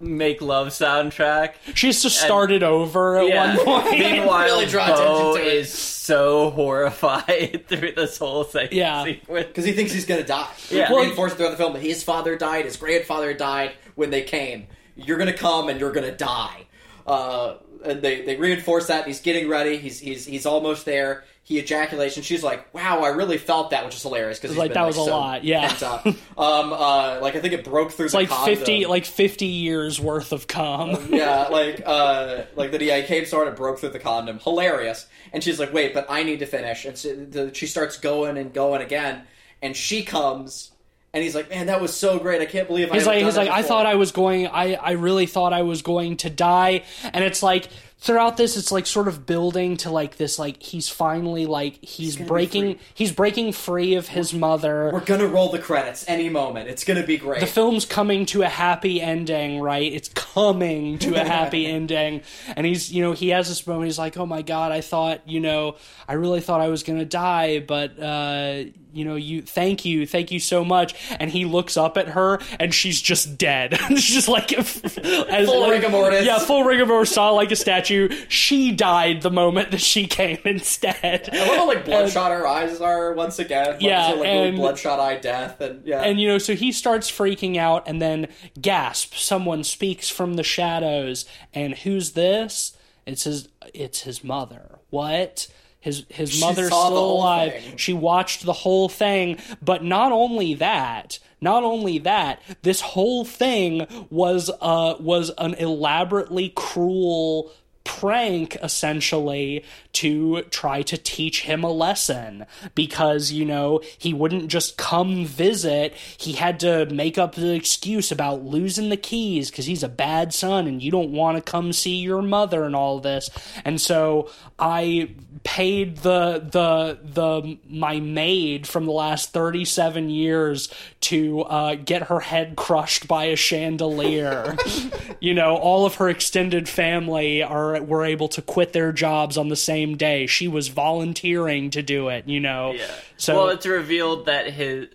make 0.00 0.40
love 0.40 0.68
soundtrack. 0.68 1.54
she's 1.74 2.02
just 2.02 2.20
started 2.20 2.62
over 2.62 3.18
at 3.18 3.28
Yeah. 3.28 3.56
one 3.56 3.64
point 3.84 3.90
Meanwhile, 3.98 4.44
Really 4.46 4.66
draw 4.66 4.86
Beau 4.88 5.32
attention 5.32 5.42
to 5.44 5.48
it. 5.50 5.54
is 5.58 5.72
so 5.72 6.50
horrified 6.50 7.64
through 7.68 7.92
this 7.92 8.18
whole 8.18 8.44
thing. 8.44 8.68
Yeah. 8.72 9.04
because 9.32 9.64
he 9.64 9.72
thinks 9.72 9.92
he's 9.92 10.06
gonna 10.06 10.22
die. 10.24 10.48
Yeah. 10.70 10.90
Well, 10.90 11.02
reinforced 11.04 11.36
throughout 11.36 11.50
the 11.50 11.56
film 11.56 11.74
that 11.74 11.82
his 11.82 12.02
father 12.02 12.36
died, 12.36 12.64
his 12.64 12.76
grandfather 12.76 13.34
died 13.34 13.72
when 13.94 14.10
they 14.10 14.22
came. 14.22 14.66
You're 14.96 15.18
gonna 15.18 15.32
come 15.32 15.68
and 15.68 15.78
you're 15.78 15.92
gonna 15.92 16.16
die. 16.16 16.66
Uh, 17.06 17.54
and 17.84 18.02
they, 18.02 18.22
they 18.22 18.36
reinforce 18.36 18.88
that. 18.88 19.06
He's 19.06 19.20
getting 19.20 19.48
ready. 19.48 19.76
He's 19.78 19.98
he's 20.00 20.26
he's 20.26 20.44
almost 20.46 20.84
there. 20.84 21.24
He 21.48 21.58
ejaculates, 21.58 22.16
and 22.16 22.26
she's 22.26 22.42
like, 22.42 22.74
"Wow, 22.74 23.00
I 23.00 23.08
really 23.08 23.38
felt 23.38 23.70
that," 23.70 23.82
which 23.86 23.94
is 23.94 24.02
hilarious 24.02 24.38
because 24.38 24.54
like, 24.54 24.74
that 24.74 24.86
was 24.86 24.98
a 24.98 25.02
lot, 25.02 25.44
yeah. 25.44 25.72
um, 25.82 26.14
uh, 26.36 27.20
like 27.22 27.36
I 27.36 27.40
think 27.40 27.54
it 27.54 27.64
broke 27.64 27.90
through. 27.90 28.04
it's 28.04 28.12
the 28.12 28.18
like 28.18 28.28
condom. 28.28 28.54
50 28.54 28.84
like 28.84 29.06
50 29.06 29.46
years 29.46 29.98
worth 29.98 30.32
of 30.32 30.46
cum 30.46 31.08
yeah, 31.10 31.48
like 31.48 31.82
uh, 31.86 32.42
like 32.54 32.70
that. 32.72 32.82
He 32.82 33.02
came 33.04 33.24
sort 33.24 33.48
of 33.48 33.56
broke 33.56 33.78
through 33.78 33.88
the 33.88 33.98
condom. 33.98 34.40
Hilarious. 34.40 35.06
And 35.32 35.42
she's 35.42 35.58
like, 35.58 35.72
"Wait, 35.72 35.94
but 35.94 36.04
I 36.10 36.22
need 36.22 36.40
to 36.40 36.46
finish." 36.46 36.84
And 36.84 36.98
so 36.98 37.14
the, 37.14 37.54
she 37.54 37.66
starts 37.66 37.96
going 37.96 38.36
and 38.36 38.52
going 38.52 38.82
again, 38.82 39.22
and 39.62 39.74
she 39.74 40.02
comes, 40.02 40.72
and 41.14 41.24
he's 41.24 41.34
like, 41.34 41.48
"Man, 41.48 41.68
that 41.68 41.80
was 41.80 41.96
so 41.96 42.18
great! 42.18 42.42
I 42.42 42.46
can't 42.46 42.68
believe 42.68 42.92
I." 42.92 42.96
he's 42.96 43.06
like 43.06 43.24
he's 43.24 43.38
like 43.38 43.48
i 43.48 43.62
thought 43.62 43.86
i 43.86 43.94
was 43.94 44.12
going 44.12 44.48
i 44.48 44.74
i 44.74 44.90
really 44.90 45.24
thought 45.24 45.54
i 45.54 45.62
was 45.62 45.80
going 45.80 46.18
to 46.18 46.28
die 46.28 46.84
and 47.02 47.24
it's 47.24 47.42
like 47.42 47.68
throughout 48.00 48.36
this 48.36 48.56
it's 48.56 48.70
like 48.70 48.86
sort 48.86 49.08
of 49.08 49.26
building 49.26 49.76
to 49.76 49.90
like 49.90 50.16
this 50.16 50.38
like 50.38 50.62
he's 50.62 50.88
finally 50.88 51.46
like 51.46 51.82
he's, 51.82 52.16
gonna 52.16 52.28
breaking 52.28 52.78
he's 52.94 53.12
breaking 53.12 53.52
free 53.52 53.94
of 53.94 54.08
his 54.08 54.32
mother 54.32 54.90
We're 54.92 55.00
gonna 55.00 55.26
roll 55.26 55.50
the 55.50 55.58
credits 55.58 56.04
any 56.08 56.28
moment. 56.28 56.68
It's 56.68 56.84
gonna 56.84 57.06
be 57.06 57.16
great. 57.16 57.40
the 57.40 57.46
film's 57.46 57.84
coming 57.84 58.26
to 58.26 58.42
a 58.42 58.48
happy 58.48 59.00
ending, 59.00 59.60
right? 59.60 59.92
It's 59.92 60.08
coming 60.10 60.98
to 61.00 61.14
a 61.14 61.24
happy 61.24 61.66
ending. 61.78 62.22
And 62.56 62.66
he's, 62.66 62.92
you 62.92 63.02
know, 63.02 63.12
he 63.12 63.28
has 63.30 63.48
this 63.48 63.66
moment. 63.66 63.86
He's 63.86 63.98
like, 63.98 64.16
oh 64.16 64.26
my 64.26 64.42
God, 64.42 64.72
I 64.72 64.80
thought, 64.80 65.28
you 65.28 65.40
know, 65.40 65.76
I 66.06 66.14
really 66.14 66.40
thought 66.40 66.60
I 66.60 66.68
was 66.68 66.82
to 66.98 67.04
die, 67.04 67.60
but, 67.60 67.98
uh, 67.98 68.64
you 68.98 69.04
know, 69.04 69.14
you, 69.14 69.42
thank 69.42 69.84
you, 69.84 70.06
thank 70.06 70.30
you 70.30 70.40
so 70.40 70.64
much. 70.64 70.94
And 71.18 71.30
he 71.30 71.44
looks 71.44 71.76
up 71.76 71.96
at 71.96 72.08
her 72.08 72.40
and 72.58 72.74
she's 72.74 73.00
just 73.00 73.38
dead. 73.38 73.78
she's 73.90 74.04
just 74.04 74.28
like, 74.28 74.52
as, 74.54 75.46
Full 75.48 75.70
rigor 75.70 75.88
mortis. 75.88 76.26
Yeah, 76.26 76.38
full 76.40 76.64
rigor 76.64 76.86
mortis, 76.86 77.14
saw 77.14 77.30
like 77.30 77.50
a 77.52 77.56
statue. 77.56 78.08
She 78.28 78.72
died 78.72 79.22
the 79.22 79.30
moment 79.30 79.70
that 79.70 79.80
she 79.80 80.06
came 80.18 80.38
instead. 80.44 81.30
I 81.32 81.38
love 81.46 81.56
how 81.56 81.66
like 81.68 81.84
bloodshot 81.84 82.32
her 82.32 82.46
eyes 82.46 82.80
are 82.80 83.12
once 83.12 83.38
again. 83.38 83.72
Like, 83.74 83.80
Yeah, 83.82 84.08
so, 84.08 84.14
like 84.16 84.24
really 84.24 84.48
and- 84.48 84.56
bloodshot 84.56 84.98
eye 85.00 85.16
death, 85.18 85.60
and 85.60 85.86
yeah, 85.86 86.02
And 86.02 86.20
you 86.20 86.28
know, 86.28 86.38
so 86.38 86.54
he 86.54 86.72
starts 86.72 87.10
freaking 87.10 87.56
out 87.56 87.86
and 87.86 88.02
then 88.02 88.28
gasp, 88.60 89.14
someone 89.14 89.62
speaks 89.64 90.08
from 90.08 90.34
the 90.34 90.42
shadows, 90.42 91.24
and 91.54 91.76
who's 91.78 92.12
this? 92.12 92.76
It's 93.06 93.24
his 93.24 93.48
it's 93.72 94.02
his 94.02 94.22
mother. 94.24 94.78
What? 94.90 95.48
His 95.80 96.04
his 96.08 96.40
mother's 96.40 96.66
still 96.68 96.80
whole 96.80 97.18
alive. 97.18 97.52
thing. 97.52 97.76
She 97.76 97.92
watched 97.92 98.44
the 98.44 98.52
whole 98.52 98.88
thing, 98.88 99.38
but 99.62 99.84
not 99.84 100.10
only 100.10 100.54
that, 100.54 101.18
not 101.40 101.62
only 101.62 101.98
that, 101.98 102.42
this 102.62 102.80
whole 102.80 103.24
thing 103.24 103.86
was 104.10 104.50
uh 104.60 104.96
was 104.98 105.30
an 105.38 105.54
elaborately 105.54 106.52
cruel 106.54 107.52
prank 107.88 108.54
essentially 108.62 109.64
to 109.94 110.42
try 110.50 110.82
to 110.82 110.98
teach 110.98 111.42
him 111.42 111.64
a 111.64 111.72
lesson. 111.72 112.44
Because 112.74 113.32
you 113.32 113.46
know 113.46 113.80
he 113.96 114.12
wouldn't 114.12 114.48
just 114.48 114.76
come 114.76 115.24
visit. 115.24 115.94
He 115.94 116.34
had 116.34 116.60
to 116.60 116.86
make 116.86 117.16
up 117.16 117.34
the 117.34 117.54
excuse 117.54 118.12
about 118.12 118.44
losing 118.44 118.90
the 118.90 118.96
keys 118.96 119.50
because 119.50 119.64
he's 119.64 119.82
a 119.82 119.88
bad 119.88 120.34
son 120.34 120.66
and 120.66 120.82
you 120.82 120.90
don't 120.90 121.12
want 121.12 121.36
to 121.38 121.50
come 121.50 121.72
see 121.72 121.96
your 121.96 122.22
mother 122.22 122.64
and 122.64 122.76
all 122.76 123.00
this. 123.00 123.30
And 123.64 123.80
so 123.80 124.30
i 124.58 125.08
paid 125.44 125.98
the 125.98 126.40
the 126.40 126.98
the 127.02 127.58
my 127.68 128.00
maid 128.00 128.66
from 128.66 128.86
the 128.86 128.92
last 128.92 129.32
37 129.32 130.10
years 130.10 130.68
to 131.00 131.42
uh, 131.42 131.74
get 131.76 132.04
her 132.04 132.20
head 132.20 132.56
crushed 132.56 133.06
by 133.06 133.26
a 133.26 133.36
chandelier 133.36 134.56
you 135.20 135.32
know 135.34 135.56
all 135.56 135.86
of 135.86 135.94
her 135.96 136.08
extended 136.08 136.68
family 136.68 137.42
are 137.42 137.80
were 137.82 138.04
able 138.04 138.28
to 138.28 138.42
quit 138.42 138.72
their 138.72 138.90
jobs 138.92 139.38
on 139.38 139.48
the 139.48 139.56
same 139.56 139.96
day 139.96 140.26
she 140.26 140.48
was 140.48 140.68
volunteering 140.68 141.70
to 141.70 141.82
do 141.82 142.08
it 142.08 142.26
you 142.28 142.40
know 142.40 142.72
Yeah. 142.72 142.90
so 143.16 143.36
well, 143.36 143.48
it's 143.50 143.66
revealed 143.66 144.26
that 144.26 144.50
his 144.52 144.88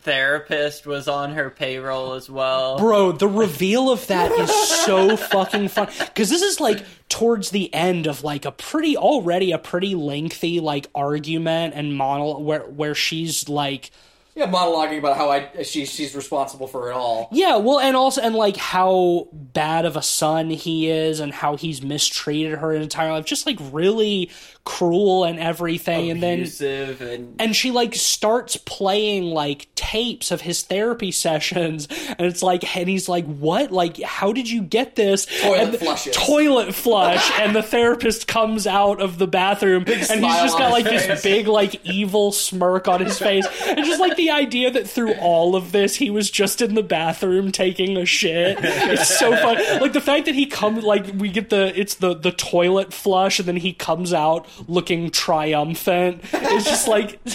therapist 0.00 0.86
was 0.86 1.06
on 1.06 1.34
her 1.34 1.50
payroll 1.50 2.14
as 2.14 2.28
well. 2.28 2.78
Bro, 2.78 3.12
the 3.12 3.28
reveal 3.28 3.90
of 3.92 4.04
that 4.08 4.32
is 4.32 4.50
so 4.84 5.16
fucking 5.16 5.68
fun 5.68 5.88
because 6.00 6.30
this 6.30 6.42
is 6.42 6.60
like 6.60 6.84
towards 7.08 7.50
the 7.50 7.72
end 7.72 8.08
of 8.08 8.24
like 8.24 8.44
a 8.44 8.50
pretty 8.50 8.96
already 8.96 9.52
a 9.52 9.58
pretty 9.58 9.94
lengthy 9.94 10.58
like 10.58 10.88
argument 10.96 11.74
and 11.76 11.94
monologue 11.96 12.42
where 12.42 12.62
where 12.62 12.94
she's 12.96 13.48
like 13.48 13.92
Yeah, 14.36 14.48
monologuing 14.48 14.98
about 14.98 15.16
how 15.16 15.30
I 15.30 15.62
she 15.62 15.86
she's 15.86 16.14
responsible 16.14 16.66
for 16.66 16.90
it 16.90 16.94
all. 16.94 17.28
yeah, 17.30 17.56
well, 17.56 17.78
and 17.78 17.96
also 17.96 18.20
and 18.20 18.34
like 18.34 18.56
how 18.56 19.28
bad 19.32 19.84
of 19.84 19.96
a 19.96 20.02
son 20.02 20.50
he 20.50 20.90
is 20.90 21.20
and 21.20 21.32
how 21.32 21.56
he's 21.56 21.82
mistreated 21.82 22.58
her 22.58 22.72
entire 22.72 23.12
life, 23.12 23.26
just 23.26 23.46
like 23.46 23.58
really 23.70 24.30
cruel 24.64 25.24
and 25.24 25.38
everything, 25.38 26.10
and 26.10 26.22
then 26.22 26.40
and 26.40 27.36
and 27.38 27.56
she 27.56 27.70
like 27.70 27.94
starts 27.94 28.56
playing 28.56 29.24
like 29.24 29.68
tapes 29.74 30.30
of 30.30 30.40
his 30.40 30.62
therapy 30.62 31.10
sessions 31.10 31.86
and 32.08 32.20
it's 32.20 32.42
like 32.42 32.76
and 32.76 32.88
he's 32.88 33.08
like 33.08 33.26
what? 33.26 33.70
Like 33.70 34.00
how 34.00 34.32
did 34.32 34.48
you 34.50 34.62
get 34.62 34.96
this? 34.96 35.26
Toilet 35.26 35.60
and 35.60 35.78
flushes. 35.78 36.16
toilet 36.16 36.74
flush 36.74 37.30
and 37.38 37.54
the 37.54 37.62
therapist 37.62 38.26
comes 38.26 38.66
out 38.66 39.00
of 39.00 39.18
the 39.18 39.26
bathroom 39.26 39.84
and 39.86 39.96
he's 39.96 40.10
just 40.36 40.58
got 40.58 40.72
like 40.72 40.86
his 40.86 41.06
this 41.06 41.22
big 41.22 41.46
like 41.46 41.84
evil 41.84 42.32
smirk 42.32 42.88
on 42.88 43.00
his 43.00 43.18
face 43.18 43.46
and 43.66 43.84
just 43.84 44.00
like 44.00 44.16
the 44.16 44.30
idea 44.30 44.70
that 44.70 44.88
through 44.88 45.12
all 45.14 45.56
of 45.56 45.72
this 45.72 45.96
he 45.96 46.08
was 46.10 46.30
just 46.30 46.62
in 46.62 46.74
the 46.74 46.82
bathroom 46.82 47.52
taking 47.52 47.96
a 47.96 48.06
shit. 48.06 48.58
It's 48.62 49.18
so 49.18 49.36
fun. 49.36 49.56
Like 49.80 49.92
the 49.92 50.00
fact 50.00 50.24
that 50.26 50.34
he 50.34 50.46
comes 50.46 50.84
like 50.84 51.06
we 51.16 51.28
get 51.28 51.50
the 51.50 51.78
it's 51.78 51.96
the 51.96 52.14
the 52.14 52.32
toilet 52.32 52.92
flush 52.92 53.38
and 53.38 53.46
then 53.46 53.56
he 53.56 53.72
comes 53.72 54.12
out 54.12 54.46
looking 54.68 55.10
triumphant 55.10 56.20
it's 56.32 56.64
just 56.64 56.88
like 56.88 57.18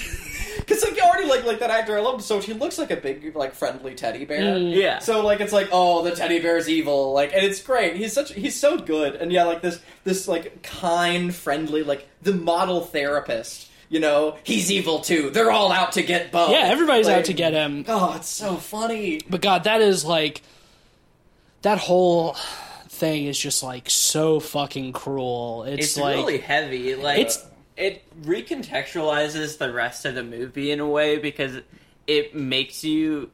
Because 0.59 0.83
like 0.83 0.97
you 0.97 1.01
already 1.01 1.27
like 1.27 1.45
like 1.45 1.59
that 1.59 1.71
actor 1.71 1.97
I 1.97 2.01
love 2.01 2.15
him 2.15 2.21
so 2.21 2.39
he 2.39 2.53
looks 2.53 2.77
like 2.77 2.91
a 2.91 2.95
big 2.95 3.35
like 3.35 3.55
friendly 3.55 3.95
teddy 3.95 4.25
bear. 4.25 4.41
Mm. 4.55 4.75
Yeah. 4.75 4.99
So 4.99 5.25
like 5.25 5.39
it's 5.39 5.53
like 5.53 5.69
oh 5.71 6.03
the 6.03 6.11
teddy 6.11 6.39
bear's 6.39 6.69
evil 6.69 7.11
like 7.13 7.33
and 7.33 7.43
it's 7.43 7.61
great. 7.61 7.95
He's 7.95 8.13
such 8.13 8.33
he's 8.33 8.59
so 8.59 8.77
good 8.77 9.15
and 9.15 9.31
yeah 9.31 9.45
like 9.45 9.61
this 9.61 9.79
this 10.03 10.27
like 10.27 10.61
kind 10.61 11.33
friendly 11.33 11.81
like 11.83 12.07
the 12.21 12.33
model 12.33 12.81
therapist. 12.81 13.67
You 13.89 13.99
know 13.99 14.37
he's 14.43 14.71
evil 14.71 14.99
too. 14.99 15.31
They're 15.31 15.49
all 15.49 15.71
out 15.71 15.93
to 15.93 16.03
get 16.03 16.31
Beau. 16.31 16.51
Yeah, 16.51 16.65
everybody's 16.65 17.07
Like, 17.07 17.17
out 17.17 17.25
to 17.25 17.33
get 17.33 17.53
him. 17.53 17.85
Oh, 17.87 18.13
it's 18.17 18.29
so 18.29 18.55
funny. 18.57 19.21
But 19.27 19.41
God, 19.41 19.63
that 19.63 19.81
is 19.81 20.05
like 20.05 20.43
that 21.63 21.79
whole 21.79 22.35
thing 22.99 23.25
is 23.25 23.37
just 23.39 23.63
like 23.63 23.89
so 23.89 24.39
fucking 24.39 24.93
cruel. 24.93 25.63
It's, 25.63 25.87
it's 25.87 25.97
like 25.97 26.15
really 26.17 26.37
heavy. 26.39 26.95
Like 26.95 27.19
It's- 27.19 27.45
it 27.77 28.03
recontextualizes 28.23 29.57
the 29.57 29.71
rest 29.71 30.05
of 30.05 30.15
the 30.15 30.23
movie 30.23 30.71
in 30.71 30.79
a 30.79 30.87
way 30.87 31.17
because 31.17 31.61
it 32.07 32.35
makes 32.35 32.83
you 32.83 33.31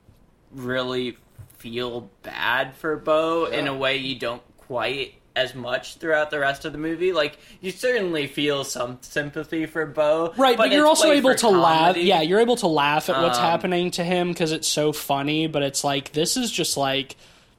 really 0.52 1.18
feel 1.58 2.10
bad 2.24 2.76
for 2.76 2.96
Beau 2.98 3.46
in 3.46 3.68
a 3.68 3.76
way 3.76 3.98
you 3.98 4.20
don't 4.20 4.44
quite 4.58 5.16
as 5.36 5.54
much 5.54 5.96
throughout 5.98 6.30
the 6.32 6.40
rest 6.40 6.64
of 6.64 6.72
the 6.72 6.78
movie. 6.78 7.12
Like 7.12 7.38
you 7.60 7.72
certainly 7.72 8.28
feel 8.28 8.64
some 8.64 9.00
sympathy 9.02 9.66
for 9.66 9.86
Beau, 9.86 10.34
right, 10.38 10.56
but, 10.56 10.72
you're 10.72 10.86
also 10.86 11.12
able 11.12 11.34
to 11.36 11.50
laugh. 11.50 11.98
Yeah, 11.98 12.22
you're 12.22 12.40
able 12.40 12.56
to 12.58 12.68
laugh 12.68 13.10
at 13.10 13.22
what's 13.22 13.40
Um, 13.40 13.44
happening 13.46 13.92
to 13.92 14.04
him 14.04 14.30
because 14.30 14.52
it's 14.52 14.68
so 14.68 14.92
funny. 14.94 15.48
But 15.48 15.64
it's 15.64 15.84
like 15.84 16.12
this 16.14 16.38
is 16.38 16.52
just 16.52 16.78
like 16.78 17.16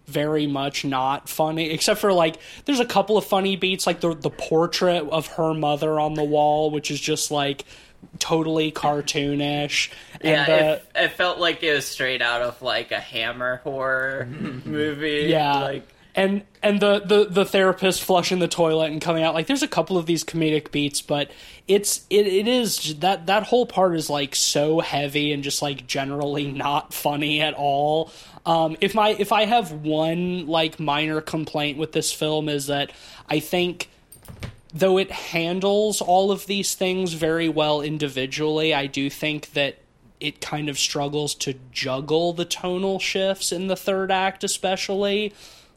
very 0.06 0.46
much 0.46 0.84
not 0.84 1.28
funny 1.28 1.70
except 1.70 2.00
for 2.00 2.12
like 2.12 2.36
there's 2.64 2.80
a 2.80 2.86
couple 2.86 3.18
of 3.18 3.24
funny 3.24 3.56
beats 3.56 3.86
like 3.86 4.00
the 4.00 4.14
the 4.14 4.30
portrait 4.30 5.02
of 5.08 5.26
her 5.26 5.52
mother 5.52 5.98
on 5.98 6.14
the 6.14 6.22
wall 6.22 6.70
which 6.70 6.90
is 6.90 7.00
just 7.00 7.30
like 7.30 7.64
totally 8.18 8.70
cartoonish 8.70 9.90
and 10.20 10.30
Yeah, 10.30 10.44
the, 10.46 10.72
it, 10.72 10.86
it 10.94 11.08
felt 11.12 11.38
like 11.38 11.62
it 11.62 11.72
was 11.72 11.86
straight 11.86 12.22
out 12.22 12.42
of 12.42 12.62
like 12.62 12.92
a 12.92 13.00
Hammer 13.00 13.56
horror 13.58 14.26
movie. 14.64 15.26
Yeah. 15.28 15.58
like 15.60 15.88
and 16.16 16.42
and 16.62 16.80
the, 16.80 17.00
the 17.00 17.26
the 17.26 17.44
therapist 17.44 18.02
flushing 18.02 18.40
the 18.40 18.48
toilet 18.48 18.90
and 18.90 19.00
coming 19.00 19.22
out 19.22 19.34
like 19.34 19.46
there's 19.46 19.62
a 19.62 19.68
couple 19.68 19.96
of 19.96 20.06
these 20.06 20.24
comedic 20.24 20.72
beats 20.72 21.02
but 21.02 21.30
it's 21.68 22.06
it, 22.10 22.26
it 22.26 22.48
is 22.48 22.98
that 23.00 23.26
that 23.26 23.44
whole 23.44 23.66
part 23.66 23.94
is 23.94 24.10
like 24.10 24.34
so 24.34 24.80
heavy 24.80 25.32
and 25.32 25.44
just 25.44 25.62
like 25.62 25.86
generally 25.86 26.50
not 26.50 26.92
funny 26.92 27.40
at 27.40 27.54
all 27.54 28.10
um 28.46 28.76
if 28.80 28.94
my 28.94 29.10
if 29.10 29.30
i 29.30 29.44
have 29.44 29.70
one 29.70 30.46
like 30.46 30.80
minor 30.80 31.20
complaint 31.20 31.76
with 31.78 31.92
this 31.92 32.12
film 32.12 32.48
is 32.48 32.66
that 32.66 32.90
i 33.28 33.38
think 33.38 33.90
though 34.78 34.98
it 34.98 35.10
handles 35.10 36.00
all 36.00 36.30
of 36.30 36.46
these 36.46 36.74
things 36.74 37.14
very 37.14 37.48
well 37.48 37.80
individually, 37.80 38.74
I 38.74 38.86
do 38.86 39.08
think 39.08 39.52
that 39.52 39.78
it 40.20 40.40
kind 40.40 40.68
of 40.68 40.78
struggles 40.78 41.34
to 41.34 41.54
juggle 41.72 42.32
the 42.32 42.44
tonal 42.44 42.98
shifts 42.98 43.52
in 43.52 43.68
the 43.68 43.76
third 43.76 44.10
act, 44.10 44.44
especially. 44.44 45.32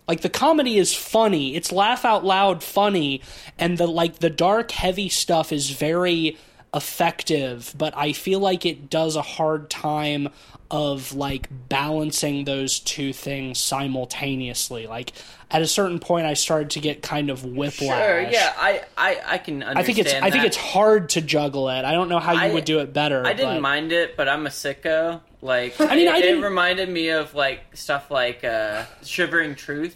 Like 0.10 0.22
the 0.22 0.30
comedy 0.30 0.80
is 0.80 0.94
funny, 0.94 1.56
it's 1.56 1.72
laugh 1.72 2.04
out 2.04 2.26
loud 2.26 2.64
funny, 2.64 3.22
and 3.60 3.78
the 3.78 3.86
like 3.86 4.18
the 4.20 4.32
dark 4.32 4.72
heavy 4.72 5.08
stuff 5.08 5.52
is 5.54 5.70
very 5.70 6.36
effective, 6.74 7.74
but 7.78 7.96
I 7.96 8.14
feel 8.14 8.40
like 8.40 8.66
it 8.66 8.90
does 8.90 9.16
a 9.16 9.22
hard 9.22 9.70
time 9.70 10.30
of 10.72 11.14
like 11.14 11.48
balancing 11.70 12.46
those 12.46 12.80
two 12.80 13.14
things 13.14 13.60
simultaneously. 13.60 14.88
Like 14.88 15.14
at 15.52 15.62
a 15.62 15.68
certain 15.68 16.00
point 16.00 16.26
I 16.26 16.34
started 16.34 16.72
to 16.72 16.80
get 16.80 17.04
kind 17.04 17.30
of 17.30 17.46
whiplash. 17.46 18.04
sure, 18.04 18.22
yeah, 18.22 18.54
I, 18.58 18.82
I, 18.98 19.22
I 19.26 19.38
can 19.38 19.62
understand. 19.64 19.78
I 19.78 19.84
think 19.84 19.98
it's 20.00 20.14
I 20.14 20.32
think 20.32 20.44
it's 20.44 20.58
hard 20.58 21.10
to 21.10 21.22
juggle 21.22 21.70
it. 21.70 21.86
I 21.86 21.92
don't 21.92 22.10
know 22.10 22.20
how 22.20 22.34
you 22.34 22.40
I- 22.40 22.54
would 22.54 22.66
do 22.66 22.80
it 22.80 22.94
better. 22.94 23.26
I 23.26 23.34
didn't 23.34 23.58
but- 23.58 23.62
mind 23.62 23.92
it, 23.92 24.18
but 24.18 24.28
I'm 24.28 24.48
a 24.48 24.50
sicko. 24.50 25.22
Like, 25.42 25.80
I 25.80 25.96
mean, 25.96 26.08
it, 26.08 26.14
I 26.14 26.20
it 26.20 26.44
reminded 26.44 26.90
me 26.90 27.10
of 27.10 27.34
like 27.34 27.76
stuff 27.78 28.12
like 28.12 28.44
uh, 28.44 28.86
Shivering 29.04 29.56
Truth, 29.56 29.96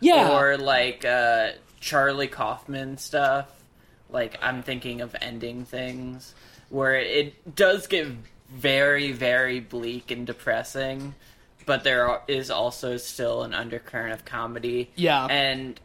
Yeah, 0.00 0.32
or 0.36 0.56
like 0.56 1.04
uh, 1.04 1.50
Charlie 1.80 2.28
Kaufman 2.28 2.96
stuff. 2.98 3.48
Like, 4.08 4.38
I'm 4.42 4.62
thinking 4.62 5.02
of 5.02 5.14
ending 5.20 5.64
things 5.64 6.34
where 6.70 6.94
it 6.96 7.54
does 7.54 7.86
get 7.86 8.08
very, 8.50 9.12
very 9.12 9.60
bleak 9.60 10.10
and 10.10 10.26
depressing, 10.26 11.14
but 11.66 11.84
there 11.84 12.20
is 12.26 12.50
also 12.50 12.96
still 12.96 13.42
an 13.42 13.54
undercurrent 13.54 14.12
of 14.12 14.24
comedy. 14.24 14.90
Yeah. 14.96 15.26
and 15.26 15.78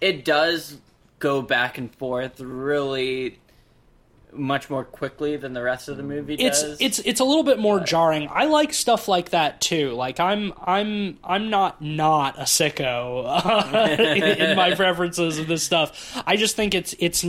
it 0.00 0.24
does 0.24 0.78
go 1.20 1.40
back 1.42 1.78
and 1.78 1.94
forth 1.94 2.40
really 2.40 3.38
much 4.32 4.70
more 4.70 4.84
quickly 4.84 5.36
than 5.36 5.52
the 5.52 5.62
rest 5.62 5.88
of 5.88 5.96
the 5.96 6.02
movie 6.02 6.34
it's 6.34 6.62
does. 6.62 6.80
it's 6.80 6.98
it's 7.00 7.20
a 7.20 7.24
little 7.24 7.42
bit 7.42 7.58
more 7.58 7.80
jarring. 7.80 8.28
I 8.30 8.44
like 8.44 8.72
stuff 8.72 9.08
like 9.08 9.30
that 9.30 9.60
too. 9.60 9.92
Like 9.92 10.20
I'm 10.20 10.52
I'm 10.60 11.18
I'm 11.22 11.50
not 11.50 11.82
not 11.82 12.38
a 12.38 12.42
sicko 12.42 13.98
in, 13.98 14.22
in 14.50 14.56
my 14.56 14.74
preferences 14.76 15.38
of 15.38 15.46
this 15.46 15.62
stuff. 15.62 16.22
I 16.26 16.36
just 16.36 16.56
think 16.56 16.74
it's 16.74 16.94
it's 16.98 17.24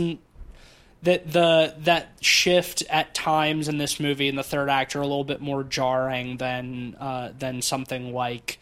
that 1.04 1.30
the 1.30 1.74
that 1.80 2.08
shift 2.20 2.82
at 2.88 3.14
times 3.14 3.68
in 3.68 3.78
this 3.78 4.00
movie 4.00 4.28
in 4.28 4.36
the 4.36 4.42
third 4.42 4.70
act 4.70 4.96
are 4.96 5.00
a 5.00 5.06
little 5.06 5.24
bit 5.24 5.40
more 5.40 5.62
jarring 5.62 6.38
than 6.38 6.96
uh, 6.98 7.32
than 7.38 7.62
something 7.62 8.12
like 8.12 8.58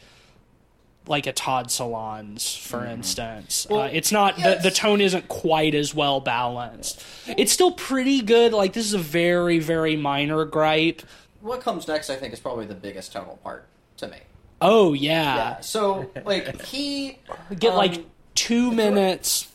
like 1.07 1.27
a 1.27 1.33
Todd 1.33 1.69
Solondz, 1.69 2.59
for 2.59 2.85
instance. 2.85 3.67
uh, 3.71 3.89
it's 3.93 4.13
not 4.13 4.37
the, 4.37 4.59
the 4.63 4.71
tone 4.71 5.01
isn't 5.01 5.29
quite 5.29 5.75
as 5.75 5.95
well 5.95 6.21
balanced. 6.21 7.05
It's 7.27 7.53
still 7.53 7.73
pretty 7.73 8.23
good. 8.23 8.53
Like 8.53 8.73
this 8.73 8.87
is 8.87 8.95
a 8.95 8.99
very 8.99 9.59
very 9.59 9.97
minor 9.97 10.45
gripe. 10.45 11.03
What 11.41 11.61
comes 11.61 11.89
next, 11.89 12.09
I 12.09 12.17
think, 12.17 12.33
is 12.33 12.41
probably 12.41 12.67
the 12.67 12.75
biggest 12.75 13.13
tonal 13.13 13.39
part 13.43 13.67
to 13.99 14.09
me. 14.09 14.19
Oh 14.61 14.93
yeah, 14.93 15.35
Yeah. 15.35 15.61
So 15.61 16.11
like 16.25 16.63
he 16.63 17.19
get 17.59 17.73
um, 17.73 17.77
like 17.77 18.05
two 18.35 18.71
minutes 18.71 19.49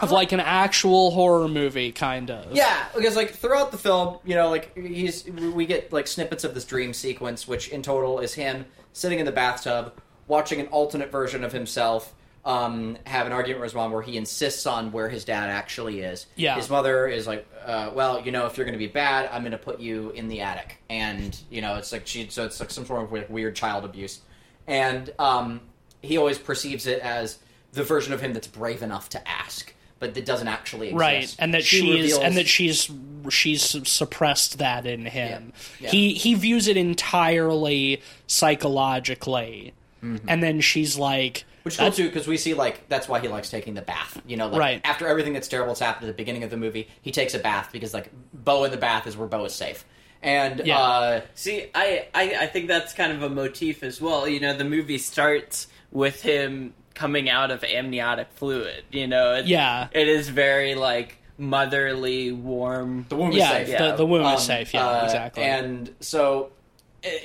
of 0.00 0.10
like 0.10 0.32
an 0.32 0.40
actual 0.40 1.10
horror 1.10 1.46
movie, 1.46 1.92
kind 1.92 2.30
of. 2.30 2.56
Yeah, 2.56 2.86
because 2.94 3.16
like 3.16 3.32
throughout 3.32 3.70
the 3.70 3.78
film, 3.78 4.18
you 4.24 4.34
know, 4.34 4.48
like 4.48 4.74
he's 4.76 5.26
we 5.26 5.66
get 5.66 5.92
like 5.92 6.06
snippets 6.06 6.42
of 6.44 6.54
this 6.54 6.64
dream 6.64 6.94
sequence, 6.94 7.46
which 7.46 7.68
in 7.68 7.82
total 7.82 8.18
is 8.18 8.32
him 8.34 8.64
sitting 8.94 9.18
in 9.18 9.26
the 9.26 9.32
bathtub 9.32 9.92
watching 10.30 10.60
an 10.60 10.68
alternate 10.68 11.10
version 11.12 11.44
of 11.44 11.52
himself 11.52 12.14
um, 12.44 12.96
have 13.04 13.26
an 13.26 13.32
argument 13.32 13.60
with 13.60 13.70
his 13.72 13.74
mom 13.74 13.92
where 13.92 14.00
he 14.00 14.16
insists 14.16 14.64
on 14.64 14.92
where 14.92 15.10
his 15.10 15.24
dad 15.26 15.50
actually 15.50 16.00
is. 16.00 16.24
Yeah. 16.36 16.54
his 16.56 16.70
mother 16.70 17.06
is 17.06 17.26
like, 17.26 17.46
uh, 17.66 17.90
"Well, 17.92 18.22
you 18.22 18.32
know, 18.32 18.46
if 18.46 18.56
you're 18.56 18.64
going 18.64 18.78
to 18.78 18.78
be 18.78 18.86
bad, 18.90 19.28
I'm 19.30 19.42
going 19.42 19.52
to 19.52 19.58
put 19.58 19.78
you 19.80 20.10
in 20.12 20.28
the 20.28 20.40
attic," 20.40 20.78
and 20.88 21.38
you 21.50 21.60
know, 21.60 21.74
it's 21.74 21.92
like 21.92 22.06
she, 22.06 22.28
so 22.30 22.46
it's 22.46 22.58
like 22.58 22.70
some 22.70 22.86
form 22.86 23.04
of 23.04 23.12
like, 23.12 23.28
weird 23.28 23.54
child 23.56 23.84
abuse, 23.84 24.20
and 24.66 25.12
um, 25.18 25.60
he 26.00 26.16
always 26.16 26.38
perceives 26.38 26.86
it 26.86 27.00
as 27.00 27.38
the 27.72 27.84
version 27.84 28.14
of 28.14 28.22
him 28.22 28.32
that's 28.32 28.46
brave 28.46 28.82
enough 28.82 29.10
to 29.10 29.28
ask. 29.28 29.74
But 29.98 30.14
that 30.14 30.24
doesn't 30.24 30.48
actually 30.48 30.86
exist. 30.88 30.98
right 30.98 31.36
and 31.38 31.52
that 31.52 31.62
She 31.62 31.80
she's 31.80 31.94
reveals- 31.94 32.20
and 32.22 32.36
that 32.38 32.48
she's 32.48 32.90
she's 33.28 33.62
suppressed 33.86 34.56
that 34.56 34.86
in 34.86 35.04
him 35.04 35.52
Yeah. 35.78 35.84
Yeah. 35.84 35.90
he 35.90 36.14
he 36.14 36.32
views 36.32 36.68
it 36.68 36.78
entirely 36.78 38.00
psychologically 38.26 39.74
and 40.02 40.42
then 40.42 40.60
she's 40.60 40.98
like 40.98 41.44
Which 41.62 41.74
is 41.74 41.80
cool 41.80 41.90
too, 41.92 42.06
because 42.08 42.26
we 42.26 42.36
see 42.36 42.54
like 42.54 42.88
that's 42.88 43.08
why 43.08 43.20
he 43.20 43.28
likes 43.28 43.50
taking 43.50 43.74
the 43.74 43.82
bath. 43.82 44.20
You 44.26 44.36
know, 44.36 44.48
like 44.48 44.58
Right. 44.60 44.80
after 44.84 45.06
everything 45.06 45.32
that's 45.32 45.48
terrible 45.48 45.72
has 45.72 45.80
happened 45.80 46.08
at 46.08 46.16
the 46.16 46.20
beginning 46.22 46.42
of 46.44 46.50
the 46.50 46.56
movie, 46.56 46.88
he 47.02 47.10
takes 47.12 47.34
a 47.34 47.38
bath 47.38 47.70
because 47.72 47.92
like 47.94 48.10
Beau 48.32 48.64
in 48.64 48.70
the 48.70 48.76
bath 48.76 49.06
is 49.06 49.16
where 49.16 49.28
Beau 49.28 49.44
is 49.44 49.54
safe. 49.54 49.84
And 50.22 50.60
Yeah. 50.66 50.78
uh, 50.78 51.20
See, 51.34 51.66
I, 51.74 52.06
I 52.14 52.36
I 52.42 52.46
think 52.46 52.68
that's 52.68 52.92
kind 52.92 53.12
of 53.12 53.22
a 53.22 53.28
motif 53.30 53.82
as 53.82 54.00
well. 54.00 54.28
You 54.28 54.40
know, 54.40 54.56
the 54.56 54.64
movie 54.64 54.98
starts 54.98 55.66
with 55.92 56.22
him 56.22 56.74
coming 56.94 57.30
out 57.30 57.50
of 57.50 57.64
amniotic 57.64 58.30
fluid. 58.32 58.84
You 58.90 59.06
know, 59.06 59.34
it, 59.36 59.46
Yeah. 59.46 59.88
it 59.92 60.08
is 60.08 60.28
very 60.28 60.74
like 60.74 61.16
motherly, 61.38 62.32
warm. 62.32 63.06
the 63.08 63.16
womb 63.16 63.32
yeah, 63.32 63.58
is 63.58 63.68
safe. 63.68 63.78
the, 63.78 63.96
the 63.96 64.06
womb 64.06 64.24
Um, 64.24 64.34
is 64.34 64.42
safe. 64.42 64.72
Yeah, 64.74 64.86
uh, 64.86 65.04
exactly. 65.04 65.42
And 65.42 65.94
so 66.00 66.50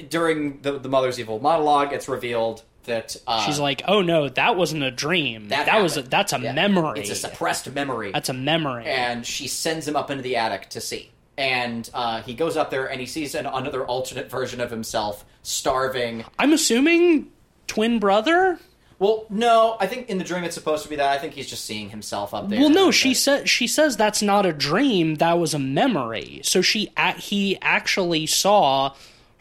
during 0.10 0.62
the, 0.62 0.80
the 0.80 0.90
mother's 0.90 1.20
evil 1.20 1.40
monologue, 1.40 1.94
it's 1.94 2.08
revealed 2.08 2.64
that 2.86 3.16
uh, 3.26 3.44
She's 3.46 3.60
like, 3.60 3.82
"Oh 3.88 4.02
no, 4.02 4.30
that 4.30 4.56
wasn't 4.56 4.84
a 4.84 4.92
dream. 4.92 5.48
that, 5.50 5.66
That, 5.66 5.82
was 5.82 5.98
a, 5.98 6.04
that's 6.04 6.34
a 6.34 6.40
Yeah. 6.40 6.54
memory. 6.54 7.00
It's 7.02 7.10
a 7.10 7.16
suppressed 7.16 7.72
memory. 7.74 8.12
that's 8.12 8.30
a 8.30 8.34
memory." 8.34 8.86
and 8.86 9.26
she 9.26 9.48
sends 9.48 9.88
him 9.88 9.96
up 9.96 10.12
into 10.12 10.22
the 10.24 10.36
attic 10.36 10.70
to 10.70 10.82
see. 10.82 11.12
And 11.38 11.90
uh, 11.94 12.22
he 12.22 12.34
goes 12.34 12.56
up 12.56 12.70
there 12.70 12.86
and 12.90 13.02
he 13.02 13.06
sees 13.08 13.36
an, 13.36 13.46
another 13.46 13.84
alternate 13.86 14.30
version 14.32 14.62
of 14.62 14.72
himself 14.72 15.26
starving. 15.44 16.24
I'm 16.40 16.54
assuming 16.54 17.28
twin 17.68 18.00
brother. 18.00 18.60
Well, 19.00 19.26
no, 19.30 19.76
I 19.82 19.88
think 19.88 20.08
in 20.10 20.18
the 20.18 20.24
dream 20.24 20.46
it's 20.46 20.56
supposed 20.56 20.84
to 20.84 20.90
be 20.90 20.96
that. 20.96 21.10
I 21.10 21.18
think 21.18 21.34
he's 21.34 21.50
just 21.50 21.66
seeing 21.66 21.90
himself 21.90 22.34
up 22.34 22.48
there. 22.48 22.60
Well, 22.62 22.70
no, 22.70 22.92
she 22.92 23.14
said 23.14 23.50
she 23.50 23.68
says 23.68 23.98
that's 23.98 24.22
not 24.22 24.46
a 24.46 24.54
dream. 24.54 25.16
That 25.16 25.38
was 25.38 25.54
a 25.54 25.60
memory. 25.60 26.40
So 26.44 26.62
she 26.62 26.92
he 27.18 27.58
actually 27.62 28.26
saw 28.28 28.94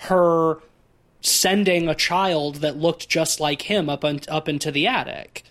her 0.05 0.59
sending 1.21 1.89
a 1.89 1.95
child 1.95 2.57
that 2.57 2.77
looked 2.77 3.09
just 3.09 3.41
like 3.41 3.63
him 3.63 3.89
up 3.89 4.05
un- 4.05 4.21
up 4.29 4.49
into 4.49 4.71
the 4.71 4.87
attic. 4.87 5.43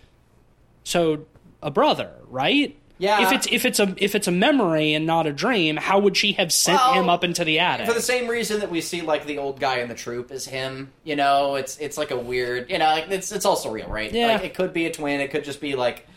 So 0.84 1.26
a 1.62 1.72
brother, 1.72 2.12
right? 2.28 2.78
Yeah. 3.00 3.24
If 3.26 3.32
it's 3.34 3.48
if 3.52 3.66
it's 3.66 3.80
a 3.80 3.94
if 3.98 4.16
it's 4.16 4.28
a 4.28 4.32
memory 4.32 4.94
and 4.94 5.06
not 5.06 5.26
a 5.26 5.34
dream, 5.34 5.76
how 5.78 6.00
would 6.00 6.16
she 6.16 6.34
have 6.34 6.54
sent 6.54 6.78
Well, 6.80 6.94
him 6.94 7.10
up 7.10 7.24
into 7.24 7.44
the 7.44 7.60
attic? 7.60 7.88
for 7.88 7.94
the 7.94 8.02
same 8.02 8.28
reason 8.28 8.60
that 8.60 8.70
we 8.70 8.82
see 8.82 9.02
like 9.02 9.26
the 9.26 9.40
old 9.40 9.60
guy 9.60 9.80
in 9.80 9.90
the 9.90 9.96
troupe 9.96 10.32
is 10.32 10.46
him. 10.46 10.92
You 11.04 11.16
know, 11.16 11.56
it's 11.56 11.78
it's 11.80 11.98
like 11.98 12.12
a 12.12 12.18
weird. 12.18 12.70
You 12.70 12.78
know, 12.78 12.86
like, 12.86 13.10
it's 13.10 13.32
it's 13.32 13.46
all 13.46 13.58
surreal, 13.58 13.90
right? 13.90 14.12
Yeah. 14.14 14.28
Like, 14.34 14.44
it 14.46 14.54
could 14.54 14.74
be 14.74 14.86
a 14.86 14.92
twin. 14.92 15.20
It 15.22 15.32
could 15.32 15.44
just 15.44 15.60
be 15.60 15.76
like 15.76 16.08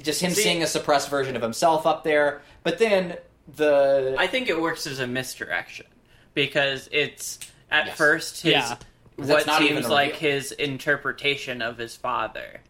just 0.00 0.22
him 0.22 0.30
See- 0.32 0.42
seeing 0.42 0.62
a 0.62 0.66
suppressed 0.66 1.10
version 1.10 1.36
of 1.36 1.42
himself 1.42 1.86
up 1.86 2.04
there. 2.04 2.40
But 2.62 2.78
then 2.78 3.16
the 3.56 4.14
I 4.18 4.26
think 4.28 4.48
it 4.48 4.58
works 4.60 4.86
as 4.86 5.00
a 5.00 5.06
misdirection 5.06 5.86
because 6.34 6.88
it's 6.92 7.40
at 7.72 7.86
Yes. 7.86 7.96
first 7.96 8.42
his 8.42 8.52
Yeah. 8.52 8.76
What 9.16 9.44
seems 9.58 9.88
like 9.88 10.16
his 10.16 10.52
interpretation 10.52 11.60
of 11.62 11.76
his 11.78 11.96
father 11.96 12.60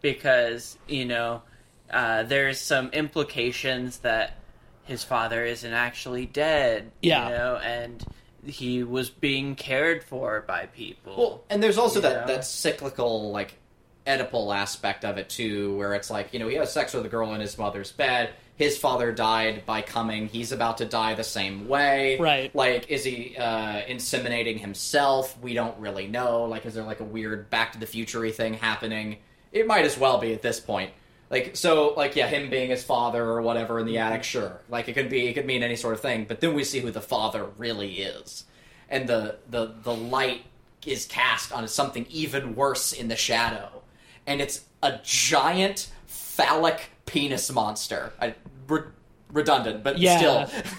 because 0.00 0.78
you 0.88 1.04
know 1.04 1.42
uh, 1.90 2.22
there's 2.22 2.60
some 2.60 2.88
implications 2.90 3.98
that 3.98 4.36
his 4.84 5.02
father 5.04 5.44
isn't 5.44 5.72
actually 5.72 6.26
dead 6.26 6.90
Yeah. 7.02 7.24
you 7.28 7.34
know 7.36 7.56
and 7.56 8.04
he 8.46 8.82
was 8.82 9.10
being 9.10 9.54
cared 9.56 10.02
for 10.04 10.40
by 10.46 10.66
people 10.66 11.14
Well, 11.16 11.44
and 11.50 11.62
there's 11.62 11.76
also 11.78 12.00
that, 12.00 12.26
Yeah. 12.28 12.34
that 12.36 12.44
cyclical, 12.46 13.30
like, 13.32 13.54
Oedipal 14.06 14.56
aspect 14.56 15.04
of 15.04 15.18
it, 15.18 15.28
too, 15.28 15.76
where 15.76 15.92
it's 15.92 16.08
like, 16.10 16.32
you 16.32 16.38
know, 16.38 16.48
he 16.48 16.54
has 16.56 16.72
sex 16.72 16.94
with 16.94 17.04
a 17.04 17.08
girl 17.08 17.34
in 17.34 17.40
his 17.42 17.58
mother's 17.58 17.92
bed. 17.92 18.30
His 18.60 18.78
father 18.78 19.10
died 19.10 19.64
by 19.66 19.82
coming. 19.82 20.28
He's 20.28 20.52
about 20.52 20.78
to 20.78 20.84
die 20.84 21.14
the 21.14 21.24
same 21.24 21.66
way. 21.66 22.18
Right. 22.18 22.54
Like, 22.54 22.90
is 22.90 23.04
he 23.04 23.36
uh, 23.36 23.80
inseminating 23.82 24.60
himself? 24.60 25.36
We 25.40 25.54
don't 25.54 25.76
really 25.78 26.06
know. 26.06 26.44
Like, 26.44 26.66
is 26.66 26.74
there, 26.74 26.84
like, 26.84 27.00
a 27.00 27.04
weird 27.04 27.50
Back 27.50 27.72
to 27.72 27.80
the 27.80 27.86
Future 27.86 28.28
thing 28.30 28.54
happening? 28.54 29.16
It 29.50 29.66
might 29.66 29.84
as 29.84 29.98
well 29.98 30.18
be 30.18 30.32
at 30.34 30.42
this 30.42 30.60
point. 30.60 30.90
Like, 31.30 31.56
so, 31.56 31.94
like, 31.96 32.14
yeah, 32.16 32.28
him 32.28 32.50
being 32.50 32.70
his 32.70 32.84
father 32.84 33.24
or 33.24 33.40
whatever 33.42 33.80
in 33.80 33.86
the 33.86 33.98
attic, 33.98 34.22
sure. 34.22 34.60
Like, 34.68 34.88
it 34.88 34.92
could 34.92 35.08
be, 35.08 35.26
it 35.26 35.32
could 35.32 35.46
mean 35.46 35.62
any 35.62 35.76
sort 35.76 35.94
of 35.94 36.00
thing. 36.00 36.26
But 36.28 36.40
then 36.40 36.54
we 36.54 36.62
see 36.64 36.80
who 36.80 36.90
the 36.90 37.00
father 37.00 37.46
really 37.56 37.94
is 37.94 38.44
and 38.90 39.08
the 39.08 39.36
the 39.48 39.74
the 39.82 39.94
light 39.94 40.42
is 40.84 41.06
cast 41.06 41.52
on 41.52 41.66
something 41.68 42.06
even 42.10 42.54
worse 42.54 42.92
in 42.92 43.08
the 43.08 43.16
shadow, 43.16 43.82
and 44.26 44.40
it's 44.40 44.64
a 44.82 44.98
giant 45.02 45.90
phallic 46.06 46.90
penis 47.06 47.50
monster. 47.52 48.12
I, 48.20 48.34
re- 48.70 48.82
redundant, 49.32 49.82
but 49.84 49.98
Yeah. 49.98 50.46
still. 50.46 50.62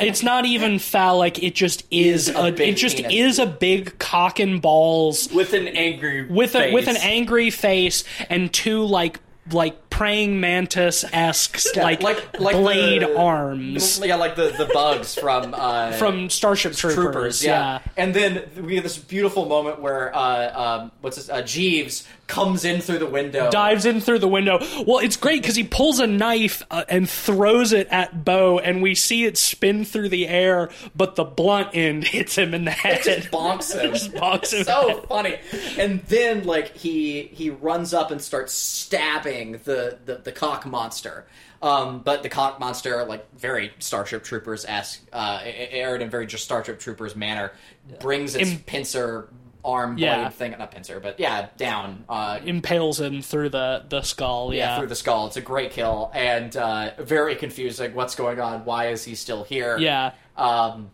it's 0.00 0.22
not 0.22 0.46
even 0.46 0.78
phallic. 0.78 1.42
It 1.42 1.54
just 1.54 1.84
is, 1.90 2.28
Is 2.28 2.34
a 2.34 2.38
a. 2.38 2.46
It 2.52 2.74
just 2.76 2.96
penis. 2.98 3.12
is 3.12 3.38
a 3.38 3.46
big 3.46 3.98
cock 3.98 4.38
and 4.38 4.60
balls 4.62 5.28
with 5.32 5.52
an 5.54 5.68
angry 5.68 6.24
with 6.26 6.54
a 6.54 6.72
with 6.72 6.88
an 6.88 6.96
angry 6.98 7.50
face 7.50 8.04
and 8.28 8.52
two 8.52 8.84
like 8.84 9.20
like 9.52 9.76
praying 10.00 10.40
mantis 10.40 11.04
esque 11.12 11.60
Yeah, 11.76 11.82
like, 11.82 12.02
like- 12.02 12.40
like 12.40 12.56
blade 12.56 13.02
the- 13.02 13.18
arms 13.18 14.00
yeah, 14.02 14.14
like 14.16 14.34
the 14.34 14.48
the 14.56 14.64
bugs 14.72 15.14
from 15.14 15.52
uh, 15.54 15.92
from 15.92 16.30
Starship 16.30 16.72
Troopers. 16.72 16.94
Troopers, 16.96 17.44
yeah. 17.44 17.80
And 17.98 18.14
then 18.14 18.42
we 18.62 18.76
have 18.76 18.82
this 18.84 18.96
beautiful 18.96 19.44
moment 19.46 19.80
where 19.82 20.14
uh, 20.16 20.78
um, 20.80 20.92
what's 21.02 21.16
this? 21.18 21.28
Uh, 21.28 21.42
Jeeves 21.42 22.06
comes 22.26 22.64
in 22.64 22.80
through 22.80 22.98
the 22.98 23.06
window. 23.06 23.50
Dives 23.50 23.84
in 23.84 24.00
through 24.00 24.20
the 24.20 24.28
window. 24.28 24.58
Well, 24.86 24.98
it's 25.00 25.16
great 25.16 25.42
because 25.42 25.56
he 25.56 25.64
pulls 25.64 25.98
a 25.98 26.06
knife 26.06 26.62
uh, 26.70 26.84
and 26.88 27.10
throws 27.10 27.72
it 27.72 27.88
at 27.90 28.24
Beau, 28.24 28.58
and 28.60 28.80
we 28.82 28.94
see 28.94 29.24
it 29.24 29.36
spin 29.36 29.84
through 29.84 30.08
the 30.10 30.28
air, 30.28 30.70
but 30.94 31.16
the 31.16 31.24
blunt 31.24 31.70
end 31.74 32.04
hits 32.16 32.36
him 32.38 32.54
in 32.54 32.64
the 32.64 32.70
head. 32.70 33.02
just 33.02 33.30
bonks 33.30 33.74
him. 33.78 33.90
Just 33.94 34.12
bonks 34.12 34.52
him. 34.56 34.64
so 34.64 35.00
funny. 35.08 35.36
And 35.76 36.00
then 36.04 36.44
like 36.44 36.76
he 36.76 37.22
he 37.32 37.50
runs 37.50 37.92
up 37.92 38.10
and 38.12 38.22
starts 38.22 38.54
stabbing 38.54 39.60
the 39.64 39.89
the, 40.04 40.16
the 40.16 40.32
cock 40.32 40.66
monster. 40.66 41.26
Um, 41.62 42.00
but 42.00 42.22
the 42.22 42.28
cock 42.28 42.58
monster, 42.58 43.04
like 43.04 43.26
very 43.36 43.72
Starship 43.78 44.24
Troopers 44.24 44.64
esque, 44.64 45.02
uh, 45.12 45.40
aired 45.44 46.00
in 46.02 46.08
very 46.10 46.26
just 46.26 46.44
Starship 46.44 46.78
Troopers 46.80 47.14
manner, 47.14 47.52
brings 48.00 48.34
its 48.34 48.54
pincer 48.66 49.28
arm 49.62 49.96
blade 49.96 50.04
Yeah. 50.06 50.28
thing, 50.30 50.52
not 50.58 50.70
pincer, 50.70 51.00
but 51.00 51.20
yeah, 51.20 51.48
down. 51.58 52.04
Uh, 52.08 52.38
Impales 52.42 52.98
him 52.98 53.20
through 53.20 53.50
the 53.50 53.84
the 53.88 54.00
skull. 54.00 54.54
yeah, 54.54 54.70
Yeah, 54.72 54.78
through 54.78 54.88
the 54.88 54.94
skull. 54.96 55.26
It's 55.26 55.36
a 55.36 55.42
great 55.42 55.72
kill 55.72 56.10
and 56.14 56.56
uh, 56.56 56.92
very 56.98 57.36
confusing. 57.36 57.92
What's 57.94 58.14
going 58.14 58.40
on? 58.40 58.64
Why 58.64 58.88
is 58.88 59.04
he 59.04 59.14
still 59.14 59.44
here? 59.44 59.76
yeah. 59.78 60.12
Um, 60.38 60.90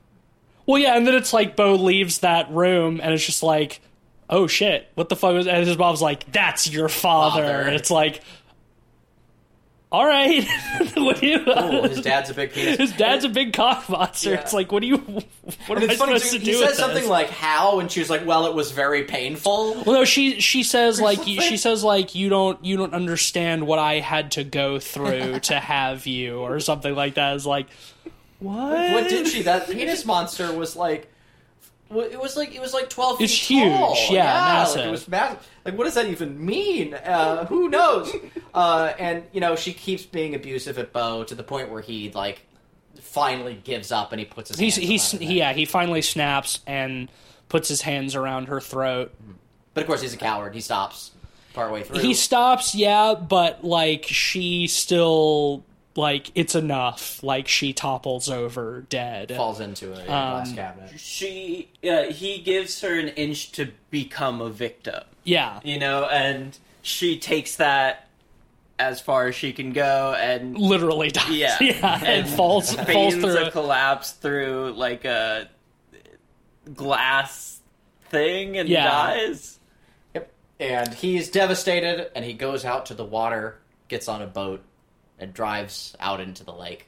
Well, 0.66 0.78
yeah, 0.82 0.96
and 0.96 1.06
then 1.06 1.14
it's 1.14 1.32
like 1.32 1.54
Beau 1.54 1.76
leaves 1.76 2.18
that 2.20 2.50
room, 2.50 3.00
and 3.00 3.14
it's 3.14 3.24
just 3.24 3.44
like, 3.44 3.80
oh 4.28 4.48
shit, 4.48 4.88
what 4.96 5.08
the 5.08 5.14
fuck 5.14 5.32
was? 5.34 5.46
And 5.46 5.64
his 5.64 5.78
mom's 5.78 6.02
like, 6.02 6.32
that's 6.32 6.68
your 6.68 6.88
father. 6.88 7.42
Father. 7.44 7.60
And 7.60 7.76
it's 7.76 7.92
like, 7.92 8.20
all 9.92 10.04
right, 10.04 10.44
what 10.96 11.20
do 11.20 11.26
you? 11.26 11.42
oh, 11.46 11.86
his 11.88 12.00
dad's 12.00 12.28
a 12.30 12.34
big 12.34 12.52
penis. 12.52 12.76
His 12.76 12.92
dad's 12.92 13.24
a 13.24 13.28
big 13.28 13.52
cock 13.52 13.88
monster. 13.88 14.30
Yeah. 14.32 14.40
It's 14.40 14.52
like, 14.52 14.72
what 14.72 14.80
do 14.82 14.88
you? 14.88 14.96
What 15.68 15.78
And 15.78 15.84
am 15.84 15.90
I 15.90 15.94
funny 15.96 16.18
supposed 16.18 16.24
too, 16.32 16.38
to 16.40 16.44
he 16.44 16.50
do 16.52 16.58
says 16.58 16.68
with 16.70 16.76
something 16.76 17.02
this? 17.02 17.08
like 17.08 17.30
"how," 17.30 17.78
and 17.78 17.90
she 17.90 18.00
was 18.00 18.10
like, 18.10 18.26
"Well, 18.26 18.46
it 18.46 18.54
was 18.54 18.72
very 18.72 19.04
painful." 19.04 19.74
Well, 19.84 19.94
no, 20.00 20.04
she 20.04 20.40
she 20.40 20.64
says 20.64 21.00
like 21.00 21.18
something. 21.18 21.40
she 21.40 21.56
says 21.56 21.84
like 21.84 22.14
you 22.16 22.28
don't 22.28 22.62
you 22.64 22.76
don't 22.76 22.94
understand 22.94 23.66
what 23.66 23.78
I 23.78 24.00
had 24.00 24.32
to 24.32 24.44
go 24.44 24.78
through 24.80 25.38
to 25.44 25.58
have 25.60 26.06
you 26.06 26.38
or 26.40 26.58
something 26.60 26.94
like 26.94 27.14
that. 27.14 27.36
It's 27.36 27.46
like 27.46 27.68
what? 28.40 28.92
What 28.92 29.08
did 29.08 29.28
she? 29.28 29.42
That 29.42 29.68
penis 29.70 30.04
monster 30.04 30.52
was 30.52 30.74
like. 30.76 31.10
It 31.88 32.20
was 32.20 32.36
like 32.36 32.54
it 32.54 32.60
was 32.60 32.74
like 32.74 32.90
twelve 32.90 33.18
feet 33.18 33.24
It's 33.24 33.48
tall. 33.48 33.94
huge, 33.94 34.10
yeah, 34.10 34.24
like 34.24 34.44
massive. 34.44 34.86
it 34.86 34.90
was 34.90 35.06
massive. 35.08 35.48
Like, 35.64 35.78
what 35.78 35.84
does 35.84 35.94
that 35.94 36.06
even 36.06 36.44
mean? 36.44 36.94
Uh, 36.94 37.46
who 37.46 37.68
knows? 37.68 38.12
uh, 38.54 38.92
and 38.98 39.24
you 39.32 39.40
know, 39.40 39.54
she 39.54 39.72
keeps 39.72 40.04
being 40.04 40.34
abusive 40.34 40.78
at 40.78 40.92
Beau 40.92 41.22
to 41.24 41.34
the 41.34 41.44
point 41.44 41.70
where 41.70 41.82
he 41.82 42.10
like 42.10 42.42
finally 43.00 43.60
gives 43.62 43.92
up 43.92 44.12
and 44.12 44.18
he 44.18 44.26
puts 44.26 44.50
his. 44.50 44.58
He's 44.58 44.76
hands 44.76 45.12
he's 45.12 45.20
yeah 45.22 45.52
he 45.52 45.64
finally 45.64 46.02
snaps 46.02 46.60
and 46.66 47.08
puts 47.48 47.68
his 47.68 47.82
hands 47.82 48.14
around 48.16 48.48
her 48.48 48.60
throat. 48.60 49.14
But 49.74 49.82
of 49.82 49.86
course, 49.86 50.00
he's 50.02 50.14
a 50.14 50.18
coward. 50.18 50.54
He 50.54 50.60
stops 50.60 51.12
partway 51.54 51.82
through. 51.84 52.00
He 52.00 52.14
stops, 52.14 52.74
yeah, 52.74 53.14
but 53.14 53.62
like 53.62 54.06
she 54.08 54.66
still 54.66 55.64
like 55.96 56.30
it's 56.34 56.54
enough. 56.54 57.22
Like 57.22 57.48
she 57.48 57.72
topples 57.72 58.28
over 58.28 58.84
dead. 58.88 59.32
falls 59.36 59.60
into 59.60 59.92
a 59.92 60.00
Um, 60.00 60.04
glass 60.06 60.52
cabinet. 60.52 61.00
she 61.00 61.70
uh, 61.88 62.04
he 62.04 62.38
gives 62.42 62.80
her 62.82 62.98
an 62.98 63.08
inch 63.08 63.52
to 63.52 63.70
become 63.90 64.40
a 64.40 64.50
victim 64.50 65.02
Yeah, 65.24 65.60
you 65.64 65.78
know 65.78 66.04
and 66.04 66.56
she 66.82 67.18
takes 67.18 67.56
that 67.56 68.08
as 68.78 69.00
far 69.00 69.26
as 69.28 69.34
she 69.34 69.52
can 69.54 69.72
go 69.72 70.14
and 70.18 70.56
literally 70.58 71.08
dies. 71.10 71.30
Yeah. 71.30 71.56
yeah, 71.62 71.94
and 71.96 72.06
And 72.26 72.28
falls 72.28 72.74
falls 72.74 73.14
through. 73.14 73.46
a 73.46 73.50
collapse 73.50 74.12
through 74.12 74.74
like 74.76 75.04
a 75.06 75.48
glass 76.74 77.60
thing 78.10 78.56
and 78.56 78.68
Yeah. 78.68 78.84
dies 78.84 79.58
Yep. 80.14 80.30
And 80.60 80.94
he's 80.94 81.28
devastated, 81.30 82.10
and 82.16 82.24
he 82.24 82.32
goes 82.32 82.64
out 82.64 82.86
to 82.86 82.94
the 82.94 83.04
water, 83.04 83.58
gets 83.88 84.08
on 84.08 84.22
a 84.22 84.26
boat, 84.26 84.62
and 85.18 85.32
drives 85.32 85.96
out 86.00 86.20
into 86.20 86.44
the 86.44 86.52
lake. 86.52 86.86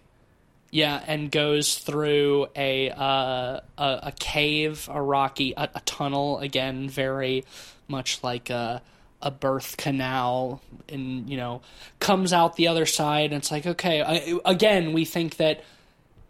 Yeah, 0.70 1.02
and 1.06 1.30
goes 1.30 1.78
through 1.78 2.48
a 2.54 2.90
uh, 2.90 3.60
a, 3.78 3.98
a 4.02 4.12
cave, 4.18 4.88
a 4.92 5.00
rocky, 5.00 5.54
a, 5.56 5.70
a 5.74 5.80
tunnel. 5.80 6.38
Again, 6.40 6.88
very 6.90 7.44
much 7.88 8.22
like 8.22 8.50
a 8.50 8.82
a 9.22 9.30
birth 9.30 9.76
canal, 9.78 10.60
and 10.88 11.28
you 11.28 11.36
know, 11.36 11.62
comes 12.00 12.32
out 12.32 12.56
the 12.56 12.68
other 12.68 12.84
side. 12.84 13.26
And 13.32 13.34
it's 13.34 13.50
like, 13.50 13.66
okay, 13.66 14.02
I, 14.02 14.38
again, 14.44 14.92
we 14.92 15.06
think 15.06 15.36
that 15.38 15.64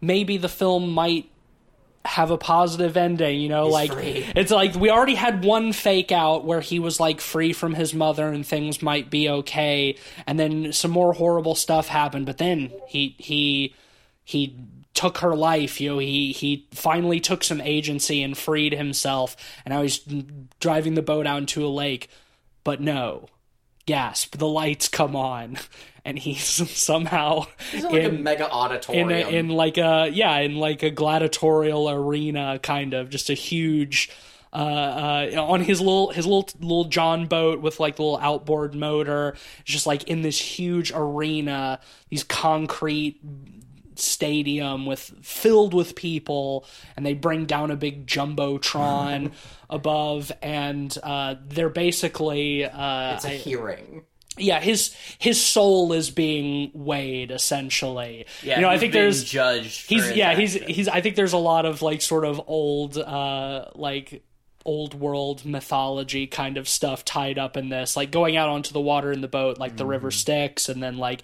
maybe 0.00 0.36
the 0.36 0.48
film 0.48 0.92
might 0.92 1.28
have 2.04 2.30
a 2.30 2.38
positive 2.38 2.96
ending, 2.96 3.40
you 3.40 3.48
know, 3.48 3.68
like 3.68 3.92
free. 3.92 4.24
it's 4.34 4.50
like 4.50 4.74
we 4.74 4.90
already 4.90 5.14
had 5.14 5.44
one 5.44 5.72
fake 5.72 6.12
out 6.12 6.44
where 6.44 6.60
he 6.60 6.78
was 6.78 6.98
like 6.98 7.20
free 7.20 7.52
from 7.52 7.74
his 7.74 7.92
mother 7.92 8.28
and 8.28 8.46
things 8.46 8.82
might 8.82 9.10
be 9.10 9.28
okay, 9.28 9.96
and 10.26 10.38
then 10.38 10.72
some 10.72 10.90
more 10.90 11.12
horrible 11.12 11.54
stuff 11.54 11.88
happened, 11.88 12.26
but 12.26 12.38
then 12.38 12.72
he 12.86 13.14
he 13.18 13.74
he 14.24 14.56
took 14.94 15.18
her 15.18 15.36
life, 15.36 15.80
you 15.80 15.90
know, 15.90 15.98
he 15.98 16.32
he 16.32 16.66
finally 16.72 17.20
took 17.20 17.44
some 17.44 17.60
agency 17.60 18.22
and 18.22 18.36
freed 18.36 18.72
himself, 18.72 19.36
and 19.64 19.72
now 19.72 19.82
he's 19.82 20.00
driving 20.60 20.94
the 20.94 21.02
boat 21.02 21.26
out 21.26 21.38
into 21.38 21.64
a 21.64 21.68
lake. 21.68 22.08
But 22.64 22.80
no, 22.80 23.28
gasp, 23.86 24.36
the 24.36 24.48
lights 24.48 24.88
come 24.88 25.14
on, 25.14 25.58
and 26.08 26.18
he's 26.18 26.42
somehow 26.78 27.44
It's 27.72 27.84
like 27.84 27.92
a 27.94 28.08
in 28.08 28.22
mega 28.22 28.44
in 28.46 28.50
auditorium. 28.50 29.10
a, 29.10 29.28
in 29.28 29.48
like 29.50 29.76
a 29.78 30.08
yeah 30.12 30.38
in 30.38 30.56
like 30.56 30.82
a 30.82 30.90
gladiatorial 30.90 31.88
arena 31.90 32.58
kind 32.62 32.94
of 32.94 33.10
just 33.10 33.28
a 33.30 33.34
huge 33.34 34.10
uh, 34.50 34.56
uh, 35.36 35.42
on 35.46 35.60
his 35.60 35.78
little 35.80 36.10
his 36.10 36.24
little 36.26 36.48
little 36.60 36.84
John 36.86 37.26
boat 37.26 37.60
with 37.60 37.78
like 37.80 37.96
the 37.96 38.02
little 38.02 38.16
outboard 38.18 38.74
motor, 38.74 39.36
just 39.64 39.86
like 39.86 40.04
in 40.04 40.22
this 40.22 40.40
huge 40.40 40.90
arena, 40.94 41.80
these 42.08 42.24
concrete 42.24 43.20
stadium 43.96 44.86
with 44.86 45.12
filled 45.22 45.74
with 45.74 45.94
people, 45.94 46.64
and 46.96 47.04
they 47.04 47.12
bring 47.12 47.44
down 47.44 47.70
a 47.70 47.76
big 47.76 48.06
jumbotron 48.06 49.32
above, 49.70 50.32
and 50.40 50.96
uh, 51.02 51.34
they're 51.46 51.68
basically 51.68 52.64
uh, 52.64 53.14
it's 53.16 53.24
a 53.26 53.32
I- 53.32 53.36
hearing. 53.36 54.04
Yeah 54.38 54.60
his 54.60 54.94
his 55.18 55.44
soul 55.44 55.92
is 55.92 56.10
being 56.10 56.70
weighed 56.74 57.30
essentially. 57.30 58.26
Yeah, 58.42 58.56
you 58.56 58.62
know, 58.62 58.68
I 58.68 58.78
think 58.78 58.92
there's 58.92 59.24
judged. 59.24 59.88
he's 59.88 60.10
yeah 60.12 60.34
he's 60.34 60.54
he's 60.54 60.88
i 60.88 61.00
think 61.00 61.16
there's 61.16 61.32
a 61.32 61.38
lot 61.38 61.66
of 61.66 61.82
like 61.82 62.02
sort 62.02 62.24
of 62.24 62.40
old 62.46 62.96
uh 62.98 63.66
like 63.74 64.22
old 64.64 64.92
world 64.94 65.44
mythology 65.44 66.26
kind 66.26 66.56
of 66.58 66.68
stuff 66.68 67.04
tied 67.04 67.38
up 67.38 67.56
in 67.56 67.68
this 67.70 67.96
like 67.96 68.10
going 68.10 68.36
out 68.36 68.48
onto 68.48 68.72
the 68.72 68.80
water 68.80 69.10
in 69.12 69.20
the 69.22 69.28
boat 69.28 69.58
like 69.58 69.76
the 69.76 69.86
river 69.86 70.08
Mm-hmm. 70.08 70.18
styx 70.18 70.68
and 70.68 70.82
then 70.82 70.98
like 70.98 71.22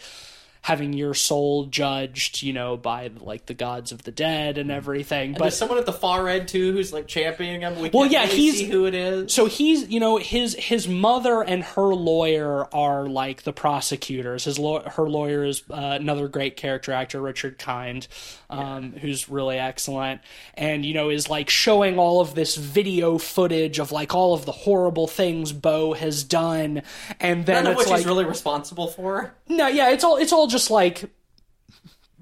having 0.64 0.94
your 0.94 1.12
soul 1.12 1.66
judged 1.66 2.42
you 2.42 2.50
know 2.50 2.74
by 2.74 3.10
like 3.20 3.44
the 3.44 3.52
gods 3.52 3.92
of 3.92 4.02
the 4.04 4.10
dead 4.10 4.56
and 4.56 4.70
everything 4.70 5.32
But 5.32 5.38
but 5.40 5.44
there's 5.44 5.58
someone 5.58 5.76
at 5.76 5.84
the 5.84 5.92
far 5.92 6.26
end 6.26 6.48
too 6.48 6.72
who's 6.72 6.90
like 6.90 7.06
championing 7.06 7.60
him. 7.60 7.78
We 7.78 7.90
Well, 7.92 8.06
yeah, 8.06 8.22
really 8.24 8.36
he's- 8.36 8.56
see 8.56 8.64
who 8.64 8.86
it 8.86 8.94
is. 8.94 9.30
so 9.34 9.44
he's 9.44 9.86
you 9.90 10.00
know 10.00 10.16
his 10.16 10.54
his 10.54 10.88
mother 10.88 11.42
and 11.42 11.62
her 11.62 11.94
lawyer 11.94 12.66
are 12.74 13.06
like 13.06 13.42
the 13.42 13.52
prosecutors 13.52 14.44
his 14.44 14.58
law 14.58 14.88
her 14.88 15.06
lawyer 15.08 15.44
is 15.44 15.62
uh, 15.70 15.74
another 16.00 16.28
great 16.28 16.56
character 16.56 16.92
actor 16.92 17.20
richard 17.20 17.58
kind 17.58 18.08
um, 18.48 18.92
who's 18.92 19.28
really 19.28 19.58
excellent 19.58 20.22
and 20.54 20.86
you 20.86 20.94
know 20.94 21.10
is 21.10 21.28
like 21.28 21.50
showing 21.50 21.98
all 21.98 22.20
of 22.22 22.34
this 22.34 22.56
video 22.56 23.18
footage 23.18 23.78
of 23.78 23.92
like 23.92 24.14
all 24.14 24.32
of 24.32 24.46
the 24.46 24.52
horrible 24.52 25.06
things 25.06 25.52
beau 25.52 25.92
has 25.92 26.24
done 26.24 26.80
and 27.20 27.44
then 27.44 27.64
None 27.64 27.74
of 27.74 27.80
it's 27.80 27.90
like 27.90 28.06
really 28.06 28.24
responsible 28.24 28.86
for. 28.88 29.34
no 29.48 29.66
yeah 29.68 29.90
it's 29.90 30.04
all 30.04 30.16
it's 30.16 30.32
all 30.32 30.46
just 30.54 30.70
like 30.70 31.10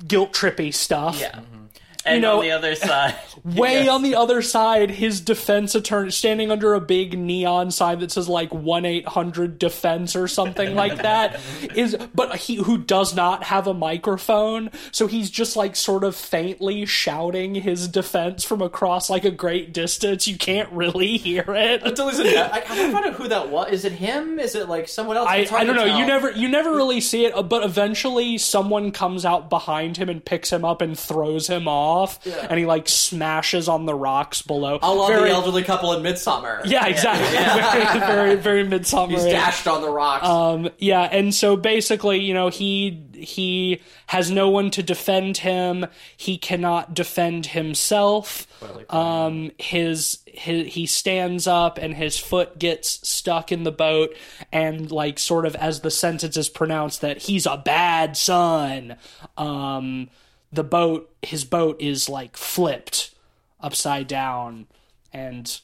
guilt 0.08 0.32
trippy 0.32 0.72
stuff 0.72 1.20
yeah. 1.20 1.32
Mm-hmm. 1.32 1.64
And 2.04 2.22
know- 2.22 2.38
on 2.38 2.42
the 2.42 2.50
other 2.52 2.74
side, 2.76 3.14
Way 3.44 3.84
yes. 3.84 3.88
on 3.88 4.02
the 4.02 4.14
other 4.14 4.40
side, 4.42 4.90
his 4.90 5.20
defense 5.20 5.74
attorney 5.74 6.10
standing 6.10 6.50
under 6.50 6.74
a 6.74 6.80
big 6.80 7.18
neon 7.18 7.70
sign 7.70 7.98
that 8.00 8.12
says 8.12 8.28
like 8.28 8.52
one 8.54 8.84
eight 8.84 9.06
hundred 9.06 9.58
defense 9.58 10.14
or 10.14 10.28
something 10.28 10.74
like 10.76 10.96
that 11.02 11.40
is, 11.74 11.96
but 12.14 12.36
he 12.36 12.56
who 12.56 12.78
does 12.78 13.14
not 13.16 13.44
have 13.44 13.66
a 13.66 13.74
microphone, 13.74 14.70
so 14.92 15.06
he's 15.06 15.30
just 15.30 15.56
like 15.56 15.74
sort 15.76 16.04
of 16.04 16.14
faintly 16.14 16.86
shouting 16.86 17.54
his 17.56 17.88
defense 17.88 18.44
from 18.44 18.62
across 18.62 19.10
like 19.10 19.24
a 19.24 19.30
great 19.30 19.72
distance. 19.72 20.28
You 20.28 20.36
can't 20.38 20.70
really 20.70 21.16
hear 21.16 21.44
it. 21.48 21.82
Until 21.82 22.08
he's 22.10 22.20
in 22.20 22.26
that. 22.34 22.52
I, 22.52 22.58
I 22.58 22.92
find 22.92 23.06
out 23.06 23.14
who 23.14 23.28
that 23.28 23.48
was. 23.48 23.72
Is 23.72 23.84
it 23.84 23.92
him? 23.92 24.38
Is 24.38 24.54
it 24.54 24.68
like 24.68 24.88
someone 24.88 25.16
else? 25.16 25.28
I, 25.28 25.46
I 25.52 25.64
don't 25.64 25.74
know. 25.76 25.98
You 25.98 26.06
never 26.06 26.30
you 26.30 26.48
never 26.48 26.70
really 26.74 27.00
see 27.00 27.24
it, 27.24 27.34
but 27.48 27.64
eventually 27.64 28.38
someone 28.38 28.92
comes 28.92 29.24
out 29.24 29.50
behind 29.50 29.96
him 29.96 30.08
and 30.08 30.24
picks 30.24 30.52
him 30.52 30.64
up 30.64 30.80
and 30.80 30.96
throws 30.98 31.48
him 31.48 31.66
off, 31.66 31.91
and 32.26 32.58
he 32.58 32.66
like 32.66 32.88
smashes 32.88 33.68
on 33.68 33.86
the 33.86 33.94
rocks 33.94 34.42
below. 34.42 34.78
I 34.82 34.90
love 34.92 35.08
Very- 35.08 35.28
the 35.30 35.34
elderly 35.34 35.62
couple 35.62 35.92
in 35.92 36.02
Midsommar. 36.02 36.62
Yeah, 36.72 36.86
exactly. 36.86 37.28
very, 38.06 38.36
very, 38.36 38.62
very 38.62 38.64
midsommar. 38.80 39.10
He's 39.10 39.24
dashed 39.24 39.66
on 39.66 39.82
the 39.82 39.90
rocks. 39.90 40.26
Um, 40.26 40.70
yeah, 40.78 41.02
and 41.02 41.34
so 41.34 41.56
basically, 41.56 42.20
you 42.20 42.32
know, 42.34 42.48
he 42.48 43.02
he 43.14 43.80
has 44.06 44.30
no 44.30 44.48
one 44.48 44.70
to 44.70 44.82
defend 44.82 45.38
him. 45.38 45.86
He 46.16 46.38
cannot 46.38 46.94
defend 46.94 47.46
himself. 47.46 48.46
Um, 48.90 49.50
his 49.58 50.18
his 50.26 50.72
he 50.72 50.86
stands 50.86 51.46
up 51.46 51.78
and 51.78 51.94
his 51.94 52.16
foot 52.18 52.58
gets 52.58 53.06
stuck 53.08 53.52
in 53.52 53.64
the 53.64 53.72
boat, 53.72 54.16
and 54.52 54.90
like 54.90 55.18
sort 55.18 55.46
of 55.46 55.54
as 55.56 55.80
the 55.80 55.90
sentence 55.90 56.36
is 56.36 56.48
pronounced 56.48 57.00
that 57.00 57.18
he's 57.22 57.46
a 57.46 57.56
bad 57.56 58.16
son. 58.16 58.96
Um, 59.36 60.08
the 60.52 60.64
boat, 60.64 61.10
his 61.22 61.44
boat 61.44 61.80
is 61.80 62.08
like 62.08 62.36
flipped 62.36 63.14
upside 63.60 64.06
down, 64.06 64.66
and 65.12 65.60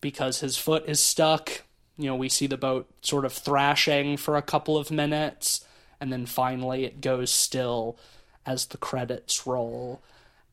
because 0.00 0.40
his 0.40 0.56
foot 0.56 0.84
is 0.86 1.00
stuck. 1.00 1.62
You 1.98 2.06
know, 2.06 2.16
we 2.16 2.28
see 2.28 2.46
the 2.46 2.58
boat 2.58 2.90
sort 3.00 3.24
of 3.24 3.32
thrashing 3.32 4.18
for 4.18 4.36
a 4.36 4.42
couple 4.42 4.76
of 4.76 4.90
minutes, 4.90 5.64
and 6.00 6.12
then 6.12 6.26
finally 6.26 6.84
it 6.84 7.00
goes 7.00 7.30
still 7.30 7.98
as 8.44 8.66
the 8.66 8.76
credits 8.76 9.46
roll. 9.46 10.02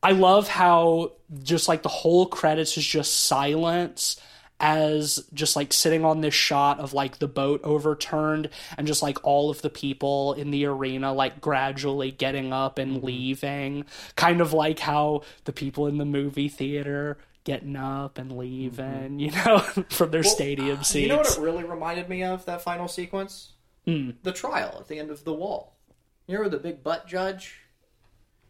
I 0.01 0.11
love 0.11 0.47
how 0.47 1.13
just 1.43 1.67
like 1.67 1.83
the 1.83 1.89
whole 1.89 2.25
credits 2.25 2.77
is 2.77 2.85
just 2.85 3.13
silence 3.13 4.19
as 4.59 5.25
just 5.33 5.55
like 5.55 5.73
sitting 5.73 6.05
on 6.05 6.21
this 6.21 6.33
shot 6.33 6.79
of 6.79 6.93
like 6.93 7.19
the 7.19 7.27
boat 7.27 7.59
overturned 7.63 8.49
and 8.77 8.87
just 8.87 9.01
like 9.01 9.17
all 9.23 9.49
of 9.49 9.61
the 9.61 9.69
people 9.69 10.33
in 10.33 10.51
the 10.51 10.65
arena 10.65 11.11
like 11.11 11.41
gradually 11.41 12.11
getting 12.11 12.53
up 12.53 12.77
and 12.77 13.03
leaving 13.03 13.83
kind 14.15 14.39
of 14.39 14.53
like 14.53 14.79
how 14.79 15.21
the 15.45 15.51
people 15.51 15.87
in 15.87 15.97
the 15.97 16.05
movie 16.05 16.47
theater 16.47 17.17
getting 17.43 17.75
up 17.75 18.17
and 18.17 18.37
leaving 18.37 19.19
you 19.19 19.31
know 19.31 19.59
from 19.89 20.11
their 20.11 20.23
stadium 20.23 20.77
seats 20.83 20.95
You 20.95 21.07
know 21.09 21.17
what 21.17 21.37
it 21.37 21.41
really 21.41 21.63
reminded 21.63 22.07
me 22.07 22.23
of, 22.23 22.45
that 22.45 22.61
final 22.61 22.87
sequence? 22.87 23.51
Hmm. 23.85 24.11
The 24.23 24.31
trial 24.31 24.77
at 24.79 24.87
the 24.87 24.97
end 24.97 25.11
of 25.11 25.25
The 25.25 25.33
Wall. 25.33 25.75
You 26.25 26.37
remember 26.37 26.55
the 26.55 26.63
big 26.63 26.83
butt 26.83 27.05
judge? 27.05 27.59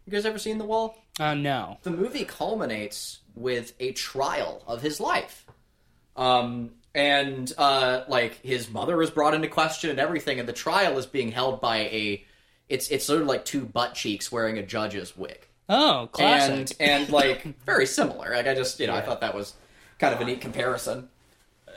You 0.05 0.11
guys 0.11 0.27
ever 0.27 0.37
seen 0.37 0.59
The 0.59 0.65
Wall? 0.65 0.95
uh 1.19 1.33
no 1.33 1.77
The 1.81 1.91
movie 1.91 2.25
culminates 2.25 3.21
with 3.33 3.73
a 3.79 3.93
trial 3.93 4.63
of 4.67 4.83
his 4.83 4.99
life. 4.99 5.42
Um, 6.15 6.71
and, 6.95 7.51
uh, 7.57 8.03
like, 8.07 8.39
his 8.43 8.69
mother 8.69 9.01
is 9.01 9.09
brought 9.09 9.33
into 9.33 9.47
question 9.47 9.89
and 9.89 9.99
everything, 9.99 10.39
and 10.39 10.47
the 10.47 10.53
trial 10.53 10.97
is 10.97 11.05
being 11.05 11.31
held 11.31 11.59
by 11.61 11.77
a. 11.79 12.23
It's, 12.69 12.89
it's 12.89 13.05
sort 13.05 13.21
of 13.21 13.27
like 13.27 13.45
two 13.45 13.65
butt 13.65 13.93
cheeks 13.93 14.31
wearing 14.31 14.57
a 14.57 14.63
judge's 14.63 15.15
wig. 15.17 15.47
oh 15.69 16.07
classic 16.11 16.75
And, 16.79 17.01
and, 17.03 17.09
like, 17.11 17.43
very 17.65 17.85
similar. 17.85 18.35
Like, 18.35 18.47
I 18.47 18.53
just, 18.55 18.79
you 18.79 18.87
know, 18.87 18.95
I 18.95 19.01
thought 19.01 19.21
that 19.21 19.35
was 19.35 19.53
kind 19.99 20.13
of 20.13 20.21
a 20.21 20.25
neat 20.25 20.41
comparison. 20.41 21.09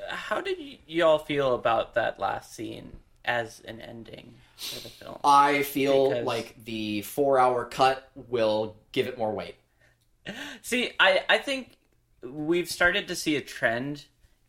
How 0.09 0.41
did 0.41 0.59
y- 0.59 0.79
y'all 0.87 1.19
feel 1.19 1.55
about 1.55 1.95
that 1.95 2.21
last 2.21 2.55
scene 2.55 2.93
as 3.25 3.61
an 3.67 3.81
ending 3.81 4.35
for 4.57 4.81
the 4.81 4.89
film? 4.89 5.19
I 5.25 5.63
feel 5.65 6.11
Because- 6.11 6.25
like 6.25 6.65
the 6.65 7.03
four 7.03 7.39
hour 7.39 7.65
cut 7.65 8.09
will 8.29 8.77
give 8.93 9.07
it 9.09 9.19
more 9.19 9.33
weight. 9.33 9.57
See, 10.63 10.93
I 11.01 11.23
I 11.29 11.39
think 11.39 11.77
we've 12.23 12.69
started 12.71 13.09
to 13.09 13.17
see 13.17 13.37
a 13.37 13.41
trend 13.41 14.05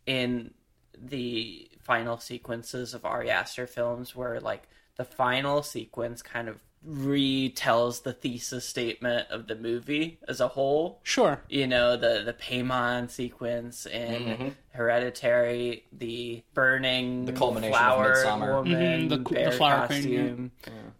in 0.08 0.54
the 0.98 1.70
final 1.84 2.18
sequences 2.18 2.96
of 2.96 3.06
Ari 3.06 3.30
Aster 3.30 3.68
films 3.68 4.16
where 4.16 4.40
like 4.40 4.68
the 4.96 5.06
final 5.06 5.62
sequence 5.62 6.24
kind 6.24 6.50
of 6.50 6.64
retells 6.88 8.04
the 8.04 8.14
thesis 8.14 8.66
statement 8.66 9.30
of 9.30 9.48
the 9.48 9.56
movie 9.56 10.20
as 10.28 10.40
a 10.40 10.48
whole. 10.48 11.00
sure 11.04 11.42
You 11.50 11.68
know, 11.68 11.98
the 11.98 12.24
the 12.24 12.34
Paimon 12.34 13.10
sequence 13.12 13.86
in 13.86 14.56
Hereditary, 14.70 15.86
the 15.92 16.44
burning 16.54 17.26
The 17.26 17.34
culmination 17.34 17.78
of 17.78 18.00
Midsummer. 18.08 18.48
Midsommar. 18.48 18.56
woman, 18.56 19.02
Mhm, 19.06 19.10
the- 19.10 19.18
the 19.18 19.24
bear 19.36 19.52
flower 19.52 19.88
queen, 19.88 20.02
costume 20.04 20.52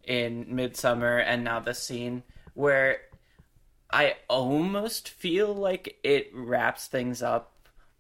in 0.04 0.46
Midsommar, 0.48 1.24
and 1.26 1.44
now 1.44 1.60
the 1.60 1.74
scene 1.74 2.24
where 2.54 3.02
I 3.90 4.16
almost 4.30 5.08
feel 5.10 5.54
like 5.56 5.98
it 6.04 6.30
wraps 6.34 6.88
things 6.88 7.24
up 7.24 7.54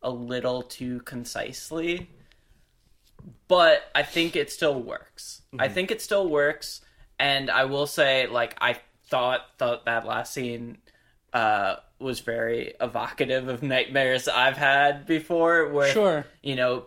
a 0.07 0.09
little 0.09 0.61
too 0.63 1.01
concisely, 1.01 2.09
but 3.47 3.83
I 3.93 4.03
think 4.03 4.35
it 4.35 4.51
still 4.51 4.79
works. 4.81 5.41
I 5.59 5.67
think 5.67 5.91
it 5.91 6.01
still 6.01 6.27
works, 6.27 6.81
and 7.19 7.49
I 7.51 7.65
will 7.65 7.87
say, 7.87 8.27
like, 8.27 8.55
I 8.61 8.79
thought 9.09 9.41
thought 9.57 9.85
that 9.85 10.05
last 10.05 10.33
scene 10.33 10.77
uh, 11.33 11.75
was 11.99 12.19
very 12.21 12.73
evocative 12.79 13.47
of 13.47 13.63
nightmares 13.63 14.27
I've 14.27 14.57
had 14.57 15.05
before, 15.05 15.69
where 15.69 15.91
Sure. 15.91 16.25
you 16.41 16.55
know 16.55 16.85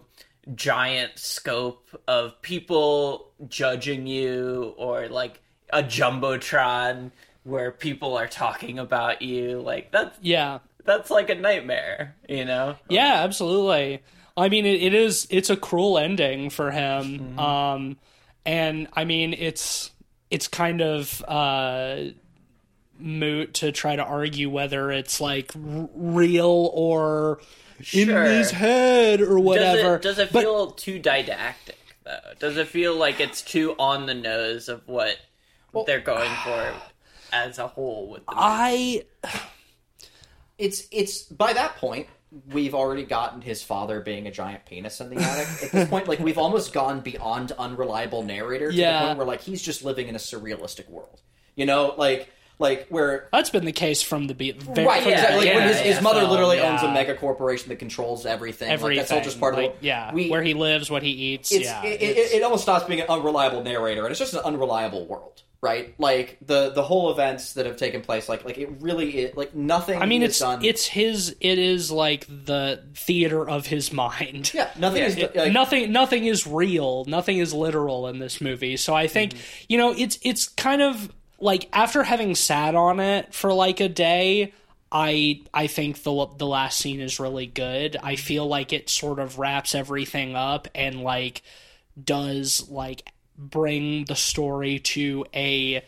giant 0.55 1.19
scope 1.19 1.89
of 2.09 2.41
people 2.43 3.31
judging 3.49 4.07
you 4.07 4.75
or 4.79 5.09
like 5.09 5.41
a 5.73 5.83
jumbotron 5.83 7.11
where 7.45 7.71
people 7.71 8.17
are 8.17 8.27
talking 8.27 8.79
about 8.79 9.23
you 9.23 9.61
like 9.61 9.93
that's 9.93 10.19
yeah 10.23 10.59
that's 10.85 11.11
like 11.11 11.31
a 11.31 11.35
nightmare, 11.35 12.17
you 12.29 12.45
know. 12.45 12.77
Yeah, 12.89 13.23
absolutely. 13.23 14.03
I 14.37 14.49
mean, 14.49 14.65
it, 14.67 14.83
it 14.83 14.95
is. 14.95 15.27
It's 15.31 15.51
a 15.51 15.57
cruel 15.57 15.99
ending 15.99 16.51
for 16.51 16.71
him. 16.71 17.39
Um, 17.39 17.97
and 18.47 18.89
I 18.95 19.05
mean, 19.05 19.35
it's 19.35 19.91
it's 20.31 20.49
kind 20.49 20.81
of 20.81 21.23
uh, 21.29 21.97
moot 22.99 23.55
to 23.55 23.73
try 23.73 23.97
to 23.97 24.03
argue 24.05 24.49
whether 24.51 24.91
it's 24.93 25.21
like 25.21 25.53
r- 25.57 25.89
real 25.95 26.71
or 26.75 27.41
Sure. 27.83 28.25
in 28.27 28.37
his 28.37 28.51
head 28.51 29.23
or 29.23 29.37
Does 29.39 29.43
whatever. 29.45 29.95
it 29.97 30.03
does 30.03 30.19
it 30.19 30.31
But- 30.33 30.43
feel 30.43 30.71
too 30.73 30.99
didactic 30.99 31.79
though? 32.05 32.19
Does 32.39 32.57
it 32.59 32.69
feel 32.69 32.95
like 32.95 33.21
it's 33.21 33.41
too 33.41 33.75
on 33.79 34.05
the 34.07 34.13
nose 34.15 34.69
of 34.69 34.87
what 34.87 35.17
they're 35.87 36.01
going 36.01 36.31
for 36.45 36.75
as 37.33 37.59
a 37.59 37.69
whole 37.69 38.09
with 38.11 38.27
the 38.27 38.33
I 38.37 39.05
it's 40.61 40.87
it's 40.93 41.23
by 41.23 41.53
that 41.53 41.77
point 41.77 42.07
we've 42.53 42.75
already 42.75 43.03
gotten 43.03 43.41
his 43.41 43.63
father 43.63 44.01
being 44.01 44.29
a 44.29 44.31
giant 44.31 44.65
penis 44.65 45.01
in 45.01 45.11
the 45.11 45.17
attic. 45.17 45.49
At 45.65 45.73
this 45.73 45.89
point, 45.89 46.07
like 46.07 46.21
we've 46.21 46.39
almost 46.39 46.73
gone 46.73 47.01
beyond 47.01 47.51
unreliable 47.59 48.23
narrator 48.23 48.71
to 48.71 48.77
Yeah. 48.77 49.01
the 49.01 49.07
point 49.07 49.19
where 49.19 49.27
like 49.27 49.41
he's 49.41 49.61
just 49.61 49.85
living 49.85 50.07
in 50.07 50.15
a 50.15 50.19
surrealistic 50.19 50.89
world. 50.89 51.21
You 51.57 51.67
know, 51.67 51.95
like 51.99 52.29
like 52.61 52.87
where 52.89 53.29
that's 53.33 53.51
been 53.51 53.65
the 53.65 53.73
case 53.73 54.03
from 54.03 54.27
the 54.27 54.35
be- 54.35 54.53
very, 54.53 54.87
right 54.87 55.03
from 55.03 55.13
exactly. 55.13 55.47
Like 55.47 55.55
when 55.55 55.69
his, 55.69 55.81
his 55.81 56.03
mother 56.03 56.21
film, 56.21 56.31
literally 56.31 56.59
yeah. 56.59 56.73
owns 56.73 56.83
a 56.83 56.93
mega 56.93 57.17
corporation 57.17 57.71
that 57.71 57.77
controls 57.77 58.27
everything. 58.27 58.71
everything. 58.71 58.99
Like 58.99 59.09
that's 59.09 59.13
all 59.13 59.25
just 59.25 59.41
part 59.41 59.55
like, 59.55 59.75
of 59.75 59.81
the 59.81 59.87
yeah, 59.87 60.13
we, 60.13 60.31
where 60.31 60.43
he 60.43 60.55
lives, 60.55 60.91
what 60.91 61.03
he 61.03 61.11
eats. 61.11 61.51
yeah, 61.51 61.83
it, 61.83 62.01
it, 62.03 62.33
it 62.35 62.43
almost 62.43 62.63
stops 62.63 62.85
being 62.85 63.01
an 63.01 63.09
unreliable 63.09 63.63
narrator, 63.63 64.03
and 64.03 64.11
it's 64.11 64.21
just 64.21 64.35
an 64.35 64.41
unreliable 64.45 65.07
world, 65.07 65.43
right? 65.63 65.95
Like 65.99 66.39
the 66.45 66.71
the 66.71 66.83
whole 66.83 67.11
events 67.11 67.53
that 67.55 67.67
have 67.67 67.77
taken 67.77 68.01
place, 68.01 68.29
like 68.29 68.45
like 68.45 68.59
it 68.59 68.71
really 68.81 69.11
is 69.19 69.37
like 69.37 69.55
nothing. 69.55 70.01
I 70.01 70.07
mean, 70.07 70.23
it's 70.23 70.39
done. 70.39 70.65
it's 70.65 70.87
his. 70.87 71.37
It 71.41 71.59
is 71.59 71.91
like 71.91 72.27
the 72.29 72.83
theater 72.95 73.49
of 73.49 73.67
his 73.67 73.93
mind. 73.93 74.53
yeah, 74.55 74.71
nothing 74.79 75.03
is 75.03 75.17
It- 75.17 75.37
like, 75.37 75.53
nothing 75.53 75.93
nothing 75.93 76.25
is 76.27 76.47
real 76.47 77.05
nothing 77.07 77.39
is 77.39 77.53
literal 77.53 78.07
in 78.09 78.19
this 78.19 78.41
movie 78.41 78.77
so 78.77 78.95
i 78.95 79.07
think 79.07 79.33
Mm-hmm. 79.33 79.65
you 79.69 79.79
know 79.79 79.95
it's 79.97 80.19
it's 80.23 80.49
kind 80.49 80.83
of 80.83 81.11
like 81.39 81.69
after 81.73 82.03
having 82.03 82.35
sat 82.35 82.75
on 82.75 83.01
it 83.01 83.33
for 83.35 83.53
like 83.53 83.81
a 83.81 83.89
day 83.89 84.53
i 84.93 85.41
i 85.55 85.67
think 85.67 86.03
the 86.03 86.27
the 86.39 86.47
last 86.47 86.79
scene 86.79 87.01
is 87.01 87.21
really 87.21 87.47
good 87.47 87.97
i 88.03 88.17
feel 88.17 88.47
like 88.47 88.73
it 88.73 88.89
sort 88.91 89.19
of 89.19 89.39
wraps 89.39 89.75
everything 89.75 90.35
up 90.35 90.69
and 90.75 91.03
like 91.03 91.43
does 92.03 92.69
like 92.71 93.11
bring 93.41 94.05
the 94.05 94.17
story 94.17 94.79
to 94.79 95.25
a 95.35 95.83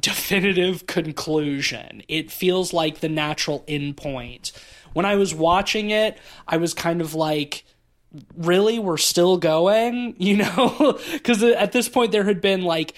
definitive 0.00 0.86
conclusion. 0.86 2.02
It 2.08 2.30
feels 2.30 2.72
like 2.72 3.00
the 3.00 3.08
natural 3.08 3.64
end 3.66 3.96
point. 3.96 4.52
When 4.92 5.06
I 5.06 5.16
was 5.16 5.34
watching 5.34 5.90
it, 5.90 6.18
I 6.46 6.58
was 6.58 6.74
kind 6.74 7.00
of 7.00 7.14
like, 7.14 7.64
really? 8.36 8.78
We're 8.78 8.96
still 8.96 9.36
going? 9.38 10.14
You 10.22 10.38
know? 10.38 10.98
Because 11.12 11.42
at 11.42 11.72
this 11.72 11.88
point, 11.88 12.12
there 12.12 12.24
had 12.24 12.40
been 12.40 12.62
like 12.62 12.94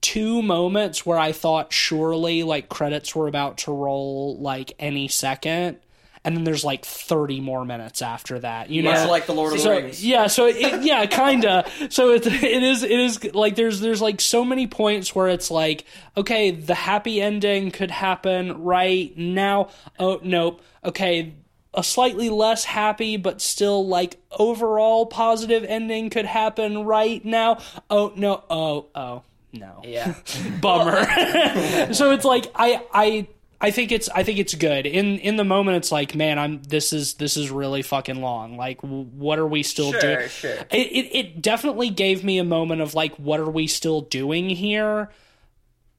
two 0.00 0.42
moments 0.42 1.06
where 1.06 1.18
I 1.18 1.32
thought 1.32 1.72
surely 1.72 2.42
like 2.42 2.68
credits 2.68 3.14
were 3.14 3.28
about 3.28 3.58
to 3.58 3.72
roll 3.72 4.36
like 4.38 4.72
any 4.78 5.08
second. 5.08 5.78
And 6.24 6.34
then 6.36 6.44
there's 6.44 6.64
like 6.64 6.84
30 6.84 7.40
more 7.40 7.64
minutes 7.66 8.00
after 8.00 8.38
that. 8.38 8.70
You 8.70 8.82
much 8.82 9.04
know? 9.04 9.10
like 9.10 9.26
the 9.26 9.34
Lord 9.34 9.52
of 9.52 9.58
the 9.58 9.62
so 9.64 9.70
Rings. 9.70 10.04
yeah 10.04 10.26
so 10.26 10.46
it, 10.46 10.82
yeah 10.82 11.04
kinda 11.22 11.66
so 11.90 12.10
it, 12.12 12.26
it 12.26 12.62
is 12.62 12.82
it 12.82 12.90
is 12.90 13.34
like 13.34 13.56
there's 13.56 13.80
there's 13.80 14.00
like 14.00 14.20
so 14.20 14.44
many 14.44 14.66
points 14.66 15.14
where 15.14 15.28
it's 15.28 15.50
like 15.50 15.84
okay 16.16 16.50
the 16.50 16.74
happy 16.74 17.20
ending 17.20 17.70
could 17.70 17.90
happen 17.90 18.62
right 18.64 19.16
now 19.18 19.68
oh 19.98 20.18
nope 20.22 20.62
okay 20.82 21.34
a 21.74 21.82
slightly 21.82 22.30
less 22.30 22.64
happy 22.64 23.16
but 23.16 23.40
still 23.42 23.86
like 23.86 24.16
overall 24.30 25.06
positive 25.06 25.64
ending 25.64 26.08
could 26.08 26.24
happen 26.26 26.84
right 26.84 27.24
now 27.24 27.58
oh 27.90 28.12
no 28.16 28.42
oh 28.48 28.86
oh 28.94 29.22
no 29.52 29.82
Yeah. 29.84 30.14
bummer. 30.60 31.04
so 31.92 32.10
it's 32.12 32.24
like 32.24 32.46
I 32.54 32.82
I 32.92 33.26
I 33.64 33.70
think 33.70 33.92
it's 33.92 34.10
I 34.10 34.24
think 34.24 34.38
it's 34.38 34.54
good. 34.54 34.84
In 34.84 35.18
in 35.20 35.36
the 35.36 35.44
moment, 35.44 35.78
it's 35.78 35.90
like, 35.90 36.14
man, 36.14 36.38
I'm 36.38 36.62
this 36.64 36.92
is 36.92 37.14
this 37.14 37.38
is 37.38 37.50
really 37.50 37.80
fucking 37.80 38.20
long. 38.20 38.58
Like, 38.58 38.82
w- 38.82 39.04
what 39.04 39.38
are 39.38 39.46
we 39.46 39.62
still 39.62 39.90
Sure, 39.92 40.00
doing? 40.00 40.28
sure. 40.28 40.50
It, 40.70 40.86
it 40.92 41.16
it 41.16 41.40
definitely 41.42 41.88
gave 41.88 42.22
me 42.22 42.36
a 42.38 42.44
moment 42.44 42.82
of 42.82 42.92
like, 42.94 43.14
what 43.16 43.40
are 43.40 43.48
we 43.50 43.66
still 43.66 44.02
doing 44.02 44.50
here? 44.50 45.10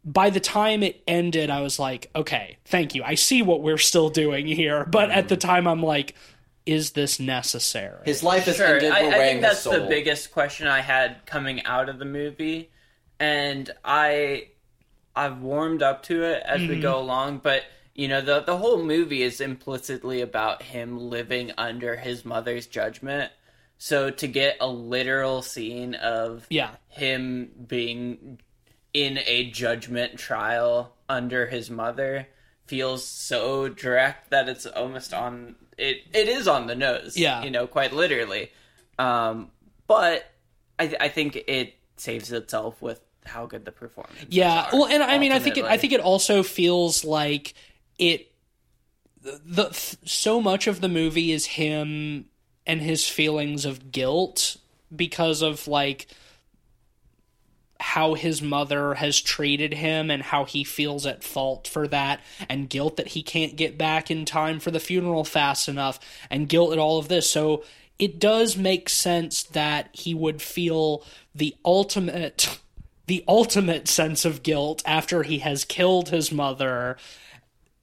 By 0.04 0.30
the 0.30 0.40
time 0.40 0.84
it 0.84 1.02
ended, 1.08 1.50
I 1.50 1.62
was 1.62 1.80
like, 1.80 2.12
okay, 2.16 2.58
thank 2.66 2.94
you. 2.94 3.02
I 3.04 3.16
see 3.16 3.42
what 3.42 3.64
we're 3.64 3.80
still 3.80 4.10
doing 4.10 4.46
here. 4.46 4.86
But 4.86 5.10
at 5.10 5.28
the 5.30 5.36
time, 5.38 5.68
I'm 5.68 5.82
like, 5.82 6.14
is 6.68 6.92
this 6.92 7.20
necessary? 7.20 8.02
his 8.06 8.22
life 8.22 8.48
is 8.48 8.58
Sure, 8.58 8.76
ended. 8.76 8.92
I, 8.92 9.08
I 9.08 9.18
think 9.18 9.42
that's 9.42 9.64
his 9.64 9.74
the 9.74 9.88
biggest 9.88 10.32
question 10.32 10.68
I 10.68 10.82
had 10.82 11.26
coming 11.26 11.66
out 11.66 11.90
of 11.90 11.98
the 11.98 12.06
movie, 12.06 12.70
and 13.20 13.72
I 13.84 14.50
I've 15.16 15.40
warmed 15.40 15.82
up 15.82 16.04
to 16.04 16.24
it 16.24 16.44
as 16.46 16.62
we 16.62 16.80
go 16.82 17.00
along. 17.00 17.40
But 17.40 17.64
you 17.94 18.08
know, 18.08 18.22
the 18.22 18.42
the 18.42 18.58
whole 18.58 18.84
movie 18.84 19.22
is 19.22 19.40
implicitly 19.42 20.22
about 20.22 20.64
him 20.64 20.98
living 21.10 21.52
under 21.58 21.96
his 21.96 22.26
mother's 22.26 22.68
judgment. 22.68 23.32
So 23.78 24.10
to 24.10 24.28
get 24.28 24.58
a 24.62 24.68
literal 24.68 25.42
scene 25.42 25.96
of 25.96 26.46
yeah. 26.50 26.72
him 26.88 27.52
being 27.68 28.40
in 28.94 29.20
a 29.26 29.52
judgment 29.52 30.18
trial 30.18 30.96
under 31.10 31.46
his 31.48 31.70
mother 31.70 32.28
feels 32.66 33.06
so 33.06 33.68
direct 33.68 34.30
that 34.32 34.48
it's 34.50 34.66
almost 34.66 35.14
on 35.14 35.56
it 35.78 35.98
it 36.14 36.30
is 36.30 36.48
on 36.48 36.68
the 36.68 36.76
nose 36.76 37.18
Yeah. 37.18 37.44
you 37.44 37.52
know 37.52 37.68
quite 37.68 37.94
literally 37.94 38.52
um 38.98 39.52
but 39.86 40.26
i 40.80 40.88
th- 40.88 41.00
i 41.00 41.10
think 41.10 41.36
it 41.48 41.76
saves 41.98 42.32
itself 42.32 42.82
with 42.82 43.02
how 43.26 43.46
good 43.46 43.66
the 43.66 43.72
performance 43.72 44.26
Yeah. 44.30 44.70
Well, 44.72 44.88
and 44.88 45.04
I 45.04 45.18
mean, 45.18 45.32
I 45.32 45.40
think 45.40 45.58
it. 45.58 45.66
I 45.66 45.78
think 45.78 45.94
it 45.94 46.02
also 46.02 46.44
feels 46.44 47.04
like 47.04 47.54
it. 47.98 48.32
The, 49.22 49.42
the 49.44 49.98
so 50.06 50.40
much 50.40 50.68
of 50.68 50.82
the 50.82 50.90
movie 50.90 51.32
is 51.32 51.46
him 51.46 52.26
and 52.68 52.82
his 52.82 53.08
feelings 53.08 53.66
of 53.66 53.92
guilt 53.92 54.58
because 54.96 55.42
of 55.42 55.68
like 55.68 56.08
how 57.80 58.14
his 58.14 58.42
mother 58.42 58.94
has 58.96 59.20
treated 59.20 59.74
him 59.74 60.10
and 60.10 60.24
how 60.24 60.46
he 60.46 60.64
feels 60.64 61.06
at 61.06 61.24
fault 61.24 61.68
for 61.68 61.88
that 61.88 62.22
and 62.50 62.70
guilt 62.70 62.98
that 62.98 63.10
he 63.10 63.22
can't 63.22 63.56
get 63.56 63.78
back 63.78 64.10
in 64.10 64.26
time 64.26 64.60
for 64.60 64.72
the 64.72 64.80
funeral 64.80 65.24
fast 65.24 65.68
enough 65.68 66.00
and 66.30 66.48
guilt 66.48 66.72
at 66.72 66.80
all 66.80 66.98
of 66.98 67.10
this 67.10 67.30
so 67.30 67.64
it 68.00 68.20
does 68.20 68.58
make 68.58 68.90
sense 68.90 69.44
that 69.44 69.90
he 69.94 70.14
would 70.14 70.42
feel 70.42 71.04
the 71.34 71.56
ultimate 71.66 72.60
the 73.08 73.24
ultimate 73.28 73.88
sense 73.88 74.26
of 74.26 74.44
guilt 74.44 74.82
after 74.86 75.24
he 75.24 75.40
has 75.40 75.64
killed 75.64 76.10
his 76.10 76.32
mother 76.32 76.98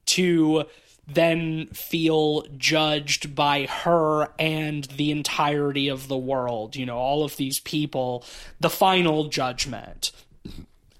to 0.07 0.65
then 1.07 1.67
feel 1.69 2.43
judged 2.57 3.35
by 3.35 3.67
her 3.67 4.29
and 4.39 4.85
the 4.85 5.11
entirety 5.11 5.89
of 5.89 6.09
the 6.09 6.17
world, 6.17 6.77
you 6.77 6.87
know, 6.87 6.97
all 6.97 7.25
of 7.25 7.37
these 7.37 7.61
people, 7.61 8.25
the 8.61 8.71
final 8.71 9.29
judgment 9.29 10.13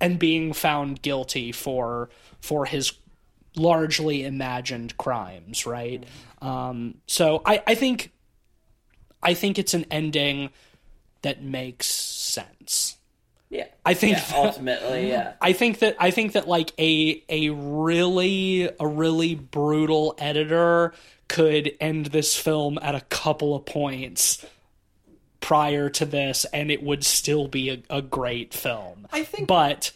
and 0.01 0.19
being 0.19 0.53
found 0.53 1.01
guilty 1.03 1.53
for 1.53 2.11
for 2.41 2.67
his 2.67 2.93
largely 3.55 4.25
imagined 4.25 4.97
crimes, 4.97 5.65
right? 5.67 6.05
Um, 6.41 6.97
so 7.07 7.41
I, 7.47 7.63
I 7.67 7.75
think 7.75 8.11
I 9.23 9.35
think 9.35 9.59
it's 9.59 9.75
an 9.75 9.87
ending 9.91 10.51
that 11.23 11.43
makes 11.43 11.87
sense. 11.87 12.97
Yeah 13.53 13.67
I 13.85 13.95
think 13.95 14.17
yeah, 14.17 14.25
ultimately 14.35 15.09
yeah 15.09 15.35
I 15.41 15.53
think 15.53 15.79
that 15.81 15.95
I 16.01 16.11
think 16.11 16.33
that 16.33 16.49
like 16.49 16.73
a 16.79 17.23
a 17.29 17.51
really 17.51 18.69
a 18.81 18.87
really 18.89 19.35
brutal 19.37 20.15
editor 20.19 20.95
could 21.29 21.73
end 21.81 22.07
this 22.07 22.37
film 22.37 22.79
at 22.83 22.95
a 22.95 23.01
couple 23.03 23.55
of 23.55 23.65
points 23.65 24.45
prior 25.41 25.89
to 25.91 26.05
this 26.07 26.45
and 26.47 26.71
it 26.71 26.83
would 26.83 27.05
still 27.05 27.47
be 27.49 27.71
a, 27.71 27.83
a 27.91 28.03
great 28.03 28.55
film. 28.55 29.07
I 29.13 29.23
think- 29.23 29.49
but 29.49 29.93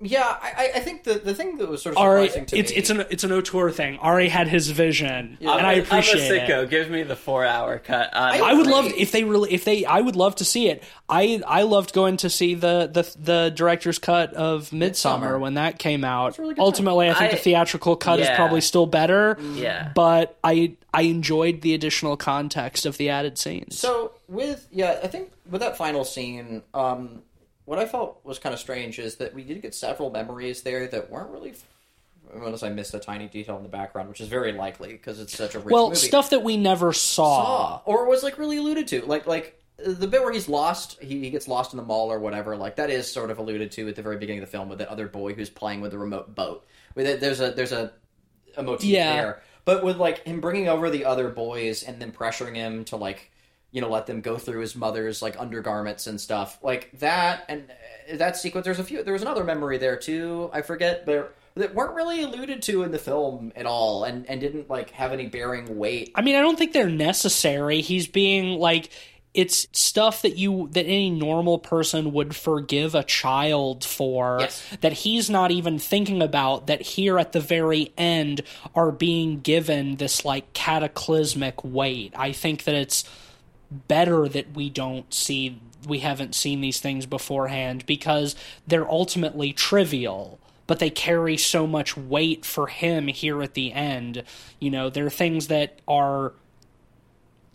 Yeah, 0.00 0.24
I, 0.40 0.70
I 0.76 0.80
think 0.80 1.02
the 1.04 1.14
the 1.14 1.34
thing 1.34 1.56
that 1.58 1.68
was 1.68 1.82
sort 1.82 1.96
of 1.96 1.98
Ari, 1.98 2.28
surprising 2.28 2.46
to 2.46 2.56
it's 2.58 2.70
me. 2.70 2.76
it's 2.76 2.90
an 2.90 3.00
it's 3.10 3.24
an 3.24 3.32
auteur 3.32 3.70
thing. 3.72 3.98
Ari 3.98 4.28
had 4.28 4.46
his 4.46 4.70
vision, 4.70 5.38
I'm 5.40 5.48
and 5.48 5.60
a- 5.66 5.68
I 5.68 5.72
appreciate 5.74 6.40
I'm 6.40 6.48
a 6.48 6.52
sicko 6.52 6.62
it. 6.64 6.70
give 6.70 6.88
me 6.90 7.02
the 7.02 7.16
four 7.16 7.44
hour 7.44 7.78
cut 7.80 8.14
on 8.14 8.40
I 8.40 8.52
would 8.54 8.66
love 8.68 8.86
if 8.86 9.10
they 9.10 9.24
really 9.24 9.52
if 9.52 9.64
they 9.64 9.84
I 9.84 10.00
would 10.00 10.14
love 10.14 10.36
to 10.36 10.44
see 10.44 10.68
it. 10.68 10.84
I 11.08 11.42
I 11.46 11.62
loved 11.62 11.92
going 11.94 12.16
to 12.18 12.30
see 12.30 12.54
the 12.54 12.88
the 12.92 13.12
the 13.18 13.52
director's 13.54 13.98
cut 13.98 14.34
of 14.34 14.72
Midsummer 14.72 15.34
Midsommar. 15.36 15.40
when 15.40 15.54
that 15.54 15.78
came 15.80 16.04
out. 16.04 16.38
really 16.38 16.54
good 16.54 16.62
Ultimately, 16.62 17.10
I 17.10 17.14
think 17.14 17.32
I- 17.32 17.34
the 17.36 17.40
theatrical 17.42 17.96
cut 17.96 18.20
is 18.20 18.28
probably 18.36 18.60
still 18.60 18.86
better. 18.86 19.36
Yeah. 19.54 19.90
but 19.96 20.38
I 20.44 20.76
I 20.94 21.02
enjoyed 21.02 21.60
the 21.62 21.74
additional 21.74 22.16
context 22.16 22.86
of 22.86 22.96
the 22.98 23.08
added 23.08 23.36
scenes. 23.36 23.78
So 23.78 24.12
with 24.28 24.68
yeah, 24.70 25.00
I 25.02 25.08
think 25.08 25.32
with 25.50 25.60
that 25.60 25.76
final 25.76 26.04
scene, 26.04 26.62
um, 26.72 27.22
what 27.68 27.78
I 27.78 27.84
felt 27.84 28.20
was 28.24 28.38
kind 28.38 28.54
of 28.54 28.58
strange 28.58 28.98
is 28.98 29.16
that 29.16 29.34
we 29.34 29.44
did 29.44 29.60
get 29.60 29.74
several 29.74 30.08
memories 30.10 30.62
there 30.62 30.86
that 30.88 31.10
weren't 31.10 31.28
really 31.30 31.52
unless 32.32 32.62
I 32.62 32.70
missed 32.70 32.94
a 32.94 32.98
tiny 32.98 33.26
detail 33.26 33.58
in 33.58 33.62
the 33.62 33.68
background, 33.68 34.08
which 34.08 34.22
is 34.22 34.28
very 34.28 34.52
likely 34.52 34.92
because 34.92 35.20
it's 35.20 35.36
such 35.36 35.54
a 35.54 35.58
rich 35.58 35.70
well, 35.72 35.88
movie. 35.88 35.96
stuff 36.00 36.30
that 36.30 36.42
we 36.42 36.56
never 36.56 36.94
saw. 36.94 37.44
saw 37.44 37.82
or 37.84 38.08
was 38.08 38.22
like 38.22 38.38
really 38.38 38.56
alluded 38.56 38.88
to, 38.88 39.02
like 39.02 39.26
like 39.26 39.62
the 39.76 40.06
bit 40.06 40.22
where 40.22 40.32
he's 40.32 40.48
lost, 40.48 40.98
he, 41.02 41.20
he 41.20 41.30
gets 41.30 41.46
lost 41.46 41.74
in 41.74 41.76
the 41.76 41.82
mall 41.82 42.10
or 42.10 42.18
whatever. 42.18 42.56
Like 42.56 42.76
that 42.76 42.88
is 42.88 43.10
sort 43.10 43.30
of 43.30 43.38
alluded 43.38 43.70
to 43.72 43.86
at 43.88 43.96
the 43.96 44.02
very 44.02 44.16
beginning 44.16 44.42
of 44.42 44.48
the 44.48 44.50
film 44.50 44.70
with 44.70 44.78
that 44.78 44.88
other 44.88 45.06
boy 45.06 45.34
who's 45.34 45.50
playing 45.50 45.82
with 45.82 45.90
the 45.90 45.98
remote 45.98 46.34
boat. 46.34 46.66
With 46.94 47.06
it, 47.06 47.20
there's 47.20 47.40
a 47.40 47.50
there's 47.50 47.72
a 47.72 47.92
a 48.56 48.62
motif 48.62 48.88
Yeah. 48.88 49.12
there, 49.14 49.42
but 49.66 49.84
with 49.84 49.98
like 49.98 50.24
him 50.24 50.40
bringing 50.40 50.68
over 50.68 50.88
the 50.88 51.04
other 51.04 51.28
boys 51.28 51.82
and 51.82 52.00
then 52.00 52.12
pressuring 52.12 52.54
him 52.54 52.86
to 52.86 52.96
like 52.96 53.30
you 53.70 53.80
know 53.80 53.88
let 53.88 54.06
them 54.06 54.20
go 54.20 54.38
through 54.38 54.60
his 54.60 54.74
mother's 54.74 55.20
like 55.20 55.38
undergarments 55.38 56.06
and 56.06 56.20
stuff 56.20 56.58
like 56.62 56.90
that 57.00 57.44
and 57.48 57.70
uh, 58.12 58.16
that 58.16 58.36
sequence. 58.36 58.64
There's 58.64 58.78
a 58.78 58.84
few. 58.84 59.02
There 59.02 59.12
was 59.12 59.22
another 59.22 59.44
memory 59.44 59.78
there 59.78 59.96
too. 59.96 60.50
I 60.52 60.62
forget, 60.62 61.04
but 61.06 61.34
that 61.54 61.74
weren't 61.74 61.94
really 61.94 62.22
alluded 62.22 62.62
to 62.62 62.82
in 62.84 62.92
the 62.92 62.98
film 62.98 63.52
at 63.56 63.66
all, 63.66 64.04
and 64.04 64.28
and 64.30 64.40
didn't 64.40 64.70
like 64.70 64.90
have 64.90 65.12
any 65.12 65.26
bearing 65.26 65.76
weight. 65.78 66.12
I 66.14 66.22
mean, 66.22 66.36
I 66.36 66.40
don't 66.40 66.56
think 66.58 66.72
they're 66.72 66.88
necessary. 66.88 67.80
He's 67.80 68.06
being 68.06 68.58
like 68.58 68.90
it's 69.34 69.68
stuff 69.72 70.22
that 70.22 70.36
you 70.36 70.68
that 70.72 70.84
any 70.86 71.10
normal 71.10 71.58
person 71.58 72.12
would 72.14 72.34
forgive 72.34 72.94
a 72.94 73.04
child 73.04 73.84
for 73.84 74.38
Yes. 74.40 74.64
that 74.80 74.92
he's 74.94 75.28
not 75.28 75.50
even 75.50 75.78
thinking 75.78 76.22
about 76.22 76.66
that 76.68 76.80
here 76.80 77.18
at 77.18 77.32
the 77.32 77.40
very 77.40 77.92
end 77.98 78.40
are 78.74 78.90
being 78.90 79.40
given 79.40 79.96
this 79.96 80.24
like 80.24 80.52
cataclysmic 80.54 81.62
weight. 81.62 82.14
I 82.16 82.32
think 82.32 82.64
that 82.64 82.74
it's 82.74 83.04
better 83.70 84.28
that 84.28 84.54
we 84.54 84.70
don't 84.70 85.12
see 85.12 85.60
we 85.86 86.00
haven't 86.00 86.34
seen 86.34 86.60
these 86.60 86.80
things 86.80 87.06
beforehand 87.06 87.84
because 87.86 88.34
they're 88.66 88.90
ultimately 88.90 89.52
trivial 89.52 90.38
but 90.66 90.80
they 90.80 90.90
carry 90.90 91.36
so 91.36 91.66
much 91.66 91.96
weight 91.96 92.44
for 92.44 92.66
him 92.66 93.08
here 93.08 93.42
at 93.42 93.54
the 93.54 93.72
end. 93.72 94.22
You 94.60 94.70
know 94.70 94.90
there 94.90 95.06
are 95.06 95.10
things 95.10 95.48
that 95.48 95.80
are 95.88 96.32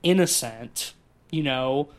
innocent 0.02 0.94
you 1.31 1.44
know 1.44 1.90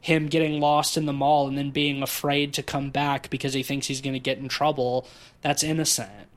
him 0.00 0.26
getting 0.26 0.60
lost 0.60 0.96
in 0.96 1.06
the 1.06 1.12
mall 1.12 1.48
and 1.48 1.58
then 1.58 1.70
being 1.70 2.02
afraid 2.02 2.54
to 2.54 2.62
come 2.62 2.90
back 2.90 3.28
because 3.30 3.52
he 3.52 3.62
thinks 3.62 3.88
he's 3.88 4.00
going 4.00 4.14
to 4.14 4.20
get 4.20 4.38
in 4.38 4.48
trouble. 4.48 5.06
That's 5.42 5.64
innocent 5.64 6.27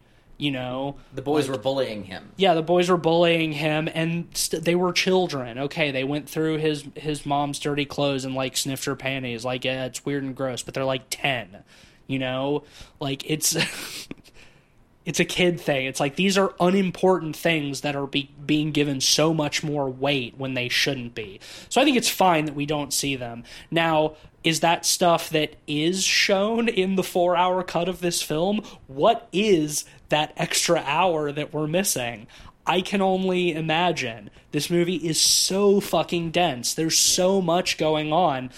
you 0.42 0.50
know 0.50 0.96
The 1.14 1.22
boys 1.22 1.48
were 1.48 1.58
bullying 1.58 2.04
him. 2.06 2.32
yeah, 2.36 2.56
the 2.56 2.64
boys 2.64 2.90
were 2.90 2.98
bullying 2.98 3.52
him, 3.52 3.88
and 3.94 4.28
st- 4.34 4.64
they 4.66 4.74
were 4.74 4.92
children. 4.92 5.60
Okay, 5.60 5.92
they 5.92 6.04
went 6.04 6.28
through 6.28 6.58
his 6.58 6.84
his 6.96 7.26
mom's 7.26 7.60
dirty 7.60 7.86
clothes 7.86 8.26
and 8.26 8.34
like 8.34 8.58
sniffed 8.58 8.86
her 8.86 8.96
panties. 8.96 9.46
Like, 9.46 9.64
yeah, 9.64 9.86
it's 9.86 10.04
weird 10.04 10.24
and 10.24 10.36
gross, 10.36 10.64
but 10.64 10.74
they're 10.74 10.84
like 10.84 11.04
ten. 11.12 11.60
You 12.08 12.18
know, 12.20 12.64
like 13.00 13.30
it's 13.30 13.56
it's 15.06 15.20
a 15.20 15.26
kid 15.26 15.60
thing. 15.62 15.86
It's 15.86 16.00
like 16.00 16.16
these 16.16 16.38
are 16.38 16.54
unimportant 16.60 17.36
things 17.36 17.82
that 17.82 17.96
are 17.96 18.08
be- 18.08 18.32
being 18.46 18.72
given 18.72 19.00
so 19.02 19.34
much 19.34 19.64
more 19.64 19.90
weight 19.90 20.36
when 20.38 20.54
they 20.56 20.70
shouldn't 20.70 21.16
be. 21.16 21.40
So 21.70 21.82
I 21.82 21.84
think 21.86 21.98
it's 21.98 22.10
fine 22.10 22.46
that 22.46 22.56
we 22.56 22.66
don't 22.66 22.92
see 22.94 23.16
them 23.16 23.44
now. 23.70 24.16
Is 24.44 24.62
that 24.62 24.88
stuff 24.88 25.30
that 25.30 25.56
is 25.68 26.04
shown 26.04 26.68
in 26.68 26.96
the 26.96 27.04
four 27.04 27.36
hour 27.38 27.62
cut 27.62 27.88
of 27.88 28.02
this 28.02 28.24
film? 28.24 28.64
What 28.88 29.28
is 29.32 29.86
that 30.12 30.32
extra 30.38 30.82
hour 30.86 31.32
that 31.32 31.54
we're 31.54 31.68
missing? 31.68 32.28
I 32.66 32.82
can 32.82 33.02
only 33.02 33.52
imagine. 33.54 34.30
This 34.52 34.70
movie 34.70 34.96
is 34.98 35.20
so 35.20 35.80
fucking 35.82 36.30
dense. 36.32 36.76
There's 36.76 36.98
so 36.98 37.42
much 37.42 37.78
going 37.80 38.14
on. 38.14 38.52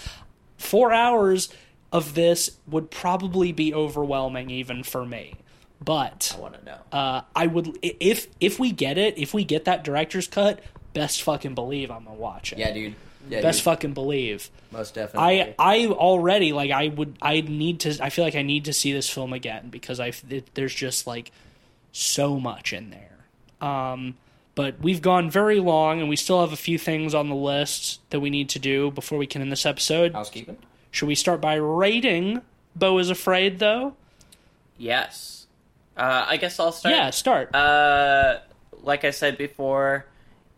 Four 0.58 0.92
hours 0.92 1.48
of 1.90 2.14
this 2.14 2.50
would 2.66 2.90
probably 2.90 3.50
be 3.50 3.72
overwhelming 3.72 4.50
even 4.50 4.82
for 4.82 5.06
me. 5.06 5.36
But 5.82 6.34
I 6.36 6.40
want 6.40 6.54
to 6.58 6.64
know. 6.64 6.78
uh, 6.92 7.22
I 7.34 7.46
would 7.46 7.78
if 7.82 8.28
if 8.40 8.58
we 8.58 8.72
get 8.72 8.96
it, 8.98 9.18
if 9.18 9.34
we 9.34 9.44
get 9.44 9.64
that 9.64 9.84
director's 9.84 10.26
cut, 10.26 10.60
best 10.92 11.22
fucking 11.22 11.54
believe 11.54 11.90
I'm 11.90 12.04
gonna 12.04 12.16
watch 12.16 12.52
it. 12.52 12.58
yeah, 12.58 12.72
dude. 12.72 12.94
Yeah, 13.28 13.40
best 13.40 13.58
dude. 13.60 13.64
fucking 13.64 13.92
believe. 13.94 14.50
most 14.70 14.94
definitely. 14.94 15.42
I 15.42 15.54
I 15.58 15.86
already 15.86 16.52
like 16.52 16.70
I 16.70 16.88
would 16.88 17.16
I 17.22 17.40
need 17.40 17.80
to 17.80 17.96
I 18.02 18.10
feel 18.10 18.24
like 18.24 18.34
I 18.34 18.42
need 18.42 18.66
to 18.66 18.72
see 18.72 18.92
this 18.92 19.08
film 19.08 19.32
again 19.32 19.68
because 19.70 20.00
I 20.00 20.12
it, 20.28 20.54
there's 20.54 20.74
just 20.74 21.06
like 21.06 21.32
so 21.92 22.38
much 22.38 22.72
in 22.72 22.90
there. 22.90 23.66
Um, 23.66 24.16
but 24.54 24.80
we've 24.80 25.00
gone 25.02 25.30
very 25.30 25.58
long 25.58 26.00
and 26.00 26.08
we 26.08 26.16
still 26.16 26.40
have 26.40 26.52
a 26.52 26.56
few 26.56 26.78
things 26.78 27.14
on 27.14 27.28
the 27.28 27.34
list 27.34 28.00
that 28.10 28.20
we 28.20 28.30
need 28.30 28.48
to 28.50 28.58
do 28.58 28.90
before 28.90 29.18
we 29.18 29.26
can 29.26 29.42
end 29.42 29.50
this 29.50 29.66
episode. 29.66 30.12
housekeeping. 30.12 30.58
Should 30.90 31.06
we 31.06 31.14
start 31.14 31.40
by 31.40 31.54
rating 31.54 32.42
Beau 32.76 32.98
is 32.98 33.10
Afraid 33.10 33.58
though? 33.58 33.94
Yes. 34.76 35.46
Uh, 35.96 36.24
I 36.28 36.36
guess 36.36 36.58
I'll 36.58 36.72
start. 36.72 36.94
Yeah, 36.94 37.10
start. 37.10 37.54
Uh, 37.54 38.40
like 38.82 39.04
I 39.04 39.10
said 39.10 39.38
before, 39.38 40.06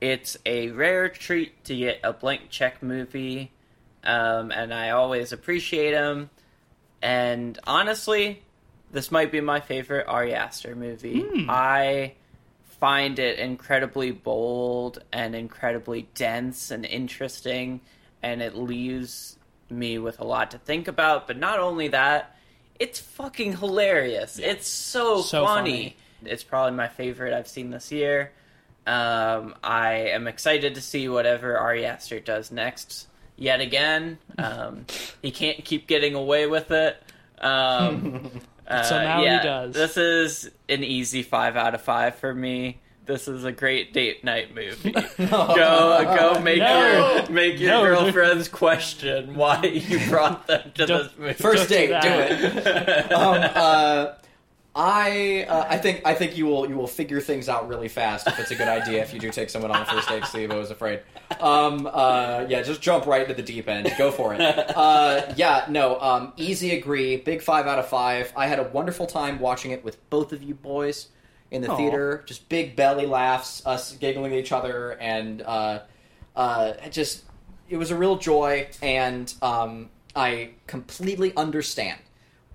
it's 0.01 0.37
a 0.45 0.69
rare 0.71 1.09
treat 1.09 1.65
to 1.65 1.77
get 1.77 2.01
a 2.05 2.13
blank 2.13 2.51
check 2.51 2.83
movie, 2.83 3.53
um, 4.05 4.51
and 4.51 4.73
I 4.73 4.91
always 4.91 5.33
appreciate 5.33 5.93
them. 5.93 6.31
And 7.03 7.59
honestly, 7.67 8.43
this 8.93 9.11
might 9.11 9.33
be 9.33 9.41
my 9.41 9.61
favorite 9.61 10.07
Ari 10.07 10.35
Aster 10.35 10.75
movie. 10.75 11.25
I 11.49 12.15
find 12.81 13.19
it 13.19 13.39
incredibly 13.39 14.11
bold 14.11 15.03
and 15.13 15.35
incredibly 15.35 16.09
dense 16.15 16.71
and 16.71 16.85
interesting, 16.85 17.81
and 18.23 18.43
it 18.43 18.55
leaves 18.55 19.37
me 19.71 19.99
with 19.99 20.21
a 20.21 20.25
lot 20.25 20.51
to 20.53 20.59
think 20.59 20.89
about. 20.89 21.27
But 21.27 21.39
not 21.39 21.59
only 21.59 21.89
that, 21.89 22.37
it's 22.79 23.01
fucking 23.01 23.57
hilarious. 23.57 24.39
It's 24.39 24.69
so, 24.69 25.23
So 25.23 25.45
funny. 25.45 25.97
It's 26.25 26.45
probably 26.45 26.77
my 26.77 26.89
favorite 26.89 27.33
I've 27.33 27.49
seen 27.49 27.71
this 27.71 27.91
year. 27.93 28.33
Um, 28.87 29.55
I 29.65 30.11
am 30.13 30.27
excited 30.29 30.75
to 30.77 30.81
see 30.81 31.09
whatever 31.09 31.57
Ari 31.59 31.85
Aster 31.87 32.21
does 32.21 32.51
next. 32.53 33.09
Yet 33.37 33.61
again, 33.61 34.19
um, 34.39 34.87
he 35.21 35.31
can't 35.31 35.65
keep 35.65 35.87
getting 35.87 36.15
away 36.15 36.47
with 36.47 36.71
it. 36.71 36.97
Um, 37.41 38.31
uh, 38.69 38.83
Somehow 38.83 39.19
he 39.21 39.25
yeah, 39.27 39.43
does. 39.43 39.75
This 39.75 39.97
is 39.97 40.51
an 40.69 40.85
easy 40.85 41.23
five 41.23 41.57
out 41.57 41.75
of 41.75 41.83
five 41.83 42.15
for 42.17 42.33
me. 42.35 42.81
This 43.05 43.29
is 43.29 43.45
a 43.45 43.53
great 43.53 43.93
date 43.93 44.25
night 44.25 44.53
movie. 44.55 44.91
go, 45.19 45.25
go, 45.57 46.41
make 46.41 46.59
No. 46.59 47.19
your 47.19 47.31
make 47.31 47.61
your 47.61 47.71
No. 47.71 47.83
girlfriends 47.83 48.49
question 48.49 49.35
why 49.37 49.63
you 49.63 50.01
brought 50.09 50.47
them 50.49 50.73
to 50.75 50.87
Don't- 50.87 51.03
this 51.05 51.19
movie. 51.19 51.33
First 51.35 51.69
Don't 51.69 51.79
do 51.81 51.89
date, 51.89 52.03
do 52.03 52.59
it. 52.59 53.13
um, 53.13 53.51
uh, 53.55 54.07
I 54.79 55.47
uh, 55.49 55.65
I 55.71 55.79
think 55.79 56.03
I 56.05 56.13
think 56.13 56.37
you 56.37 56.45
will 56.45 56.69
you 56.69 56.77
will 56.77 56.87
figure 56.87 57.19
things 57.19 57.49
out 57.49 57.67
really 57.67 57.89
fast 57.89 58.27
if 58.27 58.39
it's 58.39 58.51
a 58.51 58.55
good 58.55 58.69
idea 58.69 59.03
if 59.03 59.15
you 59.15 59.19
do 59.19 59.31
take 59.31 59.49
someone 59.49 59.71
on 59.71 59.81
the 59.81 59.87
first 59.91 60.07
date. 60.07 60.27
Steve, 60.27 60.51
I 60.51 60.57
was 60.57 60.71
afraid. 60.71 61.01
Um, 61.41 61.89
uh, 61.91 62.45
yeah, 62.47 62.61
just 62.61 62.83
jump 62.83 63.07
right 63.07 63.23
into 63.23 63.33
the 63.33 63.43
deep 63.43 63.69
end. 63.69 63.91
Go 63.97 64.11
for 64.11 64.35
it. 64.35 64.41
Uh, 64.77 65.33
yeah, 65.37 65.65
no, 65.71 65.99
um, 66.01 66.33
easy 66.37 66.77
agree. 66.77 67.17
Big 67.17 67.41
five 67.41 67.67
out 67.67 67.79
of 67.79 67.89
five. 67.89 68.31
I 68.37 68.47
had 68.47 68.59
a 68.59 68.65
wonderful 68.65 69.07
time 69.07 69.39
watching 69.39 69.71
it 69.71 69.83
with 69.83 70.11
both 70.11 70.33
of 70.33 70.43
you 70.43 70.55
boys 70.55 71.09
in 71.51 71.63
the 71.63 71.71
Aw. 71.71 71.77
theater. 71.77 72.23
Just 72.27 72.47
big 72.51 72.77
belly 72.77 73.07
laughs, 73.07 73.65
us 73.65 73.97
giggling 73.97 74.33
at 74.35 74.39
each 74.39 74.53
other, 74.53 74.91
and 75.01 75.41
uh, 75.41 75.81
uh, 76.35 76.75
it 76.85 76.93
just 76.93 77.25
it 77.71 77.79
was 77.79 77.91
a 77.91 77.97
real 77.97 78.17
joy. 78.17 78.69
And 78.83 79.33
um, 79.41 79.89
I 80.15 80.51
completely 80.67 81.35
understand 81.35 81.99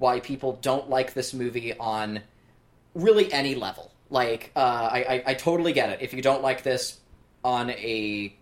why 0.02 0.20
people 0.20 0.58
don't 0.64 0.90
like 0.90 1.14
this 1.14 1.32
movie 1.32 1.78
on 1.78 2.20
really 2.96 3.32
any 3.32 3.54
level. 3.54 3.92
Like, 4.10 4.52
uh, 4.56 4.60
I, 4.92 4.98
I, 5.08 5.24
I 5.28 5.34
totally 5.36 5.74
get 5.74 5.92
it. 5.92 6.00
If 6.02 6.12
you 6.12 6.24
don't 6.24 6.42
like 6.42 6.64
this 6.64 7.00
on 7.44 7.70
a 7.70 8.36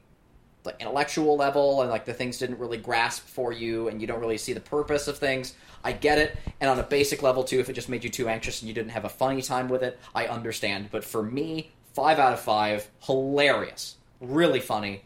like 0.64 0.76
intellectual 0.80 1.36
level 1.36 1.82
and 1.82 1.90
like 1.90 2.06
the 2.06 2.14
things 2.14 2.38
didn't 2.38 2.60
really 2.60 2.78
grasp 2.78 3.28
for 3.28 3.52
you 3.52 3.90
and 3.90 4.00
you 4.00 4.08
don't 4.08 4.22
really 4.22 4.38
see 4.38 4.54
the 4.54 4.62
purpose 4.62 5.10
of 5.10 5.18
things, 5.18 5.54
I 5.84 5.92
get 5.92 6.18
it. 6.18 6.38
And 6.62 6.70
on 6.70 6.80
a 6.80 6.84
basic 6.84 7.22
level 7.22 7.44
too, 7.44 7.60
if 7.60 7.68
it 7.70 7.74
just 7.74 7.90
made 7.90 8.06
you 8.06 8.10
too 8.10 8.30
anxious 8.30 8.62
and 8.62 8.70
you 8.70 8.74
didn't 8.74 8.92
have 8.92 9.04
a 9.04 9.10
funny 9.10 9.42
time 9.42 9.68
with 9.68 9.84
it, 9.84 10.00
I 10.16 10.28
understand. 10.28 10.88
But 10.92 11.04
for 11.04 11.22
me, 11.22 11.72
five 11.94 12.20
out 12.20 12.32
of 12.32 12.40
five, 12.40 12.88
hilarious, 13.02 13.96
really 14.22 14.62
funny, 14.62 15.02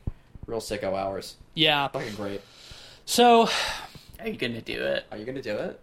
real 0.46 0.62
sicko 0.62 0.94
hours, 0.96 1.36
Yeah. 1.56 1.88
fucking 1.88 2.14
great. 2.16 2.42
So 3.06 3.50
Are 4.20 4.28
you 4.28 4.38
gonna 4.38 4.62
do 4.62 4.84
it? 4.84 5.06
Are 5.12 5.18
you 5.18 5.26
gonna 5.26 5.42
do 5.42 5.56
it? 5.58 5.80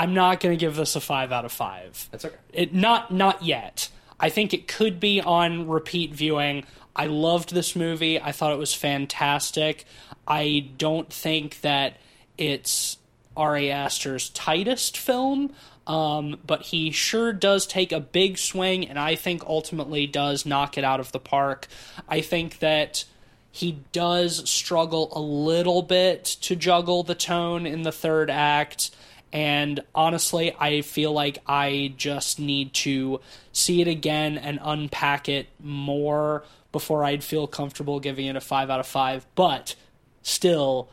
I'm 0.00 0.14
not 0.14 0.40
going 0.40 0.56
to 0.56 0.58
give 0.58 0.76
this 0.76 0.96
a 0.96 1.00
five 1.00 1.30
out 1.30 1.44
of 1.44 1.52
five. 1.52 2.08
That's 2.10 2.24
okay. 2.24 2.36
It 2.54 2.72
not 2.72 3.12
not 3.12 3.42
yet. 3.42 3.90
I 4.18 4.30
think 4.30 4.54
it 4.54 4.66
could 4.66 4.98
be 4.98 5.20
on 5.20 5.68
repeat 5.68 6.14
viewing. 6.14 6.64
I 6.96 7.04
loved 7.04 7.52
this 7.52 7.76
movie. 7.76 8.18
I 8.18 8.32
thought 8.32 8.52
it 8.52 8.58
was 8.58 8.72
fantastic. 8.72 9.84
I 10.26 10.70
don't 10.78 11.12
think 11.12 11.60
that 11.60 11.98
it's 12.38 12.96
Ari 13.36 13.70
Aster's 13.70 14.30
tightest 14.30 14.96
film, 14.96 15.52
um, 15.86 16.38
but 16.46 16.62
he 16.62 16.90
sure 16.92 17.34
does 17.34 17.66
take 17.66 17.92
a 17.92 18.00
big 18.00 18.38
swing, 18.38 18.88
and 18.88 18.98
I 18.98 19.16
think 19.16 19.44
ultimately 19.44 20.06
does 20.06 20.46
knock 20.46 20.78
it 20.78 20.84
out 20.84 21.00
of 21.00 21.12
the 21.12 21.20
park. 21.20 21.66
I 22.08 22.22
think 22.22 22.60
that 22.60 23.04
he 23.52 23.80
does 23.92 24.48
struggle 24.48 25.12
a 25.12 25.20
little 25.20 25.82
bit 25.82 26.24
to 26.24 26.56
juggle 26.56 27.02
the 27.02 27.14
tone 27.14 27.66
in 27.66 27.82
the 27.82 27.92
third 27.92 28.30
act 28.30 28.92
And 29.32 29.80
honestly, 29.94 30.54
I 30.58 30.80
feel 30.82 31.12
like 31.12 31.38
I 31.46 31.94
just 31.96 32.40
need 32.40 32.74
to 32.74 33.20
see 33.52 33.80
it 33.80 33.88
again 33.88 34.38
and 34.38 34.58
unpack 34.62 35.28
it 35.28 35.48
more 35.60 36.44
before 36.72 37.04
I'd 37.04 37.22
feel 37.22 37.46
comfortable 37.46 38.00
giving 38.00 38.26
it 38.26 38.36
a 38.36 38.40
five 38.40 38.70
out 38.70 38.80
of 38.80 38.86
five. 38.86 39.26
But 39.34 39.76
still, 40.22 40.88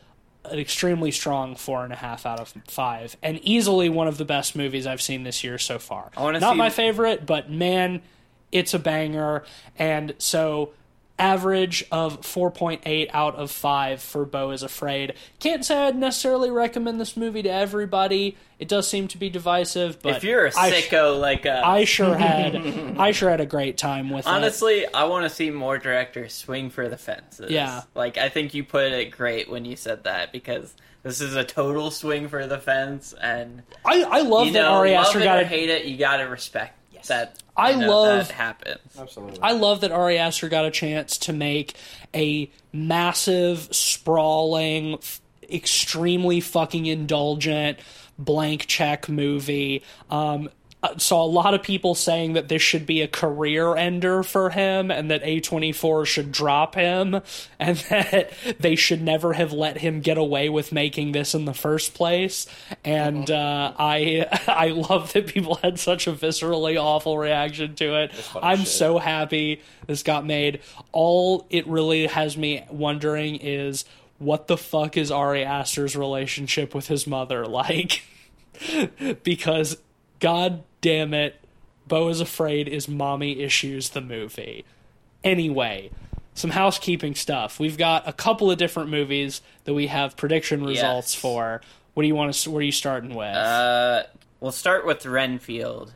an 0.46 0.60
extremely 0.60 1.12
strong 1.12 1.56
four 1.56 1.84
and 1.84 1.92
a 1.92 1.96
half 1.96 2.26
out 2.26 2.40
of 2.40 2.54
five, 2.68 3.18
and 3.22 3.40
easily 3.44 3.90
one 3.90 4.08
of 4.08 4.18
the 4.18 4.26
best 4.26 4.56
movies 4.56 4.88
I've 4.88 5.02
seen 5.02 5.24
this 5.24 5.44
year 5.44 5.58
so 5.58 5.80
far. 5.80 6.12
Not 6.42 6.58
my 6.58 6.70
favorite, 6.70 7.26
but 7.26 7.50
man, 7.50 8.02
it's 8.52 8.74
a 8.74 8.80
banger. 8.80 9.44
And 9.78 10.14
so, 10.20 10.72
average 11.20 11.84
of 11.92 12.22
4.8 12.22 13.10
out 13.14 13.36
of 13.36 13.52
5 13.52 14.02
for 14.02 14.26
Beau 14.26 14.52
is 14.52 14.64
Afraid. 14.64 15.14
Can't 15.40 15.66
say 15.66 15.88
I'd 15.88 15.96
necessarily 15.96 16.52
recommend 16.52 17.00
this 17.00 17.18
movie 17.18 17.42
to 17.44 17.50
everybody. 17.50 18.38
It 18.60 18.68
does 18.68 18.88
seem 18.88 19.08
to 19.10 19.18
be 19.18 19.30
divisive, 19.30 20.02
but 20.02 20.18
if 20.18 20.24
you're 20.24 20.48
a 20.48 20.52
sicko 20.52 21.20
like 21.20 21.46
us, 21.46 21.64
I 21.64 21.84
sure 21.86 22.16
had 22.18 22.56
I 22.98 23.12
sure 23.12 23.30
had 23.30 23.42
a 23.42 23.46
great 23.46 23.78
time 23.78 24.10
with 24.10 24.26
it. 24.26 24.30
honestly, 24.30 24.92
I 24.94 25.06
want 25.06 25.26
to 25.26 25.30
see 25.30 25.52
more 25.52 25.78
directors 25.78 26.34
swing 26.34 26.70
for 26.70 26.88
the 26.90 26.98
fences. 26.98 27.52
Yeah. 27.52 27.84
like 27.94 28.18
I 28.18 28.30
think 28.30 28.54
you 28.54 28.64
put 28.64 28.92
it 28.92 29.12
great 29.12 29.50
when 29.50 29.66
you 29.66 29.76
said 29.76 30.06
that 30.06 30.32
because 30.32 30.74
this 31.04 31.22
is 31.22 31.36
a 31.36 31.44
total 31.44 31.92
swing 31.92 32.28
for 32.28 32.48
the 32.48 32.58
fence, 32.58 33.14
and 33.14 33.62
I, 33.86 34.02
I 34.04 34.22
love 34.22 34.48
you 34.48 34.54
that 34.54 34.64
know, 34.64 34.74
Ari 34.74 34.94
love 34.94 35.06
Aster 35.06 35.20
it 35.20 35.24
got 35.24 35.38
or 35.38 35.42
a 35.42 35.46
hate 35.46 35.70
it, 35.70 35.86
you 35.86 35.98
gotta 35.98 36.28
respect 36.28 36.77
that. 37.04 37.38
I 37.56 37.74
know, 37.76 37.88
love- 37.90 38.28
that 38.28 38.34
happens. 38.34 38.80
Absolutely. 39.00 39.40
I 39.42 39.52
love 39.54 39.82
that 39.82 39.92
Ari 39.92 40.18
Aster 40.18 40.50
got 40.50 40.66
a 40.66 40.72
chance 40.72 41.18
to 41.20 41.34
make 41.34 41.76
a 42.16 42.50
massive, 42.74 43.68
sprawling, 43.72 44.96
f- 44.96 45.22
extremely 45.52 46.40
fucking 46.40 46.86
indulgent 46.86 47.80
blank 48.20 48.66
check 48.68 49.08
movie. 49.10 49.84
Um, 50.10 50.50
uh, 50.84 50.96
saw 50.98 51.24
a 51.24 51.26
lot 51.26 51.56
of 51.56 51.64
people 51.64 51.96
saying 51.96 52.34
that 52.34 52.50
this 52.50 52.62
should 52.62 52.86
be 52.86 53.02
a 53.02 53.08
career 53.08 53.76
ender 53.76 54.22
for 54.22 54.52
him 54.52 54.92
and 54.92 55.10
that 55.10 55.24
A24 55.24 56.06
should 56.06 56.32
drop 56.32 56.76
him 56.76 57.22
and 57.60 57.78
that 57.90 58.32
they 58.60 58.76
should 58.76 59.02
never 59.02 59.34
have 59.34 59.52
let 59.52 59.80
him 59.80 60.02
get 60.02 60.20
away 60.20 60.50
with 60.50 60.72
making 60.72 61.14
this 61.14 61.34
in 61.34 61.46
the 61.46 61.54
first 61.54 61.96
place. 61.96 62.46
And 62.86 63.30
uh, 63.32 63.74
I 63.78 64.28
I 64.48 64.68
love 64.68 65.14
that 65.14 65.28
people 65.28 65.56
had 65.56 65.80
such 65.80 66.06
a 66.06 66.14
viscerally 66.14 66.80
awful 66.80 67.18
reaction 67.18 67.74
to 67.76 68.04
it. 68.04 68.12
I'm 68.40 68.60
shit. 68.60 68.68
so 68.68 69.00
happy 69.00 69.62
this 69.88 70.04
got 70.04 70.26
made. 70.26 70.60
All 70.92 71.48
it 71.50 71.66
really 71.66 72.06
has 72.06 72.38
me 72.38 72.64
wondering 72.70 73.38
is 73.38 73.84
what 74.20 74.48
the 74.48 74.58
fuck 74.58 74.96
is 74.96 75.10
Ari 75.10 75.44
Aster's 75.44 75.96
relationship 75.96 76.76
with 76.76 76.88
his 76.88 77.08
mother 77.08 77.48
like? 77.48 78.04
because 79.24 79.78
god 80.20 80.64
damn 80.82 81.14
it, 81.14 81.40
Beau 81.88 82.10
is 82.10 82.22
Afraid 82.22 82.68
is 82.68 82.88
Mommy 82.88 83.42
Issues 83.42 83.90
the 83.90 84.02
movie. 84.02 84.66
Anyway, 85.24 85.90
some 86.34 86.52
housekeeping 86.52 87.16
stuff. 87.16 87.60
We've 87.60 87.78
got 87.78 88.08
a 88.08 88.14
couple 88.14 88.52
of 88.52 88.58
different 88.58 88.90
movies 88.90 89.42
that 89.64 89.74
we 89.74 89.88
have 89.88 90.16
prediction 90.18 90.64
results 90.64 91.14
Yes. 91.14 91.22
for. 91.22 91.62
What 91.94 92.04
do 92.04 92.08
you 92.08 92.16
want 92.16 92.34
to? 92.34 92.52
Where 92.52 92.60
are 92.60 92.64
you 92.64 92.72
starting 92.72 93.16
with? 93.16 93.36
Uh, 93.36 94.04
we'll 94.40 94.52
start 94.52 94.86
with 94.86 95.06
Renfield. 95.06 95.94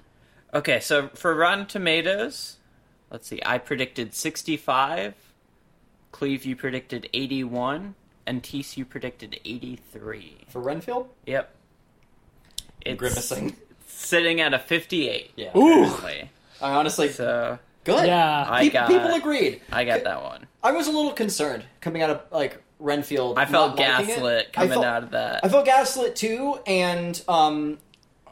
Okay, 0.53 0.79
so 0.79 1.09
for 1.09 1.35
Rotten 1.35 1.65
Tomatoes, 1.67 2.57
let's 3.11 3.27
see. 3.27 3.39
I 3.45 3.57
predicted 3.59 4.13
65. 4.13 5.13
Cleve, 6.11 6.43
you 6.45 6.55
predicted 6.55 7.07
81. 7.13 7.95
And 8.25 8.43
Tease, 8.43 8.77
you 8.77 8.85
predicted 8.85 9.39
83. 9.45 10.45
For 10.49 10.59
Renfield? 10.61 11.09
Yep. 11.25 11.55
It's 12.81 12.99
Grimacing. 12.99 13.55
Sitting 13.91 14.41
at 14.41 14.53
a 14.53 14.59
58. 14.59 15.31
Yeah. 15.35 15.55
Ooh. 15.57 15.83
apparently. 15.83 16.29
I 16.61 16.71
honestly, 16.73 17.09
So 17.09 17.59
good. 17.83 18.05
Yeah. 18.07 18.45
I 18.47 18.63
Pe- 18.63 18.69
got- 18.69 18.87
people 18.89 19.13
agreed. 19.13 19.61
I 19.71 19.83
got 19.85 20.03
that 20.03 20.21
one. 20.23 20.47
I 20.63 20.71
was 20.71 20.87
a 20.87 20.91
little 20.91 21.11
concerned 21.13 21.63
coming 21.79 22.01
out 22.01 22.09
of 22.09 22.21
like 22.31 22.61
Renfield. 22.79 23.37
I 23.39 23.45
felt 23.45 23.77
not 23.77 23.79
liking 23.99 24.09
it. 24.09 24.15
gaslit 24.15 24.47
I 24.49 24.51
coming 24.51 24.69
felt- 24.71 24.85
out 24.85 25.03
of 25.03 25.11
that. 25.11 25.43
I 25.43 25.49
felt 25.49 25.65
gaslit 25.65 26.15
too, 26.15 26.59
and 26.67 27.19
um, 27.27 27.77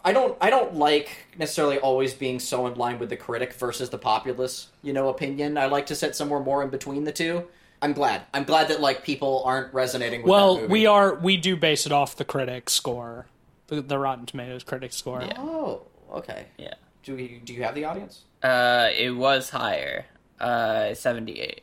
I 0.04 0.12
don't 0.14 0.38
I 0.42 0.50
don't 0.50 0.76
like 0.76 1.10
necessarily 1.38 1.78
always 1.80 2.14
being 2.14 2.40
so 2.40 2.68
in 2.68 2.76
line 2.76 3.00
with 3.00 3.10
the 3.10 3.18
critic 3.18 3.54
versus 3.54 3.90
the 3.90 3.98
populace, 3.98 4.68
you 4.84 4.94
know, 4.94 5.10
opinion. 5.10 5.58
I 5.58 5.66
like 5.68 5.88
to 5.88 5.96
sit 5.96 6.16
somewhere 6.16 6.40
more 6.40 6.62
in 6.64 6.70
between 6.70 7.04
the 7.04 7.12
two. 7.12 7.48
I'm 7.82 7.94
glad. 7.94 8.24
I'm 8.34 8.44
glad 8.44 8.68
that 8.68 8.82
like 8.82 9.04
people 9.04 9.42
aren't 9.46 9.74
resonating 9.74 10.22
with 10.22 10.30
well, 10.30 10.56
that 10.56 10.62
movie. 10.64 10.72
we 10.74 10.86
are. 10.86 11.16
We 11.16 11.38
do 11.38 11.56
base 11.56 11.86
it 11.86 11.92
off 11.92 12.16
the 12.16 12.26
critic 12.26 12.70
score, 12.70 13.26
the, 13.70 13.82
the 13.82 13.98
Rotten 13.98 14.26
Tomatoes 14.26 14.64
critic 14.64 14.94
score. 14.94 15.22
Yeah. 15.22 15.34
Oh, 15.38 15.84
okay. 16.12 16.46
yeah. 16.58 16.74
Do 17.04 17.16
we, 17.16 17.42
do 17.44 17.54
you 17.54 17.64
have 17.64 17.76
the 17.76 17.86
audience? 17.86 18.24
Uh, 18.44 18.90
it 18.96 19.12
was 19.12 19.50
higher. 19.50 20.06
Uh, 20.40 20.94
78. 20.94 21.62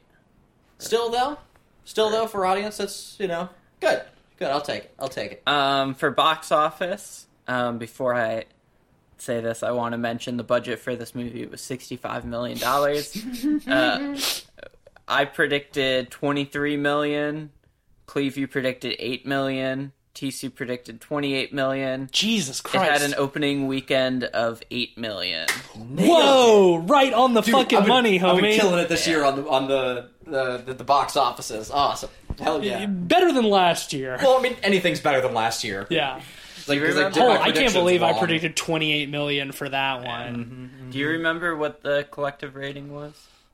Still 0.79 1.11
though? 1.11 1.39
Still 1.85 2.11
though 2.11 2.27
for 2.27 2.45
audience 2.47 2.77
that's, 2.77 3.17
you 3.19 3.29
know, 3.29 3.49
good. 3.81 4.03
Good. 4.39 4.49
I'll 4.49 4.61
take 4.61 4.85
it. 4.85 4.95
I'll 4.99 5.09
take 5.09 5.33
it. 5.33 5.43
Um, 5.47 5.95
for 5.95 6.11
box 6.11 6.53
office, 6.53 7.27
um, 7.49 7.79
before 7.79 8.15
I 8.15 8.45
say 9.19 9.41
this, 9.41 9.63
I 9.63 9.71
want 9.71 9.93
to 9.93 9.99
mention 9.99 10.37
the 10.37 10.45
budget 10.45 10.79
for 10.79 10.95
this 10.95 11.15
movie 11.15 11.47
was 11.47 11.63
sixty-five 11.63 12.25
million 12.27 12.59
dollars. 12.59 13.17
uh, 13.67 14.19
I 15.09 15.25
predicted 15.25 16.11
twenty-three 16.11 16.77
million. 16.77 17.51
Cleve, 18.05 18.37
you 18.37 18.47
predicted 18.47 18.97
eight 18.99 19.27
million. 19.27 19.93
TC 20.17 20.53
predicted 20.55 21.01
twenty-eight 21.01 21.53
million. 21.53 22.09
Jesus 22.11 22.61
Christ. 22.61 22.75
It 22.75 22.89
Christ! 22.89 23.03
had 23.03 23.11
an 23.13 23.17
opening 23.19 23.67
weekend 23.69 24.25
of 24.25 24.63
eight 24.71 24.97
million. 24.99 25.47
Whoa! 25.77 26.79
Right 26.79 27.13
on 27.13 27.35
the 27.35 27.43
Dude, 27.43 27.53
fucking 27.55 27.79
I've 27.79 27.85
been- 27.85 27.89
money, 27.89 28.21
I've 28.21 28.41
been 28.41 28.59
killing 28.59 28.79
it 28.79 28.89
this 28.89 29.07
year 29.07 29.25
on 29.25 29.37
the 29.37 29.49
on 29.49 29.69
the 29.69 30.09
the, 30.25 30.57
the, 30.59 30.75
the 30.75 30.85
box 30.85 31.17
offices. 31.17 31.71
Awesome. 31.71 32.11
Hell 32.41 32.65
yeah. 32.65 32.87
Better 32.87 33.33
than 33.33 33.45
last 33.45 33.93
year. 33.93 34.19
Well, 34.21 34.37
I 34.39 34.43
mean, 34.43 34.57
anything's 34.63 35.01
better 35.01 35.21
than 35.21 35.33
last 35.35 35.63
year. 35.65 35.87
yeah. 35.91 36.21
Like, 36.69 36.79
Do 36.81 36.85
I 36.85 36.89
remember- 36.89 37.11
did 37.15 37.23
Oh, 37.23 37.31
I 37.31 37.35
can't 37.37 37.43
predictions 37.45 37.73
believe 37.75 38.03
I 38.03 38.19
predicted 38.19 38.57
28 38.57 39.09
million 39.09 39.53
for 39.53 39.69
that 39.69 40.05
one. 40.05 40.89
Do 40.91 40.99
you 40.99 41.09
remember 41.11 41.55
what 41.57 41.83
the 41.83 42.07
collective 42.11 42.57
rating 42.57 42.93
was? 42.93 43.13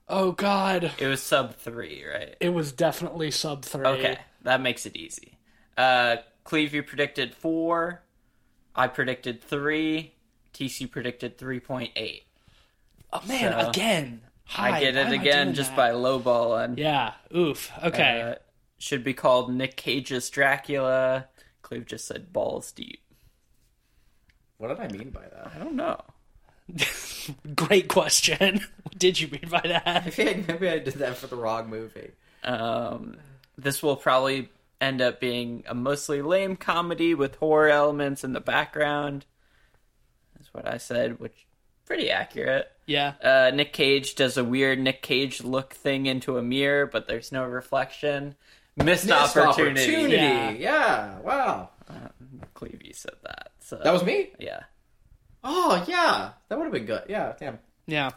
Oh 0.08 0.32
God, 0.32 0.92
It 0.98 1.06
was 1.06 1.22
sub 1.22 1.54
three, 1.56 2.04
right? 2.10 2.34
it 2.40 2.48
was 2.50 2.72
definitely 2.72 3.30
sub 3.30 3.64
three. 3.64 3.84
Okay, 3.86 4.18
that 4.42 4.60
makes 4.62 4.86
it 4.86 4.96
easy. 4.96 5.34
Uh, 5.76 6.16
Cleve, 6.44 6.74
you 6.74 6.82
predicted 6.82 7.34
four. 7.34 8.02
I 8.74 8.88
predicted 8.88 9.42
three. 9.42 10.14
TC 10.54 10.90
predicted 10.90 11.38
three 11.38 11.60
point 11.60 11.90
eight. 11.96 12.24
Oh 13.12 13.20
man, 13.26 13.52
So, 13.52 13.68
again. 13.70 14.20
Hi, 14.44 14.76
I 14.76 14.80
get 14.80 14.96
it 14.96 15.12
again 15.12 15.46
doing 15.48 15.54
just 15.54 15.70
that? 15.70 15.76
by 15.76 15.90
lowballing. 15.90 16.78
Yeah. 16.78 17.12
Oof. 17.34 17.70
Okay. 17.82 18.22
Uh, 18.22 18.34
should 18.78 19.04
be 19.04 19.14
called 19.14 19.52
Nick 19.54 19.76
Cage's 19.76 20.28
Dracula. 20.28 21.28
Cleve 21.62 21.86
just 21.86 22.06
said 22.06 22.32
balls 22.32 22.72
deep. 22.72 23.00
What 24.58 24.68
did 24.68 24.80
I 24.80 24.88
mean 24.88 25.10
by 25.10 25.22
that? 25.22 25.52
I 25.54 25.58
don't 25.58 25.76
know. 25.76 26.00
Great 27.54 27.88
question. 27.88 28.60
what 28.82 28.98
did 28.98 29.20
you 29.20 29.28
mean 29.28 29.48
by 29.50 29.60
that? 29.64 30.16
Maybe, 30.18 30.44
maybe 30.48 30.68
I 30.68 30.78
did 30.80 30.94
that 30.94 31.16
for 31.16 31.26
the 31.28 31.36
wrong 31.36 31.70
movie. 31.70 32.10
Um, 32.44 33.16
this 33.56 33.82
will 33.82 33.96
probably 33.96 34.50
end 34.82 35.00
up 35.00 35.20
being 35.20 35.64
a 35.66 35.74
mostly 35.74 36.20
lame 36.22 36.56
comedy 36.56 37.14
with 37.14 37.36
horror 37.36 37.68
elements 37.68 38.24
in 38.24 38.32
the 38.32 38.40
background. 38.40 39.24
That's 40.36 40.52
what 40.52 40.66
I 40.66 40.78
said, 40.78 41.20
which 41.20 41.46
pretty 41.86 42.10
accurate. 42.10 42.70
Yeah. 42.86 43.12
Uh, 43.22 43.50
Nick 43.54 43.72
Cage 43.72 44.14
does 44.16 44.36
a 44.36 44.44
weird 44.44 44.78
Nick 44.80 45.02
Cage 45.02 45.42
look 45.44 45.72
thing 45.72 46.06
into 46.06 46.36
a 46.36 46.42
mirror, 46.42 46.86
but 46.86 47.06
there's 47.06 47.30
no 47.32 47.44
reflection. 47.44 48.34
Missed, 48.76 49.06
Missed 49.06 49.36
opportunity. 49.36 49.82
opportunity. 49.82 50.16
Yeah. 50.16 50.50
Yeah. 50.50 51.18
Wow. 51.20 51.68
Clevey 52.54 52.94
said 52.94 53.14
that. 53.22 53.52
So 53.60 53.76
That 53.82 53.92
was 53.92 54.02
me. 54.04 54.30
yeah. 54.38 54.60
Oh 55.44 55.84
yeah, 55.88 56.30
that 56.48 56.56
would 56.58 56.64
have 56.64 56.72
been 56.72 56.84
good. 56.86 57.02
Yeah. 57.08 57.34
Damn. 57.38 57.58
Yeah. 57.86 58.10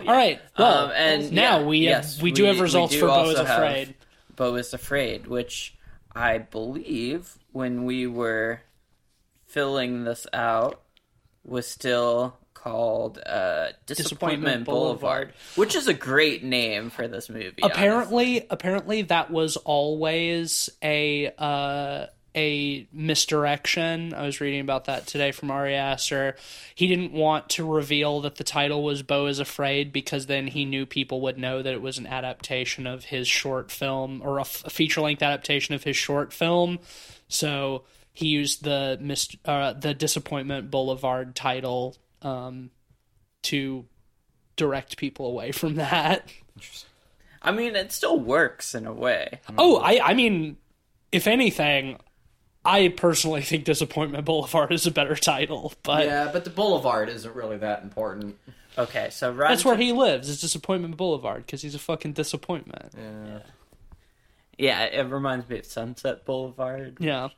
All 0.00 0.06
right. 0.06 0.40
Well, 0.56 0.86
Um, 0.86 0.92
and 0.94 1.32
now 1.32 1.58
yeah, 1.60 1.66
we 1.66 1.78
yes, 1.78 2.22
we 2.22 2.30
do 2.32 2.44
have 2.44 2.60
results 2.60 2.92
do 2.94 3.00
for 3.00 3.06
Beau 3.08 3.30
is 3.30 3.38
also 3.38 3.52
Afraid. 3.52 3.94
Beau 4.36 4.54
is 4.54 4.72
Afraid, 4.72 5.26
which 5.26 5.74
I 6.18 6.38
believe 6.38 7.38
when 7.52 7.84
we 7.84 8.06
were 8.08 8.60
filling 9.46 10.02
this 10.04 10.26
out 10.32 10.80
was 11.44 11.66
still 11.68 12.36
called 12.54 13.18
uh, 13.24 13.68
Disappointment, 13.86 13.86
Disappointment 13.86 14.64
Boulevard, 14.64 14.98
Boulevard. 15.00 15.34
which 15.54 15.76
is 15.76 15.86
a 15.86 15.94
great 15.94 16.42
name 16.42 16.90
for 16.90 17.06
this 17.06 17.30
movie. 17.30 17.62
apparently 17.62 18.44
apparently 18.50 19.02
that 19.02 19.30
was 19.30 19.56
always 19.58 20.68
a 20.82 21.32
uh 21.38 22.06
a 22.34 22.86
misdirection. 22.92 24.14
I 24.14 24.24
was 24.24 24.40
reading 24.40 24.60
about 24.60 24.84
that 24.84 25.06
today 25.06 25.32
from 25.32 25.50
Ari 25.50 25.74
Aster. 25.74 26.36
He 26.74 26.86
didn't 26.86 27.12
want 27.12 27.48
to 27.50 27.64
reveal 27.64 28.20
that 28.20 28.36
the 28.36 28.44
title 28.44 28.82
was 28.82 29.02
Beau 29.02 29.26
is 29.26 29.38
Afraid 29.38 29.92
because 29.92 30.26
then 30.26 30.46
he 30.48 30.64
knew 30.64 30.86
people 30.86 31.20
would 31.22 31.38
know 31.38 31.62
that 31.62 31.72
it 31.72 31.82
was 31.82 31.98
an 31.98 32.06
adaptation 32.06 32.86
of 32.86 33.04
his 33.04 33.26
short 33.26 33.70
film 33.70 34.22
or 34.24 34.38
a, 34.38 34.44
feature 34.44 35.00
length 35.00 35.22
adaptation 35.22 35.74
of 35.74 35.84
his 35.84 35.96
short 35.96 36.32
film. 36.32 36.78
So 37.28 37.84
he 38.12 38.28
used 38.28 38.64
the 38.64 38.98
mist, 39.00 39.36
uh, 39.44 39.72
the 39.72 39.94
Disappointment 39.94 40.70
Boulevard 40.70 41.34
title 41.34 41.96
um, 42.22 42.70
to 43.44 43.86
direct 44.56 44.96
people 44.96 45.26
away 45.26 45.52
from 45.52 45.76
that. 45.76 46.30
I 47.40 47.52
mean, 47.52 47.76
it 47.76 47.92
still 47.92 48.18
works 48.18 48.74
in 48.74 48.86
a 48.86 48.92
way. 48.92 49.40
Oh, 49.56 49.78
I 49.78 50.10
I 50.10 50.14
mean, 50.14 50.56
if 51.12 51.26
anything, 51.26 51.98
I 52.68 52.88
personally 52.88 53.40
think 53.40 53.64
Disappointment 53.64 54.26
Boulevard 54.26 54.72
is 54.72 54.86
a 54.86 54.90
better 54.90 55.16
title, 55.16 55.72
but 55.82 56.04
Yeah, 56.04 56.28
but 56.30 56.44
the 56.44 56.50
Boulevard 56.50 57.08
isn't 57.08 57.34
really 57.34 57.56
that 57.58 57.82
important. 57.82 58.36
Okay, 58.76 59.08
so 59.10 59.32
Rotten 59.32 59.52
that's 59.52 59.64
where 59.64 59.76
he 59.76 59.92
lives. 59.92 60.28
It's 60.28 60.40
Disappointment 60.40 60.96
Boulevard 60.96 61.46
because 61.46 61.62
he's 61.62 61.74
a 61.74 61.78
fucking 61.78 62.12
disappointment. 62.12 62.92
Yeah. 62.96 63.38
Yeah, 64.58 64.82
it 64.84 65.10
reminds 65.10 65.48
me 65.48 65.60
of 65.60 65.66
Sunset 65.66 66.24
Boulevard. 66.24 66.98
Yeah. 67.00 67.28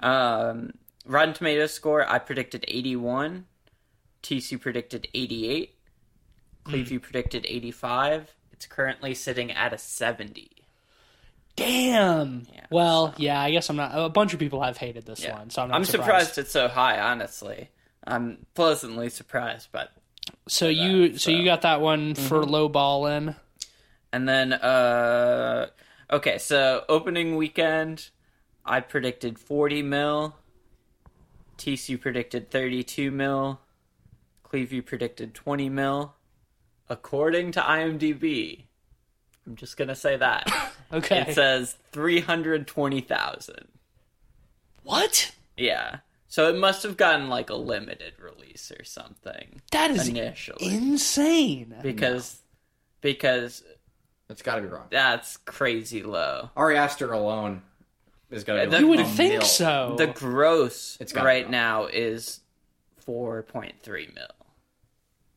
Um, 0.00 0.72
Rotten 1.04 1.34
Tomatoes 1.34 1.72
score, 1.74 2.08
I 2.08 2.18
predicted 2.18 2.64
81. 2.66 3.46
TC 4.22 4.60
predicted 4.60 5.08
88. 5.14 5.74
Clevey 6.64 7.02
predicted 7.02 7.44
85. 7.46 8.34
It's 8.52 8.66
currently 8.66 9.14
sitting 9.14 9.52
at 9.52 9.74
a 9.74 9.78
70. 9.78 10.50
Damn. 11.56 12.46
Yeah, 12.52 12.66
well, 12.70 13.14
yeah. 13.16 13.40
I 13.40 13.50
guess 13.50 13.70
I'm 13.70 13.76
not. 13.76 13.92
A 13.94 14.08
bunch 14.08 14.32
of 14.34 14.40
people 14.40 14.62
have 14.62 14.76
hated 14.76 15.06
this 15.06 15.22
Yeah. 15.22 15.38
one, 15.38 15.50
so 15.50 15.62
I'm 15.62 15.68
not 15.68 15.76
I'm 15.76 15.84
surprised. 15.84 16.06
surprised 16.28 16.38
it's 16.38 16.50
so 16.50 16.68
high, 16.68 16.98
honestly. 17.00 17.70
I'm 18.06 18.44
pleasantly 18.54 19.08
surprised, 19.08 19.68
but 19.72 19.92
So 20.48 20.68
you, 20.68 21.12
so 21.12 21.16
so- 21.18 21.30
you 21.30 21.44
got 21.44 21.62
that 21.62 21.80
one 21.80 22.14
for 22.14 22.40
Mm-hmm. 22.40 22.50
low 22.50 22.68
ballin'. 22.68 23.36
And 24.12 24.28
then, 24.28 24.52
uh, 24.52 25.68
okay, 26.10 26.38
so 26.38 26.84
opening 26.88 27.36
weekend, 27.36 28.10
I 28.64 28.80
predicted 28.80 29.38
40 29.38 29.82
mil. 29.82 30.36
TC 31.58 31.96
predicted 32.00 32.50
32 32.50 33.10
mil. 33.10 33.60
Cleve, 34.42 34.72
you 34.72 34.82
predicted 34.82 35.34
20 35.34 35.68
mil. 35.68 36.14
According 36.88 37.52
to 37.52 37.60
IMDb, 37.60 38.64
I'm 39.46 39.56
just 39.56 39.76
gonna 39.76 39.94
say 39.96 40.16
that. 40.16 40.50
Okay. 40.92 41.24
It 41.28 41.34
says 41.34 41.76
320,000. 41.92 43.66
what? 44.84 45.32
Yeah. 45.56 45.96
So 46.28 46.48
it 46.48 46.56
must 46.56 46.82
have 46.84 46.96
gotten 46.96 47.28
like 47.28 47.50
a 47.50 47.54
limited 47.56 48.12
release 48.20 48.70
or 48.78 48.84
something 48.84 49.60
That 49.72 49.90
is 49.90 50.06
initially. 50.08 50.72
insane. 50.74 51.74
because, 51.82 52.38
because 53.00 53.64
It's 54.28 54.42
got 54.42 54.56
to 54.56 54.62
be 54.62 54.68
wrong. 54.68 54.86
that's 54.90 55.36
crazy 55.38 56.02
low. 56.04 56.50
Ari 56.56 56.76
Aster 56.76 57.12
alone 57.12 57.62
is 58.30 58.44
going 58.44 58.62
to 58.62 58.70
be. 58.70 58.76
You 58.76 58.82
You 58.82 58.88
would 58.98 59.06
think 59.08 59.32
mil. 59.34 59.42
so. 59.42 59.94
The 59.98 60.06
gross 60.08 60.96
It's 61.00 61.14
right 61.14 61.48
now 61.48 61.86
is 61.86 62.40
4.3 63.04 64.14
mil. 64.14 64.26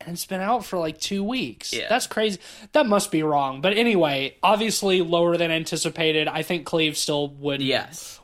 And 0.02 0.14
it's 0.14 0.26
been 0.26 0.42
out 0.42 0.66
for 0.66 0.78
like 0.78 1.00
two 1.00 1.24
weeks. 1.24 1.74
Yeah. 1.74 1.88
That's 1.90 2.08
crazy. 2.08 2.40
That 2.74 2.86
must 2.86 3.12
be 3.12 3.24
wrong. 3.24 3.62
But 3.62 3.78
anyway, 3.78 4.36
obviously 4.44 5.02
lower 5.02 5.38
than 5.38 5.52
anticipated. 5.52 6.28
I 6.28 6.44
think 6.44 6.66
Cleve 6.66 6.98
still 6.98 7.30
would. 7.30 7.62
Yes. 7.62 8.20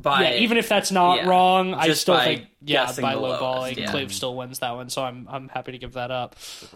By, 0.00 0.22
Yeah, 0.22 0.34
even 0.40 0.56
if 0.56 0.68
that's 0.68 0.90
not 0.90 1.18
yeah, 1.18 1.28
wrong, 1.28 1.74
I 1.74 1.92
still 1.92 2.18
think 2.18 2.46
yeah, 2.60 2.90
by 3.00 3.14
low 3.14 3.38
balling, 3.38 3.78
yeah. 3.78 3.90
Cleve 3.90 4.12
still 4.12 4.34
wins 4.34 4.58
that 4.60 4.74
one. 4.74 4.88
So 4.88 5.02
I'm 5.02 5.28
I'm 5.30 5.48
happy 5.48 5.72
to 5.72 5.78
give 5.78 5.92
that 5.92 6.10
up. 6.10 6.34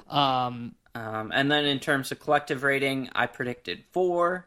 Um, 0.08 0.74
Um, 0.94 1.32
and 1.34 1.50
then 1.50 1.64
in 1.64 1.78
terms 1.80 2.12
of 2.12 2.20
collective 2.20 2.62
rating, 2.62 3.10
I 3.14 3.26
predicted 3.26 3.84
4. 3.92 4.46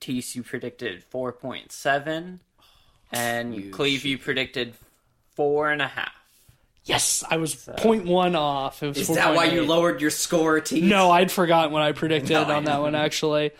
TCU 0.00 0.44
predicted 0.44 1.04
4.7. 1.10 2.40
And 3.12 3.54
Huge. 3.54 4.04
you 4.04 4.18
predicted 4.18 4.74
4.5. 5.38 5.90
yes, 6.84 7.24
I 7.28 7.36
was 7.36 7.54
point 7.54 8.06
one 8.06 8.36
off. 8.36 8.82
It 8.82 8.88
was 8.88 8.98
Is 8.98 9.14
that 9.14 9.34
why 9.34 9.46
you 9.46 9.64
lowered 9.64 10.00
your 10.00 10.10
score, 10.10 10.60
T? 10.60 10.80
No, 10.80 11.10
I'd 11.10 11.30
forgotten 11.30 11.72
what 11.72 11.82
I 11.82 11.92
predicted 11.92 12.30
No, 12.30 12.44
I 12.44 12.54
on 12.54 12.64
that 12.64 12.80
one 12.80 12.94
actually. 12.94 13.52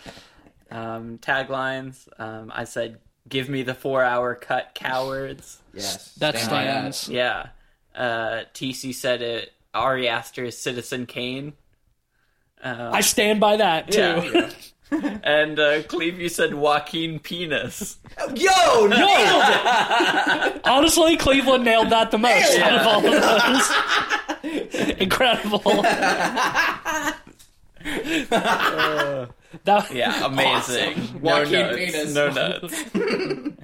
Um, 0.70 1.18
taglines, 1.18 2.08
um, 2.18 2.52
I 2.54 2.64
said, 2.64 2.98
give 3.28 3.48
me 3.48 3.62
the 3.62 3.74
four 3.74 4.02
hour 4.02 4.34
cut, 4.34 4.72
cowards. 4.74 5.60
Yes. 5.74 6.14
That 6.16 6.38
stands. 6.38 7.08
Yeah. 7.08 7.48
Uh, 7.94 8.44
TC 8.54 8.94
said 8.94 9.22
it. 9.22 9.52
Ari 9.74 10.08
Aster 10.08 10.44
is 10.44 10.58
Citizen 10.58 11.06
Kane. 11.06 11.52
Uh, 12.62 12.90
I 12.92 13.00
stand 13.00 13.40
by 13.40 13.56
that 13.56 13.90
too. 13.90 14.00
Yeah. 14.00 14.50
and 15.24 15.58
uh, 15.58 15.82
Cleve, 15.84 16.20
you 16.20 16.28
said 16.28 16.54
Joaquin 16.54 17.18
Penis. 17.18 17.98
Yo, 18.34 18.86
nailed 18.86 19.44
it! 19.46 20.60
Honestly, 20.66 21.16
Cleveland 21.16 21.64
nailed 21.64 21.90
that 21.90 22.10
the 22.10 22.18
most 22.18 22.56
Yeah. 22.58 22.68
out 22.68 22.80
of 22.80 22.86
all 22.86 23.06
of 23.06 23.12
those. 24.42 24.94
Incredible. 24.98 25.82
that 29.64 29.90
Yeah, 29.92 30.26
amazing. 30.26 31.20
No 31.22 31.40
Joaquin 31.40 31.52
notes. 31.52 31.76
Penis. 31.76 32.14
No 32.14 32.30
notes. 32.30 32.84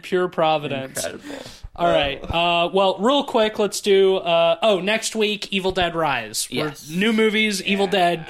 pure 0.02 0.28
providence. 0.28 1.04
Incredible. 1.04 1.36
All 1.76 1.88
right. 1.92 2.22
Uh, 2.22 2.70
well, 2.72 2.96
real 2.98 3.24
quick, 3.24 3.58
let's 3.58 3.80
do. 3.80 4.16
Uh, 4.16 4.56
oh, 4.62 4.80
next 4.80 5.14
week, 5.14 5.52
Evil 5.52 5.72
Dead 5.72 5.94
Rise. 5.94 6.48
We're- 6.50 6.68
Yes. 6.68 6.88
new 6.88 7.12
movies, 7.12 7.62
Evil 7.62 7.86
Dead. 7.86 8.26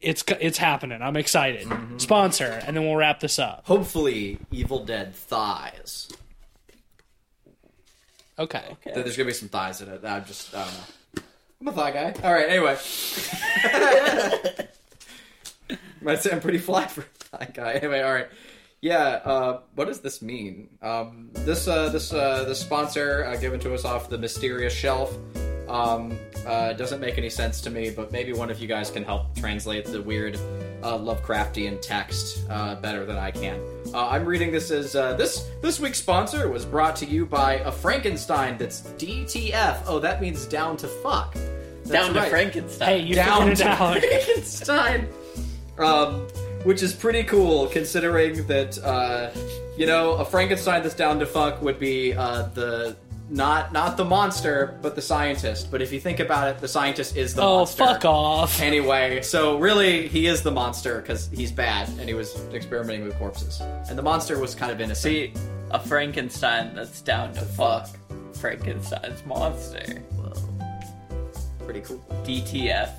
It's 0.00 0.22
it's 0.40 0.58
happening. 0.58 1.00
I'm 1.00 1.16
excited. 1.16 1.66
Mm-hmm. 1.66 1.98
Sponsor, 1.98 2.60
and 2.66 2.76
then 2.76 2.84
we'll 2.84 2.96
wrap 2.96 3.20
this 3.20 3.38
up. 3.38 3.62
Hopefully, 3.64 4.38
Evil 4.50 4.84
Dead 4.84 5.14
thighs. 5.14 6.12
Okay. 8.38 8.76
There's 8.84 9.16
gonna 9.16 9.26
be 9.26 9.32
some 9.32 9.48
thighs 9.48 9.80
in 9.80 9.88
it. 9.88 10.04
I'm 10.04 10.24
just, 10.26 10.54
I 10.54 10.64
don't 10.64 10.74
know. 10.74 11.22
I'm 11.60 11.68
a 11.68 11.72
thigh 11.72 11.90
guy. 11.90 12.14
All 12.22 12.34
right. 12.34 12.48
Anyway, 12.48 12.76
might 16.02 16.20
say 16.20 16.30
I'm 16.30 16.40
pretty 16.40 16.58
flat 16.58 16.90
for 16.90 17.00
a 17.00 17.04
thigh 17.04 17.48
guy. 17.52 17.72
Anyway, 17.74 18.02
all 18.02 18.12
right. 18.12 18.28
Yeah. 18.82 19.20
Uh, 19.24 19.60
what 19.74 19.86
does 19.86 20.00
this 20.00 20.20
mean? 20.20 20.68
Um, 20.82 21.30
this 21.32 21.66
uh, 21.66 21.88
this 21.88 22.12
uh, 22.12 22.44
this 22.44 22.60
sponsor 22.60 23.24
uh, 23.24 23.36
given 23.36 23.58
to 23.60 23.72
us 23.72 23.86
off 23.86 24.10
the 24.10 24.18
mysterious 24.18 24.74
shelf 24.74 25.16
um, 25.68 26.18
uh, 26.46 26.72
doesn't 26.74 27.00
make 27.00 27.18
any 27.18 27.30
sense 27.30 27.60
to 27.62 27.70
me. 27.70 27.90
But 27.90 28.12
maybe 28.12 28.32
one 28.32 28.50
of 28.50 28.60
you 28.60 28.68
guys 28.68 28.90
can 28.90 29.04
help 29.04 29.34
translate 29.36 29.84
the 29.86 30.00
weird 30.02 30.36
uh, 30.82 30.98
Lovecraftian 30.98 31.80
text 31.80 32.44
uh, 32.50 32.76
better 32.76 33.04
than 33.04 33.16
I 33.16 33.30
can. 33.30 33.60
Uh, 33.92 34.08
I'm 34.08 34.24
reading 34.24 34.52
this 34.52 34.70
as 34.70 34.94
uh, 34.96 35.14
this 35.14 35.48
this 35.62 35.80
week's 35.80 35.98
sponsor 35.98 36.48
was 36.48 36.64
brought 36.64 36.96
to 36.96 37.06
you 37.06 37.26
by 37.26 37.54
a 37.54 37.72
Frankenstein 37.72 38.58
that's 38.58 38.82
DTF. 38.82 39.82
Oh, 39.86 39.98
that 39.98 40.20
means 40.20 40.46
down 40.46 40.76
to 40.78 40.88
fuck. 40.88 41.34
That's 41.84 42.06
Down 42.06 42.14
to. 42.14 42.22
Frankenstein. 42.22 42.88
Hey, 42.88 42.98
you 43.00 43.14
Down 43.14 43.46
to 43.46 43.52
it 43.52 43.60
out. 43.62 43.98
Frankenstein. 44.00 45.08
Um, 45.78 46.26
which 46.64 46.82
is 46.82 46.92
pretty 46.92 47.22
cool 47.22 47.68
considering 47.68 48.44
that 48.48 48.76
uh, 48.82 49.30
you 49.76 49.86
know 49.86 50.14
a 50.14 50.24
Frankenstein 50.24 50.82
that's 50.82 50.96
down 50.96 51.20
to 51.20 51.26
fuck 51.26 51.62
would 51.62 51.78
be 51.78 52.12
uh, 52.12 52.42
the 52.54 52.96
not 53.28 53.72
not 53.72 53.96
the 53.96 54.04
monster 54.04 54.78
but 54.82 54.94
the 54.94 55.02
scientist. 55.02 55.70
But 55.70 55.82
if 55.82 55.92
you 55.92 56.00
think 56.00 56.20
about 56.20 56.48
it, 56.48 56.60
the 56.60 56.68
scientist 56.68 57.16
is 57.16 57.34
the 57.34 57.42
monster. 57.42 57.82
Oh, 57.82 57.86
monster. 57.86 58.00
fuck 58.00 58.04
off. 58.04 58.60
Anyway, 58.60 59.22
so 59.22 59.58
really, 59.58 60.08
he 60.08 60.26
is 60.26 60.42
the 60.42 60.52
monster 60.52 61.00
because 61.00 61.28
he's 61.32 61.50
bad 61.52 61.88
and 61.98 62.08
he 62.08 62.14
was 62.14 62.36
experimenting 62.52 63.04
with 63.04 63.18
corpses. 63.18 63.60
And 63.88 63.98
the 63.98 64.02
monster 64.02 64.38
was 64.38 64.54
kind 64.54 64.70
of 64.72 64.80
innocent. 64.80 65.12
See, 65.12 65.32
a 65.70 65.80
Frankenstein 65.80 66.74
that's 66.74 67.00
down 67.00 67.32
to 67.34 67.40
fuck. 67.40 67.88
Frankenstein's 68.34 69.24
monster. 69.26 70.00
Whoa. 70.12 71.64
pretty 71.64 71.80
cool. 71.80 71.98
DTF. 72.24 72.90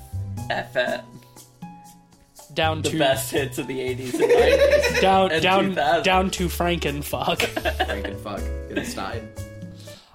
FM. 0.50 1.04
Down 2.54 2.82
to 2.82 2.88
The 2.88 2.90
to 2.90 2.98
best 2.98 3.30
hits 3.30 3.58
of 3.58 3.66
the 3.66 3.78
80s 3.78 4.14
and 4.14 4.22
90s. 4.22 5.00
down 5.00 5.30
and 5.32 5.42
down 5.42 5.64
2000. 5.70 6.02
down 6.04 6.30
to 6.30 6.46
Frankenfuck. 6.48 7.38
Frankenfuck. 7.38 8.76
Inside. 8.76 9.22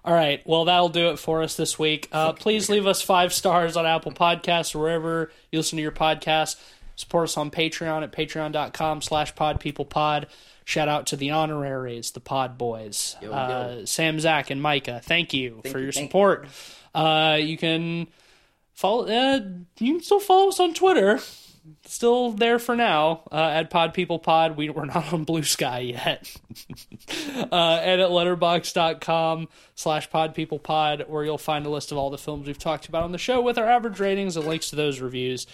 All 0.05 0.13
right. 0.13 0.41
Well, 0.45 0.65
that'll 0.65 0.89
do 0.89 1.09
it 1.11 1.19
for 1.19 1.41
us 1.43 1.55
this 1.55 1.79
week. 1.79 2.09
Uh, 2.11 2.33
please 2.33 2.69
leave 2.69 2.85
us 2.85 3.01
five 3.01 3.33
stars 3.33 3.77
on 3.77 3.85
Apple 3.85 4.11
Podcasts 4.11 4.75
or 4.75 4.79
wherever 4.79 5.31
you 5.51 5.59
listen 5.59 5.77
to 5.77 5.81
your 5.81 5.91
podcasts. 5.93 6.57
Support 6.95 7.29
us 7.29 7.37
on 7.37 7.49
Patreon 7.49 8.03
at 8.03 8.11
patreon.com 8.11 9.01
slash 9.01 9.33
podpeoplepod. 9.33 10.25
Shout 10.65 10.87
out 10.87 11.07
to 11.07 11.15
the 11.15 11.31
honoraries, 11.31 12.11
the 12.11 12.19
pod 12.19 12.57
boys, 12.57 13.15
Yo, 13.21 13.31
uh, 13.33 13.75
yo. 13.79 13.85
Sam, 13.85 14.19
Zach, 14.19 14.49
and 14.49 14.61
Micah. 14.61 15.01
Thank 15.03 15.33
you 15.33 15.61
for 15.63 15.77
you, 15.79 15.85
your 15.85 15.91
thank 15.91 16.03
you. 16.05 16.09
support. 16.09 16.47
Uh, 16.93 17.37
you 17.41 17.57
can 17.57 18.07
follow. 18.73 19.07
Uh, 19.07 19.39
you 19.79 19.93
can 19.93 20.01
still 20.03 20.19
follow 20.19 20.49
us 20.49 20.59
on 20.59 20.73
Twitter. 20.73 21.19
Still 21.85 22.31
there 22.31 22.59
for 22.59 22.75
now 22.75 23.23
uh, 23.31 23.35
at 23.35 23.69
Pod 23.69 23.93
People 23.93 24.19
Pod. 24.19 24.57
We, 24.57 24.69
we're 24.69 24.85
not 24.85 25.13
on 25.13 25.23
Blue 25.23 25.43
Sky 25.43 25.79
yet. 25.79 26.35
uh, 27.09 27.79
and 27.83 28.01
at 28.01 28.09
letterboxd.com 28.09 29.47
slash 29.75 30.09
Pod 30.09 30.35
People 30.35 30.59
Pod, 30.59 31.05
where 31.07 31.23
you'll 31.23 31.37
find 31.37 31.65
a 31.65 31.69
list 31.69 31.91
of 31.91 31.97
all 31.97 32.09
the 32.09 32.17
films 32.17 32.47
we've 32.47 32.57
talked 32.59 32.87
about 32.87 33.03
on 33.03 33.11
the 33.11 33.17
show 33.17 33.41
with 33.41 33.57
our 33.57 33.67
average 33.69 33.99
ratings 33.99 34.35
and 34.35 34.45
links 34.45 34.69
to 34.69 34.75
those 34.75 34.99
reviews 34.99 35.47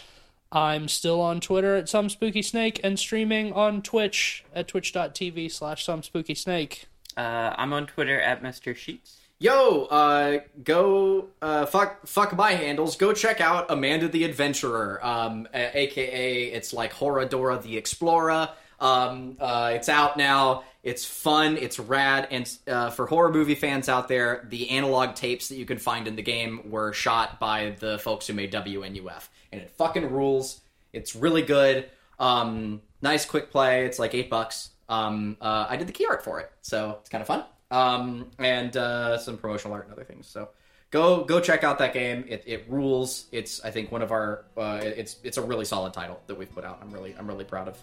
i'm 0.52 0.88
still 0.88 1.22
on 1.22 1.40
twitter 1.40 1.76
at 1.76 1.88
some 1.88 2.10
spooky 2.10 2.42
snake 2.42 2.80
and 2.84 2.98
streaming 2.98 3.54
on 3.54 3.84
twitch 3.84 4.44
at 4.56 4.68
twitch.tv 4.68 5.52
slash 5.52 5.86
some 5.86 6.02
spooky 6.02 6.34
snake 6.34 6.88
Uh, 7.16 7.54
I'm 7.58 7.72
on 7.74 7.86
Twitter 7.86 8.20
at 8.20 8.42
Mr. 8.42 8.76
Sheets. 8.76 9.19
Yo, 9.42 9.86
uh, 9.86 10.40
go 10.66 11.30
uh, 11.42 11.66
fuck 11.66 12.06
fuck 12.06 12.36
my 12.36 12.52
handles. 12.52 12.98
Go 12.98 13.14
check 13.14 13.40
out 13.40 13.72
Amanda 13.72 14.10
the 14.10 14.26
Adventurer, 14.26 15.00
um, 15.02 15.48
aka 15.54 16.44
it's 16.44 16.74
like 16.74 16.92
Horadora 16.92 17.62
the 17.62 17.78
Explorer. 17.78 18.50
Um, 18.82 19.38
uh, 19.40 19.72
it's 19.76 19.88
out 19.88 20.18
now. 20.18 20.64
It's 20.84 21.06
fun. 21.06 21.56
It's 21.56 21.80
rad. 21.80 22.28
And 22.32 22.52
uh, 22.68 22.90
for 22.90 23.06
horror 23.06 23.32
movie 23.32 23.56
fans 23.56 23.88
out 23.88 24.10
there, 24.10 24.46
the 24.50 24.72
analog 24.72 25.16
tapes 25.16 25.48
that 25.50 25.56
you 25.56 25.66
can 25.66 25.78
find 25.78 26.06
in 26.10 26.18
the 26.18 26.22
game 26.22 26.70
were 26.70 26.92
shot 26.92 27.40
by 27.40 27.76
the 27.80 27.98
folks 27.98 28.28
who 28.28 28.34
made 28.34 28.52
WNUF, 28.52 29.30
and 29.54 29.62
it 29.62 29.72
fucking 29.72 30.12
rules. 30.12 30.60
It's 30.92 31.16
really 31.16 31.44
good. 31.44 31.90
Um, 32.20 32.82
nice 33.02 33.26
quick 33.26 33.52
play. 33.52 33.86
It's 33.86 34.00
like 34.00 34.14
eight 34.14 34.30
bucks. 34.30 34.72
Um, 34.90 35.38
uh, 35.40 35.68
I 35.70 35.78
did 35.78 35.88
the 35.88 35.94
key 35.94 36.08
art 36.08 36.26
for 36.26 36.42
it, 36.42 36.52
so 36.62 36.98
it's 37.00 37.10
kind 37.10 37.22
of 37.22 37.28
fun. 37.28 37.46
Um, 37.72 38.32
and 38.40 38.76
uh, 38.76 39.18
some 39.18 39.38
promotional 39.38 39.76
art 39.76 39.86
and 39.86 39.94
other 39.94 40.04
things. 40.04 40.28
So 40.28 40.50
go 40.92 41.24
go 41.24 41.40
check 41.40 41.64
out 41.64 41.78
that 41.80 41.94
game. 41.94 42.26
It, 42.28 42.44
it 42.46 42.66
rules. 42.68 43.28
It's 43.32 43.64
I 43.64 43.72
think 43.72 43.92
one 43.92 44.02
of 44.02 44.12
our 44.12 44.46
uh, 44.58 44.80
it's 44.82 45.18
it's 45.24 45.38
a 45.38 45.42
really 45.42 45.66
solid 45.66 45.94
title 45.94 46.20
that 46.28 46.36
we've 46.36 46.52
put 46.52 46.66
out. 46.66 46.80
I'm 46.82 46.92
really 46.92 47.16
I'm 47.18 47.28
really 47.28 47.46
proud 47.46 47.68
of 47.68 47.78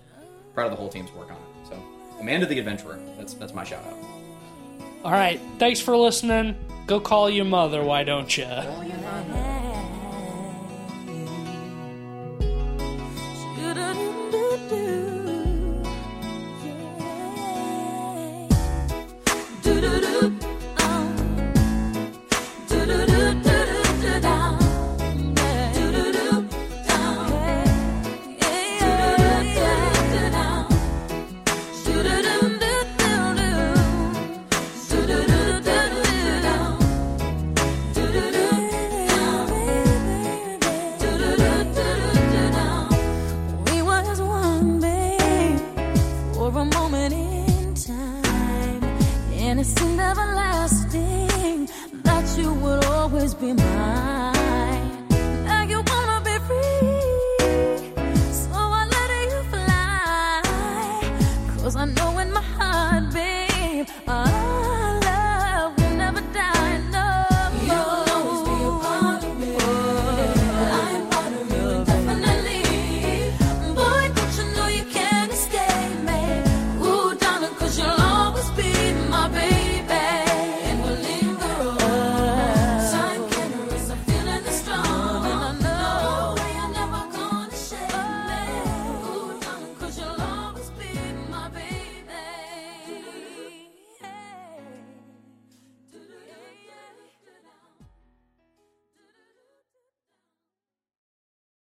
proud 0.55 0.67
of 0.67 0.71
the 0.73 0.77
whole 0.77 0.89
team's 0.89 1.13
work 1.13 1.31
on 1.31 1.37
it. 1.37 1.69
So 1.69 1.83
Amanda 2.21 2.47
the 2.47 2.59
Adventurer. 2.59 2.99
That's 3.17 3.35
that's 3.35 3.55
my 3.55 3.65
shout 3.65 3.85
out. 3.85 3.97
All 5.05 5.13
right, 5.13 5.41
thanks 5.59 5.81
for 5.81 5.97
listening. 5.97 6.57
Go 6.87 6.99
call 6.99 7.31
your 7.31 7.45
mother, 7.45 7.85
why 7.85 8.03
don't 8.03 8.37
you? 8.37 8.47